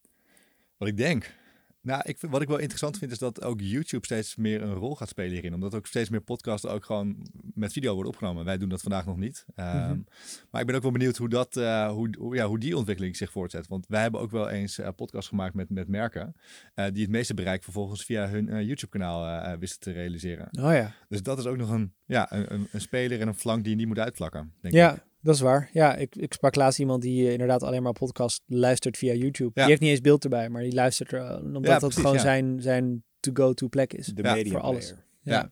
Wat 0.78 0.88
ik 0.88 0.97
denk. 0.97 1.36
Nou, 1.82 2.01
ik, 2.05 2.18
wat 2.20 2.41
ik 2.41 2.47
wel 2.47 2.58
interessant 2.58 2.97
vind 2.97 3.12
is 3.12 3.18
dat 3.18 3.41
ook 3.43 3.62
YouTube 3.62 4.05
steeds 4.05 4.36
meer 4.36 4.62
een 4.62 4.74
rol 4.74 4.95
gaat 4.95 5.10
spelen 5.10 5.32
hierin. 5.32 5.53
Omdat 5.53 5.76
ook 5.76 5.88
steeds 5.88 6.10
meer 6.10 6.22
podcasts 6.22 6.66
ook 6.68 6.86
gewoon 6.86 7.28
met 7.53 7.74
video 7.74 7.93
worden 7.93 8.12
opgenomen. 8.12 8.45
Wij 8.45 8.58
doen 8.58 8.70
dat 8.70 8.82
vandaag 8.82 9.05
nog 9.05 9.18
niet. 9.18 9.45
Ehm, 9.55 9.89
Mhm. 9.89 9.99
Maar 10.51 10.62
ik 10.62 10.68
ben 10.68 10.76
ook 10.76 10.82
wel 10.82 10.91
benieuwd 10.91 11.18
hoe, 11.18 11.30
dat, 11.30 11.58
eh, 11.58 11.89
hoe, 11.91 12.10
hoe, 12.18 12.36
ja, 12.36 12.45
hoe 12.47 12.60
die 12.60 12.78
ontwikkeling 12.78 13.16
zich 13.16 13.32
voortzet. 13.32 13.68
Want 13.68 13.86
wij 13.88 14.01
hebben 14.01 14.20
ook 14.22 14.32
wel 14.32 14.49
eens 14.49 14.78
eh 14.80 14.89
podcasts 14.95 15.30
gemaakt 15.30 15.53
met, 15.53 15.70
met 15.70 15.88
merken. 15.88 16.36
eh, 16.74 16.86
die 16.93 17.01
het 17.01 17.12
meeste 17.12 17.34
bereik 17.34 17.64
vervolgens 17.64 18.03
via 18.05 18.28
hun 18.30 18.45
YouTube-kanaal 18.66 19.26
eh, 19.43 19.58
wisten 19.60 19.80
te 19.80 19.91
realiseren. 19.91 20.47
Oh 20.51 20.74
ja. 20.74 20.93
Dus 21.10 21.24
dat 21.24 21.38
is 21.38 21.45
ook 21.45 21.58
nog 21.58 21.70
een, 21.70 21.93
ja, 22.05 22.32
een, 22.32 22.53
een, 22.53 22.68
een 22.72 22.82
speler 22.82 23.22
en 23.22 23.28
een 23.28 23.36
flank 23.36 23.62
die 23.64 23.72
je 23.72 23.78
niet 23.78 23.88
moet 23.88 23.99
uitvlakken. 23.99 24.53
Denk 24.62 24.74
Ja, 24.74 24.93
ik. 24.95 25.05
Dat 25.22 25.36
is 25.36 25.41
waar. 25.41 25.70
Ja, 25.74 25.95
ik, 25.95 26.15
ik 26.15 26.34
sprak 26.34 26.55
laatst 26.55 26.80
iemand 26.80 27.01
die 27.01 27.26
eh, 27.26 27.32
inderdaad 27.32 27.63
alleen 27.63 27.84
maar 27.84 27.93
podcast 27.93 28.41
luistert 28.45 28.97
via 28.97 29.13
YouTube. 29.13 29.51
Ja. 29.53 29.61
Die 29.61 29.70
heeft 29.70 29.82
niet 29.82 29.89
eens 29.89 30.01
beeld 30.01 30.24
erbij, 30.24 30.49
maar 30.49 30.61
die 30.63 30.74
luistert 30.74 31.11
er, 31.11 31.22
eh, 31.22 31.43
omdat 31.43 31.63
Ja, 31.63 31.70
dat 31.70 31.80
precies, 31.80 31.97
gewoon 31.97 32.13
ja. 32.15 32.22
zijn, 32.22 32.61
zijn 32.61 33.03
to-go-to 33.20 33.68
plek 33.68 33.93
is. 33.93 34.05
De 34.05 34.24
Ja, 34.24 34.34
media 34.34 34.51
voor 34.51 34.61
alles. 34.61 34.86
player. 34.88 35.05
Ja. 35.22 35.51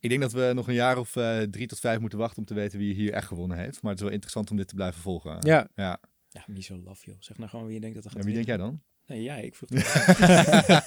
Ik 0.00 0.08
denk 0.08 0.20
dat 0.20 0.32
we 0.32 0.50
nog 0.54 0.68
een 0.68 0.74
jaar 0.74 0.98
of 0.98 1.16
eh, 1.16 1.38
drie 1.40 1.66
tot 1.66 1.78
vijf 1.78 2.00
moeten 2.00 2.18
wachten 2.18 2.38
om 2.38 2.44
te 2.44 2.54
weten 2.54 2.78
wie 2.78 2.94
hier 2.94 3.12
echt 3.12 3.26
gewonnen 3.26 3.58
heeft. 3.58 3.82
Maar 3.82 3.90
het 3.90 4.00
is 4.00 4.04
wel 4.04 4.14
interessant 4.14 4.50
om 4.50 4.56
dit 4.56 4.68
te 4.68 4.74
blijven 4.74 5.00
volgen. 5.00 5.36
Ja. 5.40 5.68
ja. 5.74 6.00
Ja, 6.28 6.44
niet 6.46 6.64
zo 6.64 6.78
laf, 6.84 7.04
joh. 7.04 7.16
Zeg 7.18 7.36
nou 7.38 7.50
gewoon 7.50 7.64
wie 7.66 7.74
je 7.74 7.80
denkt 7.80 7.94
dat 7.96 8.04
er 8.04 8.10
gaat 8.10 8.18
En 8.20 8.26
wie 8.26 8.34
denk 8.34 8.46
jij 8.46 8.56
dan? 8.56 8.80
Nee, 9.06 9.22
jij. 9.22 9.44
Ik 9.44 9.54
vroeg 9.54 9.68
het. 9.74 9.86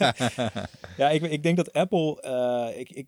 Ja, 0.98 1.10
ik, 1.10 1.22
ik 1.22 1.44
denk 1.44 1.58
dat 1.58 1.74
Apple... 1.74 2.22
eh, 2.22 2.80
ik, 2.80 2.90
ik, 2.90 3.08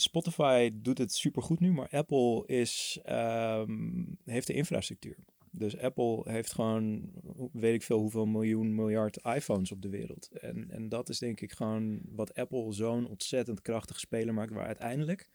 Spotify 0.00 0.70
doet 0.74 0.98
het 0.98 1.12
supergoed 1.12 1.60
nu, 1.60 1.72
maar 1.72 1.88
Apple 1.90 2.46
is, 2.46 3.00
ehm, 3.04 4.04
heeft 4.24 4.46
de 4.46 4.52
infrastructuur. 4.52 5.16
Dus 5.50 5.78
Apple 5.78 6.22
heeft 6.24 6.52
gewoon, 6.52 7.10
weet 7.52 7.74
ik 7.74 7.82
veel, 7.82 7.98
hoeveel 7.98 8.26
miljoen, 8.26 8.74
miljard 8.74 9.16
iPhones 9.24 9.72
op 9.72 9.82
de 9.82 9.88
wereld. 9.88 10.28
En, 10.40 10.70
en 10.70 10.88
dat 10.88 11.08
is 11.08 11.18
denk 11.18 11.40
ik 11.40 11.52
gewoon 11.52 12.00
wat 12.04 12.34
Apple 12.34 12.72
zo'n 12.72 13.08
ontzettend 13.08 13.62
krachtige 13.62 13.98
speler 13.98 14.34
maakt, 14.34 14.52
waar 14.52 14.66
uiteindelijk 14.66 15.28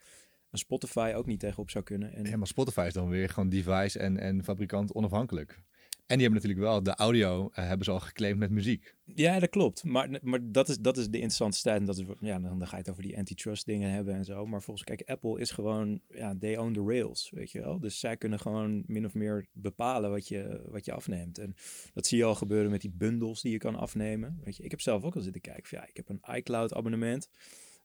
een 0.50 0.58
Spotify 0.58 1.14
ook 1.16 1.26
niet 1.26 1.40
tegenop 1.40 1.70
zou 1.70 1.84
kunnen. 1.84 2.14
En 2.14 2.26
Ja, 2.26 2.38
maar 2.38 2.48
Spotify 2.48 2.84
is 2.88 2.94
dan 2.94 3.10
weer 3.10 3.30
gewoon 3.30 3.50
device 3.50 4.00
en, 4.00 4.18
en 4.18 4.44
fabrikant 4.44 4.94
onafhankelijk. 4.94 5.64
En 6.12 6.18
die 6.18 6.28
hebben 6.28 6.48
natuurlijk 6.48 6.72
wel 6.72 6.84
de 6.84 6.96
audio, 6.96 7.50
eh, 7.54 7.68
hebben 7.68 7.86
ze 7.86 7.92
al 7.92 8.00
geclaimd 8.00 8.40
met 8.40 8.50
muziek. 8.50 8.96
Ja, 9.16 9.40
dat 9.40 9.50
klopt. 9.50 9.84
Maar, 9.84 10.20
maar 10.22 10.40
dat, 10.44 10.70
is, 10.70 10.80
dat 10.80 10.98
is 10.98 11.06
de 11.10 11.18
interessante 11.18 11.62
tijd. 11.62 11.80
En 11.80 11.86
dat 11.86 11.98
is, 11.98 12.06
ja, 12.20 12.40
dan, 12.40 12.68
ga 12.68 12.72
je 12.72 12.82
het 12.82 12.90
over 12.90 13.04
die 13.04 13.18
antitrust 13.18 13.66
dingen 13.66 13.92
hebben 13.92 14.14
en 14.16 14.26
zo. 14.26 14.46
Maar 14.46 14.62
volgens 14.62 14.86
kijk, 14.86 15.10
Apple 15.10 15.40
is 15.40 15.52
gewoon, 15.52 16.02
ja, 16.10 16.38
they 16.40 16.58
own 16.58 16.74
the 16.74 16.84
rails, 16.86 17.32
weet 17.36 17.52
je 17.52 17.60
wel. 17.60 17.80
Dus 17.80 18.00
zij 18.00 18.18
kunnen 18.18 18.40
gewoon 18.40 18.84
min 18.88 19.06
of 19.06 19.14
meer 19.14 19.48
bepalen 19.52 20.10
wat 20.10 20.28
je, 20.28 20.62
wat 20.70 20.86
je 20.86 20.94
afneemt. 20.94 21.38
En 21.38 21.56
dat 21.94 22.08
zie 22.08 22.18
je 22.18 22.24
al 22.24 22.36
gebeuren 22.36 22.72
met 22.72 22.82
die 22.82 22.94
bundles 22.94 23.42
die 23.42 23.52
je 23.52 23.58
kan 23.58 23.76
afnemen. 23.76 24.40
Weet 24.44 24.58
je, 24.58 24.64
ik 24.64 24.72
heb 24.72 24.82
zelf 24.82 25.04
ook 25.04 25.16
al 25.16 25.22
zitten 25.22 25.42
kijken 25.42 25.78
ja, 25.78 25.88
ik 25.88 25.98
heb 25.98 26.10
een 26.10 26.36
iCloud 26.36 26.74
abonnement. 26.74 27.30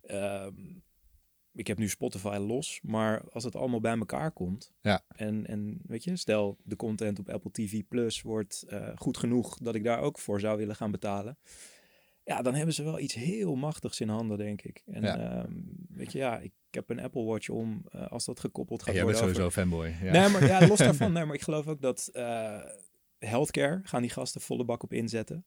Ehm, 0.02 0.54
ik 1.56 1.66
heb 1.66 1.78
nu 1.78 1.88
Spotify 1.88 2.36
los, 2.46 2.80
maar 2.82 3.22
als 3.30 3.44
het 3.44 3.56
allemaal 3.56 3.80
bij 3.80 3.96
elkaar 3.98 4.30
komt 4.30 4.72
Ja. 4.80 5.02
en, 5.08 5.46
en 5.46 5.80
weet 5.86 6.04
je, 6.04 6.16
stel 6.16 6.56
de 6.64 6.76
content 6.76 7.18
op 7.18 7.28
Apple 7.28 7.50
TV 7.50 7.82
Plus 7.88 8.22
wordt 8.22 8.64
eh, 8.68 8.88
goed 8.94 9.16
genoeg 9.16 9.58
dat 9.58 9.74
ik 9.74 9.84
daar 9.84 10.00
ook 10.00 10.18
voor 10.18 10.40
zou 10.40 10.58
willen 10.58 10.76
gaan 10.76 10.90
betalen. 10.90 11.38
Ja, 12.24 12.42
dan 12.42 12.54
hebben 12.54 12.74
ze 12.74 12.82
wel 12.82 12.98
iets 12.98 13.14
heel 13.14 13.54
machtigs 13.56 14.00
in 14.00 14.08
handen, 14.08 14.38
denk 14.38 14.62
ik. 14.62 14.82
En 14.86 15.02
Ja. 15.02 15.16
ehm, 15.18 15.52
weet 15.88 16.12
je, 16.12 16.18
ja, 16.18 16.38
ik 16.38 16.52
heb 16.70 16.90
een 16.90 17.00
Apple 17.00 17.24
Watch 17.24 17.48
om 17.48 17.84
eh, 17.90 18.06
als 18.06 18.24
dat 18.24 18.40
gekoppeld 18.40 18.82
gaat 18.82 18.94
jij 18.94 19.04
bent 19.04 19.18
worden. 19.18 19.34
sowieso 19.34 19.60
fanboy. 19.60 19.94
Ja. 20.02 20.12
Nee, 20.12 20.28
maar 20.28 20.46
ja, 20.46 20.66
los 20.66 20.78
daarvan. 20.88 21.12
Nee, 21.12 21.24
maar 21.24 21.34
ik 21.34 21.42
geloof 21.42 21.66
ook 21.66 21.80
dat 21.80 22.10
eh, 22.12 22.60
healthcare 23.18 23.80
gaan 23.82 24.00
die 24.02 24.10
gasten 24.10 24.40
volle 24.40 24.64
bak 24.64 24.82
op 24.82 24.92
inzetten. 24.92 25.44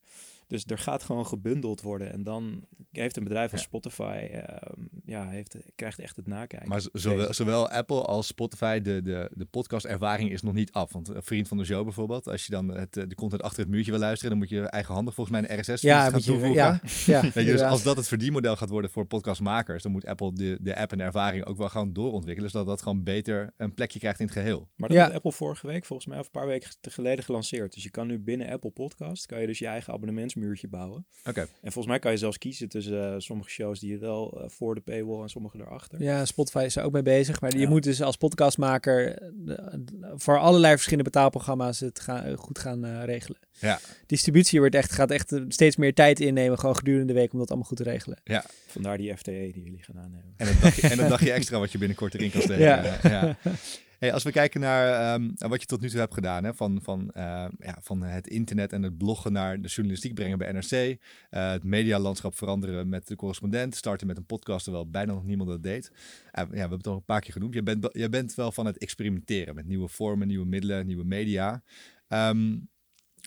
Dus 0.50 0.64
er 0.66 0.78
gaat 0.78 1.04
gewoon 1.04 1.26
gebundeld 1.26 1.82
worden. 1.82 2.12
En 2.12 2.24
dan 2.24 2.66
heeft 2.91 3.18
een 3.18 3.24
bedrijf 3.24 3.52
als 3.52 3.62
Ja. 3.62 3.68
Spotify, 3.68 4.28
ehm, 4.32 4.82
ja, 5.06 5.28
heeft, 5.28 5.56
krijgt 5.76 6.00
echt 6.00 6.16
het 6.16 6.28
nakijken. 6.28 6.70
Maar 6.70 6.82
zowel, 6.93 7.34
zowel 7.34 7.70
Apple 7.70 8.02
als 8.02 8.28
Spotify, 8.28 8.80
de, 8.82 9.02
de, 9.02 9.30
de 9.34 9.45
podcast-ervaring 9.45 10.32
is 10.32 10.41
nog 10.41 10.54
niet 10.54 10.72
af. 10.72 10.93
Want 10.93 11.08
een 11.08 11.24
vriend 11.24 11.47
van 11.47 11.58
de 11.58 11.66
show 11.66 11.84
bijvoorbeeld, 11.84 12.28
als 12.28 12.45
je 12.45 12.52
dan 12.52 12.68
het, 12.68 12.97
eh, 12.97 13.04
de 13.08 13.16
content 13.16 13.41
achter 13.41 13.60
het 13.60 13.70
muurtje 13.70 13.91
wil 13.91 14.00
luisteren, 14.00 14.30
dan 14.30 14.39
moet 14.39 14.50
je 14.50 14.62
eigenhandig 14.62 15.14
volgens 15.14 15.39
mij 15.39 15.50
een 15.50 15.60
RSS 15.60 15.82
Ja, 15.82 16.10
gaan 16.10 16.20
toevoegen. 16.20 16.54
ja, 16.54 16.80
ja, 17.06 17.22
je, 17.34 17.43
dus 17.45 17.62
als 17.62 17.84
dat 17.84 17.97
het 17.97 18.08
verdienmodel 18.08 18.56
gaat 18.56 18.70
worden 18.70 18.89
voor 18.91 19.06
podcastmakers, 19.06 19.84
dan 19.84 19.91
moet 19.91 20.06
Apple 20.06 20.34
de, 20.34 20.58
de 20.62 20.76
app 20.76 20.91
en 20.91 20.97
de 20.97 21.04
ervaring 21.04 21.45
ook 21.45 21.58
wel 21.58 21.70
gaan 21.70 21.93
doorontwikkelen, 21.93 22.50
zodat 22.50 22.68
dat 22.68 22.82
gewoon 22.82 23.04
beter 23.04 23.54
een 23.58 23.74
plekje 23.74 24.00
krijgt 24.00 24.20
in 24.20 24.26
het 24.26 24.36
geheel. 24.36 24.68
Maar 24.76 24.89
dat 24.89 24.97
heeft 24.97 25.14
Apple 25.14 25.32
vorige 25.32 25.68
week, 25.68 25.86
volgens 25.86 26.08
mij, 26.08 26.20
of 26.20 26.26
een 26.26 26.32
paar 26.32 26.47
weken 26.47 26.70
geleden 26.82 27.24
gelanceerd. 27.24 27.74
Dus 27.74 27.84
je 27.84 27.89
kan 27.91 28.08
nu 28.08 28.20
binnen 28.20 28.50
Apple 28.50 28.70
Podcast, 28.72 29.26
kan 29.26 29.41
je 29.41 29.47
dus 29.47 29.60
je 29.60 29.68
eigen 29.68 29.93
abonnementsmuurtje 30.40 30.68
bouwen. 30.68 31.06
Oké. 31.26 31.40
En 31.42 31.72
volgens 31.72 31.86
mij 31.86 32.00
kan 32.00 32.12
je 32.12 32.18
zelfs 32.18 32.38
kiezen 32.38 32.70
tussen 32.70 33.14
eh, 33.14 33.16
sommige 33.20 33.50
shows 33.50 33.80
die 33.80 33.92
je 33.92 33.98
wel 33.98 34.42
eh, 34.42 34.50
voor 34.50 34.76
de 34.76 34.82
paywall 34.82 35.22
en 35.22 35.30
sommige 35.30 35.58
erachter. 35.58 36.02
Ja, 36.04 36.26
Spotify 36.26 36.64
is 36.66 36.76
er 36.76 36.84
ook 36.84 36.92
mee 36.92 37.02
bezig. 37.02 37.42
Maar 37.42 37.54
je 37.54 37.60
Ja. 37.60 37.70
moet 37.70 37.84
dus 37.84 38.02
als 38.02 38.18
podcastmaker 38.18 39.08
eh, 39.18 39.28
de- 39.34 39.84
de- 39.86 40.14
voor 40.16 40.40
allerlei 40.40 40.74
verschillende 40.74 41.10
betaalprogramma's 41.10 41.80
het 41.80 42.00
gaan, 42.00 42.36
goed 42.36 42.60
gaan 42.60 42.86
eh, 42.86 43.04
regelen. 43.06 43.40
Ja. 43.60 43.80
Distributie 44.06 44.60
wordt 44.60 44.76
echt, 44.76 44.92
gaat 44.92 45.12
echt 45.12 45.34
steeds 45.48 45.76
meer 45.76 45.94
tijd 45.94 46.20
innemen, 46.20 46.60
gewoon 46.60 46.76
gedurende 46.76 47.14
de 47.14 47.20
week, 47.20 47.34
om 47.34 47.40
dat 47.40 47.48
allemaal 47.50 47.68
goed 47.68 47.78
te 47.78 47.84
regelen. 47.84 48.22
Vandaar 48.68 48.98
die 48.98 49.18
FTE 49.18 49.32
die 49.54 49.64
jullie 49.64 49.84
gaan 49.84 49.98
aannemen. 50.00 50.34
En 50.38 50.48
een 50.48 50.60
dagje, 50.62 50.88
en 50.88 51.10
dagje 51.10 51.32
extra 51.32 51.60
wat 51.60 51.72
je 51.72 51.78
binnenkort 51.78 52.14
erin 52.14 52.32
kan 52.32 52.42
steken. 52.42 52.64
Ja. 52.64 52.98
Ja. 53.04 53.38
als 54.00 54.24
we 54.24 54.32
kijken 54.32 54.62
naar 54.62 55.14
ehm, 55.14 55.32
naar 55.36 55.50
wat 55.50 55.62
je 55.62 55.68
tot 55.68 55.82
nu 55.82 55.89
toe 55.89 56.00
hebt 56.00 56.14
gedaan, 56.14 56.43
hè, 56.43 56.54
van, 56.54 56.80
van, 56.84 57.12
eh, 57.12 57.45
ja, 57.60 57.78
van 57.82 58.02
het 58.02 58.28
internet 58.28 58.74
en 58.74 58.84
het 58.84 58.97
bloggen 58.97 59.32
naar 59.32 59.62
de 59.62 59.68
journalistiek 59.68 60.14
brengen 60.14 60.38
bij 60.38 60.52
NRC, 60.52 60.72
eh, 60.72 61.52
het 61.52 61.64
medialandschap 61.64 62.36
veranderen 62.36 62.89
met 62.89 63.08
de 63.08 63.16
correspondent, 63.16 63.76
starten 63.76 64.08
met 64.08 64.18
een 64.18 64.26
podcast 64.26 64.64
terwijl 64.64 64.89
bijna 64.89 65.14
nog 65.14 65.26
niemand 65.26 65.50
dat 65.50 65.64
deed. 65.64 65.91
Eh, 66.32 66.43
ja, 66.43 66.50
we 66.50 66.58
hebben 66.58 66.78
het 66.78 66.88
al 66.88 66.95
een 66.95 67.04
paar 67.04 67.22
keer 67.22 67.34
genoemd. 67.34 67.54
Je 67.54 67.64
bent, 67.64 68.10
bent 68.10 68.36
wel 68.36 68.52
van 68.52 68.66
het 68.66 68.78
experimenteren 68.78 69.56
met 69.56 69.66
nieuwe 69.66 69.88
vormen, 69.88 70.28
nieuwe 70.28 70.45
middelen, 70.45 70.86
nieuwe 70.86 71.06
media. 71.06 71.64
Ehm, 72.08 72.58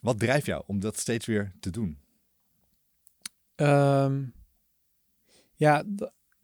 wat 0.03 0.19
drijft 0.19 0.47
jou 0.47 0.63
om 0.67 0.81
dat 0.81 0.99
steeds 0.99 1.27
weer 1.27 1.53
te 1.61 1.71
doen? 1.71 1.99
Ehm, 3.55 4.25
ja, 5.55 5.85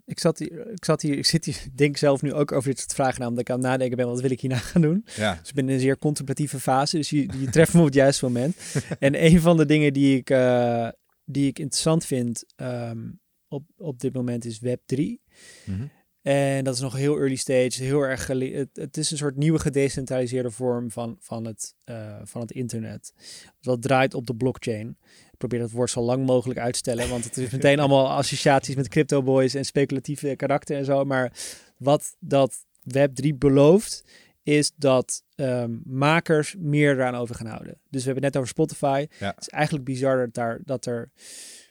ik 0.08 0.18
zat 0.18 0.38
hier, 0.38 0.70
ik 0.70 0.84
zat 0.84 1.02
hier, 1.02 1.18
ik 1.18 1.26
zit 1.26 1.44
hier, 1.44 1.60
ik 1.64 1.76
denk 1.76 1.96
zelf 1.96 2.22
nu 2.22 2.32
ook 2.32 2.52
over 2.52 2.68
dit 2.68 2.78
soort 2.78 2.94
vragen 2.94 3.20
na, 3.20 3.26
omdat 3.26 3.40
ik 3.40 3.50
aan 3.50 3.58
het 3.58 3.66
nadenken 3.66 3.96
ben, 3.96 4.06
wat 4.06 4.20
wil 4.20 4.30
ik 4.30 4.40
hierna 4.40 4.56
gaan 4.56 4.82
doen? 4.82 5.04
Ja, 5.16 5.34
Dus 5.40 5.48
ik 5.48 5.54
ben 5.54 5.68
in 5.68 5.74
een 5.74 5.80
zeer 5.80 5.98
contemplatieve 5.98 6.60
fase, 6.60 6.96
dus 6.96 7.10
je, 7.10 7.28
je 7.38 7.50
treft 7.50 7.72
me 7.74 7.78
op 7.78 7.84
het 7.84 7.94
juiste 8.04 8.24
moment. 8.24 8.56
en 8.98 9.24
een 9.24 9.40
van 9.40 9.56
de 9.56 9.66
dingen 9.66 9.92
die 9.92 10.16
ik, 10.16 10.30
eh, 10.30 10.88
die 11.24 11.46
ik 11.46 11.58
interessant 11.58 12.04
vind 12.04 12.44
ehm, 12.56 13.10
op, 13.48 13.64
op 13.76 14.00
dit 14.00 14.12
moment 14.12 14.44
is 14.44 14.58
Web 14.58 14.80
3. 14.86 15.20
Mhm. 15.64 15.86
En 16.28 16.64
dat 16.64 16.74
is 16.74 16.80
nog 16.80 16.96
heel 16.96 17.18
early 17.18 17.36
stage, 17.36 17.82
heel 17.82 18.00
erg 18.00 18.26
het, 18.26 18.68
het 18.72 18.96
is 18.96 19.10
een 19.10 19.16
soort 19.16 19.36
nieuwe 19.36 19.58
gedecentraliseerde 19.58 20.50
vorm 20.50 20.90
van, 20.90 21.16
van, 21.20 21.44
het, 21.44 21.74
eh, 21.84 22.16
van 22.24 22.40
het 22.40 22.50
internet. 22.50 23.12
Dat 23.60 23.82
draait 23.82 24.14
op 24.14 24.26
de 24.26 24.34
blockchain. 24.34 24.96
Ik 25.30 25.38
probeer 25.38 25.58
dat 25.58 25.70
woord 25.70 25.90
zo 25.90 26.00
lang 26.00 26.26
mogelijk 26.26 26.60
uit 26.60 26.72
te 26.72 26.78
stellen, 26.78 27.08
want 27.08 27.24
het 27.24 27.36
is 27.36 27.50
meteen 27.50 27.78
allemaal 27.82 28.10
associaties 28.10 28.74
met 28.74 28.88
crypto 28.88 29.22
boys 29.22 29.54
en 29.54 29.64
speculatieve 29.64 30.36
karakter 30.36 30.76
en 30.76 30.84
zo. 30.84 31.04
Maar 31.04 31.32
wat 31.76 32.16
dat 32.18 32.66
Web3 32.98 33.28
belooft, 33.38 34.04
is 34.42 34.72
dat 34.76 35.24
ehm, 35.34 35.76
makers 35.84 36.54
meer 36.58 36.92
eraan 36.92 37.14
over 37.14 37.34
gaan 37.34 37.46
houden. 37.46 37.80
Dus 37.90 38.04
we 38.04 38.10
hebben 38.10 38.24
het 38.24 38.34
net 38.34 38.42
over 38.42 38.48
Spotify. 38.48 39.06
Ja. 39.18 39.28
Het 39.28 39.40
is 39.40 39.48
eigenlijk 39.48 39.84
bizar 39.84 40.16
dat, 40.16 40.34
daar, 40.34 40.60
dat 40.64 40.86
er 40.86 41.10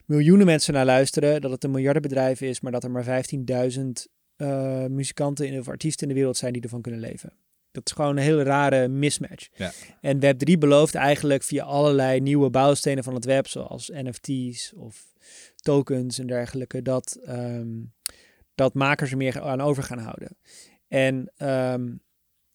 miljoenen 0.05 0.45
mensen 0.45 0.73
naar 0.73 0.85
luisteren, 0.85 1.41
dat 1.41 1.51
het 1.51 1.63
een 1.63 1.71
miljardenbedrijf 1.71 2.41
is, 2.41 2.61
maar 2.61 2.71
dat 2.71 2.83
er 2.83 2.91
maar 2.91 3.23
15.000 3.73 4.16
eh, 4.37 4.85
muzikanten 4.85 5.47
in, 5.47 5.59
of 5.59 5.67
artiesten 5.67 6.07
in 6.07 6.13
de 6.13 6.19
wereld 6.19 6.37
zijn 6.37 6.53
die 6.53 6.61
ervan 6.61 6.81
kunnen 6.81 7.01
leven. 7.01 7.33
Dat 7.71 7.85
is 7.85 7.91
gewoon 7.91 8.17
een 8.17 8.23
hele 8.23 8.43
rare 8.43 8.87
mismatch. 8.87 9.47
Ja. 9.53 9.71
En 10.01 10.17
Web3 10.17 10.57
belooft 10.59 10.95
eigenlijk 10.95 11.43
via 11.43 11.63
allerlei 11.63 12.19
nieuwe 12.19 12.49
bouwstenen 12.49 13.03
van 13.03 13.13
het 13.13 13.25
web, 13.25 13.47
zoals 13.47 13.89
NFT's 13.93 14.73
of 14.75 15.13
tokens 15.55 16.19
en 16.19 16.27
dergelijke, 16.27 16.81
dat, 16.81 17.19
ehm, 17.25 17.67
dat 18.55 18.73
makers 18.73 19.11
er 19.11 19.17
meer 19.17 19.41
aan 19.41 19.61
over 19.61 19.83
gaan 19.83 19.99
houden. 19.99 20.37
En 20.87 21.31
ehm, 21.37 21.87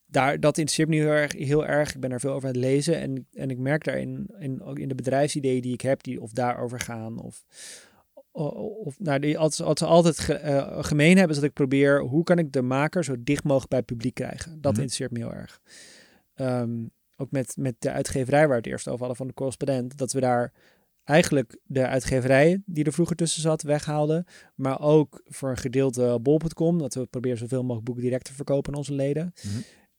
daar, 0.07 0.41
dat 0.41 0.59
interesseert 0.59 0.89
me 0.89 0.97
heel 0.97 1.07
erg, 1.07 1.33
heel 1.33 1.67
erg. 1.67 1.95
Ik 1.95 2.01
ben 2.01 2.11
daar 2.11 2.21
veel 2.21 2.33
over 2.33 2.49
aan 2.49 2.55
het 2.55 2.65
lezen. 2.65 3.01
En, 3.01 3.27
en 3.33 3.51
ik 3.51 3.59
merk 3.59 3.85
daarin, 3.85 4.35
in, 4.39 4.63
ook 4.63 4.79
in 4.79 4.89
de 4.89 4.95
bedrijfsideeën 4.95 5.63
die 5.63 5.73
ik 5.73 5.81
heb, 5.81 6.03
die 6.03 6.21
of 6.21 6.33
daarover 6.33 6.81
gaan. 6.81 7.19
Of, 7.19 7.45
of 8.33 8.99
nou, 8.99 9.19
die 9.19 9.39
altijd, 9.39 9.69
altijd, 9.69 9.91
altijd 9.91 10.19
ge- 10.19 10.33
eh, 10.35 10.85
gemeen 10.85 11.17
hebben, 11.17 11.29
is 11.29 11.41
dat 11.41 11.45
ik 11.49 11.53
probeer, 11.53 12.01
hoe 12.01 12.25
kan 12.25 12.39
ik 12.39 12.53
de 12.53 12.63
maker 12.63 13.05
zo 13.05 13.15
dicht 13.19 13.45
mogelijk 13.45 13.69
bij 13.71 13.79
het 13.79 13.87
publiek 13.89 14.15
krijgen? 14.15 14.51
Dat 14.53 14.73
Mhm. 14.73 14.81
interesseert 14.81 15.11
me 15.11 15.19
heel 15.19 15.33
erg. 15.33 15.61
Ehm, 16.35 16.71
ook 17.17 17.31
met, 17.31 17.57
met 17.57 17.75
de 17.79 17.91
uitgeverij 17.91 18.41
waar 18.41 18.49
we 18.49 18.55
het 18.55 18.67
eerst 18.67 18.87
over 18.87 18.99
hadden 18.99 19.17
van 19.17 19.27
de 19.27 19.35
correspondent, 19.35 19.97
dat 19.99 20.13
we 20.13 20.21
daar 20.21 20.53
eigenlijk 21.05 21.59
de 21.65 21.87
uitgeverij 21.87 22.63
die 22.67 22.85
er 22.85 22.93
vroeger 22.93 23.17
tussen 23.17 23.43
zat 23.43 23.63
weghaalden, 23.63 24.25
maar 24.55 24.81
ook 24.81 25.23
voor 25.25 25.51
een 25.51 25.57
gedeelte 25.57 26.19
bol.com, 26.23 26.79
dat 26.79 26.95
we 26.95 27.07
proberen 27.07 27.39
zoveel 27.39 27.61
mogelijk 27.63 27.85
boeken 27.85 28.05
direct 28.05 28.25
te 28.25 28.35
verkopen 28.35 28.73
aan 28.73 28.79
onze 28.79 28.95
leden. 28.95 29.33
Mhm. 29.43 29.57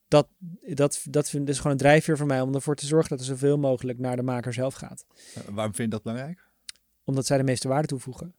Dat, 0.08 0.28
dat, 0.74 1.06
dat 1.10 1.30
vind, 1.30 1.50
is 1.50 1.58
gewoon 1.58 1.72
een 1.72 1.78
drijfveer 1.78 2.18
voor 2.18 2.28
mij 2.28 2.42
om 2.42 2.54
ervoor 2.56 2.76
te 2.76 2.86
zorgen 2.86 3.10
dat 3.10 3.20
er 3.20 3.26
zoveel 3.26 3.58
mogelijk 3.58 4.00
naar 4.00 4.16
de 4.16 4.22
maker 4.22 4.54
zelf 4.54 4.74
gaat. 4.74 5.06
Eh, 5.36 5.42
waarom 5.44 5.74
vind 5.76 5.92
je 5.92 6.00
dat 6.00 6.04
belangrijk? 6.04 6.52
Omdat 7.04 7.26
zij 7.26 7.38
de 7.38 7.44
meeste 7.44 7.68
waarde 7.68 7.88
toevoegen. 7.88 8.36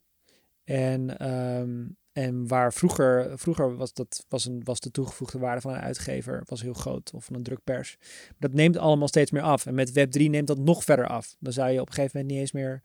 En, 0.65 1.19
ehm, 1.19 1.87
en 2.12 2.49
waar 2.49 2.73
vroeger, 2.73 3.39
vroeger 3.39 3.77
was, 3.77 3.93
dat, 3.93 4.25
was, 4.29 4.45
een, 4.45 4.61
was 4.65 4.81
de 4.81 4.91
toegevoegde 4.91 5.39
waarde 5.39 5.61
van 5.61 5.73
een 5.75 5.81
uitgever 5.81 6.43
was 6.45 6.62
heel 6.62 6.75
groot, 6.75 7.11
of 7.15 7.25
van 7.25 7.35
een 7.37 7.43
drukpers. 7.43 7.97
Dat 8.39 8.53
neemt 8.53 8.77
allemaal 8.77 9.09
steeds 9.09 9.31
meer 9.31 9.43
af. 9.43 9.67
En 9.67 9.75
met 9.75 9.91
Web3 9.91 10.23
neemt 10.31 10.47
dat 10.47 10.59
nog 10.59 10.85
verder 10.85 11.07
af. 11.07 11.37
Dan 11.39 11.53
zou 11.53 11.71
je 11.71 11.81
op 11.81 11.89
een 11.89 11.95
gegeven 11.95 12.17
moment 12.21 12.33
niet 12.33 12.41
eens 12.43 12.53
meer 12.53 12.83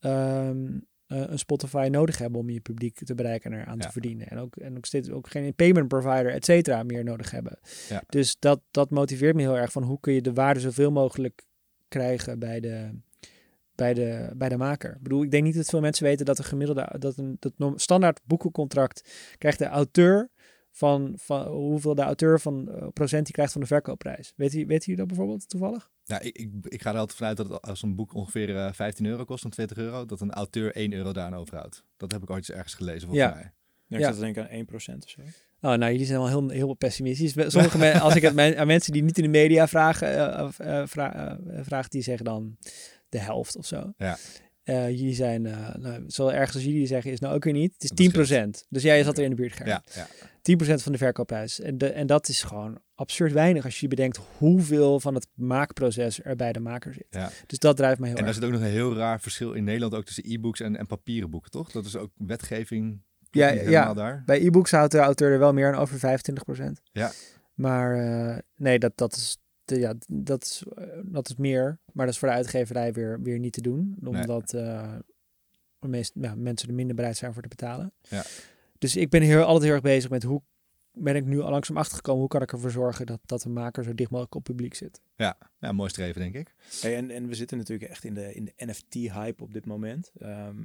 ehm, 0.00 0.78
eh, 1.06 1.20
een 1.26 1.38
Spotify 1.38 1.88
nodig 1.90 2.18
hebben 2.18 2.40
om 2.40 2.50
je 2.50 2.60
publiek 2.60 3.04
te 3.04 3.14
bereiken 3.14 3.52
en 3.52 3.60
eraan 3.60 3.76
Ja. 3.78 3.84
te 3.86 3.92
verdienen. 3.92 4.28
En 4.28 4.38
ook, 4.38 4.56
en 4.56 4.76
ook 4.76 4.86
steeds 4.86 5.10
ook 5.10 5.28
geen 5.28 5.54
payment 5.54 5.88
provider, 5.88 6.32
et 6.32 6.44
cetera, 6.44 6.82
meer 6.82 7.04
nodig 7.04 7.30
hebben. 7.30 7.58
Ja. 7.88 8.02
Dus 8.08 8.36
dat, 8.38 8.60
dat 8.70 8.90
motiveert 8.90 9.34
me 9.36 9.42
heel 9.42 9.56
erg 9.58 9.72
van 9.72 9.82
hoe 9.82 10.00
kun 10.00 10.12
je 10.12 10.22
de 10.22 10.32
waarde 10.32 10.60
zoveel 10.60 10.90
mogelijk 10.90 11.44
krijgen 11.88 12.38
bij 12.38 12.60
de, 12.60 12.90
bij 13.76 13.94
de, 13.94 14.30
bij 14.36 14.48
de 14.48 14.56
maker. 14.56 14.94
Ik 14.94 15.02
bedoel, 15.02 15.22
ik 15.22 15.30
denk 15.30 15.44
niet 15.44 15.54
dat 15.56 15.68
veel 15.68 15.80
mensen 15.80 16.04
weten 16.04 16.24
dat 16.26 16.38
een 16.38 16.44
gemiddelde, 16.44 16.94
dat 16.98 17.16
een 17.16 17.36
dat 17.38 17.52
norm- 17.56 17.78
standaard 17.78 18.20
boekencontract 18.24 19.08
krijgt 19.38 19.58
de 19.58 19.66
auteur 19.66 20.30
van, 20.70 21.12
van 21.16 21.46
hoeveel 21.46 21.94
de 21.94 22.02
auteur 22.02 22.40
van 22.40 22.70
eh, 22.70 22.86
procent 22.92 23.24
die 23.24 23.34
krijgt 23.34 23.52
van 23.52 23.60
de 23.60 23.66
verkoopprijs. 23.66 24.32
Weet 24.36 24.54
u, 24.54 24.66
weet 24.66 24.86
u 24.86 24.94
dat 24.94 25.06
bijvoorbeeld 25.06 25.48
toevallig? 25.48 25.90
Nou, 26.04 26.22
ik, 26.24 26.36
ik, 26.38 26.50
ik 26.62 26.82
ga 26.82 26.92
er 26.92 26.98
altijd 26.98 27.18
vanuit 27.18 27.36
dat 27.36 27.62
als 27.62 27.82
een 27.82 27.94
boek 27.94 28.14
ongeveer 28.14 28.56
eh, 28.56 28.72
15 28.72 29.06
euro 29.06 29.24
kost, 29.24 29.42
dan 29.42 29.50
20 29.50 29.76
euro, 29.76 30.04
dat 30.04 30.20
een 30.20 30.32
auteur 30.32 30.74
1 30.74 30.92
euro 30.92 31.12
daaraan 31.12 31.38
overhoudt. 31.40 31.84
Dat 31.96 32.12
heb 32.12 32.22
ik 32.22 32.30
ooit 32.30 32.38
eens 32.38 32.50
ergens 32.56 32.74
gelezen, 32.74 33.08
volgens 33.08 33.28
Ja. 33.28 33.34
mij. 33.34 33.52
Ja, 33.86 33.96
ik 33.96 34.02
Ja. 34.02 34.06
zat 34.06 34.14
te 34.14 34.20
denken 34.20 34.42
aan 34.42 34.56
1% 34.58 35.04
of 35.04 35.10
zo. 35.10 35.20
Oh, 35.60 35.72
nou, 35.74 35.90
jullie 35.92 36.06
zijn 36.06 36.18
wel 36.18 36.28
heel, 36.28 36.48
heel 36.48 36.74
pessimistisch. 36.74 37.32
Sommige 37.52 37.78
mensen, 37.78 38.00
als 38.00 38.14
ik 38.16 38.22
het 38.22 38.34
men- 38.34 38.58
aan 38.58 38.66
mensen 38.66 38.92
die 38.92 39.02
niet 39.02 39.16
in 39.18 39.24
de 39.24 39.30
media 39.30 39.68
vragen, 39.68 40.32
eh, 40.34 40.44
of, 40.44 40.58
eh, 40.58 40.82
vra- 40.86 41.38
eh, 41.38 41.60
vraag, 41.62 41.88
die 41.88 42.02
zeggen 42.02 42.24
dan 42.24 42.56
de 43.08 43.18
helft 43.18 43.56
of 43.56 43.66
zo. 43.66 43.92
Ja. 43.96 44.16
Eh, 44.62 44.90
jullie 44.90 45.14
zijn, 45.14 45.46
eh 45.46 45.74
nou, 45.74 46.04
zo 46.08 46.28
ergens 46.28 46.54
als 46.54 46.64
jullie 46.64 46.86
zeggen, 46.86 47.10
is 47.10 47.20
nou 47.20 47.34
ook 47.34 47.44
weer 47.44 47.52
niet. 47.52 47.72
Het 47.72 47.82
is 47.82 47.88
Dat 47.88 47.98
10%. 47.98 48.66
Dus 48.68 48.82
jij 48.82 49.02
zat 49.04 49.18
er 49.18 49.24
in 49.24 49.30
de 49.30 49.36
buurt, 49.36 49.52
Gerrit. 49.52 49.92
Ja, 49.94 50.06
ja. 50.42 50.56
10% 50.76 50.82
van 50.82 50.92
de 50.92 50.98
verkoopprijs. 50.98 51.60
En, 51.60 51.78
de, 51.78 51.88
en 51.88 52.06
dat 52.06 52.28
is 52.28 52.42
gewoon 52.42 52.78
absurd 52.94 53.32
weinig 53.32 53.64
als 53.64 53.80
je 53.80 53.88
bedenkt 53.88 54.20
hoeveel 54.38 55.00
van 55.00 55.14
het 55.14 55.26
maakproces 55.34 56.24
er 56.24 56.36
bij 56.36 56.52
de 56.52 56.60
maker 56.60 56.94
zit. 56.94 57.06
Ja. 57.10 57.30
Dus 57.46 57.58
dat 57.58 57.76
drijft 57.76 57.98
me 57.98 58.06
heel 58.06 58.16
En 58.16 58.24
daar 58.24 58.28
erg. 58.32 58.42
zit 58.42 58.44
ook 58.44 58.52
nog 58.58 58.60
een 58.60 58.74
heel 58.74 58.94
raar 58.94 59.20
verschil 59.20 59.52
in 59.52 59.64
Nederland 59.64 59.94
ook 59.94 60.04
tussen 60.04 60.24
e-books 60.26 60.60
en, 60.60 60.76
en 60.76 60.86
papieren 60.86 61.30
boeken, 61.30 61.50
toch? 61.50 61.70
Dat 61.70 61.84
is 61.84 61.96
ook 61.96 62.10
wetgeving. 62.16 63.04
Ja, 63.30 63.48
ja. 63.48 63.94
daar. 63.94 64.22
Bij 64.26 64.40
e-books 64.40 64.70
houdt 64.70 64.92
de 64.92 64.98
auteur 64.98 65.32
er 65.32 65.38
wel 65.38 65.52
meer 65.52 65.74
aan 65.74 65.80
over 65.80 66.20
25%. 66.58 66.62
Ja. 66.92 67.12
Maar 67.54 67.94
eh, 67.94 68.38
nee, 68.56 68.78
dat, 68.78 68.92
dat, 68.94 69.16
is, 69.16 69.38
de, 69.68 69.78
ja, 69.78 69.94
dat, 70.06 70.42
is, 70.42 70.62
eh, 70.76 70.86
dat 71.04 71.28
is 71.28 71.36
meer. 71.36 71.78
Maar 71.92 72.04
dat 72.04 72.14
is 72.14 72.20
voor 72.20 72.28
de 72.28 72.34
uitgeverij 72.34 72.92
weer, 72.92 73.22
weer 73.22 73.38
niet 73.38 73.52
te 73.52 73.60
doen. 73.60 73.96
Omdat 74.04 74.54
eh, 74.54 74.94
de 75.78 75.88
meeste 75.88 76.20
ja, 76.20 76.34
mensen 76.34 76.68
er 76.68 76.74
minder 76.74 76.96
bereid 76.96 77.16
zijn 77.16 77.32
voor 77.32 77.42
te 77.42 77.48
betalen. 77.48 77.92
Ja. 78.08 78.24
Dus 78.78 78.96
ik 78.96 79.10
ben 79.10 79.22
heel, 79.22 79.42
altijd 79.42 79.62
heel 79.64 79.72
erg 79.72 79.82
bezig 79.82 80.10
met 80.10 80.22
hoe 80.22 80.42
ben 80.92 81.16
ik 81.16 81.24
nu 81.24 81.40
al 81.40 81.50
langzaam 81.50 81.76
achtergekomen. 81.76 82.20
Hoe 82.20 82.28
kan 82.28 82.42
ik 82.42 82.52
ervoor 82.52 82.70
zorgen 82.70 83.06
dat, 83.06 83.20
dat 83.24 83.42
de 83.42 83.48
maker 83.48 83.84
zo 83.84 83.94
dicht 83.94 84.10
mogelijk 84.10 84.34
op 84.34 84.44
publiek 84.44 84.74
zit. 84.74 85.00
Ja, 85.16 85.38
ja, 85.58 85.72
mooi 85.72 85.90
streven, 85.90 86.20
denk 86.20 86.34
ik. 86.34 86.54
Hey, 86.80 86.96
en, 86.96 87.10
en 87.10 87.28
we 87.28 87.34
zitten 87.34 87.58
natuurlijk 87.58 87.90
echt 87.90 88.04
in 88.04 88.14
de, 88.14 88.34
in 88.34 88.44
de 88.44 88.52
NFT-hype 88.56 89.42
op 89.42 89.52
dit 89.52 89.66
moment. 89.66 90.12
Ehm, 90.18 90.56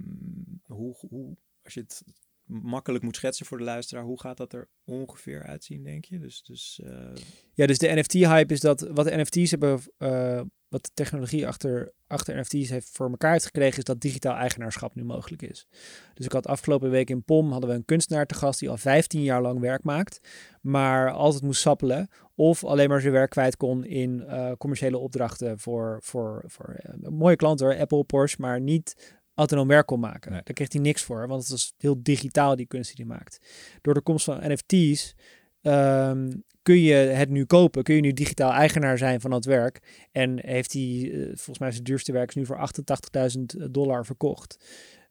hoe, 0.66 0.96
hoe, 1.10 1.38
als 1.64 1.74
je 1.74 1.80
het 1.80 2.04
makkelijk 2.52 3.04
moet 3.04 3.16
schetsen 3.16 3.46
voor 3.46 3.58
de 3.58 3.64
luisteraar, 3.64 4.04
hoe 4.04 4.20
gaat 4.20 4.38
dat 4.38 4.54
er 4.54 4.70
ongeveer 4.86 5.44
uitzien, 5.44 5.84
denk 5.84 6.06
je? 6.06 6.20
Dus, 6.20 6.42
dus 6.44 6.82
eh, 6.84 7.24
Ja, 7.54 7.66
dus 7.66 7.78
de 7.78 7.94
NFT-hype 7.96 8.54
is 8.54 8.60
dat 8.60 8.82
wat 8.82 9.06
de 9.06 9.18
NFT's 9.18 9.52
hebben, 9.52 9.80
eh, 9.98 10.42
wat 10.68 10.84
de 10.84 10.92
technologie 10.94 11.48
achter, 11.48 11.94
achter 12.08 12.40
NFT's 12.40 12.70
heeft 12.70 12.90
voor 12.92 13.10
elkaar 13.10 13.32
heeft 13.32 13.46
gekregen, 13.46 13.78
is 13.78 13.84
dat 13.84 14.02
digitaal 14.02 14.36
eigenaarschap 14.36 14.96
nu 14.96 15.04
mogelijk 15.04 15.42
is. 15.42 15.68
Dus 16.14 16.26
ik 16.26 16.32
had 16.32 16.48
afgelopen 16.48 16.90
week 16.90 17.10
in 17.10 17.24
POM 17.24 17.52
hadden 17.52 17.70
we 17.70 17.76
een 17.76 17.86
kunstenaar 17.86 18.26
te 18.26 18.36
gast 18.36 18.60
die 18.60 18.70
al 18.70 18.78
15 18.78 19.24
jaar 19.24 19.42
lang 19.42 19.60
werk 19.60 19.84
maakt, 19.84 20.20
maar 20.62 21.12
altijd 21.12 21.44
moest 21.44 21.62
sappelen 21.62 22.10
of 22.36 22.64
alleen 22.64 22.90
maar 22.90 23.02
zijn 23.02 23.14
werk 23.14 23.30
kwijt 23.30 23.58
kon 23.58 23.86
in 23.86 24.24
eh, 24.24 24.52
commerciële 24.58 24.98
opdrachten 24.98 25.60
voor, 25.60 26.00
voor, 26.04 26.44
voor 26.48 26.80
mooie 27.10 27.36
klanten, 27.36 27.78
Apple, 27.78 28.04
Porsche, 28.04 28.42
maar 28.42 28.62
niet 28.62 29.20
autonoom 29.36 29.68
werk 29.68 29.86
kon 29.86 30.00
maken. 30.00 30.32
Nee. 30.32 30.42
Daar 30.44 30.54
kreeg 30.54 30.72
hij 30.72 30.82
niks 30.82 31.04
voor, 31.04 31.28
want 31.28 31.42
het 31.42 31.52
was 31.52 31.74
heel 31.78 32.04
digitaal 32.04 32.56
die 32.56 32.66
kunst 32.66 32.96
die 32.96 33.06
hij 33.06 33.16
maakt. 33.16 33.40
Door 33.82 33.94
de 33.94 34.02
komst 34.02 34.26
van 34.26 34.52
NFT's 34.52 35.16
ehm, 35.62 36.32
kun 36.62 36.80
je 36.80 36.94
het 36.94 37.30
nu 37.30 37.46
kopen, 37.46 37.84
kun 37.84 37.96
je 37.96 38.02
nu 38.02 38.14
digitaal 38.14 38.52
eigenaar 38.52 38.98
zijn 38.98 39.22
van 39.22 39.32
dat 39.32 39.46
werk. 39.46 40.08
En 40.12 40.46
heeft 40.46 40.74
hij, 40.74 41.12
eh, 41.14 41.26
volgens 41.26 41.60
mij 41.60 41.72
zijn 41.72 41.84
duurste 41.84 42.12
werk 42.12 42.30
is 42.30 42.36
nu 42.36 42.46
voor 42.46 42.58
88.000 42.58 43.74
dollar 43.74 44.06
verkocht. 44.06 44.58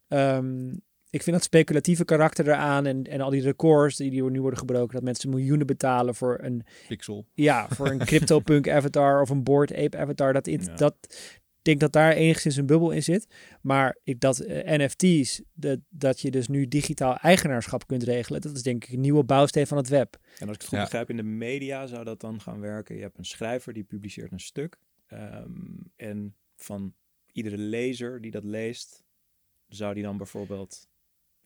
Ehm, 0.08 0.68
ik 1.10 1.22
vind 1.22 1.36
dat 1.36 1.44
speculatieve 1.44 2.04
karakter 2.04 2.46
eraan 2.48 2.86
en, 2.86 3.04
en 3.04 3.20
al 3.20 3.30
die 3.30 3.42
records 3.42 3.96
die, 3.96 4.10
die 4.10 4.30
nu 4.30 4.40
worden 4.40 4.58
gebroken, 4.58 4.94
dat 4.94 5.02
mensen 5.02 5.30
miljoenen 5.30 5.66
betalen 5.66 6.14
voor 6.14 6.38
een, 6.42 6.62
Pixel. 6.88 7.26
ja, 7.34 7.68
voor 7.68 7.88
een 7.90 7.98
CryptoPunk 8.08 8.68
avatar 8.68 9.20
of 9.20 9.30
een 9.30 9.42
Bored 9.42 9.74
Ape 9.74 9.98
avatar. 9.98 10.32
Dat, 10.32 10.46
Ja. 10.46 10.74
dat 10.74 10.94
denk 11.62 11.80
dat 11.80 11.92
daar 11.92 12.12
enigszins 12.12 12.56
een 12.56 12.66
bubbel 12.66 12.90
in 12.90 13.02
zit. 13.02 13.26
Maar 13.62 13.98
ik, 14.04 14.20
dat 14.20 14.38
eh, 14.38 14.78
NFT's, 14.78 15.42
dat, 15.52 15.78
dat 15.88 16.20
je 16.20 16.30
dus 16.30 16.48
nu 16.48 16.68
digitaal 16.68 17.16
eigenaarschap 17.16 17.86
kunt 17.86 18.02
regelen, 18.02 18.40
dat 18.40 18.56
is 18.56 18.62
denk 18.62 18.84
ik 18.84 18.92
een 18.92 19.00
nieuwe 19.00 19.24
bouwsteen 19.24 19.66
van 19.66 19.76
het 19.76 19.88
web. 19.88 20.18
En 20.38 20.46
als 20.46 20.56
ik 20.56 20.60
het 20.60 20.64
goed 20.64 20.78
Ja. 20.78 20.84
begrijp, 20.84 21.10
in 21.10 21.16
de 21.16 21.22
media 21.22 21.86
zou 21.86 22.04
dat 22.04 22.20
dan 22.20 22.40
gaan 22.40 22.60
werken. 22.60 22.94
Je 22.96 23.02
hebt 23.02 23.18
een 23.18 23.24
schrijver 23.24 23.72
die 23.72 23.84
publiceert 23.84 24.32
een 24.32 24.40
stuk. 24.40 24.78
ehm, 25.06 25.52
en 25.96 26.34
van 26.56 26.94
iedere 27.32 27.58
lezer 27.58 28.20
die 28.20 28.30
dat 28.30 28.44
leest, 28.44 29.04
zou 29.68 29.94
die 29.94 30.02
dan 30.02 30.16
bijvoorbeeld 30.16 30.88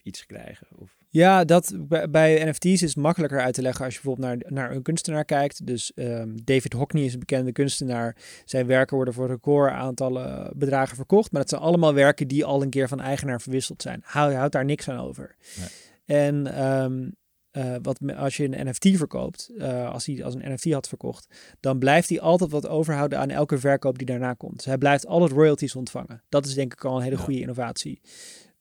iets 0.04 0.26
krijgen? 0.26 0.66
Of... 0.78 0.96
Ja, 1.08 1.44
dat 1.44 1.74
bij, 2.10 2.44
NFT's 2.44 2.82
is 2.82 2.94
makkelijker 2.94 3.40
uit 3.40 3.54
te 3.54 3.62
leggen 3.62 3.84
als 3.84 3.94
je 3.94 4.00
bijvoorbeeld 4.02 4.42
naar, 4.42 4.52
naar 4.52 4.70
een 4.70 4.82
kunstenaar 4.82 5.24
kijkt. 5.24 5.66
Dus 5.66 5.92
ehm, 5.94 6.36
David 6.44 6.72
Hockney 6.72 7.04
is 7.04 7.12
een 7.12 7.18
bekende 7.18 7.52
kunstenaar. 7.52 8.16
Zijn 8.44 8.66
werken 8.66 8.96
worden 8.96 9.14
voor 9.14 9.26
record 9.26 9.72
aantallen 9.72 10.52
bedragen 10.56 10.96
verkocht. 10.96 11.32
Maar 11.32 11.40
dat 11.40 11.50
zijn 11.50 11.60
allemaal 11.60 11.94
werken 11.94 12.28
die 12.28 12.44
al 12.44 12.62
een 12.62 12.70
keer 12.70 12.88
van 12.88 13.00
eigenaar 13.00 13.40
verwisseld 13.40 13.82
zijn. 13.82 14.00
Hij 14.04 14.34
houdt 14.34 14.52
daar 14.52 14.64
niks 14.64 14.88
aan 14.88 14.98
over. 14.98 15.36
Nee. 15.58 15.68
En 16.20 16.46
ehm, 16.46 17.08
eh, 17.50 17.74
wat, 17.82 17.98
als 18.16 18.36
je 18.36 18.44
een 18.44 18.68
NFT 18.68 18.88
verkoopt, 18.96 19.50
eh, 19.58 19.90
als 19.92 20.06
hij 20.06 20.24
als 20.24 20.34
een 20.34 20.52
NFT 20.52 20.72
had 20.72 20.88
verkocht, 20.88 21.26
dan 21.60 21.78
blijft 21.78 22.08
hij 22.08 22.20
altijd 22.20 22.50
wat 22.50 22.66
overhouden 22.68 23.18
aan 23.18 23.30
elke 23.30 23.58
verkoop 23.58 23.98
die 23.98 24.06
daarna 24.06 24.32
komt. 24.34 24.56
Dus 24.56 24.64
hij 24.64 24.78
blijft 24.78 25.06
altijd 25.06 25.30
royalties 25.32 25.76
ontvangen. 25.76 26.22
Dat 26.28 26.46
is 26.46 26.54
denk 26.54 26.72
ik 26.72 26.84
al 26.84 26.96
een 26.96 27.02
hele 27.02 27.16
Ja. 27.16 27.22
goede 27.22 27.40
innovatie. 27.40 28.00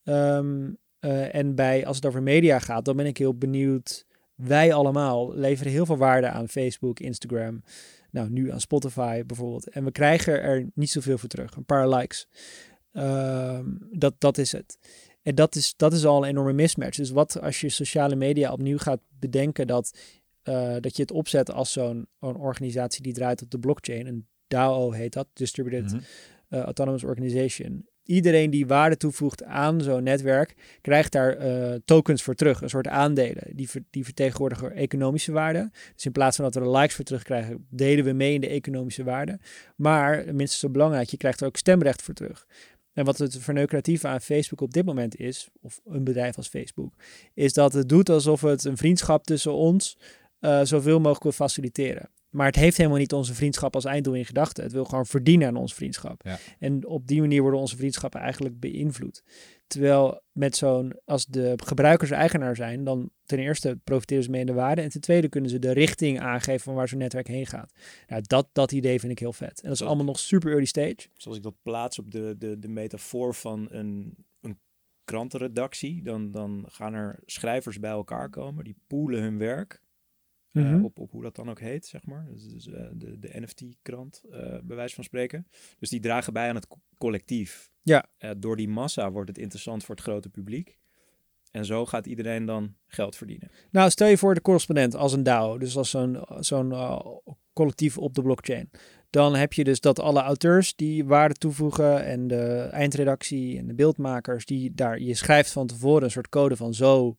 Ehm, 0.04 0.72
eh, 1.04 1.36
en 1.36 1.56
bij, 1.56 1.86
als 1.86 1.96
het 1.96 2.06
over 2.06 2.24
media 2.24 2.60
gaat, 2.60 2.86
dan 2.86 2.96
ben 2.96 3.06
ik 3.06 3.18
heel 3.18 3.34
benieuwd 3.38 4.06
wij 4.36 4.74
allemaal 4.74 5.34
leveren 5.36 5.72
heel 5.72 5.86
veel 5.86 5.98
waarde 5.98 6.28
aan 6.28 6.50
Facebook, 6.50 7.00
Instagram, 7.00 7.64
nou 8.12 8.30
nu 8.30 8.52
aan 8.52 8.60
Spotify 8.60 9.24
bijvoorbeeld. 9.26 9.70
En 9.70 9.84
we 9.84 9.92
krijgen 9.92 10.42
er 10.42 10.70
niet 10.74 10.90
zoveel 10.90 11.18
voor 11.18 11.30
terug, 11.30 11.56
een 11.56 11.66
paar 11.66 11.90
likes. 11.90 12.28
Ehm, 12.92 13.66
dat, 13.92 14.14
dat 14.18 14.38
is 14.38 14.52
het. 14.52 14.78
En 15.22 15.36
dat 15.36 15.56
is, 15.56 15.74
dat 15.78 15.94
is 15.94 16.06
al 16.06 16.24
een 16.24 16.30
enorme 16.30 16.54
mismatch. 16.54 16.98
Dus 16.98 17.10
wat 17.10 17.42
als 17.42 17.62
je 17.62 17.70
sociale 17.70 18.16
media 18.16 18.52
opnieuw 18.52 18.78
gaat 18.78 19.02
bedenken 19.20 19.68
dat, 19.68 19.98
eh, 20.44 20.76
dat 20.80 20.96
je 20.96 21.02
het 21.02 21.12
opzet 21.12 21.52
als 21.52 21.72
zo'n 21.72 22.08
organisatie 22.20 23.04
die 23.04 23.14
draait 23.14 23.42
op 23.42 23.52
de 23.52 23.60
blockchain, 23.60 24.08
een 24.08 24.28
DAO 24.48 24.92
heet 24.92 25.14
dat, 25.14 25.28
Distributed 25.34 25.92
Mhm. 25.92 26.02
eh, 26.50 26.60
Autonomous 26.60 27.04
Organization. 27.04 27.88
Iedereen 28.06 28.50
die 28.50 28.68
waarde 28.68 28.98
toevoegt 28.98 29.44
aan 29.44 29.82
zo'n 29.82 30.04
netwerk, 30.04 30.56
krijgt 30.82 31.12
daar 31.12 31.38
eh, 31.38 31.80
tokens 31.86 32.24
voor 32.24 32.36
terug, 32.36 32.62
een 32.62 32.70
soort 32.70 32.88
aandelen. 32.88 33.44
Die, 33.56 33.70
die 33.90 34.04
vertegenwoordigen 34.04 34.72
economische 34.72 35.32
waarde. 35.32 35.70
Dus 35.94 36.06
in 36.06 36.12
plaats 36.12 36.36
van 36.36 36.46
dat 36.46 36.54
we 36.54 36.60
er 36.60 36.78
likes 36.78 36.96
voor 36.96 37.06
terugkrijgen, 37.06 37.68
delen 37.70 38.06
we 38.06 38.12
mee 38.12 38.34
in 38.34 38.42
de 38.42 38.48
economische 38.48 39.04
waarde. 39.04 39.40
Maar, 39.76 40.24
minstens 40.26 40.60
zo 40.60 40.70
belangrijk, 40.70 41.10
je 41.10 41.18
krijgt 41.18 41.42
er 41.42 41.48
ook 41.48 41.58
stemrecht 41.58 42.02
voor 42.02 42.14
terug. 42.14 42.46
En 42.94 43.06
wat 43.06 43.18
het 43.18 43.38
verneukeratieve 43.38 44.08
aan 44.08 44.22
Facebook 44.22 44.62
op 44.62 44.74
dit 44.74 44.86
moment 44.86 45.16
is, 45.16 45.50
of 45.62 45.80
een 45.86 46.04
bedrijf 46.04 46.38
als 46.38 46.48
Facebook, 46.48 46.94
is 47.34 47.54
dat 47.54 47.74
het 47.74 47.90
doet 47.90 48.10
alsof 48.10 48.42
het 48.42 48.64
een 48.64 48.78
vriendschap 48.78 49.24
tussen 49.24 49.54
ons 49.54 49.98
eh, 50.40 50.62
zoveel 50.64 50.98
mogelijk 50.98 51.24
wil 51.24 51.32
faciliteren. 51.32 52.10
Maar 52.34 52.46
het 52.46 52.56
heeft 52.56 52.78
helemaal 52.78 52.98
niet 52.98 53.14
onze 53.14 53.34
vriendschap 53.34 53.76
als 53.76 53.86
einddoel 53.86 54.14
in 54.14 54.26
gedachten. 54.26 54.64
Het 54.64 54.74
wil 54.74 54.86
gewoon 54.86 55.06
verdienen 55.06 55.48
aan 55.48 55.56
onze 55.56 55.76
vriendschap. 55.76 56.22
Ja. 56.24 56.38
En 56.60 56.86
op 56.86 57.08
die 57.08 57.20
manier 57.22 57.42
worden 57.42 57.60
onze 57.60 57.78
vriendschappen 57.78 58.20
eigenlijk 58.20 58.60
beïnvloed. 58.60 59.24
Terwijl 59.68 60.22
met 60.32 60.56
zo'n, 60.56 61.00
als 61.06 61.26
de 61.26 61.54
gebruikers 61.64 62.12
eigenaar 62.12 62.56
zijn, 62.56 62.84
dan 62.84 63.10
ten 63.26 63.40
eerste 63.40 63.80
profiteren 63.84 64.24
ze 64.24 64.30
mee 64.30 64.40
in 64.40 64.46
de 64.46 64.54
waarde. 64.54 64.82
En 64.82 64.90
ten 64.90 65.02
tweede 65.02 65.30
kunnen 65.30 65.50
ze 65.50 65.60
de 65.60 65.72
richting 65.72 66.20
aangeven 66.20 66.62
van 66.62 66.74
waar 66.74 66.88
zo'n 66.88 66.98
netwerk 66.98 67.28
heen 67.28 67.46
gaat. 67.46 67.72
Nou, 68.08 68.22
dat, 68.26 68.50
dat 68.52 68.72
idee 68.72 69.00
vind 69.00 69.12
ik 69.12 69.20
heel 69.20 69.34
vet. 69.34 69.62
En 69.62 69.64
dat 69.64 69.72
is 69.72 69.78
Zo. 69.78 69.86
allemaal 69.86 70.06
nog 70.06 70.20
super 70.20 70.50
early 70.50 70.66
stage. 70.66 71.08
Zoals 71.18 71.38
ik 71.38 71.44
dat 71.44 71.56
plaats 71.62 72.00
op 72.00 72.12
de, 72.12 72.36
de, 72.38 72.60
de 72.60 72.68
metafoor 72.68 73.34
van 73.34 73.68
een, 73.70 74.16
een 74.42 74.58
krantenredactie, 75.06 76.04
dan, 76.04 76.32
dan 76.32 76.66
gaan 76.68 76.94
er 76.94 77.20
schrijvers 77.26 77.80
bij 77.80 77.92
elkaar 77.92 78.30
komen, 78.30 78.64
die 78.64 78.76
poelen 78.88 79.22
hun 79.22 79.38
werk. 79.38 79.82
Eh, 80.54 80.64
Mhm. 80.64 80.84
op, 80.84 81.00
op 81.00 81.12
hoe 81.12 81.22
dat 81.24 81.36
dan 81.36 81.50
ook 81.50 81.60
heet, 81.60 81.86
zeg 81.86 82.06
maar. 82.06 82.26
Dus, 82.32 82.48
dus, 82.48 82.68
eh, 82.68 82.84
de, 82.94 83.20
de 83.20 83.30
NFT-krant, 83.42 84.22
eh 84.32 84.40
bij 84.64 84.76
wijze 84.76 84.96
van 84.96 85.04
spreken. 85.04 85.48
Dus 85.80 85.90
die 85.90 86.00
dragen 86.00 86.34
bij 86.34 86.50
aan 86.50 86.56
het 86.56 86.68
co- 86.68 86.82
collectief. 86.98 87.72
Ja. 87.82 88.06
Door 88.38 88.56
die 88.56 88.70
massa 88.70 89.12
wordt 89.12 89.30
het 89.30 89.38
interessant 89.38 89.84
voor 89.84 89.96
het 89.96 90.04
grote 90.04 90.30
publiek. 90.30 90.78
En 91.52 91.66
zo 91.66 91.86
gaat 91.86 92.06
iedereen 92.06 92.46
dan 92.46 92.76
geld 92.88 93.16
verdienen. 93.16 93.50
Nou, 93.72 93.90
stel 93.90 94.08
je 94.08 94.18
voor 94.18 94.34
de 94.34 94.42
correspondent 94.42 94.96
als 94.96 95.14
een 95.14 95.24
DAO, 95.24 95.58
dus 95.58 95.78
als 95.78 95.90
zo'n 95.90 96.18
zo'n 96.40 96.74
collectief 97.54 97.98
op 97.98 98.14
de 98.14 98.22
blockchain. 98.22 98.70
Dan 99.10 99.36
heb 99.36 99.54
je 99.54 99.64
dus 99.64 99.80
dat 99.80 100.00
alle 100.00 100.22
auteurs 100.22 100.76
die 100.76 101.06
waarde 101.06 101.34
toevoegen 101.36 102.04
en 102.06 102.28
de 102.28 102.54
eindredactie 102.72 103.58
en 103.58 103.68
de 103.68 103.74
beeldmakers 103.74 104.46
die 104.46 104.74
daar, 104.74 105.00
je 105.00 105.14
schrijft 105.14 105.52
van 105.52 105.68
tevoren 105.68 106.04
een 106.04 106.12
soort 106.12 106.30
code 106.30 106.56
van 106.56 106.74
zo, 106.74 107.18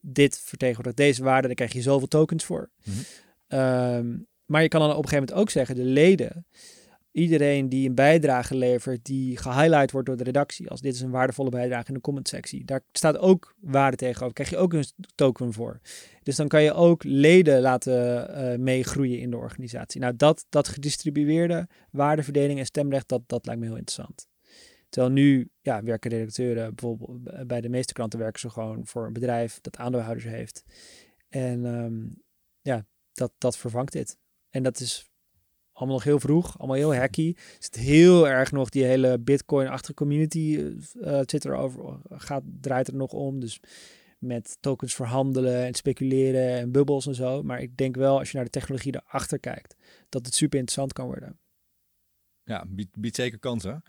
dit 0.00 0.40
vertegenwoordigt 0.44 0.96
deze 0.96 1.22
waarde, 1.22 1.46
daar 1.46 1.56
krijg 1.56 1.72
je 1.72 1.82
zoveel 1.82 2.08
tokens 2.08 2.44
voor. 2.44 2.70
Mhm. 2.84 2.98
Ehm, 3.46 4.16
maar 4.44 4.62
je 4.62 4.68
kan 4.68 4.80
dan 4.80 4.90
op 4.90 4.96
een 4.96 5.08
gegeven 5.08 5.26
moment 5.26 5.42
ook 5.42 5.50
zeggen, 5.50 5.74
de 5.74 5.84
leden, 5.84 6.46
iedereen 7.12 7.68
die 7.68 7.88
een 7.88 7.94
bijdrage 7.94 8.56
levert 8.56 9.04
die 9.04 9.36
gehighlight 9.36 9.90
wordt 9.90 10.06
door 10.06 10.16
de 10.16 10.24
redactie, 10.24 10.70
als 10.70 10.80
dit 10.80 10.94
is 10.94 11.00
een 11.00 11.10
waardevolle 11.10 11.50
bijdrage 11.50 11.88
in 11.88 11.94
de 11.94 12.00
comment-sectie, 12.00 12.64
daar 12.64 12.80
staat 12.92 13.18
ook 13.18 13.54
waarde 13.60 13.96
tegenover, 13.96 14.34
krijg 14.34 14.50
je 14.50 14.56
ook 14.56 14.72
een 14.72 14.84
token 15.14 15.52
voor. 15.52 15.80
Dus 16.22 16.36
dan 16.36 16.48
kan 16.48 16.62
je 16.62 16.72
ook 16.72 17.04
leden 17.04 17.60
laten 17.60 18.28
eh, 18.34 18.58
meegroeien 18.58 19.20
in 19.20 19.30
de 19.30 19.36
organisatie. 19.36 20.00
Nou, 20.00 20.16
dat, 20.16 20.46
dat 20.48 20.68
gedistribueerde 20.68 21.68
waardeverdeling 21.90 22.58
en 22.58 22.66
stemrecht, 22.66 23.08
dat, 23.08 23.22
dat 23.26 23.46
lijkt 23.46 23.60
me 23.60 23.66
heel 23.66 23.76
interessant. 23.76 24.28
Terwijl 24.90 25.12
nu 25.12 25.50
ja, 25.60 25.82
werken 25.82 26.10
redacteuren, 26.10 26.74
bijvoorbeeld 26.74 27.22
b- 27.22 27.44
bij 27.46 27.60
de 27.60 27.68
meeste 27.68 27.92
kranten 27.92 28.18
werken 28.18 28.40
ze 28.40 28.50
gewoon 28.50 28.86
voor 28.86 29.06
een 29.06 29.12
bedrijf 29.12 29.60
dat 29.60 29.76
aandeelhouders 29.76 30.26
heeft. 30.26 30.64
En 31.28 31.66
ehm, 31.66 32.08
ja, 32.60 32.86
dat, 33.12 33.32
dat 33.38 33.56
vervangt 33.56 33.92
dit. 33.92 34.18
En 34.50 34.62
dat 34.62 34.80
is 34.80 35.10
allemaal 35.72 35.96
nog 35.96 36.04
heel 36.04 36.20
vroeg, 36.20 36.58
allemaal 36.58 36.76
heel 36.76 36.94
hacky. 36.94 37.34
Er 37.36 37.56
zit 37.58 37.76
heel 37.76 38.28
erg 38.28 38.52
nog 38.52 38.68
die 38.68 38.84
hele 38.84 39.18
Bitcoin-achtige 39.18 39.94
community 39.94 40.74
eh, 41.00 41.20
eh, 41.20 41.44
er 41.44 41.54
over, 41.54 42.00
gaat, 42.10 42.42
draait 42.60 42.88
er 42.88 42.94
nog 42.94 43.12
om. 43.12 43.40
Dus 43.40 43.60
met 44.18 44.56
tokens 44.60 44.94
verhandelen 44.94 45.64
en 45.64 45.74
speculeren 45.74 46.48
en 46.48 46.72
bubbels 46.72 47.06
en 47.06 47.14
zo. 47.14 47.42
Maar 47.42 47.60
ik 47.62 47.76
denk 47.76 47.96
wel, 47.96 48.18
als 48.18 48.30
je 48.30 48.36
naar 48.36 48.44
de 48.44 48.50
technologie 48.50 48.94
erachter 48.94 49.38
kijkt, 49.38 49.76
dat 50.08 50.26
het 50.26 50.34
super 50.34 50.58
interessant 50.58 50.92
kan 50.92 51.06
worden. 51.06 51.38
Ja, 52.50 52.64
biedt, 52.68 52.96
biedt 52.98 53.16
zeker 53.16 53.38
kansen. 53.38 53.82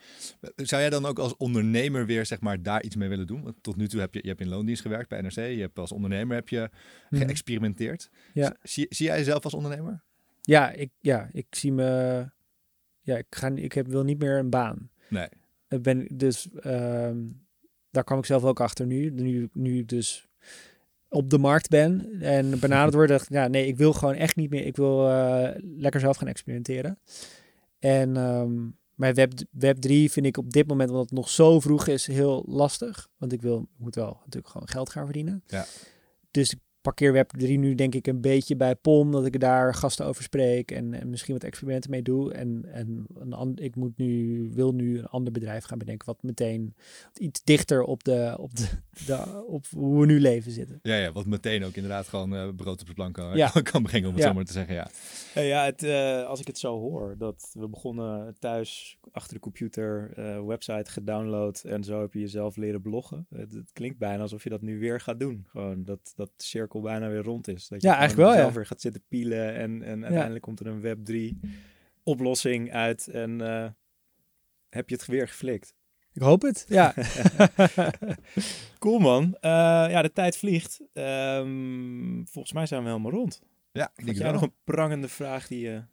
Zou 0.55 0.81
jij 0.81 0.89
dan 0.89 1.05
ook 1.05 1.19
als 1.19 1.37
ondernemer 1.37 2.05
weer 2.05 2.25
zeg 2.25 2.41
maar, 2.41 2.61
daar 2.61 2.83
iets 2.83 2.95
mee 2.95 3.09
willen 3.09 3.27
doen? 3.27 3.43
Want 3.43 3.55
tot 3.61 3.75
nu 3.75 3.87
toe 3.87 3.99
heb 3.99 4.13
je, 4.13 4.19
je 4.23 4.27
hebt 4.27 4.41
in 4.41 4.47
loondienst 4.47 4.81
gewerkt 4.81 5.09
bij 5.09 5.21
NRC. 5.21 5.35
Je 5.35 5.41
hebt 5.59 5.79
als 5.79 5.91
ondernemer 5.91 6.35
heb 6.35 6.49
je 6.49 6.69
Mhm. 7.09 7.21
geëxperimenteerd. 7.25 8.09
Ja. 8.33 8.55
Zie, 8.63 8.85
zie 8.89 9.05
jij 9.05 9.17
jezelf 9.17 9.43
als 9.43 9.53
ondernemer? 9.53 10.03
Ja, 10.41 10.71
ik, 10.71 10.89
ja, 10.99 11.29
ik 11.31 11.45
zie 11.49 11.71
me. 11.71 12.29
Ja, 13.01 13.17
ik, 13.17 13.25
ga, 13.29 13.47
ik 13.55 13.71
heb, 13.73 13.87
wil 13.87 14.03
niet 14.03 14.19
meer 14.19 14.37
een 14.37 14.49
baan. 14.49 14.89
Nee. 15.09 15.27
Ik 15.69 15.81
ben 15.81 16.07
dus. 16.13 16.49
ehm, 16.59 17.17
daar 17.91 18.03
kwam 18.03 18.17
ik 18.19 18.25
zelf 18.25 18.43
ook 18.43 18.59
achter 18.59 18.85
nu. 18.85 19.09
Nu, 19.09 19.49
nu 19.53 19.85
dus 19.85 20.27
op 21.09 21.29
de 21.29 21.37
markt 21.37 21.69
ben 21.69 22.21
en 22.21 22.59
benaderd 22.59 22.93
word. 22.99 23.09
dacht 23.09 23.23
ik, 23.23 23.29
ja, 23.35 23.47
nee, 23.47 23.67
ik 23.67 23.77
wil 23.77 23.93
gewoon 23.93 24.15
echt 24.15 24.35
niet 24.35 24.49
meer. 24.49 24.65
Ik 24.65 24.75
wil 24.75 25.09
eh, 25.09 25.49
lekker 25.61 25.99
zelf 25.99 26.17
gaan 26.17 26.27
experimenteren. 26.27 26.97
En 27.81 28.11
maar 28.95 29.13
web, 29.13 29.33
web 29.51 29.77
3 29.77 30.11
vind 30.11 30.25
ik 30.25 30.37
op 30.37 30.49
dit 30.49 30.67
moment, 30.67 30.89
omdat 30.89 31.05
het 31.05 31.13
nog 31.13 31.29
zo 31.29 31.59
vroeg 31.59 31.87
is, 31.87 32.07
heel 32.07 32.43
lastig. 32.47 33.07
Want 33.17 33.33
ik 33.33 33.41
wil, 33.41 33.57
ik 33.57 33.79
moet 33.79 33.95
wel 33.95 34.17
natuurlijk 34.19 34.51
gewoon 34.51 34.67
geld 34.67 34.89
gaan 34.89 35.03
verdienen. 35.05 35.43
Ja. 35.47 35.65
Dus 36.31 36.51
ik 36.51 36.59
parkeer 36.81 37.13
web 37.13 37.29
3 37.29 37.57
nu 37.57 37.75
denk 37.75 37.95
ik 37.95 38.07
een 38.07 38.21
beetje 38.21 38.55
bij 38.55 38.75
POM, 38.75 39.11
dat 39.11 39.25
ik 39.25 39.39
daar 39.39 39.73
gasten 39.73 40.05
over 40.05 40.23
spreek 40.23 40.71
en, 40.71 40.93
en 40.93 41.09
misschien 41.09 41.33
wat 41.33 41.43
experimenten 41.43 41.89
mee 41.89 42.01
doe. 42.01 42.33
En, 42.33 42.65
en 42.73 43.05
een, 43.13 43.33
an- 43.33 43.57
ik 43.57 43.75
moet 43.75 43.97
nu, 43.97 44.49
wil 44.53 44.73
nu 44.73 44.97
een 44.97 45.05
ander 45.05 45.33
bedrijf 45.33 45.63
gaan 45.63 45.77
bedenken, 45.77 46.05
wat 46.07 46.23
meteen 46.23 46.75
iets 47.17 47.43
dichter 47.43 47.83
op, 47.83 48.03
de, 48.03 48.35
op, 48.39 48.55
de, 48.55 48.67
de, 49.05 49.43
op 49.47 49.65
hoe 49.71 49.99
we 49.99 50.05
nu 50.05 50.19
leven 50.19 50.51
zitten. 50.51 50.79
Ja, 50.81 50.95
ja, 50.95 51.11
wat 51.11 51.25
meteen 51.25 51.63
ook 51.63 51.73
inderdaad 51.75 52.07
gewoon 52.07 52.35
eh, 52.35 52.47
brood 52.55 52.81
op 52.81 52.87
de 52.87 52.93
plank 52.93 53.13
kan, 53.13 53.37
Ja. 53.37 53.49
kan 53.71 53.83
brengen, 53.83 54.07
om 54.09 54.13
het 54.15 54.23
Ja. 54.23 54.29
zo 54.29 54.35
maar 54.35 54.45
te 54.45 54.51
zeggen. 54.53 54.75
Ja. 54.75 54.89
Ja, 55.35 55.41
ja 55.41 55.65
het, 55.65 55.83
eh, 55.83 56.25
als 56.27 56.39
ik 56.39 56.47
het 56.47 56.57
zo 56.57 56.79
hoor, 56.79 57.15
dat 57.17 57.49
we 57.53 57.67
begonnen 57.67 58.35
thuis 58.39 58.97
achter 59.11 59.33
de 59.33 59.39
computer, 59.39 60.11
eh, 60.15 60.45
website 60.45 60.91
gedownload 60.91 61.61
en 61.65 61.83
zo 61.83 62.01
heb 62.01 62.13
je 62.13 62.19
jezelf 62.19 62.55
leren 62.55 62.81
bloggen. 62.81 63.25
Het, 63.29 63.53
het 63.53 63.71
klinkt 63.73 63.97
bijna 63.97 64.21
alsof 64.21 64.43
je 64.43 64.49
dat 64.49 64.61
nu 64.61 64.79
weer 64.79 64.99
gaat 65.01 65.19
doen. 65.19 65.45
Gewoon 65.47 65.83
dat, 65.83 66.13
dat 66.15 66.31
de 66.37 66.43
cirkel 66.71 66.81
bijna 66.81 67.09
weer 67.09 67.23
rond 67.23 67.47
is. 67.47 67.67
Dat 67.67 67.81
je 67.81 67.87
Ja, 67.87 67.97
eigenlijk 67.97 68.27
wel, 68.27 68.37
ja. 68.37 68.41
zelf 68.41 68.53
weer 68.53 68.65
gaat 68.65 68.81
zitten 68.81 69.03
pielen 69.07 69.55
en, 69.55 69.83
en 69.83 70.03
uiteindelijk 70.03 70.43
komt 70.43 70.59
er 70.59 70.67
een 70.67 70.81
Web 70.81 71.05
3 71.05 71.39
oplossing 72.03 72.73
uit 72.73 73.07
en 73.07 73.41
eh, 73.41 73.69
heb 74.69 74.89
je 74.89 74.95
het 74.95 75.05
weer 75.05 75.27
geflikt. 75.27 75.73
Ik 76.13 76.21
hoop 76.21 76.41
het, 76.41 76.65
ja. 76.67 76.93
Cool 78.79 78.99
man. 78.99 79.35
Eh, 79.39 79.51
ja, 79.89 80.01
de 80.01 80.11
tijd 80.11 80.37
vliegt. 80.37 80.81
Ehm, 80.93 82.23
volgens 82.25 82.53
mij 82.53 82.65
zijn 82.65 82.83
we 82.83 82.89
helemaal 82.89 83.11
rond. 83.11 83.41
Ja, 83.71 83.91
ik 83.95 84.05
denk 84.05 84.17
jij 84.17 84.25
wel. 84.25 84.33
nog 84.33 84.41
een 84.41 84.55
prangende 84.63 85.07
vraag 85.07 85.47
die 85.47 85.59
je... 85.59 85.83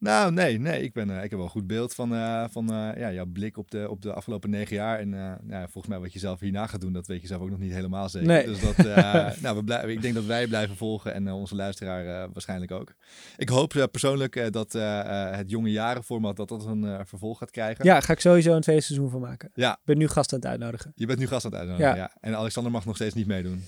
Nou, 0.00 0.32
nee, 0.32 0.58
nee. 0.58 0.82
Ik, 0.82 0.92
ben, 0.92 1.10
eh, 1.10 1.16
ik 1.16 1.30
heb 1.30 1.32
wel 1.32 1.42
een 1.42 1.48
goed 1.48 1.66
beeld 1.66 1.94
van, 1.94 2.14
eh, 2.14 2.44
van 2.50 2.72
eh, 2.72 3.00
ja, 3.00 3.12
jouw 3.12 3.26
blik 3.26 3.56
op 3.56 3.70
de, 3.70 3.90
op 3.90 4.02
de 4.02 4.12
afgelopen 4.12 4.50
negen 4.50 4.76
jaar. 4.76 4.98
En 4.98 5.14
eh, 5.14 5.32
ja, 5.48 5.60
volgens 5.60 5.86
mij 5.86 5.98
wat 5.98 6.12
je 6.12 6.18
zelf 6.18 6.40
hierna 6.40 6.66
gaat 6.66 6.80
doen, 6.80 6.92
dat 6.92 7.06
weet 7.06 7.20
je 7.20 7.26
zelf 7.26 7.42
ook 7.42 7.50
nog 7.50 7.58
niet 7.58 7.72
helemaal 7.72 8.08
zeker. 8.08 8.28
Nee. 8.28 8.46
Dus 8.46 8.60
dat, 8.60 8.76
nou, 9.42 9.56
we 9.56 9.64
blijven, 9.64 9.90
ik 9.90 10.02
denk 10.02 10.14
dat 10.14 10.24
wij 10.24 10.46
blijven 10.46 10.76
volgen 10.76 11.14
en 11.14 11.32
onze 11.32 11.54
luisteraar 11.54 12.30
waarschijnlijk 12.32 12.70
ook. 12.70 12.94
Ik 13.36 13.48
hoop 13.48 13.88
persoonlijk 13.90 14.52
dat 14.52 14.72
het 14.72 15.50
jonge 15.50 15.70
jaren 15.70 16.04
format 16.04 16.36
dat 16.36 16.48
dat 16.48 16.66
een 16.66 17.06
vervolg 17.06 17.38
gaat 17.38 17.50
krijgen. 17.50 17.84
ja, 17.84 18.00
ga 18.00 18.12
ik 18.12 18.20
sowieso 18.20 18.54
een 18.54 18.60
tweede 18.60 18.82
seizoen 18.82 19.10
van 19.10 19.20
maken. 19.20 19.50
Ja. 19.54 19.72
Ik 19.72 19.84
ben 19.84 19.98
nu 19.98 20.08
gast 20.08 20.32
aan 20.32 20.38
het 20.38 20.48
uitnodigen. 20.48 20.92
Je 20.94 21.06
bent 21.06 21.18
nu 21.18 21.26
gast 21.26 21.44
aan 21.44 21.50
het 21.50 21.60
uitnodigen. 21.60 21.94
Ja. 21.94 22.00
Ja. 22.00 22.16
En 22.20 22.36
Alexander 22.36 22.72
mag 22.72 22.84
nog 22.84 22.96
steeds 22.96 23.14
niet 23.14 23.26
meedoen. 23.26 23.62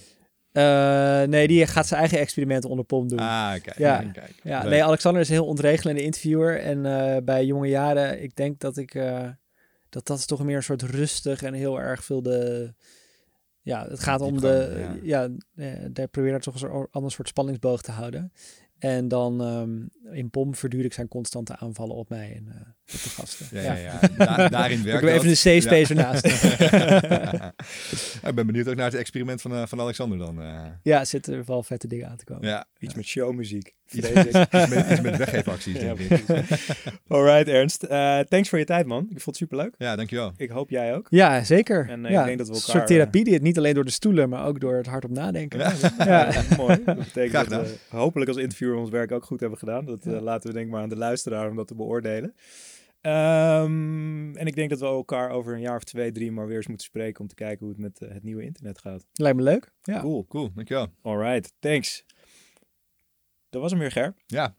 Eh, 0.53 1.23
nee, 1.23 1.47
die 1.47 1.67
gaat 1.67 1.87
zijn 1.87 2.01
eigen 2.01 2.19
experimenten 2.19 2.71
onder 2.71 2.85
POM 2.85 3.09
doen. 3.09 3.19
Ah, 3.19 3.51
kijk. 3.51 3.79
Ja. 3.79 3.99
kijk, 3.99 4.13
kijk. 4.13 4.35
Ja, 4.43 4.65
nee, 4.65 4.85
Alexander 4.85 5.21
is 5.23 5.29
een 5.29 5.35
heel 5.35 5.47
ontregelende 5.47 6.03
interviewer. 6.03 6.61
En 6.61 6.87
eh, 6.87 7.23
bij 7.23 7.45
jonge 7.45 7.69
jaren, 7.69 8.23
ik 8.23 8.37
denk 8.37 8.61
dat 8.61 8.77
ik... 8.77 8.95
eh, 8.95 9.29
dat 9.89 10.07
dat 10.07 10.19
is 10.19 10.27
toch 10.27 10.45
meer 10.45 10.57
een 10.57 10.63
soort 10.63 10.83
rustig 10.83 11.43
en 11.43 11.55
heel 11.55 11.81
erg 11.81 12.05
veel 12.05 12.23
de... 12.23 12.75
Ja, 13.63 13.87
het 13.89 14.01
gaat 14.01 14.21
om 14.21 14.41
de... 14.41 14.99
Ja, 15.03 15.29
eh, 15.55 15.67
daar 15.91 16.09
probeer 16.09 16.35
ik 16.35 16.43
toch 16.43 16.63
een 16.63 16.89
ander 16.91 17.11
soort 17.11 17.29
spanningsboog 17.29 17.83
te 17.83 17.91
houden. 17.91 18.33
En 18.79 19.09
dan 19.09 19.43
ehm, 19.43 20.15
in 20.15 20.31
POM 20.31 20.55
verduurde 20.55 20.87
ik 20.87 20.93
zijn 20.93 21.09
constante 21.09 21.57
aanvallen 21.57 21.97
op 21.97 22.09
mij 22.09 22.35
en 22.37 22.77
op 22.87 23.03
de 23.03 23.09
gasten. 23.09 23.47
Ja, 23.51 23.63
ja. 23.63 24.01
ja. 24.01 24.17
Da 24.17 24.49
daarin 24.59 24.83
werkt 24.83 25.03
Ik 25.03 25.09
even 25.09 25.29
de 25.29 25.35
safe 25.35 25.61
space 25.61 25.95
ja. 25.95 26.01
ernaast. 26.01 26.25
ik 28.29 28.35
ben 28.35 28.47
benieuwd 28.47 28.69
ook 28.69 28.77
naar 28.77 28.91
het 28.91 28.95
experiment 28.95 29.41
van, 29.41 29.53
uh, 29.53 29.63
van 29.67 29.81
Alexander 29.81 30.19
dan. 30.19 30.43
Uh. 30.43 30.65
Ja, 30.83 31.05
zitten 31.05 31.35
er 31.35 31.45
wel 31.45 31.63
vette 31.63 31.87
dingen 31.87 32.09
aan 32.09 32.17
te 32.17 32.25
komen. 32.25 32.49
Ja. 32.49 32.67
Iets 32.79 32.95
met 32.95 33.05
showmuziek. 33.05 33.75
Iets, 33.91 34.11
iets, 34.27 34.33
met, 34.51 34.91
iets 34.91 35.01
met 35.01 35.17
weggeefacties, 35.17 35.79
denk 35.79 35.99
ik. 35.99 36.25
Alright, 37.09 37.49
Ernst. 37.49 37.85
Uh, 37.85 38.19
thanks 38.19 38.49
voor 38.49 38.59
je 38.59 38.65
tijd, 38.65 38.87
man. 38.87 39.03
Ik 39.03 39.09
vond 39.09 39.25
het 39.25 39.37
superleuk. 39.37 39.75
Ja, 39.79 39.97
dankjewel. 39.97 40.33
Ik 40.37 40.51
hoop 40.51 40.71
jij 40.71 40.95
ook. 40.95 41.07
Ja, 41.11 41.45
zeker. 41.45 41.89
En 41.89 42.03
ja, 42.03 42.21
ik 42.21 42.27
denk 42.27 42.39
dat 42.39 42.49
we 42.49 42.55
elkaar... 42.55 42.69
Een 42.69 42.71
soort 42.75 42.87
therapie 42.87 43.25
die 43.25 43.35
het 43.35 43.43
niet 43.43 43.59
alleen 43.59 43.75
door 43.75 43.85
de 43.85 43.91
stoelen, 43.91 44.29
maar 44.29 44.47
ook 44.47 44.61
door 44.61 44.77
het 44.77 44.87
hard 44.87 45.05
op 45.05 45.11
nadenken. 45.11 45.59
Ja, 45.59 45.73
ja. 45.99 46.43
mooi. 46.57 46.83
Dat 46.85 46.97
betekent 46.97 47.51
dat 47.51 47.69
we 47.69 47.77
hopelijk 47.89 48.31
als 48.31 48.39
interviewer 48.39 48.77
ons 48.77 48.91
werk 48.91 49.13
ook 49.13 49.25
goed 49.25 49.41
hebben 49.41 49.59
gedaan. 49.59 49.85
Dat 49.85 50.07
uh, 50.07 50.21
laten 50.21 50.49
we 50.49 50.55
denk 50.55 50.67
ik 50.67 50.73
maar 50.73 50.83
aan 50.83 50.89
de 50.89 50.97
luisteraar 50.97 51.51
om 51.51 51.57
dat 51.57 51.69
te 51.69 51.75
beoordelen. 51.75 52.35
Um, 53.07 54.37
en 54.37 54.47
ik 54.47 54.55
denk 54.55 54.71
dat 54.71 54.81
we 54.81 54.87
elkaar 54.87 55.31
over 55.31 55.55
een 55.55 55.61
jaar 55.61 55.77
of 55.77 55.85
twee, 55.85 56.13
drie 56.13 56.33
maar 56.33 56.47
weer 56.47 56.57
eens 56.57 56.67
moeten 56.67 56.87
spreken 56.87 57.21
om 57.21 57.27
te 57.29 57.35
kijken 57.35 57.59
hoe 57.59 57.69
het 57.69 57.79
met 57.79 58.01
uh, 58.03 58.15
het 58.15 58.23
nieuwe 58.23 58.43
internet 58.43 58.79
gaat. 58.79 59.07
Lijkt 59.13 59.37
me 59.37 59.43
leuk. 59.43 59.73
Ja. 59.83 60.01
Cool, 60.01 60.27
cool. 60.27 60.51
Dankjewel. 60.55 60.93
Alright, 61.03 61.53
thanks. 61.59 62.05
Dat 63.51 63.61
was 63.63 63.71
hem 63.71 63.81
weer, 63.81 63.91
Ger. 63.91 64.15
Ja, 64.27 64.55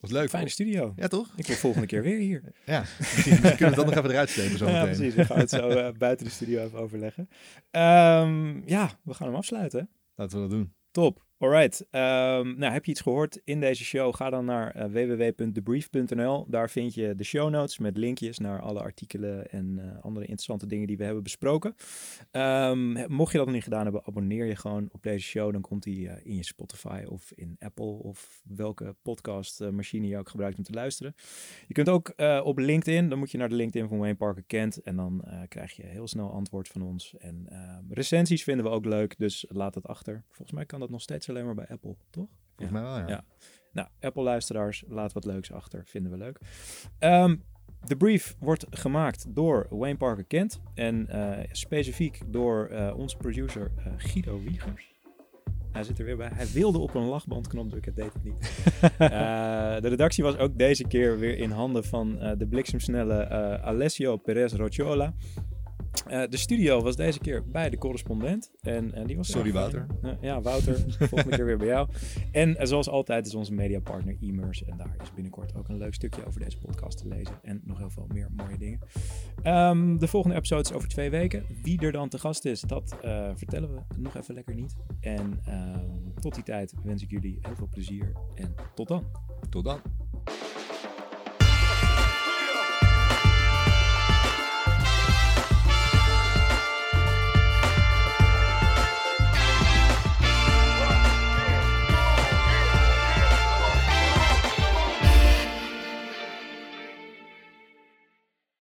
was 0.00 0.10
leuk. 0.10 0.28
Fijne 0.28 0.48
studio. 0.48 0.92
Ja, 0.96 1.06
toch? 1.08 1.32
Ik 1.36 1.46
wil 1.46 1.56
volgende 1.56 1.86
keer 1.86 2.02
weer 2.02 2.18
hier. 2.18 2.42
Ja, 2.66 2.84
misschien, 2.98 3.38
kunnen 3.40 3.70
we 3.70 3.74
dat 3.74 3.86
nog 3.86 3.94
even 3.94 4.10
eruit 4.10 4.28
slepen 4.28 4.58
zo 4.58 4.66
Ja, 4.66 4.72
meteen. 4.72 4.96
precies. 4.96 5.14
We 5.14 5.24
gaan 5.24 5.38
het 5.38 5.50
zo 5.50 5.70
uh, 5.70 5.88
buiten 5.98 6.26
de 6.26 6.32
studio 6.32 6.64
even 6.64 6.78
overleggen. 6.78 7.28
Um, 7.70 8.62
ja, 8.68 8.90
we 9.02 9.14
gaan 9.14 9.26
hem 9.26 9.36
afsluiten. 9.36 9.88
Laten 10.14 10.36
we 10.36 10.42
dat 10.42 10.50
doen. 10.50 10.74
Top. 10.90 11.24
Alright. 11.42 11.80
Um, 11.80 12.58
nou, 12.58 12.72
heb 12.72 12.84
je 12.84 12.90
iets 12.90 13.00
gehoord 13.00 13.40
in 13.44 13.60
deze 13.60 13.84
show? 13.84 14.14
Ga 14.14 14.30
dan 14.30 14.44
naar 14.44 14.76
uh, 14.76 14.84
www.debrief.nl. 14.84 16.46
Daar 16.48 16.70
vind 16.70 16.94
je 16.94 17.14
de 17.14 17.24
show 17.24 17.50
notes 17.50 17.78
met 17.78 17.96
linkjes 17.96 18.38
naar 18.38 18.60
alle 18.60 18.80
artikelen 18.80 19.50
en 19.50 19.78
uh, 19.78 19.84
andere 20.00 20.26
interessante 20.26 20.66
dingen 20.66 20.86
die 20.86 20.96
we 20.96 21.04
hebben 21.04 21.22
besproken. 21.22 21.74
Um, 22.32 22.92
mocht 23.12 23.32
je 23.32 23.36
dat 23.36 23.46
nog 23.46 23.54
niet 23.54 23.64
gedaan 23.64 23.82
hebben, 23.82 24.06
abonneer 24.06 24.46
je 24.46 24.56
gewoon 24.56 24.88
op 24.92 25.02
deze 25.02 25.26
show. 25.26 25.52
Dan 25.52 25.60
komt 25.60 25.82
die 25.82 26.06
uh, 26.06 26.12
in 26.22 26.36
je 26.36 26.44
Spotify 26.44 27.02
of 27.08 27.32
in 27.34 27.56
Apple 27.58 27.92
of 28.02 28.42
welke 28.44 28.96
podcastmachine 29.02 30.06
je 30.06 30.18
ook 30.18 30.28
gebruikt 30.28 30.58
om 30.58 30.64
te 30.64 30.72
luisteren. 30.72 31.14
Je 31.66 31.74
kunt 31.74 31.88
ook 31.88 32.14
op 32.42 32.58
LinkedIn, 32.58 33.08
dan 33.08 33.18
moet 33.18 33.30
je 33.30 33.38
naar 33.38 33.48
de 33.48 33.54
LinkedIn 33.54 33.88
van 33.88 33.98
Wayne 33.98 34.14
Parker 34.14 34.44
Kent 34.46 34.82
en 34.82 34.96
dan 34.96 35.24
krijg 35.48 35.72
je 35.72 35.86
heel 35.86 36.08
snel 36.08 36.32
antwoord 36.32 36.68
van 36.68 36.82
ons. 36.82 37.14
En 37.18 37.48
recensies 37.90 38.42
vinden 38.42 38.64
we 38.64 38.70
ook 38.70 38.84
leuk, 38.84 39.18
dus 39.18 39.44
laat 39.48 39.74
het 39.74 39.86
achter. 39.86 40.24
Volgens 40.28 40.52
mij 40.52 40.66
kan 40.66 40.80
dat 40.80 40.90
nog 40.90 41.00
steeds 41.00 41.26
alleen 41.32 41.44
maar 41.44 41.54
bij 41.54 41.68
Apple, 41.68 41.96
toch? 42.10 42.28
Volgens 42.56 42.80
mij 42.80 42.82
wel, 42.82 42.98
ja. 42.98 43.08
ja. 43.08 43.24
Nou, 43.72 43.88
Apple-luisteraars, 44.00 44.84
laat 44.88 45.12
wat 45.12 45.24
leuks 45.24 45.52
achter. 45.52 45.82
Vinden 45.86 46.12
we 46.12 46.18
leuk. 46.18 46.38
Um, 46.98 47.42
de 47.86 47.96
brief 47.96 48.36
wordt 48.38 48.66
gemaakt 48.70 49.34
door 49.34 49.66
Wayne 49.70 49.96
Parker 49.96 50.24
Kent. 50.24 50.60
En 50.74 51.06
uh, 51.10 51.38
specifiek 51.50 52.20
door 52.26 52.68
uh, 52.70 52.92
onze 52.96 53.16
producer 53.16 53.70
uh, 53.78 53.92
Guido 53.96 54.40
Wiegers. 54.42 54.90
Hij 55.72 55.82
zit 55.82 55.98
er 55.98 56.04
weer 56.04 56.16
bij. 56.16 56.30
Hij 56.32 56.46
wilde 56.46 56.78
op 56.78 56.94
een 56.94 57.04
lachbandknop 57.04 57.68
drukken, 57.68 57.94
deed 57.94 58.12
het 58.12 58.24
niet. 58.24 58.38
de 59.82 59.88
redactie 59.88 60.24
was 60.24 60.36
ook 60.36 60.58
deze 60.58 60.86
keer 60.86 61.18
weer 61.18 61.38
in 61.38 61.50
handen 61.50 61.84
van 61.84 62.18
de 62.38 62.46
bliksemsnelle 62.46 63.28
Alessio 63.60 64.16
Perez 64.16 64.52
Rocciola. 64.52 65.14
Uh, 66.10 66.22
de 66.28 66.36
studio 66.36 66.82
was 66.82 66.96
deze 66.96 67.18
keer 67.18 67.48
bij 67.48 67.70
de 67.70 67.78
correspondent. 67.78 68.50
En, 68.60 68.94
en 68.94 69.06
die 69.06 69.16
was 69.16 69.30
Sorry, 69.30 69.52
Wouter. 69.52 69.86
Uh, 70.02 70.12
ja, 70.20 70.40
Wouter. 70.40 70.84
volgende 70.98 71.36
keer 71.36 71.44
weer 71.44 71.58
bij 71.58 71.66
jou. 71.66 71.88
En 72.32 72.50
uh, 72.50 72.56
zoals 72.62 72.88
altijd 72.88 73.26
is 73.26 73.34
onze 73.34 73.52
mediapartner 73.52 74.16
e-mers. 74.20 74.64
En 74.64 74.76
daar 74.76 74.96
is 75.02 75.12
binnenkort 75.14 75.54
ook 75.54 75.68
een 75.68 75.76
leuk 75.76 75.94
stukje 75.94 76.26
over 76.26 76.40
deze 76.40 76.58
podcast 76.58 76.98
te 76.98 77.08
lezen. 77.08 77.38
En 77.42 77.60
nog 77.64 77.78
heel 77.78 77.90
veel 77.90 78.06
meer 78.12 78.28
mooie 78.36 78.58
dingen. 78.58 78.80
Um, 79.44 79.98
de 79.98 80.08
volgende 80.08 80.36
episode 80.36 80.62
is 80.62 80.72
over 80.72 80.88
twee 80.88 81.10
weken. 81.10 81.44
Wie 81.62 81.80
er 81.80 81.92
dan 81.92 82.08
te 82.08 82.18
gast 82.18 82.44
is, 82.44 82.60
dat 82.60 82.96
vertellen 83.34 83.74
we 83.74 83.80
nog 83.96 84.16
even 84.16 84.34
lekker 84.34 84.54
niet. 84.54 84.76
En 85.00 85.40
um, 85.48 86.14
tot 86.20 86.34
die 86.34 86.44
tijd 86.44 86.74
wens 86.84 87.02
ik 87.02 87.10
jullie 87.10 87.38
heel 87.40 87.56
veel 87.56 87.68
plezier. 87.68 88.12
En 88.34 88.54
tot 88.74 88.88
dan. 88.88 89.04
Tot 89.50 89.64
dan. 89.64 89.80